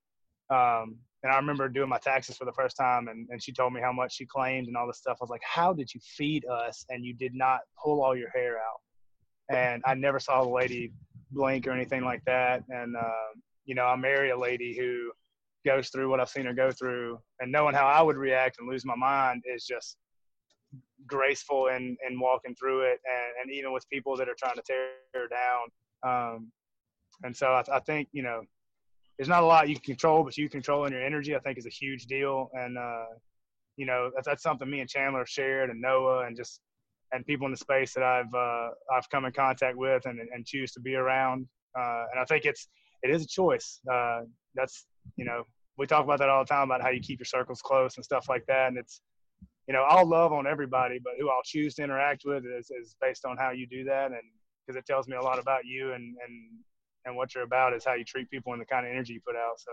Um, 0.50 0.96
and 1.22 1.32
I 1.32 1.36
remember 1.36 1.68
doing 1.68 1.88
my 1.88 1.98
taxes 1.98 2.36
for 2.36 2.44
the 2.44 2.52
first 2.52 2.76
time, 2.76 3.08
and, 3.08 3.28
and 3.30 3.42
she 3.42 3.52
told 3.52 3.72
me 3.72 3.80
how 3.80 3.92
much 3.92 4.16
she 4.16 4.26
claimed 4.26 4.66
and 4.66 4.76
all 4.76 4.86
this 4.86 4.98
stuff. 4.98 5.18
I 5.20 5.24
was 5.24 5.30
like, 5.30 5.42
"How 5.44 5.72
did 5.72 5.92
you 5.94 6.00
feed 6.02 6.44
us 6.46 6.84
and 6.88 7.04
you 7.04 7.14
did 7.14 7.34
not 7.34 7.60
pull 7.82 8.02
all 8.02 8.16
your 8.16 8.30
hair 8.30 8.56
out?" 8.58 8.80
And 9.56 9.82
I 9.86 9.94
never 9.94 10.18
saw 10.18 10.42
the 10.42 10.50
lady 10.50 10.92
blink 11.30 11.66
or 11.66 11.72
anything 11.72 12.04
like 12.04 12.24
that. 12.24 12.64
And 12.68 12.96
um, 12.96 13.42
you 13.64 13.74
know, 13.74 13.84
I 13.84 13.96
marry 13.96 14.30
a 14.30 14.38
lady 14.38 14.76
who 14.76 15.12
goes 15.64 15.90
through 15.90 16.10
what 16.10 16.18
I've 16.18 16.28
seen 16.28 16.46
her 16.46 16.54
go 16.54 16.72
through, 16.72 17.18
and 17.40 17.52
knowing 17.52 17.74
how 17.74 17.86
I 17.86 18.02
would 18.02 18.16
react 18.16 18.58
and 18.58 18.68
lose 18.68 18.84
my 18.84 18.96
mind 18.96 19.44
is 19.46 19.64
just 19.64 19.96
graceful 21.06 21.66
in, 21.68 21.96
in 22.08 22.18
walking 22.18 22.54
through 22.54 22.82
it, 22.82 23.00
and, 23.04 23.32
and 23.42 23.52
even 23.52 23.72
with 23.72 23.88
people 23.90 24.16
that 24.16 24.28
are 24.28 24.36
trying 24.36 24.56
to 24.56 24.62
tear 24.62 24.88
her 25.14 25.28
down. 25.28 25.68
Um, 26.04 26.52
and 27.22 27.36
so 27.36 27.48
I, 27.48 27.62
I 27.76 27.78
think 27.80 28.08
you 28.12 28.22
know 28.22 28.42
there's 29.22 29.28
not 29.28 29.44
a 29.44 29.46
lot 29.46 29.68
you 29.68 29.76
can 29.76 29.84
control, 29.84 30.24
but 30.24 30.36
you 30.36 30.48
controlling 30.48 30.92
your 30.92 31.04
energy, 31.04 31.36
I 31.36 31.38
think, 31.38 31.56
is 31.56 31.64
a 31.64 31.70
huge 31.70 32.06
deal. 32.06 32.50
And 32.54 32.76
uh, 32.76 33.04
you 33.76 33.86
know, 33.86 34.10
that's, 34.12 34.26
that's 34.26 34.42
something 34.42 34.68
me 34.68 34.80
and 34.80 34.90
Chandler 34.90 35.24
shared, 35.26 35.70
and 35.70 35.80
Noah, 35.80 36.26
and 36.26 36.36
just 36.36 36.60
and 37.12 37.24
people 37.24 37.46
in 37.46 37.52
the 37.52 37.56
space 37.56 37.94
that 37.94 38.02
I've 38.02 38.34
uh, 38.34 38.70
I've 38.92 39.08
come 39.10 39.24
in 39.24 39.30
contact 39.30 39.76
with 39.76 40.06
and 40.06 40.18
and 40.18 40.44
choose 40.44 40.72
to 40.72 40.80
be 40.80 40.96
around. 40.96 41.46
Uh, 41.78 42.06
and 42.10 42.20
I 42.20 42.24
think 42.24 42.46
it's 42.46 42.66
it 43.04 43.14
is 43.14 43.22
a 43.22 43.28
choice. 43.28 43.78
Uh, 43.88 44.22
that's 44.56 44.86
you 45.14 45.24
know 45.24 45.44
we 45.78 45.86
talk 45.86 46.02
about 46.02 46.18
that 46.18 46.28
all 46.28 46.42
the 46.42 46.48
time 46.48 46.64
about 46.64 46.82
how 46.82 46.90
you 46.90 46.98
keep 46.98 47.20
your 47.20 47.24
circles 47.24 47.62
close 47.62 47.94
and 47.98 48.04
stuff 48.04 48.26
like 48.28 48.44
that. 48.46 48.70
And 48.70 48.76
it's 48.76 49.02
you 49.68 49.72
know 49.72 49.84
I'll 49.88 50.08
love 50.08 50.32
on 50.32 50.48
everybody, 50.48 50.98
but 50.98 51.12
who 51.20 51.30
I'll 51.30 51.44
choose 51.44 51.76
to 51.76 51.84
interact 51.84 52.22
with 52.24 52.42
is, 52.44 52.72
is 52.72 52.96
based 53.00 53.24
on 53.24 53.36
how 53.36 53.52
you 53.52 53.68
do 53.68 53.84
that, 53.84 54.06
and 54.06 54.22
because 54.66 54.76
it 54.76 54.84
tells 54.84 55.06
me 55.06 55.14
a 55.14 55.22
lot 55.22 55.38
about 55.38 55.64
you 55.64 55.92
and 55.92 56.16
and 56.26 56.58
and 57.04 57.16
what 57.16 57.34
you're 57.34 57.44
about 57.44 57.74
is 57.74 57.84
how 57.84 57.94
you 57.94 58.04
treat 58.04 58.30
people 58.30 58.52
and 58.52 58.60
the 58.62 58.66
kind 58.66 58.86
of 58.86 58.92
energy 58.92 59.14
you 59.14 59.20
put 59.26 59.36
out. 59.36 59.58
So 59.58 59.70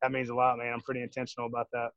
that 0.00 0.12
means 0.12 0.28
a 0.28 0.34
lot, 0.34 0.58
man. 0.58 0.72
I'm 0.72 0.80
pretty 0.80 1.02
intentional 1.02 1.46
about 1.46 1.66
that. 1.72 1.90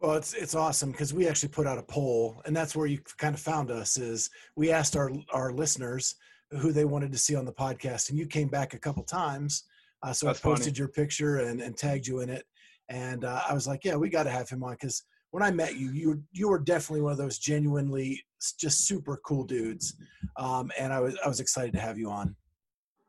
Well, 0.00 0.14
it's 0.14 0.34
it's 0.34 0.54
awesome 0.54 0.90
because 0.90 1.14
we 1.14 1.26
actually 1.26 1.48
put 1.48 1.66
out 1.66 1.78
a 1.78 1.82
poll, 1.82 2.42
and 2.44 2.54
that's 2.54 2.76
where 2.76 2.86
you 2.86 3.00
kind 3.16 3.34
of 3.34 3.40
found 3.40 3.70
us. 3.70 3.96
Is 3.96 4.28
we 4.54 4.70
asked 4.70 4.94
our 4.94 5.10
our 5.32 5.52
listeners 5.52 6.16
who 6.50 6.70
they 6.70 6.84
wanted 6.84 7.12
to 7.12 7.18
see 7.18 7.34
on 7.34 7.46
the 7.46 7.52
podcast, 7.52 8.10
and 8.10 8.18
you 8.18 8.26
came 8.26 8.48
back 8.48 8.74
a 8.74 8.78
couple 8.78 9.02
times. 9.02 9.64
Uh, 10.02 10.12
so 10.12 10.26
that's 10.26 10.40
I 10.40 10.42
posted 10.42 10.66
funny. 10.74 10.78
your 10.78 10.88
picture 10.88 11.38
and, 11.38 11.62
and 11.62 11.76
tagged 11.76 12.06
you 12.06 12.20
in 12.20 12.28
it, 12.28 12.44
and 12.90 13.24
uh, 13.24 13.40
I 13.48 13.54
was 13.54 13.66
like, 13.66 13.84
yeah, 13.84 13.96
we 13.96 14.10
got 14.10 14.24
to 14.24 14.30
have 14.30 14.50
him 14.50 14.62
on 14.62 14.72
because 14.72 15.02
when 15.30 15.42
I 15.42 15.50
met 15.50 15.76
you, 15.76 15.90
you 15.92 16.08
were, 16.10 16.20
you 16.32 16.48
were 16.48 16.58
definitely 16.58 17.00
one 17.00 17.12
of 17.12 17.18
those 17.18 17.38
genuinely 17.38 18.22
just 18.58 18.86
super 18.86 19.18
cool 19.24 19.44
dudes, 19.44 19.96
um, 20.36 20.70
and 20.78 20.92
I 20.92 21.00
was 21.00 21.16
I 21.24 21.28
was 21.28 21.40
excited 21.40 21.72
to 21.72 21.80
have 21.80 21.98
you 21.98 22.10
on. 22.10 22.36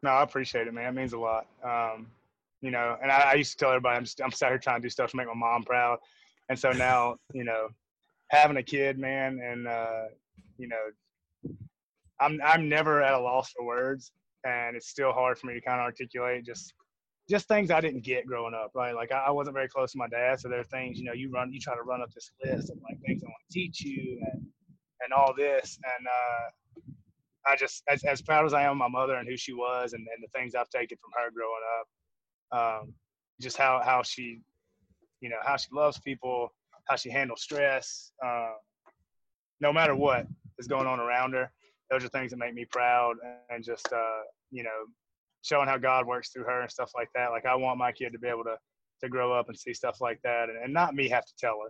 No, 0.04 0.12
I 0.12 0.24
appreciate 0.24 0.68
it, 0.68 0.74
man. 0.74 0.96
It 0.96 1.00
means 1.00 1.14
a 1.14 1.20
lot. 1.20 1.48
Um, 1.64 2.08
you 2.62 2.72
know, 2.72 2.98
and 3.02 3.12
I, 3.12 3.32
I, 3.32 3.34
used 3.34 3.52
to 3.52 3.58
tell 3.58 3.70
everybody 3.70 3.98
I'm 3.98 4.04
just 4.04 4.22
I'm 4.22 4.32
sat 4.32 4.50
here 4.50 4.58
trying 4.58 4.82
to 4.82 4.86
do 4.86 4.90
stuff 4.90 5.12
to 5.12 5.18
make 5.18 5.28
my 5.28 5.34
mom 5.34 5.64
proud. 5.64 6.00
And 6.50 6.58
so 6.58 6.72
now, 6.72 7.18
you 7.34 7.44
know, 7.44 7.68
having 8.30 8.58
a 8.58 8.64
kid, 8.64 8.98
man, 8.98 9.40
and 9.44 9.68
uh, 9.68 10.06
you 10.58 10.68
know, 10.68 11.54
I'm 12.20 12.40
I'm 12.44 12.70
never 12.70 13.02
at 13.02 13.14
a 13.14 13.20
loss 13.20 13.52
for 13.52 13.66
words, 13.66 14.12
and 14.44 14.76
it's 14.76 14.88
still 14.88 15.12
hard 15.12 15.38
for 15.38 15.48
me 15.48 15.54
to 15.54 15.62
kind 15.62 15.80
of 15.80 15.86
articulate 15.86 16.46
just 16.46 16.74
just 17.30 17.48
things 17.48 17.72
I 17.72 17.82
didn't 17.82 18.04
get 18.04 18.26
growing 18.26 18.54
up, 18.54 18.72
right? 18.74 18.96
Like 18.96 19.12
I, 19.12 19.26
I, 19.28 19.32
wasn't 19.32 19.56
very 19.56 19.68
close 19.68 19.92
to 19.92 19.98
my 19.98 20.08
dad, 20.08 20.40
so 20.40 20.48
there 20.48 20.62
are 20.62 20.64
things, 20.64 20.98
you 20.98 21.04
know, 21.04 21.12
you 21.12 21.30
run, 21.30 21.52
you 21.52 21.60
try 21.60 21.76
to 21.76 21.82
run 21.82 22.02
up 22.02 22.10
this 22.14 22.32
list 22.42 22.72
of 22.72 22.78
like 22.82 22.98
things 23.06 23.22
I 23.22 23.28
want 23.28 23.36
to 23.50 23.54
teach 23.54 23.82
you 23.82 24.18
and 24.32 24.46
and 25.04 25.14
all 25.14 25.34
this, 25.36 25.78
and 25.84 26.08
uh, 26.08 26.50
I 27.48 27.56
just 27.56 27.84
as 27.90 28.04
as 28.04 28.22
proud 28.22 28.46
as 28.46 28.54
I 28.54 28.64
am 28.64 28.72
of 28.72 28.78
my 28.78 28.88
mother 28.90 29.16
and 29.16 29.28
who 29.28 29.38
she 29.38 29.54
was, 29.54 29.94
and, 29.94 30.02
and 30.02 30.24
the 30.24 30.40
things 30.40 30.56
I've 30.56 30.70
taken 30.70 30.98
from 30.98 31.12
her 31.16 31.32
growing 31.32 31.64
up, 31.80 32.82
um, 32.82 32.94
just 33.40 33.58
how 33.58 33.82
how 33.84 34.04
she 34.04 34.42
you 35.22 35.30
know, 35.30 35.38
how 35.44 35.58
she 35.58 35.68
loves 35.72 36.00
people, 36.00 36.54
how 36.86 36.96
she 36.96 37.10
handles 37.10 37.42
stress, 37.42 38.12
uh, 38.26 38.54
no 39.60 39.74
matter 39.74 39.96
what 39.96 40.28
is 40.60 40.68
going 40.68 40.88
on 40.88 41.00
around 41.00 41.34
her. 41.34 41.52
Those 41.90 42.04
are 42.04 42.10
things 42.10 42.32
that 42.32 42.38
make 42.38 42.54
me 42.54 42.66
proud 42.66 43.16
and 43.50 43.64
just, 43.64 43.92
uh, 43.94 44.22
you 44.52 44.64
know, 44.64 44.86
showing 45.42 45.68
how 45.68 45.78
God 45.78 46.06
works 46.06 46.30
through 46.30 46.44
her 46.44 46.62
and 46.62 46.70
stuff 46.70 46.92
like 46.96 47.10
that. 47.16 47.32
Like 47.32 47.46
I 47.46 47.56
want 47.56 47.78
my 47.78 47.92
kid 47.92 48.12
to 48.12 48.20
be 48.20 48.28
able 48.28 48.44
to, 48.44 48.58
to 49.02 49.10
grow 49.10 49.32
up 49.32 49.48
and 49.48 49.58
see 49.58 49.74
stuff 49.74 50.02
like 50.02 50.20
that 50.24 50.50
and, 50.50 50.58
and 50.62 50.74
not 50.74 50.96
me 50.96 51.08
have 51.10 51.26
to 51.26 51.34
tell 51.40 51.60
her. 51.64 51.70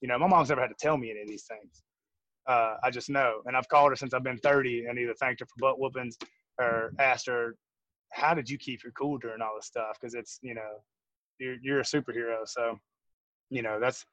You 0.00 0.08
know, 0.08 0.18
my 0.18 0.26
mom's 0.26 0.48
never 0.48 0.60
had 0.60 0.68
to 0.68 0.76
tell 0.78 0.96
me 0.96 1.10
any 1.10 1.22
of 1.22 1.28
these 1.28 1.44
things. 1.44 1.82
Uh, 2.48 2.76
I 2.82 2.90
just 2.90 3.10
know. 3.10 3.42
And 3.44 3.56
I've 3.56 3.68
called 3.68 3.90
her 3.90 3.96
since 3.96 4.14
I've 4.14 4.24
been 4.24 4.38
30 4.38 4.86
and 4.86 4.98
either 4.98 5.14
thanked 5.14 5.40
her 5.40 5.46
for 5.46 5.54
butt 5.58 5.78
whoopings 5.78 6.16
or 6.58 6.92
asked 6.98 7.26
her, 7.26 7.56
how 8.10 8.32
did 8.32 8.48
you 8.48 8.56
keep 8.56 8.82
your 8.82 8.92
cool 8.92 9.18
during 9.18 9.42
all 9.42 9.52
this 9.56 9.66
stuff? 9.66 9.98
Cause 10.00 10.14
it's, 10.14 10.38
you 10.42 10.54
know, 10.54 10.82
you're, 11.38 11.56
you're 11.62 11.80
a 11.80 11.84
superhero. 11.84 12.46
So 12.46 12.78
you 13.50 13.62
know, 13.62 13.78
that's 13.80 14.04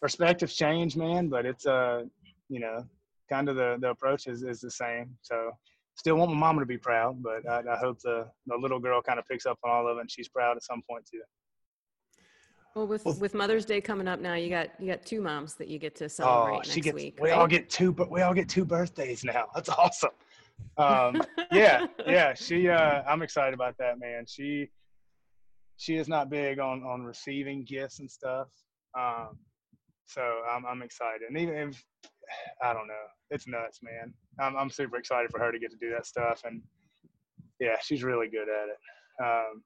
perspectives 0.00 0.54
change, 0.54 0.96
man, 0.96 1.28
but 1.28 1.46
it's 1.46 1.66
uh, 1.66 2.04
you 2.48 2.60
know, 2.60 2.84
kind 3.28 3.48
of 3.48 3.56
the 3.56 3.76
the 3.80 3.90
approach 3.90 4.26
is 4.26 4.42
is 4.42 4.60
the 4.60 4.70
same. 4.70 5.16
So 5.22 5.52
still 5.96 6.16
want 6.16 6.32
my 6.32 6.38
mama 6.38 6.60
to 6.60 6.66
be 6.66 6.78
proud, 6.78 7.22
but 7.22 7.48
I, 7.48 7.62
I 7.72 7.76
hope 7.76 8.00
the 8.00 8.26
the 8.46 8.56
little 8.56 8.80
girl 8.80 9.02
kind 9.02 9.18
of 9.18 9.26
picks 9.26 9.46
up 9.46 9.58
on 9.64 9.70
all 9.70 9.88
of 9.88 9.98
it 9.98 10.00
and 10.00 10.10
she's 10.10 10.28
proud 10.28 10.56
at 10.56 10.64
some 10.64 10.82
point 10.88 11.04
too. 11.10 11.22
Well, 12.74 12.86
with 12.86 13.04
well, 13.04 13.14
with 13.14 13.34
Mother's 13.34 13.64
Day 13.64 13.80
coming 13.80 14.06
up 14.06 14.20
now, 14.20 14.34
you 14.34 14.48
got 14.48 14.68
you 14.78 14.86
got 14.86 15.04
two 15.04 15.20
moms 15.20 15.54
that 15.54 15.68
you 15.68 15.78
get 15.78 15.96
to 15.96 16.08
celebrate 16.08 16.52
oh, 16.52 16.56
next 16.58 16.74
gets, 16.76 16.94
week. 16.94 17.18
We 17.20 17.30
right? 17.30 17.38
all 17.38 17.48
get 17.48 17.68
two, 17.68 17.92
but 17.92 18.10
we 18.10 18.22
all 18.22 18.32
get 18.32 18.48
two 18.48 18.64
birthdays 18.64 19.24
now. 19.24 19.46
That's 19.54 19.68
awesome. 19.68 20.10
Um, 20.76 21.22
yeah, 21.52 21.86
yeah. 22.06 22.34
She, 22.34 22.68
uh, 22.68 23.02
I'm 23.08 23.22
excited 23.22 23.54
about 23.54 23.76
that, 23.78 23.98
man. 23.98 24.24
She, 24.28 24.70
she 25.78 25.96
is 25.96 26.08
not 26.08 26.30
big 26.30 26.60
on 26.60 26.84
on 26.84 27.02
receiving 27.02 27.64
gifts 27.64 27.98
and 27.98 28.08
stuff. 28.08 28.48
Um, 28.96 29.38
so 30.06 30.22
I'm 30.48 30.64
I'm 30.64 30.82
excited, 30.82 31.22
and 31.28 31.36
even 31.38 31.54
if 31.54 31.84
I 32.62 32.72
don't 32.72 32.86
know, 32.86 33.06
it's 33.30 33.48
nuts, 33.48 33.80
man. 33.82 34.14
I'm 34.38 34.56
I'm 34.56 34.70
super 34.70 34.96
excited 34.96 35.32
for 35.32 35.40
her 35.40 35.50
to 35.50 35.58
get 35.58 35.72
to 35.72 35.76
do 35.76 35.90
that 35.90 36.06
stuff, 36.06 36.42
and 36.44 36.62
yeah, 37.58 37.76
she's 37.82 38.04
really 38.04 38.28
good 38.28 38.48
at 38.48 38.68
it. 38.68 38.78
Um, 39.22 39.62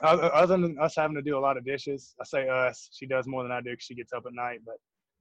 other 0.00 0.56
than 0.56 0.78
us 0.78 0.96
having 0.96 1.14
to 1.16 1.22
do 1.22 1.36
a 1.36 1.40
lot 1.40 1.56
of 1.56 1.64
dishes, 1.64 2.14
I 2.20 2.24
say 2.24 2.48
us. 2.48 2.88
She 2.92 3.06
does 3.06 3.26
more 3.26 3.42
than 3.42 3.52
I 3.52 3.60
do 3.60 3.70
because 3.70 3.84
she 3.84 3.94
gets 3.94 4.12
up 4.12 4.24
at 4.26 4.32
night. 4.32 4.60
But 4.64 4.76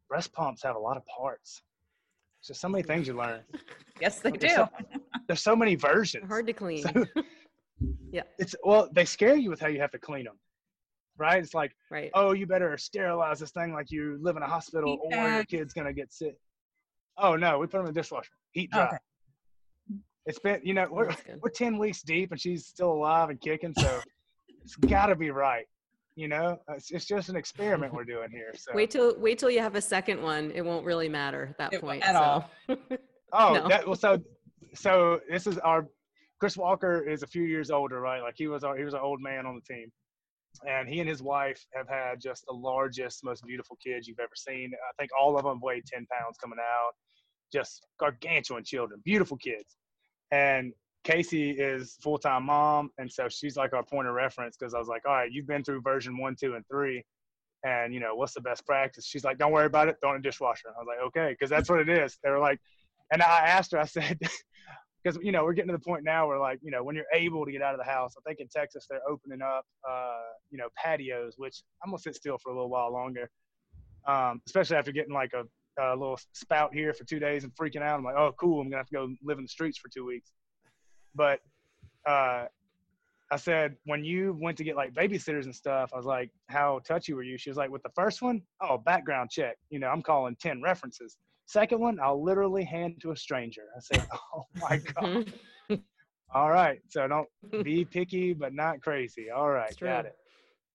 breast 0.09 0.31
pumps 0.33 0.63
have 0.63 0.75
a 0.75 0.79
lot 0.79 0.97
of 0.97 1.03
parts. 1.05 1.61
There's 2.39 2.47
just 2.49 2.61
so 2.61 2.69
many 2.69 2.83
things 2.83 3.07
you 3.07 3.15
learn. 3.15 3.41
yes, 4.01 4.19
they 4.19 4.31
there's 4.31 4.53
do. 4.53 4.55
So, 4.55 4.69
there's 5.27 5.41
so 5.41 5.55
many 5.55 5.75
versions. 5.75 6.27
Hard 6.27 6.47
to 6.47 6.53
clean. 6.53 6.83
So, 6.83 7.05
yeah. 8.11 8.23
It's 8.39 8.55
well, 8.63 8.89
they 8.93 9.05
scare 9.05 9.35
you 9.35 9.49
with 9.49 9.59
how 9.59 9.67
you 9.67 9.79
have 9.79 9.91
to 9.91 9.99
clean 9.99 10.25
them 10.25 10.37
right? 11.17 11.41
It's 11.41 11.53
like, 11.53 11.75
right. 11.91 12.09
oh, 12.13 12.31
you 12.31 12.47
better 12.47 12.75
sterilize 12.77 13.39
this 13.39 13.51
thing 13.51 13.73
like 13.73 13.91
you 13.91 14.17
live 14.21 14.37
in 14.37 14.43
a 14.43 14.47
hospital 14.47 14.93
Heat 14.93 14.99
or 15.03 15.09
bag. 15.11 15.51
your 15.51 15.59
kid's 15.59 15.73
gonna 15.73 15.93
get 15.93 16.11
sick. 16.11 16.35
Oh 17.17 17.35
no, 17.35 17.59
we 17.59 17.67
put 17.67 17.77
them 17.77 17.87
in 17.87 17.93
the 17.93 17.99
dishwasher, 17.99 18.31
heat 18.51 18.69
oh, 18.73 18.77
dry. 18.77 18.87
Okay. 18.87 18.97
It's 20.25 20.39
been, 20.39 20.61
you 20.63 20.73
know, 20.73 20.87
we're 20.89 21.09
we're 21.41 21.49
ten 21.49 21.77
weeks 21.77 22.01
deep 22.01 22.31
and 22.31 22.41
she's 22.41 22.65
still 22.65 22.91
alive 22.91 23.29
and 23.29 23.39
kicking, 23.39 23.73
so 23.77 24.01
it's 24.63 24.75
got 24.75 25.07
to 25.07 25.15
be 25.15 25.31
right. 25.31 25.65
You 26.15 26.27
know, 26.27 26.59
it's, 26.69 26.91
it's 26.91 27.05
just 27.05 27.29
an 27.29 27.35
experiment 27.35 27.93
we're 27.93 28.03
doing 28.03 28.29
here. 28.31 28.51
So 28.55 28.71
wait 28.73 28.91
till 28.91 29.17
wait 29.19 29.39
till 29.39 29.49
you 29.49 29.59
have 29.59 29.75
a 29.75 29.81
second 29.81 30.21
one. 30.21 30.51
It 30.53 30.61
won't 30.61 30.85
really 30.85 31.09
matter 31.09 31.47
at 31.51 31.57
that 31.57 31.73
it 31.73 31.81
point 31.81 32.03
at 32.03 32.15
so. 32.15 32.21
all. 32.21 32.51
oh, 33.33 33.53
no. 33.53 33.67
that, 33.69 33.85
well, 33.85 33.95
so 33.95 34.21
so 34.73 35.21
this 35.29 35.47
is 35.47 35.57
our 35.59 35.87
Chris 36.39 36.57
Walker 36.57 37.07
is 37.07 37.23
a 37.23 37.27
few 37.27 37.43
years 37.43 37.71
older, 37.71 38.01
right? 38.01 38.21
Like 38.21 38.35
he 38.35 38.47
was 38.47 38.63
our 38.63 38.75
he 38.77 38.83
was 38.83 38.93
an 38.93 38.99
old 38.99 39.21
man 39.21 39.45
on 39.45 39.55
the 39.55 39.73
team 39.73 39.91
and 40.67 40.87
he 40.87 40.99
and 40.99 41.09
his 41.09 41.21
wife 41.21 41.65
have 41.73 41.87
had 41.87 42.19
just 42.19 42.45
the 42.45 42.53
largest, 42.53 43.23
most 43.23 43.45
beautiful 43.45 43.77
kids 43.83 44.07
you've 44.07 44.19
ever 44.19 44.35
seen. 44.35 44.71
I 44.73 44.91
think 44.99 45.11
all 45.19 45.37
of 45.37 45.43
them 45.43 45.59
weighed 45.61 45.85
10 45.85 46.05
pounds 46.11 46.37
coming 46.37 46.59
out, 46.59 46.91
just 47.51 47.85
gargantuan 47.99 48.63
children, 48.63 49.01
beautiful 49.03 49.37
kids. 49.37 49.77
And 50.31 50.73
Casey 51.03 51.51
is 51.51 51.97
full 52.01 52.17
time 52.17 52.45
mom, 52.45 52.89
and 52.97 53.11
so 53.11 53.27
she's 53.29 53.57
like 53.57 53.73
our 53.73 53.83
point 53.83 54.07
of 54.07 54.13
reference 54.13 54.55
because 54.57 54.73
I 54.73 54.79
was 54.79 54.87
like, 54.87 55.03
all 55.07 55.13
right, 55.13 55.31
you've 55.31 55.47
been 55.47 55.63
through 55.63 55.81
version 55.81 56.17
one, 56.17 56.35
two, 56.39 56.55
and 56.55 56.65
three, 56.67 57.03
and 57.63 57.93
you 57.93 57.99
know 57.99 58.15
what's 58.15 58.33
the 58.33 58.41
best 58.41 58.65
practice? 58.65 59.05
She's 59.05 59.23
like, 59.23 59.37
don't 59.37 59.51
worry 59.51 59.65
about 59.65 59.87
it, 59.87 59.97
throw 60.01 60.11
in 60.11 60.19
a 60.19 60.21
dishwasher. 60.21 60.69
I 60.69 60.79
was 60.79 60.87
like, 60.87 61.05
okay, 61.07 61.33
because 61.33 61.49
that's 61.49 61.69
what 61.69 61.79
it 61.79 61.89
is. 61.89 62.17
They 62.23 62.29
were 62.29 62.39
like, 62.39 62.59
and 63.11 63.21
I 63.21 63.47
asked 63.47 63.71
her, 63.71 63.79
I 63.79 63.85
said, 63.85 64.19
because 65.03 65.19
you 65.23 65.31
know 65.31 65.43
we're 65.43 65.53
getting 65.53 65.71
to 65.71 65.77
the 65.77 65.83
point 65.83 66.03
now 66.03 66.27
where 66.27 66.39
like 66.39 66.59
you 66.61 66.71
know 66.71 66.83
when 66.83 66.95
you're 66.95 67.05
able 67.13 67.45
to 67.45 67.51
get 67.51 67.61
out 67.61 67.73
of 67.73 67.79
the 67.79 67.89
house 67.89 68.13
i 68.17 68.21
think 68.27 68.39
in 68.39 68.47
texas 68.47 68.85
they're 68.89 69.01
opening 69.09 69.41
up 69.41 69.65
uh, 69.89 70.19
you 70.49 70.57
know 70.57 70.67
patios 70.81 71.35
which 71.37 71.63
i'm 71.83 71.91
gonna 71.91 71.99
sit 71.99 72.15
still 72.15 72.37
for 72.37 72.51
a 72.51 72.53
little 72.53 72.69
while 72.69 72.91
longer 72.91 73.29
um, 74.07 74.41
especially 74.47 74.75
after 74.75 74.91
getting 74.91 75.13
like 75.13 75.31
a, 75.33 75.43
a, 75.81 75.95
little 75.95 76.19
spout 76.33 76.73
here 76.73 76.91
for 76.93 77.03
two 77.03 77.19
days 77.19 77.43
and 77.43 77.53
freaking 77.55 77.81
out 77.81 77.97
i'm 77.97 78.03
like 78.03 78.15
oh 78.15 78.33
cool 78.39 78.61
i'm 78.61 78.67
gonna 78.67 78.77
have 78.77 78.87
to 78.87 78.93
go 78.93 79.09
live 79.23 79.37
in 79.37 79.43
the 79.43 79.49
streets 79.49 79.77
for 79.77 79.89
two 79.89 80.05
weeks 80.05 80.31
but 81.15 81.39
uh, 82.07 82.45
i 83.31 83.35
said 83.35 83.75
when 83.85 84.03
you 84.03 84.37
went 84.41 84.57
to 84.57 84.63
get 84.63 84.75
like 84.75 84.93
babysitters 84.93 85.45
and 85.45 85.55
stuff 85.55 85.91
i 85.93 85.97
was 85.97 86.05
like 86.05 86.29
how 86.47 86.79
touchy 86.85 87.13
were 87.13 87.23
you 87.23 87.37
she 87.37 87.49
was 87.49 87.57
like 87.57 87.69
with 87.69 87.83
the 87.83 87.91
first 87.95 88.21
one 88.21 88.41
oh 88.61 88.77
background 88.77 89.29
check 89.29 89.57
you 89.69 89.79
know 89.79 89.87
i'm 89.87 90.01
calling 90.01 90.35
10 90.39 90.61
references 90.61 91.17
Second 91.51 91.81
one, 91.81 91.99
I'll 91.99 92.23
literally 92.23 92.63
hand 92.63 93.01
to 93.01 93.11
a 93.11 93.15
stranger. 93.17 93.63
I 93.75 93.81
said, 93.81 94.07
oh 94.33 94.45
my 94.61 94.77
God. 95.01 95.33
All 96.33 96.49
right. 96.49 96.79
So 96.87 97.05
don't 97.09 97.27
be 97.61 97.83
picky, 97.83 98.31
but 98.31 98.53
not 98.53 98.81
crazy. 98.81 99.29
All 99.29 99.49
right. 99.49 99.77
Got 99.77 100.05
it. 100.05 100.15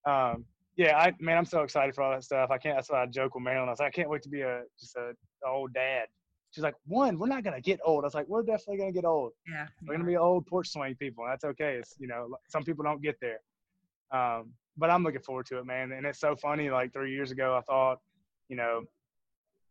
Um, 0.04 0.44
yeah, 0.76 0.98
I 0.98 1.14
man, 1.18 1.38
I'm 1.38 1.46
so 1.46 1.62
excited 1.62 1.94
for 1.94 2.02
all 2.02 2.10
that 2.10 2.24
stuff. 2.24 2.50
I 2.50 2.58
can't. 2.58 2.76
That's 2.76 2.90
why 2.90 3.02
I 3.02 3.06
joke 3.06 3.34
with 3.34 3.44
Marilyn. 3.44 3.70
I 3.70 3.72
was 3.72 3.78
like, 3.78 3.88
I 3.88 3.90
can't 3.90 4.10
wait 4.10 4.20
to 4.24 4.28
be 4.28 4.42
a 4.42 4.64
just 4.78 4.94
a, 4.96 5.12
a 5.46 5.48
old 5.48 5.72
dad. 5.72 6.08
She's 6.56 6.62
like, 6.62 6.74
one, 6.86 7.18
we're 7.18 7.28
not 7.28 7.44
gonna 7.44 7.60
get 7.60 7.80
old. 7.84 8.02
I 8.02 8.06
was 8.06 8.14
like, 8.14 8.28
we're 8.28 8.42
definitely 8.42 8.78
gonna 8.78 8.92
get 8.92 9.04
old. 9.04 9.32
Yeah, 9.46 9.66
we're 9.86 9.92
gonna 9.92 10.06
be 10.06 10.16
old 10.16 10.46
porch 10.46 10.70
swing 10.70 10.94
people. 10.94 11.26
That's 11.28 11.44
okay. 11.44 11.74
It's 11.74 11.94
you 11.98 12.08
know, 12.08 12.34
some 12.48 12.64
people 12.64 12.82
don't 12.82 13.02
get 13.02 13.16
there. 13.20 13.40
Um, 14.10 14.54
but 14.78 14.88
I'm 14.88 15.02
looking 15.02 15.20
forward 15.20 15.44
to 15.48 15.58
it, 15.58 15.66
man. 15.66 15.92
And 15.92 16.06
it's 16.06 16.18
so 16.18 16.34
funny. 16.34 16.70
Like 16.70 16.94
three 16.94 17.12
years 17.12 17.30
ago, 17.30 17.54
I 17.54 17.60
thought, 17.60 17.98
you 18.48 18.56
know, 18.56 18.84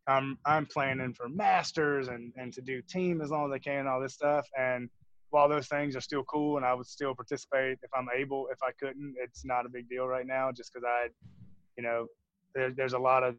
I'm 0.06 0.38
I'm 0.46 0.68
planning 0.68 1.12
for 1.12 1.28
masters 1.28 2.08
and 2.08 2.32
and 2.38 2.54
to 2.54 2.62
do 2.62 2.84
team 2.84 3.20
as 3.20 3.32
long 3.32 3.52
as 3.52 3.56
I 3.56 3.58
can 3.58 3.88
all 3.88 4.00
this 4.00 4.14
stuff. 4.14 4.48
And 4.56 4.88
while 5.32 5.50
those 5.50 5.68
things 5.68 5.96
are 5.96 6.02
still 6.02 6.24
cool 6.26 6.58
and 6.58 6.66
I 6.68 6.76
would 6.76 6.86
still 6.86 7.16
participate 7.16 7.80
if 7.82 7.90
I'm 7.96 8.10
able, 8.16 8.48
if 8.52 8.60
I 8.62 8.70
couldn't, 8.80 9.16
it's 9.18 9.44
not 9.44 9.66
a 9.66 9.70
big 9.70 9.90
deal 9.90 10.06
right 10.06 10.28
now. 10.28 10.52
Just 10.52 10.72
because 10.72 10.86
I, 10.88 11.08
you 11.80 11.84
know, 11.84 12.06
there, 12.54 12.70
there's 12.70 12.94
a 12.94 13.00
lot 13.00 13.24
of 13.24 13.38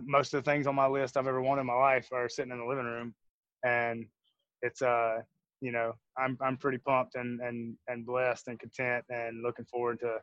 most 0.00 0.34
of 0.34 0.42
the 0.42 0.50
things 0.50 0.66
on 0.66 0.74
my 0.74 0.86
list 0.86 1.16
I've 1.16 1.26
ever 1.26 1.42
wanted 1.42 1.62
in 1.62 1.66
my 1.66 1.74
life 1.74 2.08
are 2.12 2.28
sitting 2.28 2.52
in 2.52 2.58
the 2.58 2.64
living 2.64 2.84
room, 2.84 3.14
and 3.64 4.06
it's 4.62 4.82
uh 4.82 5.18
you 5.60 5.72
know 5.72 5.92
I'm 6.18 6.36
I'm 6.40 6.56
pretty 6.56 6.78
pumped 6.78 7.14
and 7.14 7.40
and 7.40 7.76
and 7.88 8.06
blessed 8.06 8.48
and 8.48 8.58
content 8.58 9.04
and 9.10 9.42
looking 9.42 9.64
forward 9.66 10.00
to 10.00 10.18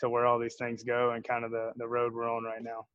to 0.00 0.08
where 0.08 0.26
all 0.26 0.38
these 0.38 0.56
things 0.56 0.82
go 0.82 1.12
and 1.12 1.24
kind 1.24 1.44
of 1.44 1.50
the 1.50 1.72
the 1.76 1.86
road 1.86 2.12
we're 2.14 2.30
on 2.30 2.44
right 2.44 2.62
now. 2.62 2.86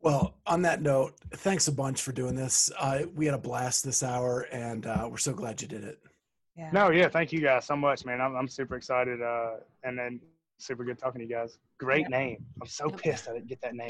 Well, 0.00 0.34
on 0.48 0.62
that 0.62 0.82
note, 0.82 1.14
thanks 1.34 1.68
a 1.68 1.72
bunch 1.72 2.02
for 2.02 2.10
doing 2.10 2.34
this. 2.34 2.72
Uh, 2.76 3.04
we 3.14 3.24
had 3.24 3.36
a 3.36 3.38
blast 3.38 3.84
this 3.84 4.02
hour, 4.02 4.40
and 4.50 4.84
uh, 4.84 5.06
we're 5.08 5.16
so 5.16 5.32
glad 5.32 5.62
you 5.62 5.68
did 5.68 5.84
it. 5.84 6.00
Yeah. 6.56 6.70
No, 6.72 6.90
yeah, 6.90 7.08
thank 7.08 7.32
you 7.32 7.40
guys 7.40 7.66
so 7.66 7.76
much, 7.76 8.04
man. 8.04 8.20
I'm 8.20 8.34
I'm 8.34 8.48
super 8.48 8.76
excited, 8.76 9.22
uh, 9.22 9.52
and 9.84 9.96
then 9.96 10.20
super 10.62 10.84
good 10.84 10.98
talking 10.98 11.20
to 11.20 11.26
you 11.26 11.34
guys. 11.34 11.58
Great 11.78 12.08
name. 12.08 12.44
I'm 12.60 12.68
so 12.68 12.88
pissed 12.88 13.28
I 13.28 13.34
didn't 13.34 13.48
get 13.48 13.60
that 13.62 13.74
name. 13.74 13.88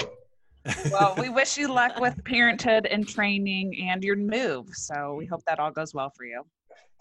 Well, 0.91 1.15
we 1.17 1.29
wish 1.39 1.57
you 1.57 1.71
luck 1.71 1.99
with 1.99 2.23
parenthood 2.23 2.85
and 2.87 3.07
training 3.07 3.87
and 3.89 4.03
your 4.03 4.15
move. 4.15 4.69
So 4.73 5.13
we 5.15 5.25
hope 5.25 5.43
that 5.47 5.59
all 5.59 5.71
goes 5.71 5.93
well 5.93 6.11
for 6.15 6.25
you. 6.25 6.43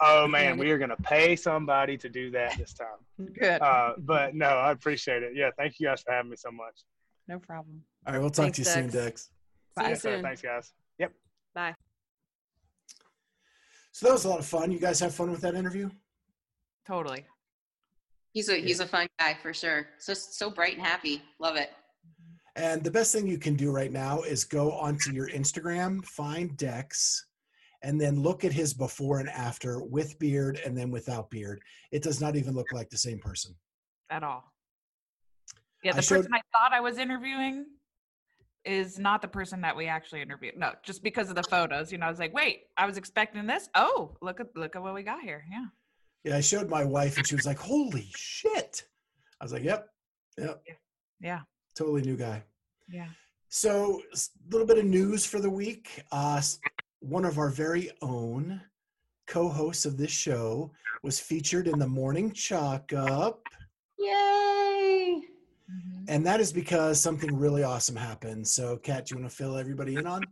Oh 0.00 0.26
man, 0.26 0.58
we 0.58 0.70
are 0.72 0.78
gonna 0.78 0.96
pay 0.96 1.36
somebody 1.36 1.96
to 1.96 2.08
do 2.08 2.30
that 2.32 2.58
this 2.58 2.74
time. 2.74 3.28
Good. 3.38 3.62
Uh, 3.62 3.92
but 3.98 4.34
no, 4.34 4.46
I 4.46 4.72
appreciate 4.72 5.22
it. 5.22 5.32
Yeah, 5.34 5.50
thank 5.56 5.78
you 5.78 5.86
guys 5.86 6.02
for 6.02 6.12
having 6.12 6.30
me 6.30 6.36
so 6.36 6.50
much. 6.50 6.82
No 7.28 7.38
problem. 7.38 7.82
All 8.06 8.12
right, 8.12 8.20
we'll 8.20 8.30
talk 8.30 8.46
Thanks, 8.46 8.56
to 8.56 8.62
you 8.62 8.64
soon, 8.64 8.86
Dex. 8.88 8.94
Dex. 8.94 9.30
See 9.78 9.84
you 9.84 9.88
Yes, 9.90 10.02
sir. 10.02 10.16
soon. 10.16 10.22
Thanks, 10.22 10.42
guys. 10.42 10.72
Yep. 10.98 11.12
Bye. 11.54 11.74
So 13.92 14.06
that 14.06 14.12
was 14.12 14.24
a 14.24 14.28
lot 14.28 14.40
of 14.40 14.46
fun. 14.46 14.72
You 14.72 14.80
guys 14.80 14.98
have 15.00 15.14
fun 15.14 15.30
with 15.30 15.40
that 15.42 15.54
interview? 15.54 15.88
Totally. 16.84 17.24
He's 18.32 18.48
a 18.48 18.56
he's 18.56 18.80
a 18.80 18.86
fun 18.86 19.06
guy 19.18 19.36
for 19.42 19.52
sure. 19.52 19.88
So 19.98 20.14
so 20.14 20.50
bright 20.50 20.76
and 20.76 20.86
happy. 20.86 21.22
Love 21.38 21.56
it. 21.56 21.70
And 22.56 22.82
the 22.82 22.90
best 22.90 23.12
thing 23.14 23.26
you 23.26 23.38
can 23.38 23.54
do 23.56 23.70
right 23.70 23.92
now 23.92 24.22
is 24.22 24.44
go 24.44 24.72
onto 24.72 25.12
your 25.12 25.28
Instagram, 25.28 26.04
find 26.04 26.54
Dex, 26.56 27.26
and 27.82 27.98
then 28.00 28.22
look 28.22 28.44
at 28.44 28.52
his 28.52 28.74
before 28.74 29.20
and 29.20 29.28
after 29.30 29.82
with 29.82 30.18
beard 30.18 30.60
and 30.64 30.76
then 30.76 30.90
without 30.90 31.30
beard. 31.30 31.60
It 31.92 32.02
does 32.02 32.20
not 32.20 32.36
even 32.36 32.54
look 32.54 32.72
like 32.72 32.90
the 32.90 32.98
same 32.98 33.18
person. 33.18 33.54
At 34.10 34.22
all. 34.22 34.44
Yeah, 35.82 35.92
I 35.92 35.96
the 35.96 36.02
showed- 36.02 36.16
person 36.16 36.34
I 36.34 36.42
thought 36.52 36.72
I 36.72 36.80
was 36.80 36.98
interviewing 36.98 37.66
is 38.64 38.98
not 38.98 39.20
the 39.22 39.28
person 39.28 39.60
that 39.62 39.76
we 39.76 39.86
actually 39.88 40.22
interviewed. 40.22 40.56
No, 40.56 40.72
just 40.84 41.02
because 41.02 41.28
of 41.30 41.34
the 41.34 41.42
photos. 41.42 41.90
You 41.90 41.98
know, 41.98 42.06
I 42.06 42.10
was 42.10 42.18
like, 42.20 42.32
wait, 42.32 42.64
I 42.76 42.86
was 42.86 42.96
expecting 42.96 43.46
this. 43.46 43.68
Oh, 43.74 44.16
look 44.22 44.40
at 44.40 44.46
look 44.56 44.76
at 44.76 44.82
what 44.82 44.94
we 44.94 45.02
got 45.02 45.20
here. 45.22 45.44
Yeah. 45.50 45.66
Yeah, 46.24 46.36
I 46.36 46.40
showed 46.40 46.68
my 46.70 46.84
wife 46.84 47.16
and 47.16 47.26
she 47.26 47.34
was 47.34 47.46
like, 47.46 47.58
holy 47.58 48.08
shit. 48.14 48.84
I 49.40 49.44
was 49.44 49.52
like, 49.52 49.64
yep, 49.64 49.88
yep, 50.38 50.62
Yeah. 51.20 51.40
totally 51.74 52.02
new 52.02 52.16
guy. 52.16 52.44
Yeah. 52.88 53.08
So, 53.48 54.00
a 54.14 54.18
little 54.50 54.66
bit 54.66 54.78
of 54.78 54.84
news 54.84 55.26
for 55.26 55.40
the 55.40 55.50
week. 55.50 56.02
Uh, 56.12 56.40
one 57.00 57.24
of 57.24 57.38
our 57.38 57.48
very 57.50 57.90
own 58.00 58.60
co 59.26 59.48
hosts 59.48 59.84
of 59.84 59.96
this 59.96 60.10
show 60.12 60.70
was 61.02 61.18
featured 61.18 61.66
in 61.66 61.78
the 61.78 61.86
Morning 61.88 62.32
Chalk 62.32 62.92
Up. 62.92 63.42
Yay! 63.98 65.22
Mhm. 65.70 66.04
And 66.08 66.24
that 66.26 66.40
is 66.40 66.52
because 66.52 67.00
something 67.00 67.36
really 67.36 67.62
awesome 67.62 67.96
happened. 67.96 68.46
So, 68.46 68.76
Kat, 68.76 69.06
do 69.06 69.14
you 69.14 69.20
want 69.20 69.30
to 69.30 69.36
fill 69.36 69.56
everybody 69.56 69.96
in 69.96 70.06
on? 70.06 70.22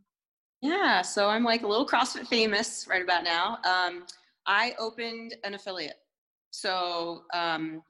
Yeah, 0.60 1.02
so 1.02 1.28
I'm 1.28 1.44
like 1.44 1.62
a 1.62 1.66
little 1.66 1.86
CrossFit 1.86 2.26
famous 2.28 2.86
right 2.88 3.02
about 3.02 3.24
now. 3.24 3.58
Um, 3.64 4.04
I 4.46 4.74
opened 4.78 5.36
an 5.44 5.54
affiliate. 5.54 5.98
So 6.50 7.22
um, 7.34 7.82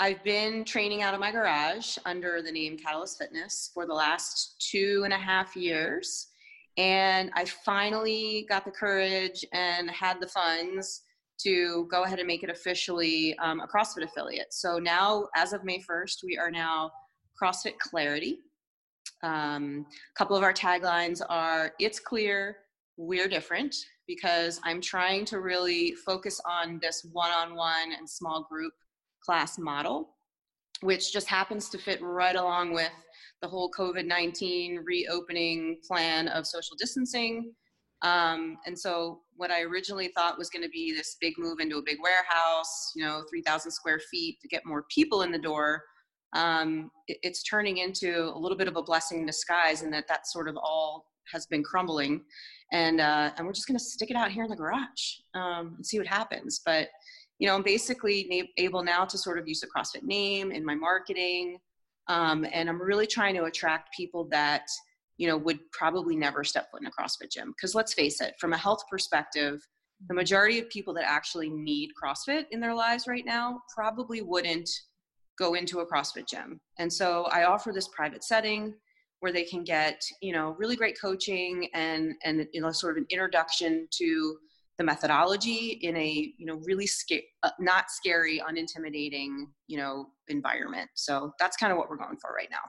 I've 0.00 0.22
been 0.24 0.64
training 0.64 1.02
out 1.02 1.14
of 1.14 1.20
my 1.20 1.30
garage 1.30 1.96
under 2.04 2.42
the 2.42 2.50
name 2.50 2.76
Catalyst 2.76 3.18
Fitness 3.18 3.70
for 3.72 3.86
the 3.86 3.94
last 3.94 4.56
two 4.70 5.02
and 5.04 5.12
a 5.12 5.18
half 5.18 5.54
years. 5.54 6.28
And 6.76 7.30
I 7.34 7.44
finally 7.44 8.46
got 8.48 8.64
the 8.64 8.72
courage 8.72 9.44
and 9.52 9.88
had 9.90 10.20
the 10.20 10.26
funds 10.26 11.02
to 11.40 11.86
go 11.90 12.04
ahead 12.04 12.18
and 12.18 12.26
make 12.26 12.42
it 12.42 12.50
officially 12.50 13.36
um, 13.38 13.60
a 13.60 13.68
CrossFit 13.68 14.04
affiliate. 14.04 14.52
So 14.52 14.78
now, 14.78 15.28
as 15.36 15.52
of 15.52 15.64
May 15.64 15.78
1st, 15.78 16.24
we 16.24 16.36
are 16.38 16.50
now 16.50 16.90
CrossFit 17.40 17.78
Clarity. 17.78 18.38
Um, 19.22 19.86
a 19.88 20.18
couple 20.18 20.36
of 20.36 20.42
our 20.42 20.52
taglines 20.52 21.20
are 21.28 21.72
it's 21.78 22.00
clear 22.00 22.56
we're 22.96 23.28
different 23.28 23.74
because 24.06 24.60
i'm 24.64 24.80
trying 24.80 25.24
to 25.24 25.40
really 25.40 25.94
focus 26.06 26.40
on 26.48 26.78
this 26.82 27.06
one-on-one 27.12 27.92
and 27.96 28.08
small 28.08 28.46
group 28.50 28.72
class 29.24 29.58
model 29.58 30.10
which 30.80 31.12
just 31.12 31.28
happens 31.28 31.68
to 31.70 31.78
fit 31.78 32.02
right 32.02 32.36
along 32.36 32.72
with 32.74 32.90
the 33.42 33.48
whole 33.48 33.70
covid-19 33.70 34.78
reopening 34.84 35.78
plan 35.86 36.28
of 36.28 36.46
social 36.46 36.76
distancing. 36.78 37.52
Um, 38.02 38.58
and 38.66 38.78
so 38.78 39.20
what 39.36 39.50
i 39.50 39.62
originally 39.62 40.08
thought 40.08 40.36
was 40.36 40.50
going 40.50 40.62
to 40.62 40.68
be 40.68 40.92
this 40.92 41.16
big 41.20 41.34
move 41.38 41.58
into 41.60 41.78
a 41.78 41.82
big 41.82 41.98
warehouse 42.02 42.92
you 42.94 43.02
know 43.04 43.22
3000 43.30 43.70
square 43.70 44.00
feet 44.10 44.38
to 44.42 44.48
get 44.48 44.66
more 44.66 44.84
people 44.94 45.22
in 45.22 45.32
the 45.32 45.38
door 45.38 45.82
um, 46.34 46.90
it- 47.06 47.18
it's 47.22 47.42
turning 47.44 47.78
into 47.78 48.24
a 48.34 48.38
little 48.38 48.58
bit 48.58 48.68
of 48.68 48.76
a 48.76 48.82
blessing 48.82 49.20
in 49.20 49.26
disguise 49.26 49.82
and 49.82 49.92
that 49.92 50.08
that 50.08 50.26
sort 50.26 50.48
of 50.48 50.56
all 50.56 51.06
has 51.32 51.46
been 51.46 51.62
crumbling 51.62 52.22
and 52.72 53.00
uh, 53.00 53.30
and 53.36 53.46
we're 53.46 53.52
just 53.52 53.66
to 53.78 53.84
stick 53.84 54.10
it 54.10 54.16
out 54.16 54.30
here 54.30 54.44
in 54.44 54.50
the 54.50 54.56
garage 54.56 55.18
um, 55.34 55.74
and 55.76 55.86
see 55.86 55.98
what 55.98 56.06
happens 56.06 56.60
but 56.64 56.88
you 57.38 57.48
know 57.48 57.54
i'm 57.54 57.62
basically 57.62 58.50
able 58.58 58.82
now 58.82 59.04
to 59.04 59.18
sort 59.18 59.38
of 59.38 59.48
use 59.48 59.60
the 59.60 59.66
crossfit 59.66 60.02
name 60.02 60.52
in 60.52 60.64
my 60.64 60.74
marketing 60.74 61.58
um, 62.08 62.46
and 62.52 62.68
i'm 62.68 62.80
really 62.80 63.06
trying 63.06 63.34
to 63.34 63.44
attract 63.44 63.94
people 63.94 64.26
that 64.30 64.66
you 65.16 65.28
know 65.28 65.36
would 65.36 65.58
probably 65.72 66.16
never 66.16 66.44
step 66.44 66.70
foot 66.70 66.80
in 66.80 66.86
a 66.86 66.90
crossfit 66.90 67.30
gym 67.30 67.52
because 67.56 67.74
let's 67.74 67.94
face 67.94 68.20
it 68.20 68.34
from 68.38 68.52
a 68.52 68.58
health 68.58 68.82
perspective 68.90 69.60
the 70.08 70.14
majority 70.14 70.58
of 70.58 70.68
people 70.68 70.92
that 70.94 71.04
actually 71.06 71.48
need 71.48 71.90
crossfit 72.00 72.46
in 72.50 72.60
their 72.60 72.74
lives 72.74 73.06
right 73.06 73.24
now 73.24 73.60
probably 73.74 74.22
wouldn't 74.22 74.68
go 75.38 75.54
into 75.54 75.80
a 75.80 75.86
CrossFit 75.86 76.28
gym. 76.28 76.60
And 76.78 76.92
so 76.92 77.24
I 77.32 77.44
offer 77.44 77.72
this 77.72 77.88
private 77.88 78.24
setting 78.24 78.74
where 79.24 79.32
they 79.32 79.42
can 79.44 79.64
get, 79.64 80.04
you 80.20 80.34
know, 80.34 80.54
really 80.58 80.76
great 80.76 81.00
coaching 81.00 81.66
and 81.72 82.12
and 82.24 82.46
you 82.52 82.60
know 82.60 82.70
sort 82.70 82.92
of 82.92 82.98
an 82.98 83.06
introduction 83.08 83.88
to 83.90 84.36
the 84.76 84.84
methodology 84.84 85.78
in 85.80 85.96
a, 85.96 86.34
you 86.36 86.44
know, 86.44 86.60
really 86.66 86.86
sca- 86.86 87.22
uh, 87.42 87.48
not 87.58 87.90
scary, 87.90 88.42
unintimidating, 88.46 89.46
you 89.66 89.78
know, 89.78 90.08
environment. 90.28 90.90
So 90.94 91.32
that's 91.40 91.56
kind 91.56 91.72
of 91.72 91.78
what 91.78 91.88
we're 91.88 91.96
going 91.96 92.18
for 92.20 92.34
right 92.36 92.48
now. 92.50 92.64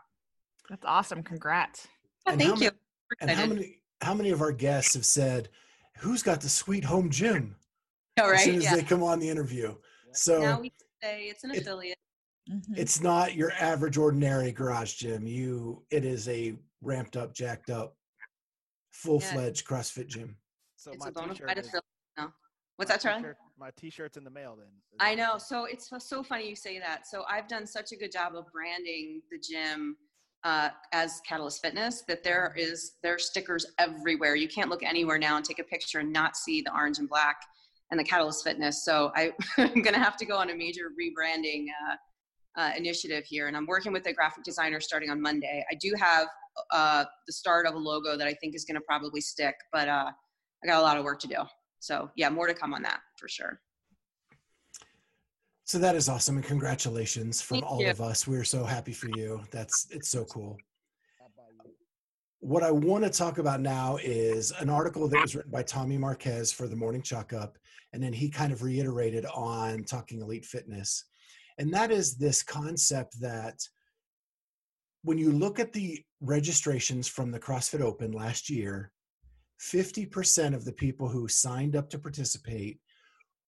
That's 0.69 0.85
awesome. 0.85 1.23
Congrats. 1.23 1.87
Yeah, 2.25 2.31
And 2.33 2.41
how 2.41 2.47
thank 2.49 2.61
you. 2.61 2.69
ma- 2.71 3.17
And 3.19 3.31
how 3.31 3.45
many 3.47 3.81
how 4.01 4.13
many 4.13 4.29
of 4.29 4.41
our 4.41 4.53
guests 4.53 4.93
have 4.93 5.05
said, 5.05 5.49
"Who's 5.97 6.23
got 6.23 6.39
the 6.39 6.47
sweet 6.49 6.85
home 6.85 7.09
gym?" 7.09 7.57
All 8.17 8.31
As 8.31 8.45
soon 8.45 8.55
as 8.55 8.63
Yeah. 8.63 8.75
they 8.77 8.83
come 8.83 9.03
on 9.03 9.19
the 9.19 9.27
interview. 9.27 9.75
So 10.13 10.39
Now 10.39 10.61
we 10.61 10.71
say 11.03 11.23
it's 11.25 11.43
an 11.43 11.51
it- 11.51 11.63
affiliate. 11.63 11.97
Mhm. 12.49 12.77
it's 12.77 13.01
not 13.01 13.33
your 13.33 13.51
average 13.53 13.97
ordinary 13.97 14.51
garage 14.51 14.93
gym. 14.93 15.25
You 15.25 15.83
it 15.89 16.05
is 16.05 16.27
a 16.27 16.55
ramped 16.81 17.17
up, 17.17 17.33
jacked 17.33 17.69
up, 17.69 17.95
full 18.91 19.19
fledged 19.19 19.65
CrossFit 19.67 20.07
gym. 20.07 20.37
So 20.75 20.91
It's 20.91 21.03
my 21.03 21.09
a 21.09 21.11
bona 21.11 21.33
t-shirt 21.33 21.57
is, 21.57 21.69
fill, 21.71 21.81
no. 22.17 22.31
What's 22.75 22.89
my 22.89 22.95
that 22.97 23.01
Charlie? 23.01 23.33
My 23.57 23.71
t 23.75 23.89
shirt's 23.89 24.17
in 24.17 24.23
the 24.23 24.29
mail 24.29 24.55
then. 24.55 24.67
Is 24.67 24.97
I 24.99 25.15
know. 25.15 25.37
So 25.39 25.65
it's 25.65 25.89
so- 25.89 25.97
so 25.97 26.21
funny 26.21 26.47
you 26.47 26.55
say 26.55 26.77
that. 26.77 27.07
So 27.07 27.23
I've 27.27 27.47
done 27.47 27.65
such 27.65 27.91
a 27.91 27.95
good 27.95 28.11
job 28.11 28.35
of 28.35 28.45
branding 28.51 29.21
the 29.31 29.39
gym 29.39 29.97
uh, 30.43 30.69
as 30.91 31.21
Catalyst 31.27 31.61
Fitness 31.63 32.03
that 32.03 32.23
there 32.23 32.53
is 32.55 32.97
there 33.01 33.15
are 33.15 33.19
stickers 33.19 33.65
everywhere. 33.79 34.35
You 34.35 34.47
can't 34.47 34.69
look 34.69 34.83
anywhere 34.83 35.17
now 35.17 35.37
and 35.37 35.43
take 35.45 35.57
a 35.57 35.63
picture 35.63 35.99
and 35.99 36.13
not 36.13 36.37
see 36.37 36.61
the 36.61 36.71
orange 36.71 36.99
and 36.99 37.09
black 37.09 37.37
and 37.89 37.99
the 37.99 38.03
Catalyst 38.03 38.43
Fitness. 38.43 38.85
So 38.85 39.11
I, 39.15 39.33
I'm 39.57 39.81
going 39.81 39.95
to 39.95 39.99
have 39.99 40.17
to 40.17 40.25
go 40.25 40.37
on 40.37 40.51
a 40.51 40.55
major 40.55 40.91
rebranding 40.91 41.65
uh, 41.89 41.95
uh, 42.57 42.71
initiative 42.77 43.25
here, 43.25 43.47
and 43.47 43.57
I'm 43.57 43.65
working 43.65 43.91
with 43.91 44.05
a 44.07 44.13
graphic 44.13 44.43
designer 44.43 44.79
starting 44.79 45.09
on 45.09 45.21
Monday. 45.21 45.65
I 45.69 45.75
do 45.75 45.93
have 45.97 46.27
uh, 46.71 47.05
the 47.27 47.33
start 47.33 47.67
of 47.67 47.75
a 47.75 47.77
logo 47.77 48.17
that 48.17 48.27
I 48.27 48.33
think 48.35 48.55
is 48.55 48.65
going 48.65 48.75
to 48.75 48.81
probably 48.81 49.21
stick, 49.21 49.55
but 49.73 49.87
uh, 49.87 50.11
I 50.63 50.67
got 50.67 50.79
a 50.79 50.81
lot 50.81 50.97
of 50.97 51.03
work 51.03 51.19
to 51.21 51.27
do. 51.27 51.37
So 51.79 52.09
yeah, 52.15 52.29
more 52.29 52.47
to 52.47 52.53
come 52.53 52.73
on 52.73 52.81
that 52.83 52.99
for 53.17 53.27
sure. 53.27 53.59
So 55.65 55.79
that 55.79 55.95
is 55.95 56.07
awesome, 56.07 56.37
and 56.37 56.45
congratulations 56.45 57.41
from 57.41 57.61
Thank 57.61 57.71
all 57.71 57.81
you. 57.81 57.89
of 57.89 57.99
us. 57.99 58.27
We're 58.27 58.43
so 58.43 58.63
happy 58.63 58.93
for 58.93 59.09
you. 59.15 59.41
That's 59.51 59.87
it's 59.89 60.09
so 60.09 60.23
cool. 60.25 60.57
How 61.19 61.25
about 61.25 61.65
you? 61.65 61.71
What 62.39 62.61
I 62.61 62.69
want 62.69 63.03
to 63.03 63.09
talk 63.09 63.39
about 63.39 63.61
now 63.61 63.97
is 64.03 64.51
an 64.59 64.69
article 64.69 65.07
that 65.07 65.19
was 65.19 65.35
written 65.35 65.51
by 65.51 65.63
Tommy 65.63 65.97
Marquez 65.97 66.51
for 66.51 66.67
the 66.67 66.75
Morning 66.75 67.01
Chalk 67.01 67.33
Up, 67.33 67.57
and 67.93 68.01
then 68.01 68.13
he 68.13 68.29
kind 68.29 68.53
of 68.53 68.61
reiterated 68.61 69.25
on 69.33 69.83
Talking 69.83 70.21
Elite 70.21 70.45
Fitness. 70.45 71.03
And 71.57 71.73
that 71.73 71.91
is 71.91 72.15
this 72.15 72.43
concept 72.43 73.19
that 73.21 73.59
when 75.03 75.17
you 75.17 75.31
look 75.31 75.59
at 75.59 75.73
the 75.73 76.03
registrations 76.19 77.07
from 77.07 77.31
the 77.31 77.39
CrossFit 77.39 77.81
Open 77.81 78.11
last 78.11 78.49
year, 78.49 78.91
50% 79.61 80.53
of 80.53 80.65
the 80.65 80.73
people 80.73 81.07
who 81.07 81.27
signed 81.27 81.75
up 81.75 81.89
to 81.91 81.99
participate 81.99 82.79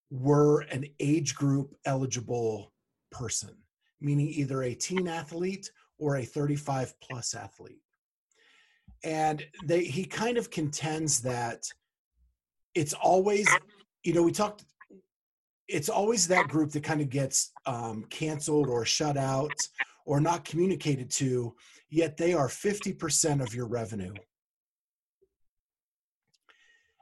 were 0.10 0.62
an 0.62 0.86
age 1.00 1.36
group 1.36 1.76
eligible 1.86 2.72
person, 3.12 3.56
meaning 4.00 4.28
either 4.28 4.64
a 4.64 4.74
teen 4.74 5.08
athlete 5.08 5.70
or 5.98 6.18
a 6.18 6.24
35 6.24 6.94
plus 7.02 7.34
athlete. 7.34 7.82
And 9.04 9.44
they, 9.66 9.84
he 9.84 10.06
kind 10.06 10.38
of 10.38 10.50
contends 10.50 11.22
that 11.22 11.64
it's 12.78 12.94
always 12.94 13.48
you 14.04 14.14
know 14.14 14.22
we 14.22 14.32
talked 14.32 14.64
it's 15.68 15.90
always 15.90 16.28
that 16.28 16.48
group 16.48 16.72
that 16.72 16.84
kind 16.84 17.02
of 17.02 17.10
gets 17.10 17.52
um, 17.66 18.06
canceled 18.10 18.68
or 18.68 18.86
shut 18.86 19.18
out 19.18 19.52
or 20.06 20.22
not 20.22 20.46
communicated 20.46 21.10
to 21.12 21.54
yet 21.90 22.18
they 22.18 22.34
are 22.34 22.48
50% 22.48 23.42
of 23.42 23.54
your 23.54 23.68
revenue. 23.68 24.14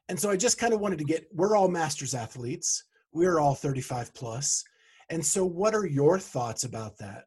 And 0.08 0.20
so 0.20 0.30
i 0.30 0.36
just 0.36 0.60
kind 0.60 0.74
of 0.74 0.80
wanted 0.80 1.00
to 1.00 1.06
get 1.06 1.28
we're 1.34 1.56
all 1.56 1.68
masters 1.68 2.14
athletes. 2.14 2.84
We're 3.12 3.40
all 3.40 3.56
35 3.56 4.14
plus. 4.14 4.14
plus. 4.14 4.64
And 5.10 5.26
so 5.26 5.46
what 5.46 5.74
are 5.74 5.86
your 5.86 6.20
thoughts 6.20 6.64
about 6.64 6.98
that 6.98 7.26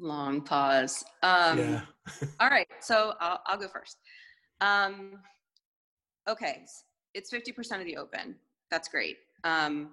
long 0.00 0.40
pause. 0.40 1.04
Um, 1.22 1.58
yeah. 1.58 1.80
all 2.40 2.48
right, 2.48 2.66
so 2.80 3.14
I'll, 3.20 3.40
I'll 3.46 3.58
go 3.58 3.68
first. 3.68 3.98
Um, 4.60 5.20
okay, 6.28 6.62
it's 7.14 7.30
50% 7.30 7.80
of 7.80 7.84
the 7.84 7.96
open. 7.96 8.34
That's 8.70 8.88
great. 8.88 9.18
Um, 9.44 9.90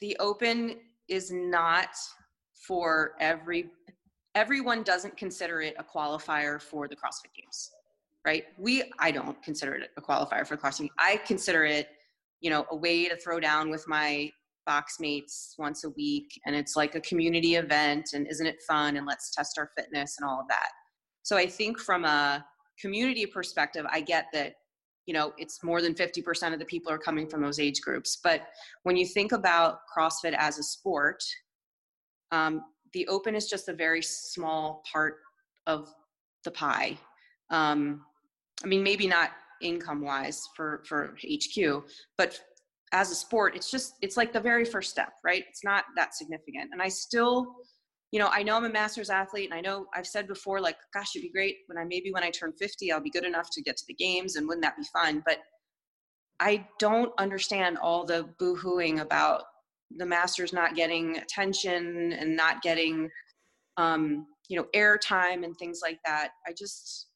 the 0.00 0.16
open 0.20 0.76
is 1.08 1.30
not 1.30 1.96
for 2.66 3.12
every, 3.20 3.70
everyone 4.34 4.82
doesn't 4.82 5.16
consider 5.16 5.60
it 5.60 5.74
a 5.78 5.84
qualifier 5.84 6.60
for 6.60 6.88
the 6.88 6.96
CrossFit 6.96 7.34
Games, 7.36 7.70
right? 8.24 8.44
We, 8.58 8.84
I 8.98 9.10
don't 9.10 9.42
consider 9.42 9.74
it 9.74 9.90
a 9.96 10.00
qualifier 10.00 10.46
for 10.46 10.56
CrossFit. 10.56 10.88
I 10.98 11.18
consider 11.26 11.64
it, 11.64 11.88
you 12.40 12.50
know, 12.50 12.66
a 12.70 12.76
way 12.76 13.06
to 13.08 13.16
throw 13.16 13.40
down 13.40 13.70
with 13.70 13.86
my 13.88 14.30
box 14.66 14.96
mates 15.00 15.54
once 15.58 15.84
a 15.84 15.90
week 15.90 16.28
and 16.46 16.54
it's 16.54 16.76
like 16.76 16.94
a 16.94 17.00
community 17.00 17.54
event 17.54 18.10
and 18.14 18.26
isn't 18.28 18.46
it 18.46 18.56
fun 18.66 18.96
and 18.96 19.06
let's 19.06 19.34
test 19.34 19.58
our 19.58 19.70
fitness 19.76 20.16
and 20.18 20.28
all 20.28 20.40
of 20.40 20.48
that. 20.48 20.68
So 21.22 21.36
i 21.36 21.46
think 21.46 21.78
from 21.78 22.04
a 22.04 22.44
community 22.80 23.26
perspective 23.26 23.84
i 23.90 24.00
get 24.00 24.26
that 24.32 24.54
you 25.06 25.14
know 25.14 25.32
it's 25.38 25.62
more 25.62 25.82
than 25.82 25.94
50% 25.94 26.52
of 26.52 26.58
the 26.58 26.64
people 26.64 26.92
are 26.92 26.98
coming 26.98 27.26
from 27.28 27.42
those 27.42 27.58
age 27.58 27.80
groups. 27.80 28.18
But 28.22 28.42
when 28.84 28.96
you 28.96 29.06
think 29.06 29.32
about 29.32 29.80
crossfit 29.96 30.34
as 30.36 30.58
a 30.58 30.62
sport 30.62 31.22
um, 32.32 32.62
the 32.92 33.06
open 33.08 33.34
is 33.34 33.48
just 33.48 33.68
a 33.68 33.72
very 33.72 34.02
small 34.02 34.82
part 34.90 35.16
of 35.66 35.92
the 36.44 36.50
pie. 36.50 36.98
Um, 37.50 38.04
i 38.64 38.66
mean 38.66 38.82
maybe 38.82 39.06
not 39.06 39.30
income 39.60 40.00
wise 40.00 40.48
for 40.56 40.82
for 40.86 41.16
hq 41.22 41.84
but 42.16 42.40
as 42.92 43.10
a 43.10 43.14
sport 43.14 43.54
it's 43.54 43.70
just 43.70 43.94
it's 44.02 44.16
like 44.16 44.32
the 44.32 44.40
very 44.40 44.64
first 44.64 44.90
step 44.90 45.12
right? 45.24 45.44
It's 45.48 45.64
not 45.64 45.84
that 45.96 46.14
significant. 46.14 46.70
And 46.72 46.82
i 46.82 46.88
still 46.88 47.54
you 48.12 48.18
know 48.18 48.28
i 48.32 48.42
know 48.42 48.56
i'm 48.56 48.64
a 48.64 48.68
masters 48.68 49.08
athlete 49.08 49.48
and 49.48 49.54
i 49.54 49.60
know 49.60 49.86
i've 49.94 50.06
said 50.06 50.26
before 50.26 50.60
like 50.60 50.76
gosh 50.92 51.14
it'd 51.14 51.22
be 51.22 51.30
great 51.30 51.58
when 51.68 51.78
i 51.78 51.84
maybe 51.84 52.10
when 52.10 52.24
i 52.24 52.30
turn 52.30 52.52
50 52.58 52.90
i'll 52.90 53.00
be 53.00 53.08
good 53.08 53.24
enough 53.24 53.48
to 53.52 53.62
get 53.62 53.76
to 53.76 53.84
the 53.86 53.94
games 53.94 54.34
and 54.34 54.48
wouldn't 54.48 54.64
that 54.64 54.76
be 54.76 54.84
fun? 54.92 55.22
But 55.24 55.38
i 56.40 56.66
don't 56.78 57.12
understand 57.18 57.78
all 57.78 58.04
the 58.04 58.28
boo-hooing 58.38 59.00
about 59.00 59.44
the 59.96 60.06
masters 60.06 60.52
not 60.52 60.74
getting 60.74 61.18
attention 61.18 62.12
and 62.12 62.36
not 62.36 62.62
getting 62.62 63.08
um 63.76 64.26
you 64.50 64.56
know 64.56 64.66
airtime 64.74 65.44
and 65.44 65.56
things 65.56 65.80
like 65.82 66.00
that. 66.04 66.30
I 66.46 66.52
just 66.58 67.06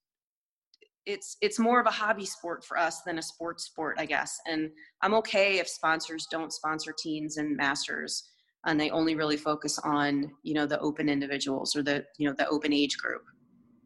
it's 1.06 1.36
it's 1.42 1.58
more 1.58 1.80
of 1.80 1.86
a 1.86 1.90
hobby 1.90 2.24
sport 2.24 2.64
for 2.64 2.78
us 2.78 3.02
than 3.02 3.18
a 3.18 3.22
sports 3.22 3.64
sport 3.64 3.96
i 3.98 4.06
guess. 4.06 4.38
And 4.46 4.70
i'm 5.02 5.14
okay 5.14 5.58
if 5.58 5.68
sponsors 5.68 6.26
don't 6.30 6.52
sponsor 6.52 6.94
teens 6.96 7.36
and 7.36 7.56
masters 7.56 8.30
and 8.66 8.80
they 8.80 8.90
only 8.90 9.14
really 9.14 9.36
focus 9.36 9.78
on 9.80 10.30
you 10.42 10.54
know 10.54 10.66
the 10.66 10.78
open 10.80 11.08
individuals 11.08 11.76
or 11.76 11.82
the 11.82 12.04
you 12.18 12.28
know 12.28 12.34
the 12.36 12.48
open 12.48 12.72
age 12.72 12.96
group. 12.98 13.22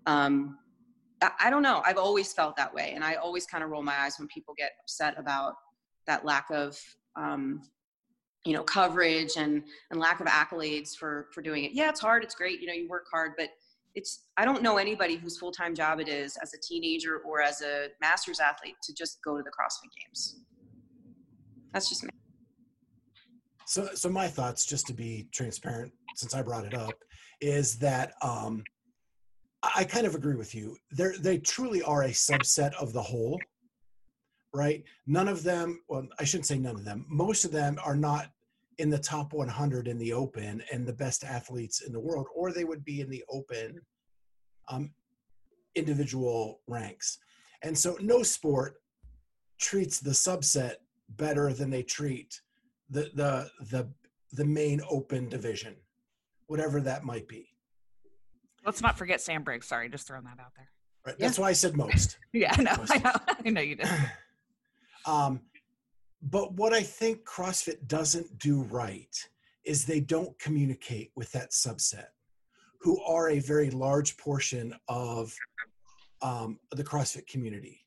Um, 0.06 0.58
I, 1.40 1.50
don't 1.50 1.62
know. 1.62 1.82
I've 1.84 1.98
always 1.98 2.32
felt 2.32 2.56
that 2.56 2.72
way 2.72 2.92
and 2.94 3.04
i 3.04 3.14
always 3.14 3.44
kind 3.44 3.64
of 3.64 3.70
roll 3.70 3.82
my 3.82 3.94
eyes 3.98 4.18
when 4.18 4.28
people 4.28 4.54
get 4.56 4.70
upset 4.80 5.18
about 5.18 5.54
that 6.06 6.24
lack 6.24 6.46
of 6.50 6.78
um, 7.16 7.60
you 8.44 8.52
know 8.52 8.62
coverage 8.62 9.36
and 9.36 9.64
and 9.90 10.00
lack 10.00 10.20
of 10.20 10.26
accolades 10.26 10.96
for 10.96 11.26
for 11.34 11.42
doing 11.42 11.64
it. 11.64 11.72
Yeah 11.72 11.88
it's 11.88 12.00
hard 12.00 12.22
it's 12.22 12.34
great 12.34 12.60
you 12.60 12.66
know 12.66 12.72
you 12.72 12.88
work 12.88 13.06
hard 13.12 13.32
but 13.36 13.48
it's 13.98 14.28
i 14.36 14.44
don't 14.44 14.62
know 14.62 14.78
anybody 14.78 15.16
whose 15.16 15.36
full-time 15.36 15.74
job 15.74 15.98
it 15.98 16.08
is 16.08 16.36
as 16.40 16.54
a 16.54 16.58
teenager 16.58 17.18
or 17.26 17.42
as 17.42 17.60
a 17.62 17.88
masters 18.00 18.38
athlete 18.38 18.76
to 18.80 18.94
just 18.94 19.18
go 19.24 19.36
to 19.36 19.42
the 19.42 19.50
crossfit 19.50 19.90
games. 19.98 20.40
That's 21.72 21.88
just 21.88 22.04
me. 22.04 22.10
So 23.66 23.88
so 23.94 24.08
my 24.08 24.28
thoughts 24.28 24.64
just 24.64 24.86
to 24.86 24.94
be 24.94 25.28
transparent 25.32 25.92
since 26.14 26.32
i 26.34 26.40
brought 26.42 26.64
it 26.64 26.74
up 26.74 26.94
is 27.40 27.76
that 27.78 28.14
um 28.22 28.62
i 29.62 29.82
kind 29.84 30.06
of 30.06 30.14
agree 30.14 30.36
with 30.36 30.54
you. 30.54 30.76
They 30.96 31.10
they 31.18 31.38
truly 31.38 31.82
are 31.82 32.04
a 32.04 32.10
subset 32.10 32.72
of 32.74 32.92
the 32.92 33.02
whole 33.02 33.38
right? 34.54 34.82
None 35.06 35.28
of 35.28 35.42
them 35.42 35.80
well 35.88 36.06
i 36.20 36.24
shouldn't 36.24 36.46
say 36.46 36.58
none 36.58 36.76
of 36.76 36.84
them. 36.84 37.04
Most 37.08 37.44
of 37.44 37.50
them 37.50 37.78
are 37.84 37.96
not 37.96 38.30
in 38.78 38.88
the 38.90 38.98
top 38.98 39.32
100 39.32 39.88
in 39.88 39.98
the 39.98 40.12
open 40.12 40.62
and 40.72 40.86
the 40.86 40.92
best 40.92 41.24
athletes 41.24 41.82
in 41.82 41.92
the 41.92 42.00
world 42.00 42.26
or 42.34 42.52
they 42.52 42.64
would 42.64 42.84
be 42.84 43.00
in 43.00 43.10
the 43.10 43.24
open 43.28 43.80
um, 44.68 44.90
individual 45.74 46.60
ranks 46.66 47.18
and 47.62 47.76
so 47.76 47.96
no 48.00 48.22
sport 48.22 48.76
treats 49.59 49.98
the 50.00 50.10
subset 50.10 50.74
better 51.10 51.52
than 51.52 51.70
they 51.70 51.82
treat 51.82 52.40
the 52.90 53.10
the 53.14 53.50
the 53.70 53.88
the 54.32 54.44
main 54.44 54.80
open 54.88 55.28
division 55.28 55.74
whatever 56.46 56.80
that 56.80 57.05
might 57.05 57.28
be 57.28 57.48
Let's 58.66 58.82
not 58.82 58.98
forget 58.98 59.20
Sam 59.22 59.44
Briggs. 59.44 59.66
Sorry, 59.66 59.88
just 59.88 60.06
throwing 60.06 60.24
that 60.24 60.38
out 60.40 60.52
there. 60.56 60.68
right 61.06 61.18
that's 61.18 61.38
why 61.38 61.48
i 61.48 61.52
said 61.52 61.76
most 61.76 62.18
Yeah, 62.32 62.55
I 62.56 62.62
know. 62.62 62.76
I 62.90 62.98
know. 62.98 63.12
I 63.46 63.50
know 63.50 63.60
you 63.62 63.76
did. 63.76 63.88
um, 65.06 65.40
but 66.22 66.54
what 66.54 66.72
I 66.72 66.82
think 66.82 67.24
CrossFit 67.24 67.86
doesn't 67.86 68.38
do 68.38 68.62
right 68.62 69.16
is 69.64 69.84
they 69.84 70.00
don't 70.00 70.36
communicate 70.38 71.12
with 71.14 71.30
that 71.32 71.50
subset, 71.50 72.06
who 72.80 73.00
are 73.02 73.30
a 73.30 73.38
very 73.38 73.70
large 73.70 74.16
portion 74.16 74.74
of 74.88 75.34
um, 76.22 76.58
the 76.72 76.82
CrossFit 76.84 77.26
community. 77.26 77.84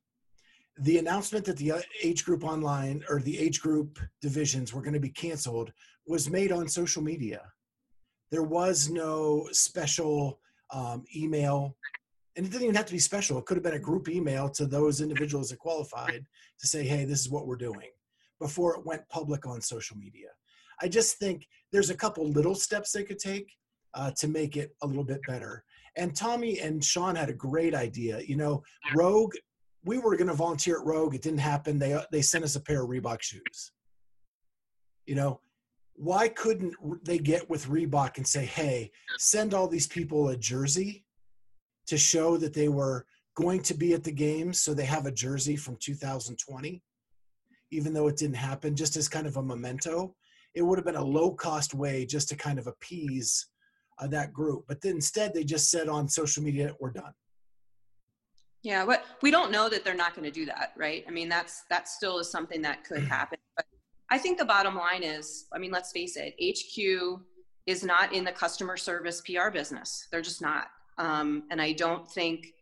The 0.79 0.97
announcement 0.97 1.45
that 1.45 1.57
the 1.57 1.73
uh, 1.73 1.81
age 2.01 2.23
group 2.23 2.43
online 2.45 3.03
or 3.09 3.19
the 3.19 3.37
age 3.37 3.61
group 3.61 3.99
divisions 4.21 4.73
were 4.73 4.81
going 4.81 4.93
to 4.93 4.99
be 4.99 5.09
canceled 5.09 5.73
was 6.07 6.29
made 6.29 6.51
on 6.51 6.67
social 6.69 7.03
media. 7.03 7.41
There 8.31 8.43
was 8.43 8.89
no 8.89 9.49
special 9.51 10.39
um, 10.73 11.03
email 11.13 11.75
and 12.37 12.45
it 12.45 12.49
didn't 12.49 12.63
even 12.63 12.75
have 12.75 12.85
to 12.85 12.93
be 12.93 12.99
special. 12.99 13.37
It 13.37 13.45
could 13.45 13.57
have 13.57 13.63
been 13.63 13.73
a 13.73 13.79
group 13.79 14.07
email 14.07 14.47
to 14.51 14.65
those 14.65 15.01
individuals 15.01 15.49
that 15.49 15.59
qualified 15.59 16.25
to 16.59 16.67
say, 16.67 16.85
hey, 16.85 17.03
this 17.03 17.19
is 17.19 17.29
what 17.29 17.45
we're 17.45 17.57
doing 17.57 17.89
before 18.41 18.75
it 18.75 18.85
went 18.85 19.07
public 19.07 19.45
on 19.45 19.61
social 19.61 19.95
media. 19.95 20.29
I 20.81 20.87
just 20.87 21.17
think 21.17 21.47
there's 21.71 21.91
a 21.91 21.95
couple 21.95 22.27
little 22.27 22.55
steps 22.55 22.91
they 22.91 23.03
could 23.03 23.19
take 23.19 23.55
uh, 23.93 24.11
to 24.17 24.27
make 24.27 24.57
it 24.57 24.75
a 24.81 24.87
little 24.87 25.03
bit 25.03 25.21
better. 25.27 25.63
And 25.95 26.15
Tommy 26.15 26.59
and 26.59 26.83
Sean 26.83 27.15
had 27.15 27.29
a 27.29 27.33
great 27.33 27.75
idea. 27.75 28.19
You 28.21 28.37
know, 28.37 28.63
Rogue, 28.95 29.35
we 29.85 29.99
were 29.99 30.17
going 30.17 30.27
to 30.27 30.33
volunteer 30.33 30.79
at 30.79 30.85
Rogue. 30.85 31.13
It 31.13 31.21
didn't 31.21 31.39
happen. 31.39 31.77
They 31.77 31.99
they 32.11 32.21
sent 32.21 32.43
us 32.43 32.55
a 32.55 32.61
pair 32.61 32.83
of 32.83 32.89
Reebok 32.89 33.21
shoes. 33.21 33.71
You 35.05 35.15
know, 35.15 35.39
why 35.93 36.29
couldn't 36.29 36.73
they 37.05 37.19
get 37.19 37.49
with 37.49 37.67
Reebok 37.67 38.17
and 38.17 38.27
say, 38.27 38.45
"Hey, 38.45 38.91
send 39.17 39.53
all 39.53 39.67
these 39.67 39.87
people 39.87 40.29
a 40.29 40.37
jersey 40.37 41.05
to 41.87 41.97
show 41.97 42.37
that 42.37 42.53
they 42.53 42.69
were 42.69 43.05
going 43.35 43.61
to 43.63 43.73
be 43.73 43.93
at 43.93 44.03
the 44.03 44.11
games, 44.11 44.61
so 44.61 44.73
they 44.73 44.85
have 44.85 45.05
a 45.05 45.11
jersey 45.11 45.57
from 45.57 45.75
2020." 45.77 46.81
Even 47.71 47.93
though 47.93 48.07
it 48.07 48.17
didn't 48.17 48.35
happen, 48.35 48.75
just 48.75 48.95
as 48.97 49.07
kind 49.07 49.27
of 49.27 49.37
a 49.37 49.43
memento. 49.43 50.15
It 50.53 50.61
would 50.63 50.77
have 50.77 50.85
been 50.85 50.95
a 50.95 51.03
low 51.03 51.31
cost 51.31 51.73
way 51.73 52.05
just 52.05 52.27
to 52.29 52.35
kind 52.35 52.59
of 52.59 52.67
appease 52.67 53.47
uh, 53.99 54.07
that 54.07 54.33
group. 54.33 54.65
But 54.67 54.81
then 54.81 54.95
instead, 54.95 55.33
they 55.33 55.43
just 55.45 55.71
said 55.71 55.87
on 55.87 56.09
social 56.09 56.43
media, 56.43 56.73
we're 56.79 56.91
done. 56.91 57.13
yeah 58.63 58.85
but 58.85 59.03
we 59.21 59.31
don't 59.31 59.51
know 59.51 59.69
that 59.69 59.83
they're 59.83 59.95
not 59.95 60.13
going 60.15 60.25
to 60.25 60.31
do 60.31 60.45
that 60.45 60.73
right 60.77 61.03
i 61.07 61.11
mean 61.11 61.29
that's 61.29 61.63
that 61.69 61.87
still 61.87 62.19
is 62.19 62.29
something 62.29 62.61
that 62.61 62.83
could 62.83 63.03
happen 63.17 63.37
but 63.55 63.65
i 64.11 64.17
think 64.17 64.37
the 64.37 64.45
bottom 64.45 64.75
line 64.75 65.03
is 65.03 65.45
i 65.53 65.57
mean 65.57 65.71
let's 65.71 65.91
face 65.91 66.15
it 66.17 66.35
hq 66.39 67.19
is 67.65 67.83
not 67.83 68.13
in 68.13 68.23
the 68.23 68.31
customer 68.31 68.77
service 68.77 69.21
pr 69.21 69.49
business 69.51 70.07
they're 70.11 70.21
just 70.21 70.41
not 70.41 70.67
um, 70.97 71.43
and 71.49 71.61
i 71.61 71.71
don't 71.71 72.07
think 72.11 72.53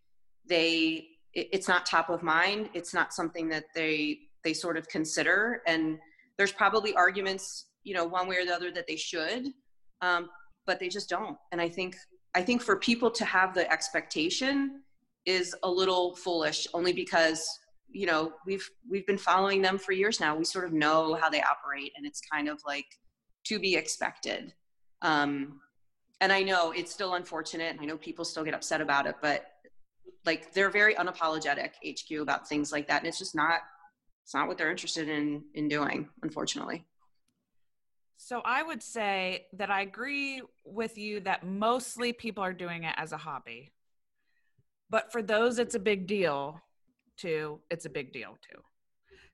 they 0.48 1.08
it, 1.34 1.50
it's 1.52 1.68
not 1.68 1.86
top 1.86 2.10
of 2.10 2.24
mind 2.24 2.70
it's 2.74 2.94
not 2.94 3.14
something 3.14 3.50
that 3.50 3.66
they 3.76 4.20
they 4.44 4.54
sort 4.54 4.78
of 4.78 4.88
consider. 4.88 5.62
And 5.68 5.98
there's 6.38 6.52
probably 6.52 6.94
arguments 6.96 7.66
you 7.84 7.94
know 7.94 8.06
one 8.06 8.28
way 8.28 8.38
or 8.38 8.46
the 8.46 8.54
other 8.54 8.72
that 8.72 8.88
they 8.88 8.96
should 8.96 9.48
um, 10.02 10.30
but 10.66 10.80
they 10.80 10.88
just 10.88 11.10
don't. 11.10 11.38
And 11.52 11.60
i 11.62 11.68
think 11.68 11.96
i 12.36 12.42
think 12.42 12.62
for 12.62 12.76
people 12.78 13.10
to 13.12 13.26
have 13.26 13.54
the 13.54 13.70
expectation 13.72 14.82
is 15.26 15.56
a 15.64 15.70
little 15.70 16.16
foolish 16.16 16.68
only 16.74 16.94
because 16.94 17.48
you 17.90 18.06
know 18.06 18.34
we've 18.46 18.68
we've 18.90 19.08
been 19.08 19.18
following 19.18 19.62
them 19.62 19.78
for 19.78 19.92
years 19.92 20.20
now. 20.20 20.36
We 20.36 20.46
sort 20.46 20.66
of 20.66 20.74
know 20.74 21.16
how 21.16 21.30
they 21.30 21.42
operate 21.42 21.92
and 21.98 22.06
it's 22.06 22.22
kind 22.32 22.48
of 22.48 22.62
like 22.66 22.86
to 23.46 23.60
be 23.60 23.76
expected. 23.76 24.54
Um, 25.02 25.60
and 26.22 26.32
I 26.34 26.44
know 26.44 26.72
it's 26.72 26.92
still 26.92 27.16
unfortunate, 27.16 27.72
and 27.72 27.80
I 27.80 27.86
know 27.86 27.98
people 27.98 28.26
still 28.26 28.44
get 28.44 28.54
upset 28.54 28.82
about 28.82 29.08
it, 29.08 29.16
but 29.22 29.46
like 30.26 30.54
they're 30.54 30.70
very 30.70 30.94
unapologetic 30.96 31.72
HQ 31.88 32.20
about 32.22 32.48
things 32.48 32.72
like 32.72 32.88
that, 32.90 33.00
and 33.00 33.08
it's 33.08 33.18
just 33.18 33.36
not 33.36 33.62
it's 34.30 34.36
not 34.36 34.48
what 34.48 34.60
they're 34.60 34.70
interested 34.70 35.10
in 35.10 35.44
in 35.56 35.68
doing, 35.68 36.08
unfortunately. 36.22 36.86
So 38.16 38.44
I 38.46 38.62
would 38.62 38.84
say 38.84 39.48
that 39.54 39.72
I 39.72 39.82
agree 39.82 40.44
with 40.64 41.00
you 41.00 41.20
that 41.22 41.44
mostly 41.44 42.14
people 42.14 42.44
are 42.44 42.54
doing 42.54 42.84
it 42.84 42.94
as 42.96 43.12
a 43.12 43.18
hobby. 43.18 43.72
But 44.88 45.12
for 45.12 45.24
those 45.24 45.58
it's 45.58 45.74
a 45.74 45.80
big 45.80 46.06
deal 46.06 46.62
too, 47.18 47.62
it's 47.72 47.86
a 47.86 47.90
big 47.90 48.14
deal 48.14 48.38
too. 48.48 48.60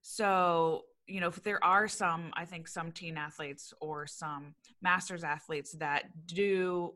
So, 0.01 0.85
you 1.07 1.19
know, 1.19 1.27
if 1.27 1.43
there 1.43 1.61
are 1.61 1.89
some, 1.89 2.31
I 2.33 2.45
think 2.45 2.69
some 2.69 2.93
teen 2.93 3.17
athletes 3.17 3.73
or 3.81 4.07
some 4.07 4.55
masters 4.81 5.25
athletes 5.25 5.73
that 5.73 6.03
do 6.25 6.93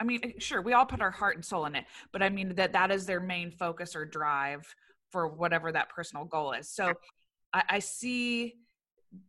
I 0.00 0.04
mean, 0.04 0.34
sure, 0.40 0.60
we 0.60 0.72
all 0.72 0.84
put 0.84 1.00
our 1.00 1.12
heart 1.12 1.36
and 1.36 1.44
soul 1.44 1.64
in 1.66 1.76
it, 1.76 1.84
but 2.10 2.24
I 2.24 2.28
mean 2.28 2.56
that 2.56 2.72
that 2.72 2.90
is 2.90 3.06
their 3.06 3.20
main 3.20 3.52
focus 3.52 3.94
or 3.94 4.04
drive 4.04 4.74
for 5.10 5.28
whatever 5.28 5.72
that 5.72 5.88
personal 5.88 6.24
goal 6.24 6.52
is. 6.52 6.68
So 6.70 6.94
I, 7.52 7.62
I 7.70 7.78
see 7.78 8.54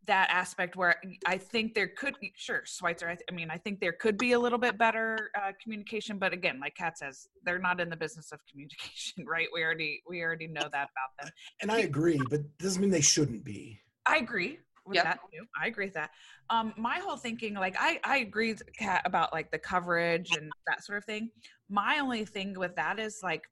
that 0.05 0.27
aspect 0.31 0.75
where 0.75 0.95
I 1.25 1.37
think 1.37 1.73
there 1.73 1.87
could 1.87 2.15
be, 2.19 2.33
sure, 2.35 2.61
Schweitzer, 2.65 3.07
I, 3.07 3.15
th- 3.15 3.23
I 3.31 3.33
mean, 3.33 3.49
I 3.49 3.57
think 3.57 3.79
there 3.79 3.93
could 3.93 4.17
be 4.17 4.33
a 4.33 4.39
little 4.39 4.57
bit 4.57 4.77
better 4.77 5.29
uh, 5.37 5.51
communication, 5.61 6.17
but 6.17 6.33
again, 6.33 6.59
like 6.59 6.75
Kat 6.75 6.97
says, 6.97 7.27
they're 7.43 7.59
not 7.59 7.79
in 7.79 7.89
the 7.89 7.95
business 7.95 8.31
of 8.31 8.39
communication, 8.49 9.25
right? 9.27 9.47
We 9.53 9.63
already, 9.63 10.01
we 10.09 10.21
already 10.23 10.47
know 10.47 10.61
that 10.61 10.89
about 10.89 11.23
them. 11.23 11.31
And 11.61 11.71
I 11.71 11.79
agree, 11.79 12.25
but 12.29 12.57
doesn't 12.57 12.81
mean 12.81 12.91
they 12.91 13.01
shouldn't 13.01 13.43
be. 13.43 13.79
I 14.05 14.17
agree 14.17 14.59
with 14.85 14.95
Yep. 14.95 15.03
that 15.03 15.19
too. 15.31 15.45
I 15.61 15.67
agree 15.67 15.85
with 15.85 15.93
that. 15.95 16.11
Um, 16.49 16.73
my 16.77 16.99
whole 16.99 17.17
thinking, 17.17 17.53
like, 17.53 17.75
I, 17.77 17.99
I 18.03 18.17
agree 18.19 18.53
with 18.53 18.63
Kat 18.77 19.01
about 19.05 19.33
like 19.33 19.51
the 19.51 19.59
coverage 19.59 20.31
and 20.31 20.51
that 20.65 20.83
sort 20.83 20.97
of 20.97 21.05
thing. 21.05 21.29
My 21.69 21.99
only 21.99 22.25
thing 22.25 22.57
with 22.57 22.75
that 22.77 22.99
is 22.99 23.19
like, 23.21 23.43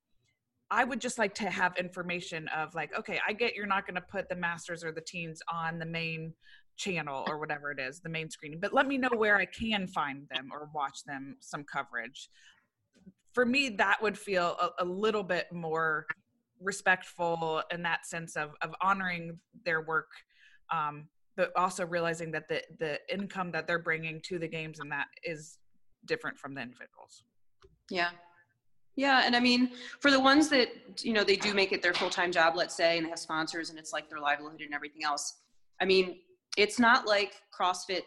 I 0.71 0.83
would 0.83 0.99
just 0.99 1.19
like 1.19 1.35
to 1.35 1.49
have 1.49 1.77
information 1.77 2.47
of 2.55 2.73
like, 2.73 2.97
okay, 2.97 3.19
I 3.27 3.33
get 3.33 3.55
you're 3.55 3.67
not 3.67 3.85
going 3.85 3.95
to 3.95 4.01
put 4.01 4.29
the 4.29 4.35
masters 4.35 4.83
or 4.83 4.91
the 4.91 5.01
teens 5.01 5.41
on 5.51 5.77
the 5.79 5.85
main 5.85 6.33
channel 6.75 7.23
or 7.27 7.39
whatever 7.39 7.71
it 7.71 7.79
is, 7.79 7.99
the 7.99 8.09
main 8.09 8.29
screen, 8.29 8.59
but 8.59 8.73
let 8.73 8.87
me 8.87 8.97
know 8.97 9.09
where 9.15 9.37
I 9.37 9.45
can 9.45 9.87
find 9.87 10.27
them 10.33 10.49
or 10.51 10.69
watch 10.73 11.03
them 11.05 11.37
some 11.39 11.63
coverage. 11.63 12.29
For 13.33 13.45
me, 13.45 13.69
that 13.69 14.01
would 14.01 14.17
feel 14.17 14.57
a, 14.59 14.83
a 14.83 14.85
little 14.85 15.23
bit 15.23 15.47
more 15.53 16.05
respectful 16.61 17.61
in 17.71 17.83
that 17.83 18.05
sense 18.05 18.35
of 18.35 18.51
of 18.61 18.73
honoring 18.81 19.37
their 19.65 19.81
work, 19.81 20.09
um, 20.71 21.07
but 21.35 21.51
also 21.55 21.85
realizing 21.85 22.31
that 22.31 22.47
the 22.47 22.61
the 22.79 22.99
income 23.13 23.51
that 23.51 23.67
they're 23.67 23.79
bringing 23.79 24.21
to 24.21 24.39
the 24.39 24.47
games 24.47 24.79
and 24.79 24.91
that 24.91 25.07
is 25.23 25.57
different 26.05 26.37
from 26.37 26.53
the 26.53 26.61
individuals. 26.61 27.23
Yeah. 27.89 28.11
Yeah, 28.95 29.23
and 29.25 29.35
I 29.35 29.39
mean, 29.39 29.71
for 29.99 30.09
the 30.09 30.19
ones 30.19 30.47
that 30.49 30.69
you 31.03 31.13
know 31.13 31.23
they 31.23 31.35
do 31.35 31.53
make 31.53 31.71
it 31.73 31.81
their 31.81 31.93
full 31.93 32.09
time 32.09 32.31
job, 32.31 32.55
let's 32.55 32.75
say, 32.75 32.97
and 32.97 33.05
they 33.05 33.09
have 33.09 33.19
sponsors, 33.19 33.69
and 33.69 33.77
it's 33.77 33.91
like 33.91 34.09
their 34.09 34.19
livelihood 34.19 34.61
and 34.61 34.73
everything 34.73 35.03
else. 35.03 35.41
I 35.81 35.85
mean, 35.85 36.19
it's 36.57 36.79
not 36.79 37.05
like 37.05 37.33
CrossFit 37.57 38.03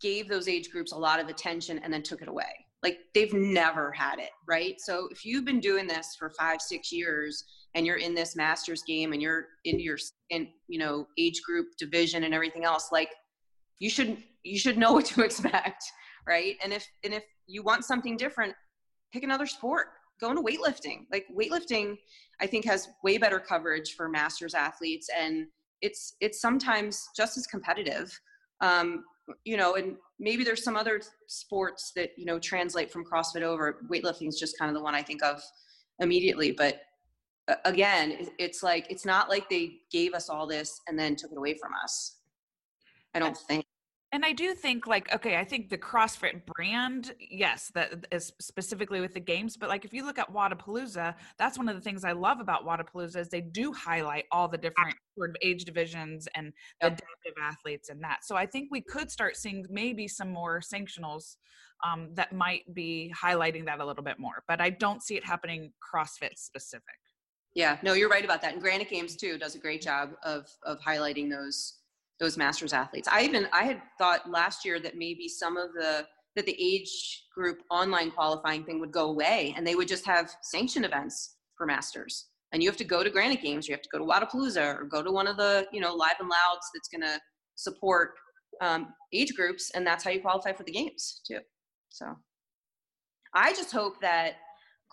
gave 0.00 0.28
those 0.28 0.48
age 0.48 0.70
groups 0.70 0.92
a 0.92 0.96
lot 0.96 1.20
of 1.20 1.28
attention 1.28 1.78
and 1.78 1.92
then 1.92 2.02
took 2.02 2.20
it 2.20 2.28
away. 2.28 2.66
Like 2.82 2.98
they've 3.14 3.32
never 3.32 3.92
had 3.92 4.18
it, 4.18 4.30
right? 4.46 4.74
So 4.80 5.08
if 5.10 5.24
you've 5.24 5.44
been 5.44 5.60
doing 5.60 5.86
this 5.86 6.16
for 6.18 6.30
five, 6.30 6.60
six 6.60 6.90
years, 6.92 7.44
and 7.74 7.86
you're 7.86 7.96
in 7.96 8.14
this 8.14 8.36
masters 8.36 8.82
game, 8.82 9.12
and 9.12 9.22
you're 9.22 9.46
in 9.64 9.80
your 9.80 9.96
in 10.28 10.48
you 10.68 10.78
know 10.78 11.06
age 11.16 11.40
group 11.46 11.68
division 11.78 12.24
and 12.24 12.34
everything 12.34 12.64
else, 12.64 12.88
like 12.92 13.10
you 13.78 13.88
should 13.88 14.18
you 14.42 14.58
should 14.58 14.76
know 14.76 14.92
what 14.94 15.06
to 15.06 15.22
expect, 15.22 15.82
right? 16.26 16.56
And 16.62 16.74
if 16.74 16.86
and 17.04 17.14
if 17.14 17.24
you 17.46 17.62
want 17.62 17.84
something 17.84 18.18
different 18.18 18.54
pick 19.12 19.22
another 19.22 19.46
sport 19.46 19.88
go 20.20 20.30
into 20.30 20.42
weightlifting. 20.42 21.06
Like 21.10 21.26
weightlifting 21.36 21.96
i 22.40 22.46
think 22.46 22.64
has 22.64 22.88
way 23.04 23.18
better 23.18 23.38
coverage 23.38 23.94
for 23.94 24.08
masters 24.08 24.54
athletes 24.54 25.08
and 25.18 25.46
it's 25.80 26.14
it's 26.20 26.40
sometimes 26.40 27.08
just 27.16 27.36
as 27.36 27.46
competitive. 27.46 28.18
Um, 28.60 29.04
you 29.44 29.56
know 29.56 29.74
and 29.74 29.96
maybe 30.18 30.44
there's 30.44 30.64
some 30.64 30.76
other 30.76 31.00
sports 31.26 31.92
that 31.96 32.10
you 32.16 32.24
know 32.24 32.38
translate 32.38 32.90
from 32.90 33.04
crossfit 33.04 33.42
over. 33.42 33.78
Weightlifting 33.90 34.28
is 34.28 34.38
just 34.38 34.58
kind 34.58 34.68
of 34.70 34.74
the 34.74 34.82
one 34.82 34.94
i 34.94 35.02
think 35.02 35.22
of 35.22 35.42
immediately 36.00 36.52
but 36.52 36.80
uh, 37.48 37.54
again 37.64 38.28
it's 38.38 38.62
like 38.62 38.86
it's 38.90 39.04
not 39.04 39.28
like 39.28 39.48
they 39.48 39.76
gave 39.90 40.14
us 40.14 40.28
all 40.28 40.46
this 40.46 40.80
and 40.88 40.98
then 40.98 41.16
took 41.16 41.32
it 41.32 41.38
away 41.38 41.54
from 41.54 41.72
us. 41.84 42.16
I 43.14 43.18
don't 43.18 43.36
think 43.36 43.64
And 44.14 44.26
I 44.26 44.32
do 44.32 44.54
think 44.54 44.86
like 44.86 45.12
okay, 45.14 45.38
I 45.38 45.44
think 45.44 45.70
the 45.70 45.78
CrossFit 45.78 46.42
brand, 46.54 47.14
yes, 47.18 47.72
that 47.74 48.06
is 48.12 48.30
specifically 48.40 49.00
with 49.00 49.14
the 49.14 49.20
games, 49.20 49.56
but 49.56 49.70
like 49.70 49.86
if 49.86 49.94
you 49.94 50.04
look 50.04 50.18
at 50.18 50.30
Wodapalooza, 50.30 51.14
that's 51.38 51.56
one 51.56 51.66
of 51.68 51.74
the 51.74 51.80
things 51.80 52.04
I 52.04 52.12
love 52.12 52.38
about 52.38 52.66
Wodapalooza 52.66 53.16
is 53.16 53.30
they 53.30 53.40
do 53.40 53.72
highlight 53.72 54.26
all 54.30 54.48
the 54.48 54.58
different 54.58 54.94
sort 55.16 55.30
of 55.30 55.36
age 55.42 55.64
divisions 55.64 56.28
and 56.34 56.52
Yep. 56.82 56.92
adaptive 56.92 57.42
athletes 57.42 57.88
and 57.88 58.02
that. 58.02 58.18
So 58.24 58.36
I 58.36 58.44
think 58.44 58.68
we 58.70 58.82
could 58.82 59.10
start 59.10 59.36
seeing 59.36 59.64
maybe 59.70 60.06
some 60.08 60.30
more 60.30 60.60
sanctionals 60.60 61.36
um, 61.82 62.10
that 62.14 62.32
might 62.34 62.62
be 62.74 63.12
highlighting 63.18 63.64
that 63.64 63.80
a 63.80 63.84
little 63.84 64.04
bit 64.04 64.18
more, 64.18 64.44
but 64.46 64.60
I 64.60 64.70
don't 64.70 65.02
see 65.02 65.16
it 65.16 65.24
happening 65.24 65.72
CrossFit 65.82 66.36
specific. 66.36 66.82
Yeah, 67.54 67.78
no, 67.82 67.94
you're 67.94 68.08
right 68.08 68.24
about 68.24 68.42
that. 68.42 68.52
And 68.52 68.62
Granite 68.62 68.90
Games 68.90 69.16
too 69.16 69.38
does 69.38 69.54
a 69.54 69.58
great 69.58 69.80
job 69.80 70.14
of 70.22 70.48
of 70.64 70.80
highlighting 70.80 71.30
those 71.30 71.81
those 72.22 72.38
masters 72.38 72.72
athletes. 72.72 73.08
I 73.10 73.24
even 73.24 73.48
I 73.52 73.64
had 73.64 73.82
thought 73.98 74.30
last 74.30 74.64
year 74.64 74.78
that 74.78 74.96
maybe 74.96 75.28
some 75.28 75.56
of 75.56 75.72
the 75.74 76.06
that 76.36 76.46
the 76.46 76.56
age 76.58 77.24
group 77.34 77.58
online 77.68 78.10
qualifying 78.10 78.64
thing 78.64 78.80
would 78.80 78.92
go 78.92 79.10
away 79.10 79.52
and 79.56 79.66
they 79.66 79.74
would 79.74 79.88
just 79.88 80.06
have 80.06 80.30
sanctioned 80.40 80.86
events 80.86 81.36
for 81.58 81.66
masters. 81.66 82.28
And 82.52 82.62
you 82.62 82.68
have 82.68 82.78
to 82.78 82.84
go 82.84 83.02
to 83.02 83.10
Granite 83.10 83.42
Games, 83.42 83.66
you 83.66 83.74
have 83.74 83.82
to 83.82 83.88
go 83.90 83.98
to 83.98 84.04
Wodapalooza 84.04 84.80
or 84.80 84.84
go 84.84 85.02
to 85.02 85.10
one 85.10 85.26
of 85.26 85.36
the, 85.36 85.66
you 85.72 85.80
know, 85.80 85.94
live 85.94 86.14
and 86.20 86.28
louds 86.28 86.66
that's 86.72 86.88
gonna 86.88 87.18
support 87.56 88.12
um, 88.60 88.94
age 89.12 89.34
groups 89.34 89.72
and 89.74 89.84
that's 89.84 90.04
how 90.04 90.10
you 90.10 90.20
qualify 90.20 90.52
for 90.52 90.62
the 90.62 90.72
games 90.72 91.22
too. 91.26 91.40
So 91.88 92.06
I 93.34 93.52
just 93.52 93.72
hope 93.72 94.00
that 94.00 94.34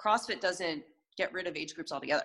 CrossFit 0.03 0.41
doesn't 0.41 0.81
get 1.15 1.31
rid 1.31 1.45
of 1.47 1.55
age 1.55 1.75
groups 1.75 1.91
altogether 1.91 2.23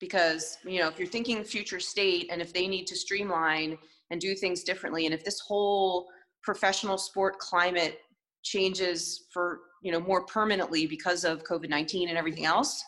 because 0.00 0.58
you 0.64 0.80
know 0.80 0.88
if 0.88 0.98
you're 0.98 1.08
thinking 1.08 1.42
future 1.44 1.80
state 1.80 2.28
and 2.30 2.42
if 2.42 2.52
they 2.52 2.66
need 2.66 2.86
to 2.86 2.96
streamline 2.96 3.78
and 4.10 4.20
do 4.20 4.34
things 4.34 4.62
differently 4.62 5.06
and 5.06 5.14
if 5.14 5.24
this 5.24 5.40
whole 5.40 6.06
professional 6.42 6.98
sport 6.98 7.38
climate 7.38 7.98
changes 8.42 9.26
for 9.32 9.60
you 9.82 9.90
know 9.92 10.00
more 10.00 10.24
permanently 10.26 10.86
because 10.86 11.24
of 11.24 11.42
covid-19 11.44 12.08
and 12.08 12.18
everything 12.18 12.44
else 12.44 12.82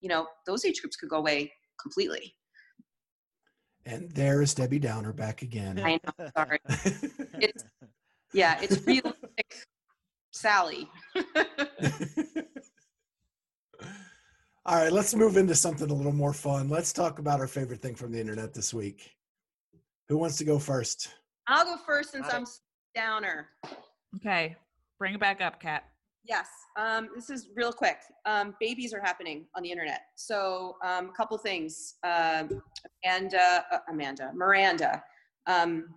you 0.00 0.08
know 0.08 0.26
those 0.46 0.64
age 0.64 0.80
groups 0.80 0.96
could 0.96 1.08
go 1.10 1.16
away 1.18 1.52
completely 1.80 2.34
And 3.84 4.10
there's 4.12 4.54
Debbie 4.54 4.78
Downer 4.78 5.12
back 5.12 5.42
again. 5.42 5.78
i 5.84 5.98
know 6.18 6.30
sorry 6.36 6.58
It's- 7.40 7.64
yeah 8.32 8.58
it's 8.62 8.84
realistic 8.86 9.66
sally 10.32 10.88
All 14.68 14.74
right, 14.82 14.92
let's 14.92 15.14
move 15.14 15.36
into 15.36 15.54
something 15.54 15.88
a 15.90 15.94
little 15.94 16.10
more 16.12 16.32
fun. 16.32 16.68
Let's 16.68 16.92
talk 16.92 17.20
about 17.20 17.38
our 17.38 17.46
favorite 17.46 17.80
thing 17.80 17.94
from 17.94 18.10
the 18.10 18.18
internet 18.18 18.52
this 18.52 18.74
week. 18.74 19.12
Who 20.08 20.18
wants 20.18 20.36
to 20.38 20.44
go 20.44 20.58
first? 20.58 21.08
i'll 21.48 21.64
go 21.64 21.76
first 21.86 22.10
since 22.10 22.26
i'm 22.32 22.44
downer 22.94 23.48
Okay, 24.16 24.56
bring 24.98 25.14
it 25.14 25.20
back 25.20 25.40
up, 25.40 25.60
Kat. 25.60 25.84
Yes, 26.24 26.48
um, 26.76 27.08
this 27.14 27.30
is 27.30 27.50
real 27.54 27.72
quick. 27.72 27.98
Um, 28.24 28.54
babies 28.60 28.92
are 28.92 29.00
happening 29.00 29.46
on 29.54 29.62
the 29.62 29.70
internet. 29.70 30.00
So 30.16 30.76
um, 30.84 31.10
a 31.10 31.12
couple 31.12 31.36
things. 31.38 31.94
Um, 32.02 32.62
Amanda, 33.04 33.64
uh, 33.70 33.78
Amanda, 33.90 34.32
Miranda, 34.34 35.02
um, 35.46 35.94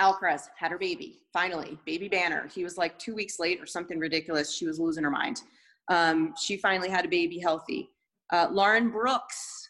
Alcaraz 0.00 0.48
had 0.56 0.72
her 0.72 0.78
baby. 0.78 1.20
Finally, 1.32 1.78
baby 1.84 2.08
Banner. 2.08 2.48
He 2.52 2.64
was 2.64 2.76
like 2.76 2.98
two 2.98 3.14
weeks 3.14 3.38
late 3.38 3.60
or 3.60 3.66
something 3.66 3.98
ridiculous. 3.98 4.52
She 4.52 4.66
was 4.66 4.80
losing 4.80 5.04
her 5.04 5.10
mind. 5.10 5.42
Um, 5.88 6.34
she 6.40 6.56
finally 6.56 6.88
had 6.88 7.04
a 7.04 7.08
baby 7.08 7.38
healthy. 7.38 7.90
Uh, 8.32 8.48
Lauren 8.50 8.90
Brooks, 8.90 9.63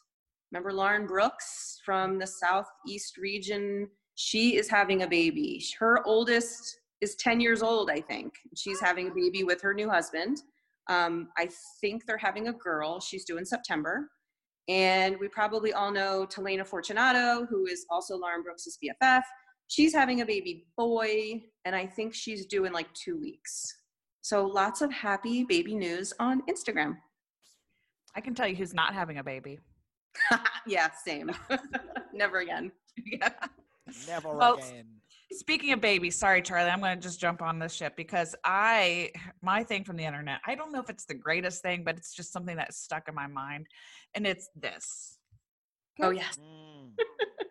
remember 0.54 0.72
Lauren 0.72 1.04
Brooks 1.04 1.80
from 1.84 2.16
the 2.16 2.26
southeast 2.28 3.16
region? 3.16 3.88
She 4.14 4.56
is 4.56 4.70
having 4.70 5.02
a 5.02 5.08
baby. 5.08 5.60
Her 5.80 6.06
oldest 6.06 6.78
is 7.00 7.16
10 7.16 7.40
years 7.40 7.60
old, 7.60 7.90
I 7.90 8.00
think. 8.00 8.34
She's 8.54 8.80
having 8.80 9.08
a 9.08 9.14
baby 9.14 9.42
with 9.42 9.60
her 9.62 9.74
new 9.74 9.90
husband. 9.90 10.36
Um, 10.88 11.28
I 11.36 11.48
think 11.80 12.06
they're 12.06 12.16
having 12.16 12.46
a 12.46 12.52
girl. 12.52 13.00
She's 13.00 13.24
due 13.24 13.36
in 13.36 13.44
September. 13.44 14.08
And 14.68 15.18
we 15.18 15.26
probably 15.26 15.72
all 15.72 15.90
know 15.90 16.24
Talayna 16.24 16.64
Fortunato, 16.64 17.46
who 17.46 17.66
is 17.66 17.84
also 17.90 18.16
Lauren 18.16 18.44
Brooks' 18.44 18.78
BFF. 18.80 19.22
She's 19.66 19.92
having 19.92 20.20
a 20.20 20.26
baby 20.26 20.66
boy, 20.78 21.42
and 21.64 21.74
I 21.74 21.84
think 21.84 22.14
she's 22.14 22.46
due 22.46 22.64
in 22.64 22.72
like 22.72 22.86
two 22.94 23.18
weeks. 23.18 23.66
So 24.20 24.46
lots 24.46 24.82
of 24.82 24.92
happy 24.92 25.42
baby 25.42 25.74
news 25.74 26.12
on 26.20 26.42
Instagram. 26.48 26.94
I 28.14 28.20
can 28.20 28.36
tell 28.36 28.46
you 28.46 28.54
who's 28.54 28.72
not 28.72 28.94
having 28.94 29.18
a 29.18 29.24
baby. 29.24 29.58
yeah, 30.66 30.90
same. 31.04 31.30
Never 32.12 32.38
again. 32.38 32.72
yeah. 33.06 33.30
Never 34.06 34.36
Well, 34.36 34.54
again. 34.54 34.86
Speaking 35.32 35.72
of 35.72 35.80
babies, 35.80 36.16
sorry, 36.16 36.42
Charlie, 36.42 36.70
I'm 36.70 36.80
going 36.80 36.96
to 36.96 37.02
just 37.02 37.20
jump 37.20 37.42
on 37.42 37.58
this 37.58 37.72
ship 37.72 37.94
because 37.96 38.36
I, 38.44 39.10
my 39.42 39.64
thing 39.64 39.82
from 39.82 39.96
the 39.96 40.04
internet, 40.04 40.38
I 40.46 40.54
don't 40.54 40.70
know 40.70 40.80
if 40.80 40.88
it's 40.90 41.06
the 41.06 41.14
greatest 41.14 41.60
thing, 41.60 41.82
but 41.84 41.96
it's 41.96 42.14
just 42.14 42.32
something 42.32 42.56
that's 42.56 42.78
stuck 42.78 43.08
in 43.08 43.14
my 43.14 43.26
mind. 43.26 43.66
And 44.14 44.26
it's 44.26 44.48
this. 44.54 45.18
Oh 46.00 46.10
yes. 46.10 46.38
Mm. 46.38 46.90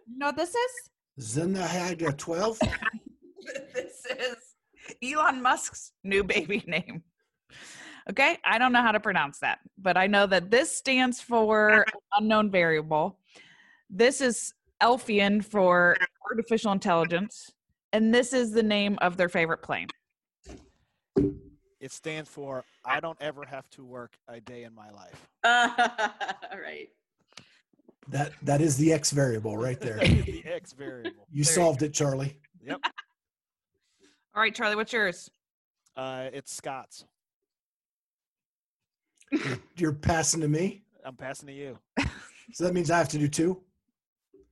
You 0.08 0.18
know 0.18 0.28
what 0.28 0.38
this 0.38 0.56
is? 0.56 1.38
Zenhaga 1.38 2.18
12. 2.18 2.60
this 3.74 4.06
is 4.06 4.38
Elon 5.04 5.42
Musk's 5.42 5.92
new 6.04 6.24
baby 6.24 6.64
name. 6.68 7.04
Okay, 8.10 8.38
I 8.44 8.58
don't 8.58 8.74
know 8.74 8.82
how 8.82 8.92
to 8.92 9.00
pronounce 9.00 9.40
that, 9.40 9.60
but 9.78 9.96
I 9.96 10.08
know 10.08 10.28
that 10.28 10.52
this 10.52 10.76
stands 10.76 11.22
for 11.22 11.86
unknown 12.18 12.52
variable. 12.52 13.18
This 13.90 14.20
is 14.20 14.54
Elfian 14.82 15.44
for 15.44 15.96
artificial 16.30 16.74
intelligence, 16.74 17.52
and 17.94 18.14
this 18.14 18.34
is 18.34 18.52
the 18.52 18.64
name 18.64 18.98
of 19.02 19.16
their 19.16 19.30
favorite 19.30 19.62
plane. 19.62 19.88
It 21.80 21.92
stands 21.92 22.30
for 22.30 22.64
I 22.86 23.00
don't 23.00 23.18
ever 23.22 23.46
have 23.46 23.70
to 23.72 23.86
work 23.86 24.18
a 24.28 24.42
day 24.42 24.64
in 24.64 24.74
my 24.74 24.90
life. 24.90 25.28
All 25.44 26.60
right. 26.60 26.90
That 28.10 28.34
that 28.42 28.62
is 28.62 28.76
the 28.78 28.92
X 28.92 29.12
variable 29.12 29.58
right 29.58 29.80
there. 29.80 30.00
the 30.00 30.44
X 30.46 30.74
variable. 30.74 31.12
You 31.12 31.14
There 31.14 31.28
you 31.32 31.44
solved 31.44 31.84
it, 31.84 31.94
Charlie. 31.94 32.38
Yep. 32.66 32.80
All 34.36 34.42
right, 34.42 34.54
Charlie, 34.54 34.76
what's 34.76 34.92
yours? 34.92 35.30
Uh, 35.96 36.30
it's 36.34 36.52
Scott's. 36.52 37.06
You're, 39.34 39.60
you're 39.78 39.94
passing 39.94 40.42
to 40.42 40.48
me. 40.48 40.84
I'm 41.06 41.16
passing 41.16 41.48
to 41.48 41.54
you. 41.54 41.78
So 42.54 42.64
that 42.66 42.74
means 42.74 42.92
I 42.92 42.98
have 42.98 43.10
to 43.10 43.18
do 43.18 43.28
two. 43.28 43.62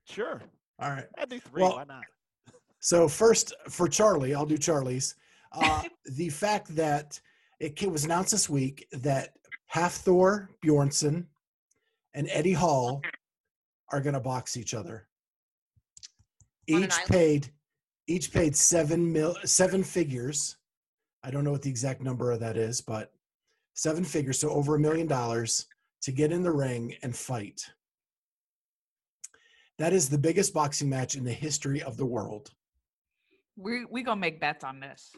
Sure. 0.05 0.41
All 0.79 0.89
right. 0.89 1.05
I 1.17 1.25
do 1.25 1.39
three. 1.39 1.61
Well- 1.61 1.75
Why 1.75 1.85
not? 1.85 2.03
So 2.79 3.07
first 3.07 3.53
for 3.69 3.87
Charlie, 3.87 4.33
I'll 4.33 4.45
do 4.45 4.57
Charlie's. 4.57 5.15
Uh, 5.51 5.83
the 6.15 6.29
fact 6.29 6.75
that 6.75 7.19
it 7.59 7.79
was 7.89 8.05
announced 8.05 8.31
this 8.31 8.49
week 8.49 8.87
that 8.91 9.33
Hafthor 9.73 10.47
Bjornsson 10.65 11.25
and 12.15 12.27
Eddie 12.31 12.53
Hall 12.53 13.01
are 13.91 14.01
going 14.01 14.15
to 14.15 14.19
box 14.19 14.57
each 14.57 14.73
other. 14.73 15.07
Each 16.67 16.95
paid, 17.07 17.51
each 18.07 18.33
paid 18.33 18.55
seven 18.55 19.11
mil, 19.11 19.35
seven 19.43 19.83
figures. 19.83 20.57
I 21.23 21.29
don't 21.29 21.43
know 21.43 21.51
what 21.51 21.61
the 21.61 21.69
exact 21.69 22.01
number 22.01 22.31
of 22.31 22.39
that 22.39 22.57
is, 22.57 22.81
but 22.81 23.11
seven 23.73 24.03
figures, 24.03 24.39
so 24.39 24.49
over 24.49 24.76
a 24.76 24.80
million 24.80 25.07
dollars 25.07 25.68
to 26.03 26.11
get 26.11 26.31
in 26.31 26.43
the 26.43 26.52
ring 26.52 26.95
and 27.03 27.15
fight. 27.15 27.61
That 29.77 29.93
is 29.93 30.10
the 30.10 30.18
biggest 30.18 30.53
boxing 30.53 30.89
match 30.89 31.15
in 31.15 31.23
the 31.23 31.34
history 31.34 31.81
of 31.81 31.98
the 31.98 32.06
world. 32.06 32.52
We 33.57 33.85
we 33.85 34.03
gonna 34.03 34.19
make 34.19 34.39
bets 34.39 34.64
on 34.64 34.80
this. 34.80 35.11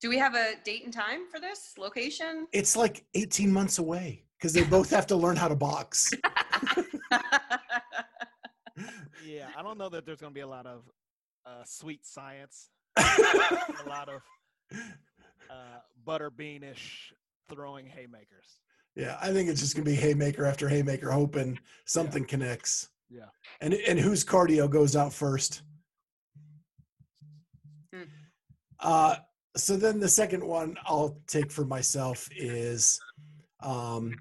Do 0.00 0.08
we 0.08 0.18
have 0.18 0.34
a 0.34 0.54
date 0.64 0.84
and 0.84 0.92
time 0.92 1.28
for 1.30 1.40
this 1.40 1.74
location? 1.76 2.46
It's 2.52 2.76
like 2.76 3.04
18 3.14 3.52
months 3.52 3.78
away 3.78 4.24
because 4.38 4.52
they 4.52 4.62
both 4.62 4.90
have 4.90 5.08
to 5.08 5.16
learn 5.16 5.36
how 5.36 5.48
to 5.48 5.56
box. 5.56 6.12
Yeah, 9.28 9.48
I 9.56 9.62
don't 9.62 9.76
know 9.76 9.90
that 9.90 10.06
there's 10.06 10.20
going 10.20 10.32
to 10.32 10.34
be 10.34 10.40
a 10.40 10.48
lot 10.48 10.66
of 10.66 10.84
uh, 11.44 11.62
sweet 11.64 12.06
science, 12.06 12.70
a 12.96 13.86
lot 13.86 14.08
of 14.08 14.22
uh, 15.50 15.80
butterbeanish 16.06 17.12
throwing 17.52 17.86
haymakers. 17.86 18.60
yeah, 18.96 19.16
I 19.20 19.32
think 19.32 19.48
it's 19.48 19.60
just 19.60 19.74
gonna 19.74 19.84
be 19.84 19.94
haymaker 19.94 20.44
after 20.44 20.68
haymaker, 20.68 21.10
hoping 21.10 21.58
something 21.86 22.24
connects. 22.24 22.88
Yeah. 23.10 23.26
And 23.60 23.74
and 23.74 23.98
whose 23.98 24.24
cardio 24.24 24.68
goes 24.68 24.96
out 24.96 25.12
first? 25.12 25.62
Hmm. 27.94 28.02
Uh, 28.80 29.16
so 29.56 29.76
then 29.76 29.98
the 29.98 30.08
second 30.08 30.44
one 30.44 30.76
I'll 30.86 31.20
take 31.26 31.50
for 31.50 31.64
myself 31.64 32.28
is 32.36 33.00
um, 33.62 34.14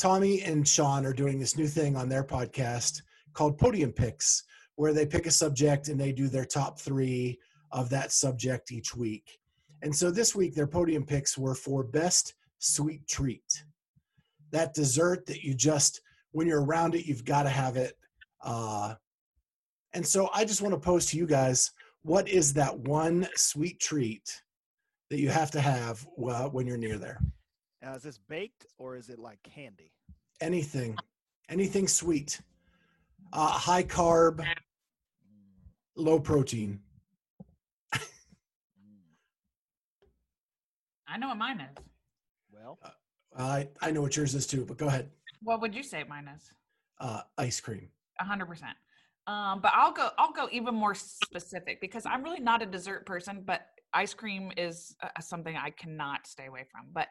Tommy 0.00 0.42
and 0.42 0.66
Sean 0.66 1.06
are 1.06 1.12
doing 1.12 1.38
this 1.38 1.56
new 1.56 1.66
thing 1.66 1.96
on 1.96 2.08
their 2.08 2.24
podcast 2.24 3.02
called 3.32 3.58
Podium 3.58 3.92
Picks, 3.92 4.42
where 4.76 4.92
they 4.92 5.06
pick 5.06 5.26
a 5.26 5.30
subject 5.30 5.88
and 5.88 5.98
they 5.98 6.12
do 6.12 6.28
their 6.28 6.44
top 6.44 6.80
three 6.80 7.38
of 7.70 7.88
that 7.90 8.12
subject 8.12 8.72
each 8.72 8.94
week. 8.94 9.38
And 9.82 9.94
so 9.94 10.10
this 10.10 10.34
week, 10.34 10.54
their 10.54 10.66
podium 10.66 11.04
picks 11.04 11.36
were 11.36 11.54
for 11.54 11.82
best 11.82 12.34
sweet 12.58 13.06
treat. 13.08 13.64
That 14.52 14.74
dessert 14.74 15.26
that 15.26 15.42
you 15.42 15.54
just, 15.54 16.00
when 16.30 16.46
you're 16.46 16.64
around 16.64 16.94
it, 16.94 17.06
you've 17.06 17.24
got 17.24 17.42
to 17.42 17.48
have 17.48 17.76
it. 17.76 17.98
Uh, 18.42 18.94
and 19.92 20.06
so 20.06 20.30
I 20.32 20.44
just 20.44 20.62
want 20.62 20.74
to 20.74 20.80
pose 20.80 21.06
to 21.06 21.16
you 21.18 21.26
guys 21.26 21.70
what 22.02 22.28
is 22.28 22.54
that 22.54 22.76
one 22.80 23.28
sweet 23.36 23.78
treat 23.78 24.42
that 25.10 25.20
you 25.20 25.28
have 25.28 25.50
to 25.52 25.60
have 25.60 26.06
uh, 26.28 26.48
when 26.48 26.66
you're 26.66 26.76
near 26.76 26.98
there? 26.98 27.20
Now, 27.80 27.94
is 27.94 28.02
this 28.02 28.18
baked 28.18 28.66
or 28.78 28.96
is 28.96 29.08
it 29.08 29.18
like 29.18 29.38
candy? 29.42 29.92
Anything, 30.40 30.96
anything 31.48 31.86
sweet, 31.86 32.40
uh, 33.32 33.46
high 33.46 33.84
carb, 33.84 34.44
low 35.96 36.18
protein. 36.18 36.80
I 41.12 41.18
know 41.18 41.28
what 41.28 41.36
mine 41.36 41.60
is. 41.60 41.84
Well, 42.50 42.78
I 43.36 43.68
I 43.80 43.90
know 43.90 44.00
what 44.00 44.16
yours 44.16 44.34
is 44.34 44.46
too, 44.46 44.64
but 44.64 44.78
go 44.78 44.86
ahead. 44.86 45.10
What 45.42 45.60
would 45.60 45.74
you 45.74 45.82
say 45.82 46.04
mine 46.08 46.28
is? 46.34 46.50
Uh, 46.98 47.20
ice 47.36 47.60
cream. 47.60 47.88
A 48.20 48.24
hundred 48.24 48.46
percent. 48.46 48.76
Um, 49.26 49.60
but 49.60 49.72
I'll 49.74 49.92
go. 49.92 50.08
I'll 50.18 50.32
go 50.32 50.48
even 50.50 50.74
more 50.74 50.94
specific 50.94 51.80
because 51.80 52.06
I'm 52.06 52.22
really 52.22 52.40
not 52.40 52.62
a 52.62 52.66
dessert 52.66 53.04
person. 53.04 53.42
But 53.44 53.66
ice 53.92 54.14
cream 54.14 54.52
is 54.56 54.96
uh, 55.02 55.08
something 55.20 55.54
I 55.54 55.70
cannot 55.70 56.26
stay 56.26 56.46
away 56.46 56.64
from. 56.70 56.86
But 56.92 57.08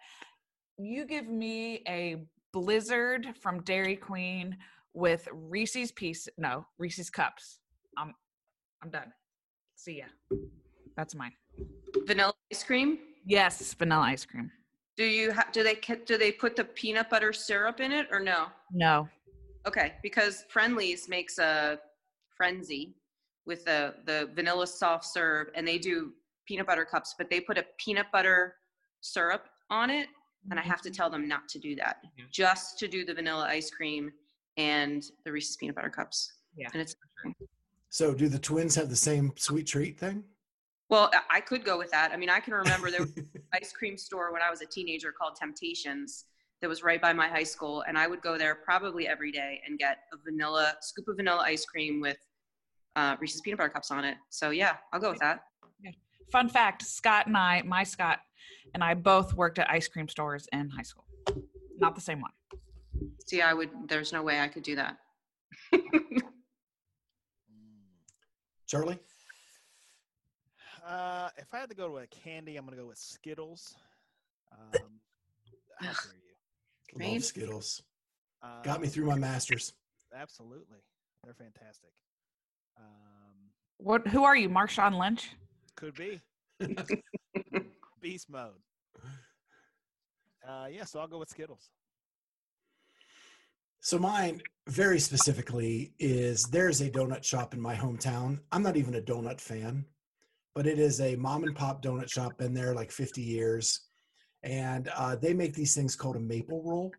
you 0.77 1.05
give 1.05 1.27
me 1.27 1.83
a 1.87 2.23
blizzard 2.53 3.27
from 3.39 3.61
Dairy 3.61 3.95
Queen 3.95 4.57
with 4.93 5.27
Reese's 5.31 5.91
piece. 5.91 6.27
No, 6.37 6.65
Reese's 6.79 7.11
cups. 7.11 7.59
I'm 7.97 8.15
I'm 8.81 8.89
done. 8.89 9.13
See 9.75 9.99
ya. 9.99 10.37
That's 10.97 11.13
mine. 11.13 11.33
Vanilla 12.07 12.33
ice 12.51 12.63
cream. 12.63 12.97
Yes, 13.25 13.73
vanilla 13.73 14.03
ice 14.03 14.25
cream. 14.25 14.51
Do 14.97 15.05
you 15.05 15.31
ha- 15.31 15.47
do 15.51 15.63
they 15.63 15.75
do 16.05 16.17
they 16.17 16.31
put 16.31 16.55
the 16.55 16.65
peanut 16.65 17.09
butter 17.09 17.33
syrup 17.33 17.79
in 17.79 17.91
it 17.91 18.07
or 18.11 18.19
no? 18.19 18.47
No. 18.71 19.07
Okay, 19.67 19.93
because 20.03 20.45
Friendly's 20.49 21.07
makes 21.07 21.37
a 21.37 21.79
frenzy 22.35 22.95
with 23.45 23.63
the 23.65 23.95
the 24.05 24.29
vanilla 24.33 24.67
soft 24.67 25.05
serve, 25.05 25.47
and 25.55 25.67
they 25.67 25.77
do 25.77 26.13
peanut 26.47 26.67
butter 26.67 26.85
cups, 26.85 27.15
but 27.17 27.29
they 27.29 27.39
put 27.39 27.57
a 27.57 27.65
peanut 27.77 28.07
butter 28.11 28.55
syrup 29.01 29.47
on 29.69 29.89
it, 29.89 30.07
and 30.49 30.59
I 30.59 30.63
have 30.63 30.81
to 30.81 30.89
mm-hmm. 30.89 30.95
tell 30.95 31.09
them 31.09 31.27
not 31.27 31.47
to 31.49 31.59
do 31.59 31.75
that, 31.75 31.97
Yeah. 32.17 32.25
just 32.31 32.77
to 32.79 32.87
do 32.87 33.05
the 33.05 33.13
vanilla 33.13 33.45
ice 33.47 33.69
cream 33.69 34.11
and 34.57 35.03
the 35.23 35.31
Reese's 35.31 35.55
peanut 35.57 35.75
butter 35.75 35.89
cups. 35.89 36.33
Yeah. 36.55 36.67
and 36.73 36.81
it's 36.81 36.95
So, 37.89 38.13
do 38.13 38.27
the 38.27 38.39
twins 38.39 38.75
have 38.75 38.89
the 38.89 38.95
same 38.95 39.31
sweet 39.37 39.67
treat 39.67 39.97
thing? 39.97 40.23
Well, 40.91 41.09
I- 41.13 41.37
I 41.37 41.41
could 41.41 41.63
go 41.63 41.77
with 41.77 41.89
that. 41.91 42.11
I 42.11 42.17
mean, 42.17 42.29
I 42.29 42.39
can 42.39 42.53
remember 42.53 42.91
there 42.91 43.01
was 43.01 43.15
an 43.17 43.27
ice 43.53 43.71
cream 43.71 43.97
store 43.97 44.31
when 44.31 44.41
I 44.43 44.49
was 44.51 44.61
a 44.61 44.65
teenager 44.65 45.11
called 45.11 45.35
Temptations 45.35 46.25
that 46.61 46.67
was 46.67 46.83
right 46.83 47.01
by 47.01 47.13
my 47.13 47.27
high 47.27 47.43
school, 47.43 47.83
and 47.87 47.97
I 47.97 48.05
would 48.07 48.21
go 48.21 48.37
there 48.37 48.53
probably 48.53 49.07
every 49.07 49.31
day 49.31 49.61
and 49.65 49.79
get 49.79 49.99
a 50.13 50.17
vanilla 50.23 50.75
scoop 50.81 51.07
of 51.07 51.15
vanilla 51.15 51.41
ice 51.43 51.65
cream 51.65 52.01
with 52.01 52.17
uh, 52.97 53.15
Reese's 53.19 53.41
peanut 53.41 53.57
butter 53.57 53.69
cups 53.69 53.89
on 53.89 54.03
it. 54.05 54.17
So 54.29 54.51
yeah, 54.51 54.75
I'll 54.93 54.99
go 54.99 55.09
with 55.09 55.19
that. 55.21 55.45
Fun 56.31 56.47
fact: 56.49 56.83
Scott 56.83 57.27
and 57.27 57.35
I, 57.35 57.61
my 57.63 57.83
Scott, 57.83 58.19
and 58.73 58.83
I 58.83 58.93
both 58.93 59.33
worked 59.33 59.59
at 59.59 59.69
ice 59.71 59.87
cream 59.87 60.07
stores 60.07 60.47
in 60.53 60.69
high 60.69 60.83
school. 60.83 61.05
Not 61.79 61.95
the 61.95 62.01
same 62.01 62.21
one. 62.21 62.31
See, 63.25 63.41
I 63.41 63.53
would. 63.53 63.69
There's 63.87 64.13
no 64.13 64.21
way 64.23 64.39
I 64.39 64.47
could 64.47 64.63
do 64.63 64.75
that. 64.75 64.97
Charlie? 68.67 68.99
Uh, 70.85 71.29
if 71.37 71.53
I 71.53 71.59
had 71.59 71.69
to 71.69 71.75
go 71.75 71.87
to 71.87 71.97
a 71.97 72.07
candy, 72.07 72.57
I'm 72.57 72.65
gonna 72.65 72.77
go 72.77 72.87
with 72.87 72.97
Skittles. 72.97 73.75
Um, 74.51 74.99
how 75.79 75.87
dare 75.87 75.93
you? 75.93 76.99
Love 77.05 77.11
Right? 77.13 77.23
Skittles. 77.23 77.83
Uh, 78.41 78.61
Got 78.63 78.81
me 78.81 78.87
through 78.87 79.05
my 79.05 79.15
master's. 79.15 79.73
Absolutely, 80.15 80.79
they're 81.23 81.33
fantastic. 81.33 81.91
Um, 82.77 83.51
What? 83.77 84.07
Who 84.07 84.23
are 84.23 84.35
you, 84.35 84.49
Marshawn 84.49 84.97
Lynch? 84.99 85.29
could 85.75 85.95
be 85.95 86.21
beast 88.01 88.29
mode. 88.29 88.51
Uh, 90.47 90.67
yeah, 90.71 90.83
so 90.85 90.99
I'll 90.99 91.07
go 91.07 91.17
with 91.19 91.29
Skittles. 91.29 91.69
So 93.79 93.97
mine, 93.97 94.41
very 94.67 94.99
specifically, 94.99 95.93
is 95.97 96.43
there's 96.45 96.81
a 96.81 96.89
donut 96.89 97.23
shop 97.23 97.53
in 97.55 97.61
my 97.61 97.73
hometown. 97.75 98.39
I'm 98.51 98.61
not 98.61 98.77
even 98.77 98.93
a 98.95 99.01
donut 99.01 99.39
fan, 99.41 99.85
but 100.55 100.67
it 100.67 100.79
is 100.79 100.99
a 101.01 101.15
mom 101.15 101.43
and 101.43 101.55
pop 101.55 101.81
donut 101.81 102.09
shop. 102.09 102.37
Been 102.37 102.53
there 102.53 102.73
like 102.73 102.91
50 102.91 103.21
years, 103.21 103.81
and 104.43 104.89
uh, 104.95 105.15
they 105.15 105.33
make 105.33 105.53
these 105.53 105.73
things 105.75 105.95
called 105.95 106.15
a 106.15 106.19
maple 106.19 106.61
roll. 106.63 106.91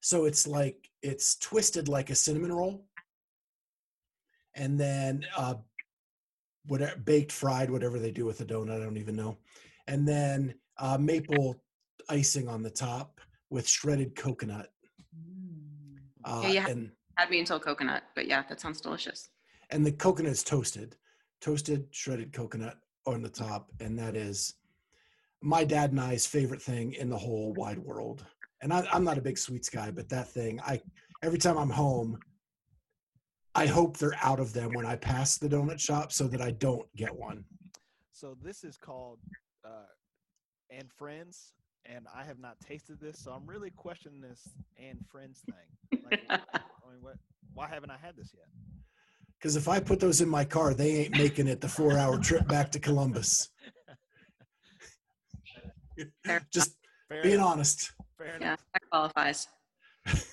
So 0.00 0.24
it's 0.24 0.46
like 0.46 0.88
it's 1.02 1.36
twisted 1.36 1.88
like 1.88 2.10
a 2.10 2.14
cinnamon 2.14 2.52
roll, 2.52 2.86
and 4.54 4.78
then 4.78 5.24
uh, 5.36 5.54
whatever 6.66 6.96
baked, 6.96 7.32
fried, 7.32 7.70
whatever 7.70 7.98
they 7.98 8.10
do 8.10 8.24
with 8.24 8.38
the 8.38 8.44
donut. 8.44 8.76
I 8.80 8.84
don't 8.84 8.96
even 8.96 9.16
know. 9.16 9.36
And 9.86 10.06
then 10.06 10.54
uh, 10.78 10.96
maple 10.98 11.62
icing 12.08 12.48
on 12.48 12.62
the 12.62 12.70
top 12.70 13.20
with 13.50 13.66
shredded 13.68 14.14
coconut. 14.14 14.68
Uh, 16.24 16.48
Yeah, 16.50 16.62
ha- 16.62 16.68
and 16.70 16.92
Had 17.16 17.30
me 17.30 17.40
until 17.40 17.58
coconut, 17.58 18.04
but 18.14 18.26
yeah, 18.26 18.44
that 18.48 18.60
sounds 18.60 18.80
delicious. 18.80 19.30
and 19.70 19.84
the 19.84 19.92
coconut 19.92 20.32
is 20.32 20.42
toasted, 20.42 20.96
toasted 21.40 21.86
shredded 21.90 22.32
coconut 22.32 22.78
on 23.06 23.22
the 23.22 23.28
top, 23.28 23.70
and 23.80 23.98
that 23.98 24.16
is 24.16 24.54
my 25.42 25.64
dad 25.64 25.90
and 25.90 26.00
I's 26.00 26.26
favorite 26.26 26.62
thing 26.62 26.92
in 26.94 27.08
the 27.08 27.16
whole 27.16 27.52
wide 27.54 27.78
world. 27.78 28.24
And 28.62 28.72
I, 28.72 28.86
I'm 28.92 29.04
not 29.04 29.18
a 29.18 29.22
big 29.22 29.38
sweets 29.38 29.70
guy, 29.70 29.90
but 29.90 30.08
that 30.10 30.28
thing, 30.28 30.60
I 30.60 30.80
every 31.22 31.38
time 31.38 31.56
I'm 31.56 31.70
home, 31.70 32.18
I 33.54 33.66
hope 33.66 33.96
they're 33.96 34.18
out 34.22 34.38
of 34.38 34.52
them 34.52 34.72
when 34.74 34.86
I 34.86 34.96
pass 34.96 35.38
the 35.38 35.48
donut 35.48 35.80
shop 35.80 36.12
so 36.12 36.28
that 36.28 36.40
I 36.40 36.52
don't 36.52 36.86
get 36.94 37.14
one. 37.14 37.44
So 38.12 38.36
this 38.42 38.64
is 38.64 38.76
called 38.76 39.18
uh, 39.64 39.88
and 40.70 40.90
friends, 40.92 41.54
and 41.86 42.06
I 42.14 42.22
have 42.24 42.38
not 42.38 42.60
tasted 42.60 43.00
this, 43.00 43.18
so 43.18 43.32
I'm 43.32 43.46
really 43.46 43.70
questioning 43.70 44.20
this 44.20 44.48
and 44.78 44.98
friends 45.10 45.42
thing. 45.46 46.02
Like, 46.10 46.20
I 46.30 46.36
mean, 46.92 47.00
what? 47.00 47.16
Why 47.54 47.66
haven't 47.68 47.90
I 47.90 47.96
had 47.96 48.16
this 48.16 48.32
yet? 48.34 48.46
Because 49.40 49.56
if 49.56 49.68
I 49.68 49.80
put 49.80 50.00
those 50.00 50.20
in 50.20 50.28
my 50.28 50.44
car, 50.44 50.74
they 50.74 50.96
ain't 50.96 51.14
making 51.14 51.48
it 51.48 51.62
the 51.62 51.68
four 51.68 51.96
hour 51.96 52.18
trip 52.18 52.46
back 52.46 52.70
to 52.72 52.78
Columbus. 52.78 53.48
Just 56.52 56.76
Fair 57.08 57.22
being 57.22 57.34
enough. 57.36 57.46
honest. 57.46 57.92
Fair 58.18 58.26
Yeah, 58.28 58.36
enough. 58.36 58.60
that 58.74 58.82
qualifies. 58.90 59.48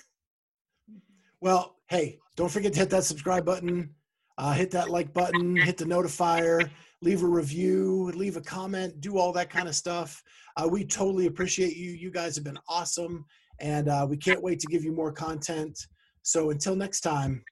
Well, 1.40 1.76
hey, 1.88 2.18
don't 2.36 2.50
forget 2.50 2.72
to 2.72 2.80
hit 2.80 2.90
that 2.90 3.04
subscribe 3.04 3.44
button, 3.44 3.94
uh, 4.38 4.52
hit 4.54 4.72
that 4.72 4.90
like 4.90 5.14
button, 5.14 5.60
hit 5.60 5.76
the 5.76 5.84
notifier, 5.84 6.68
leave 7.00 7.22
a 7.22 7.28
review, 7.28 8.10
leave 8.16 8.36
a 8.36 8.40
comment, 8.40 9.00
do 9.00 9.18
all 9.18 9.32
that 9.34 9.48
kind 9.48 9.68
of 9.68 9.76
stuff. 9.76 10.20
Uh, 10.56 10.66
we 10.68 10.84
totally 10.84 11.26
appreciate 11.26 11.76
you. 11.76 11.92
You 11.92 12.10
guys 12.10 12.34
have 12.34 12.42
been 12.42 12.58
awesome, 12.68 13.24
and 13.60 13.88
uh, 13.88 14.04
we 14.10 14.16
can't 14.16 14.42
wait 14.42 14.58
to 14.58 14.66
give 14.66 14.82
you 14.82 14.90
more 14.90 15.12
content. 15.12 15.78
So 16.22 16.50
until 16.50 16.74
next 16.74 17.02
time, 17.02 17.44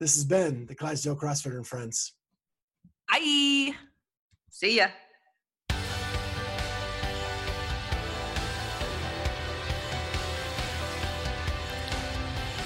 this 0.00 0.14
has 0.14 0.24
been 0.24 0.66
the 0.66 0.74
Clydesdale 0.74 1.16
CrossFitter 1.16 1.56
and 1.56 1.66
Friends. 1.66 2.14
Bye. 3.10 3.74
See 4.50 4.76
ya. 4.76 4.88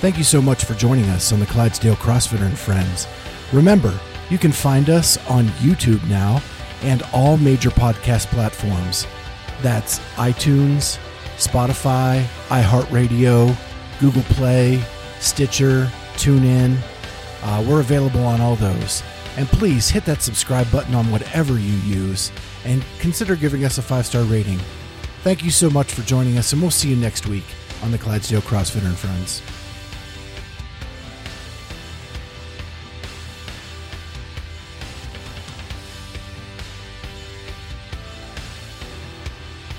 Thank 0.00 0.18
you 0.18 0.24
so 0.24 0.42
much 0.42 0.64
for 0.64 0.74
joining 0.74 1.04
us 1.10 1.32
on 1.32 1.38
the 1.38 1.46
Clydesdale 1.46 1.94
CrossFitter 1.94 2.44
and 2.44 2.58
Friends. 2.58 3.06
Remember, 3.52 3.96
you 4.30 4.38
can 4.38 4.50
find 4.50 4.90
us 4.90 5.16
on 5.28 5.46
YouTube 5.60 6.04
now 6.08 6.42
and 6.82 7.02
all 7.12 7.36
major 7.36 7.70
podcast 7.70 8.26
platforms. 8.26 9.06
That's 9.60 10.00
iTunes, 10.16 10.98
Spotify, 11.36 12.24
iHeartRadio, 12.48 13.56
Google 14.00 14.22
Play, 14.22 14.82
Stitcher, 15.20 15.88
TuneIn. 16.14 16.76
Uh, 17.42 17.64
we're 17.66 17.80
available 17.80 18.24
on 18.24 18.40
all 18.40 18.56
those. 18.56 19.02
And 19.36 19.48
please 19.48 19.88
hit 19.88 20.04
that 20.04 20.22
subscribe 20.22 20.70
button 20.70 20.94
on 20.94 21.10
whatever 21.10 21.54
you 21.54 21.74
use 21.78 22.30
and 22.64 22.84
consider 22.98 23.34
giving 23.34 23.64
us 23.64 23.78
a 23.78 23.82
five 23.82 24.06
star 24.06 24.22
rating. 24.22 24.58
Thank 25.22 25.44
you 25.44 25.50
so 25.50 25.70
much 25.70 25.92
for 25.92 26.02
joining 26.02 26.36
us, 26.36 26.52
and 26.52 26.60
we'll 26.60 26.70
see 26.70 26.88
you 26.88 26.96
next 26.96 27.26
week 27.26 27.44
on 27.82 27.92
the 27.92 27.98
Clydesdale 27.98 28.42
CrossFitter 28.42 28.86
and 28.86 28.96
Friends. 28.98 29.40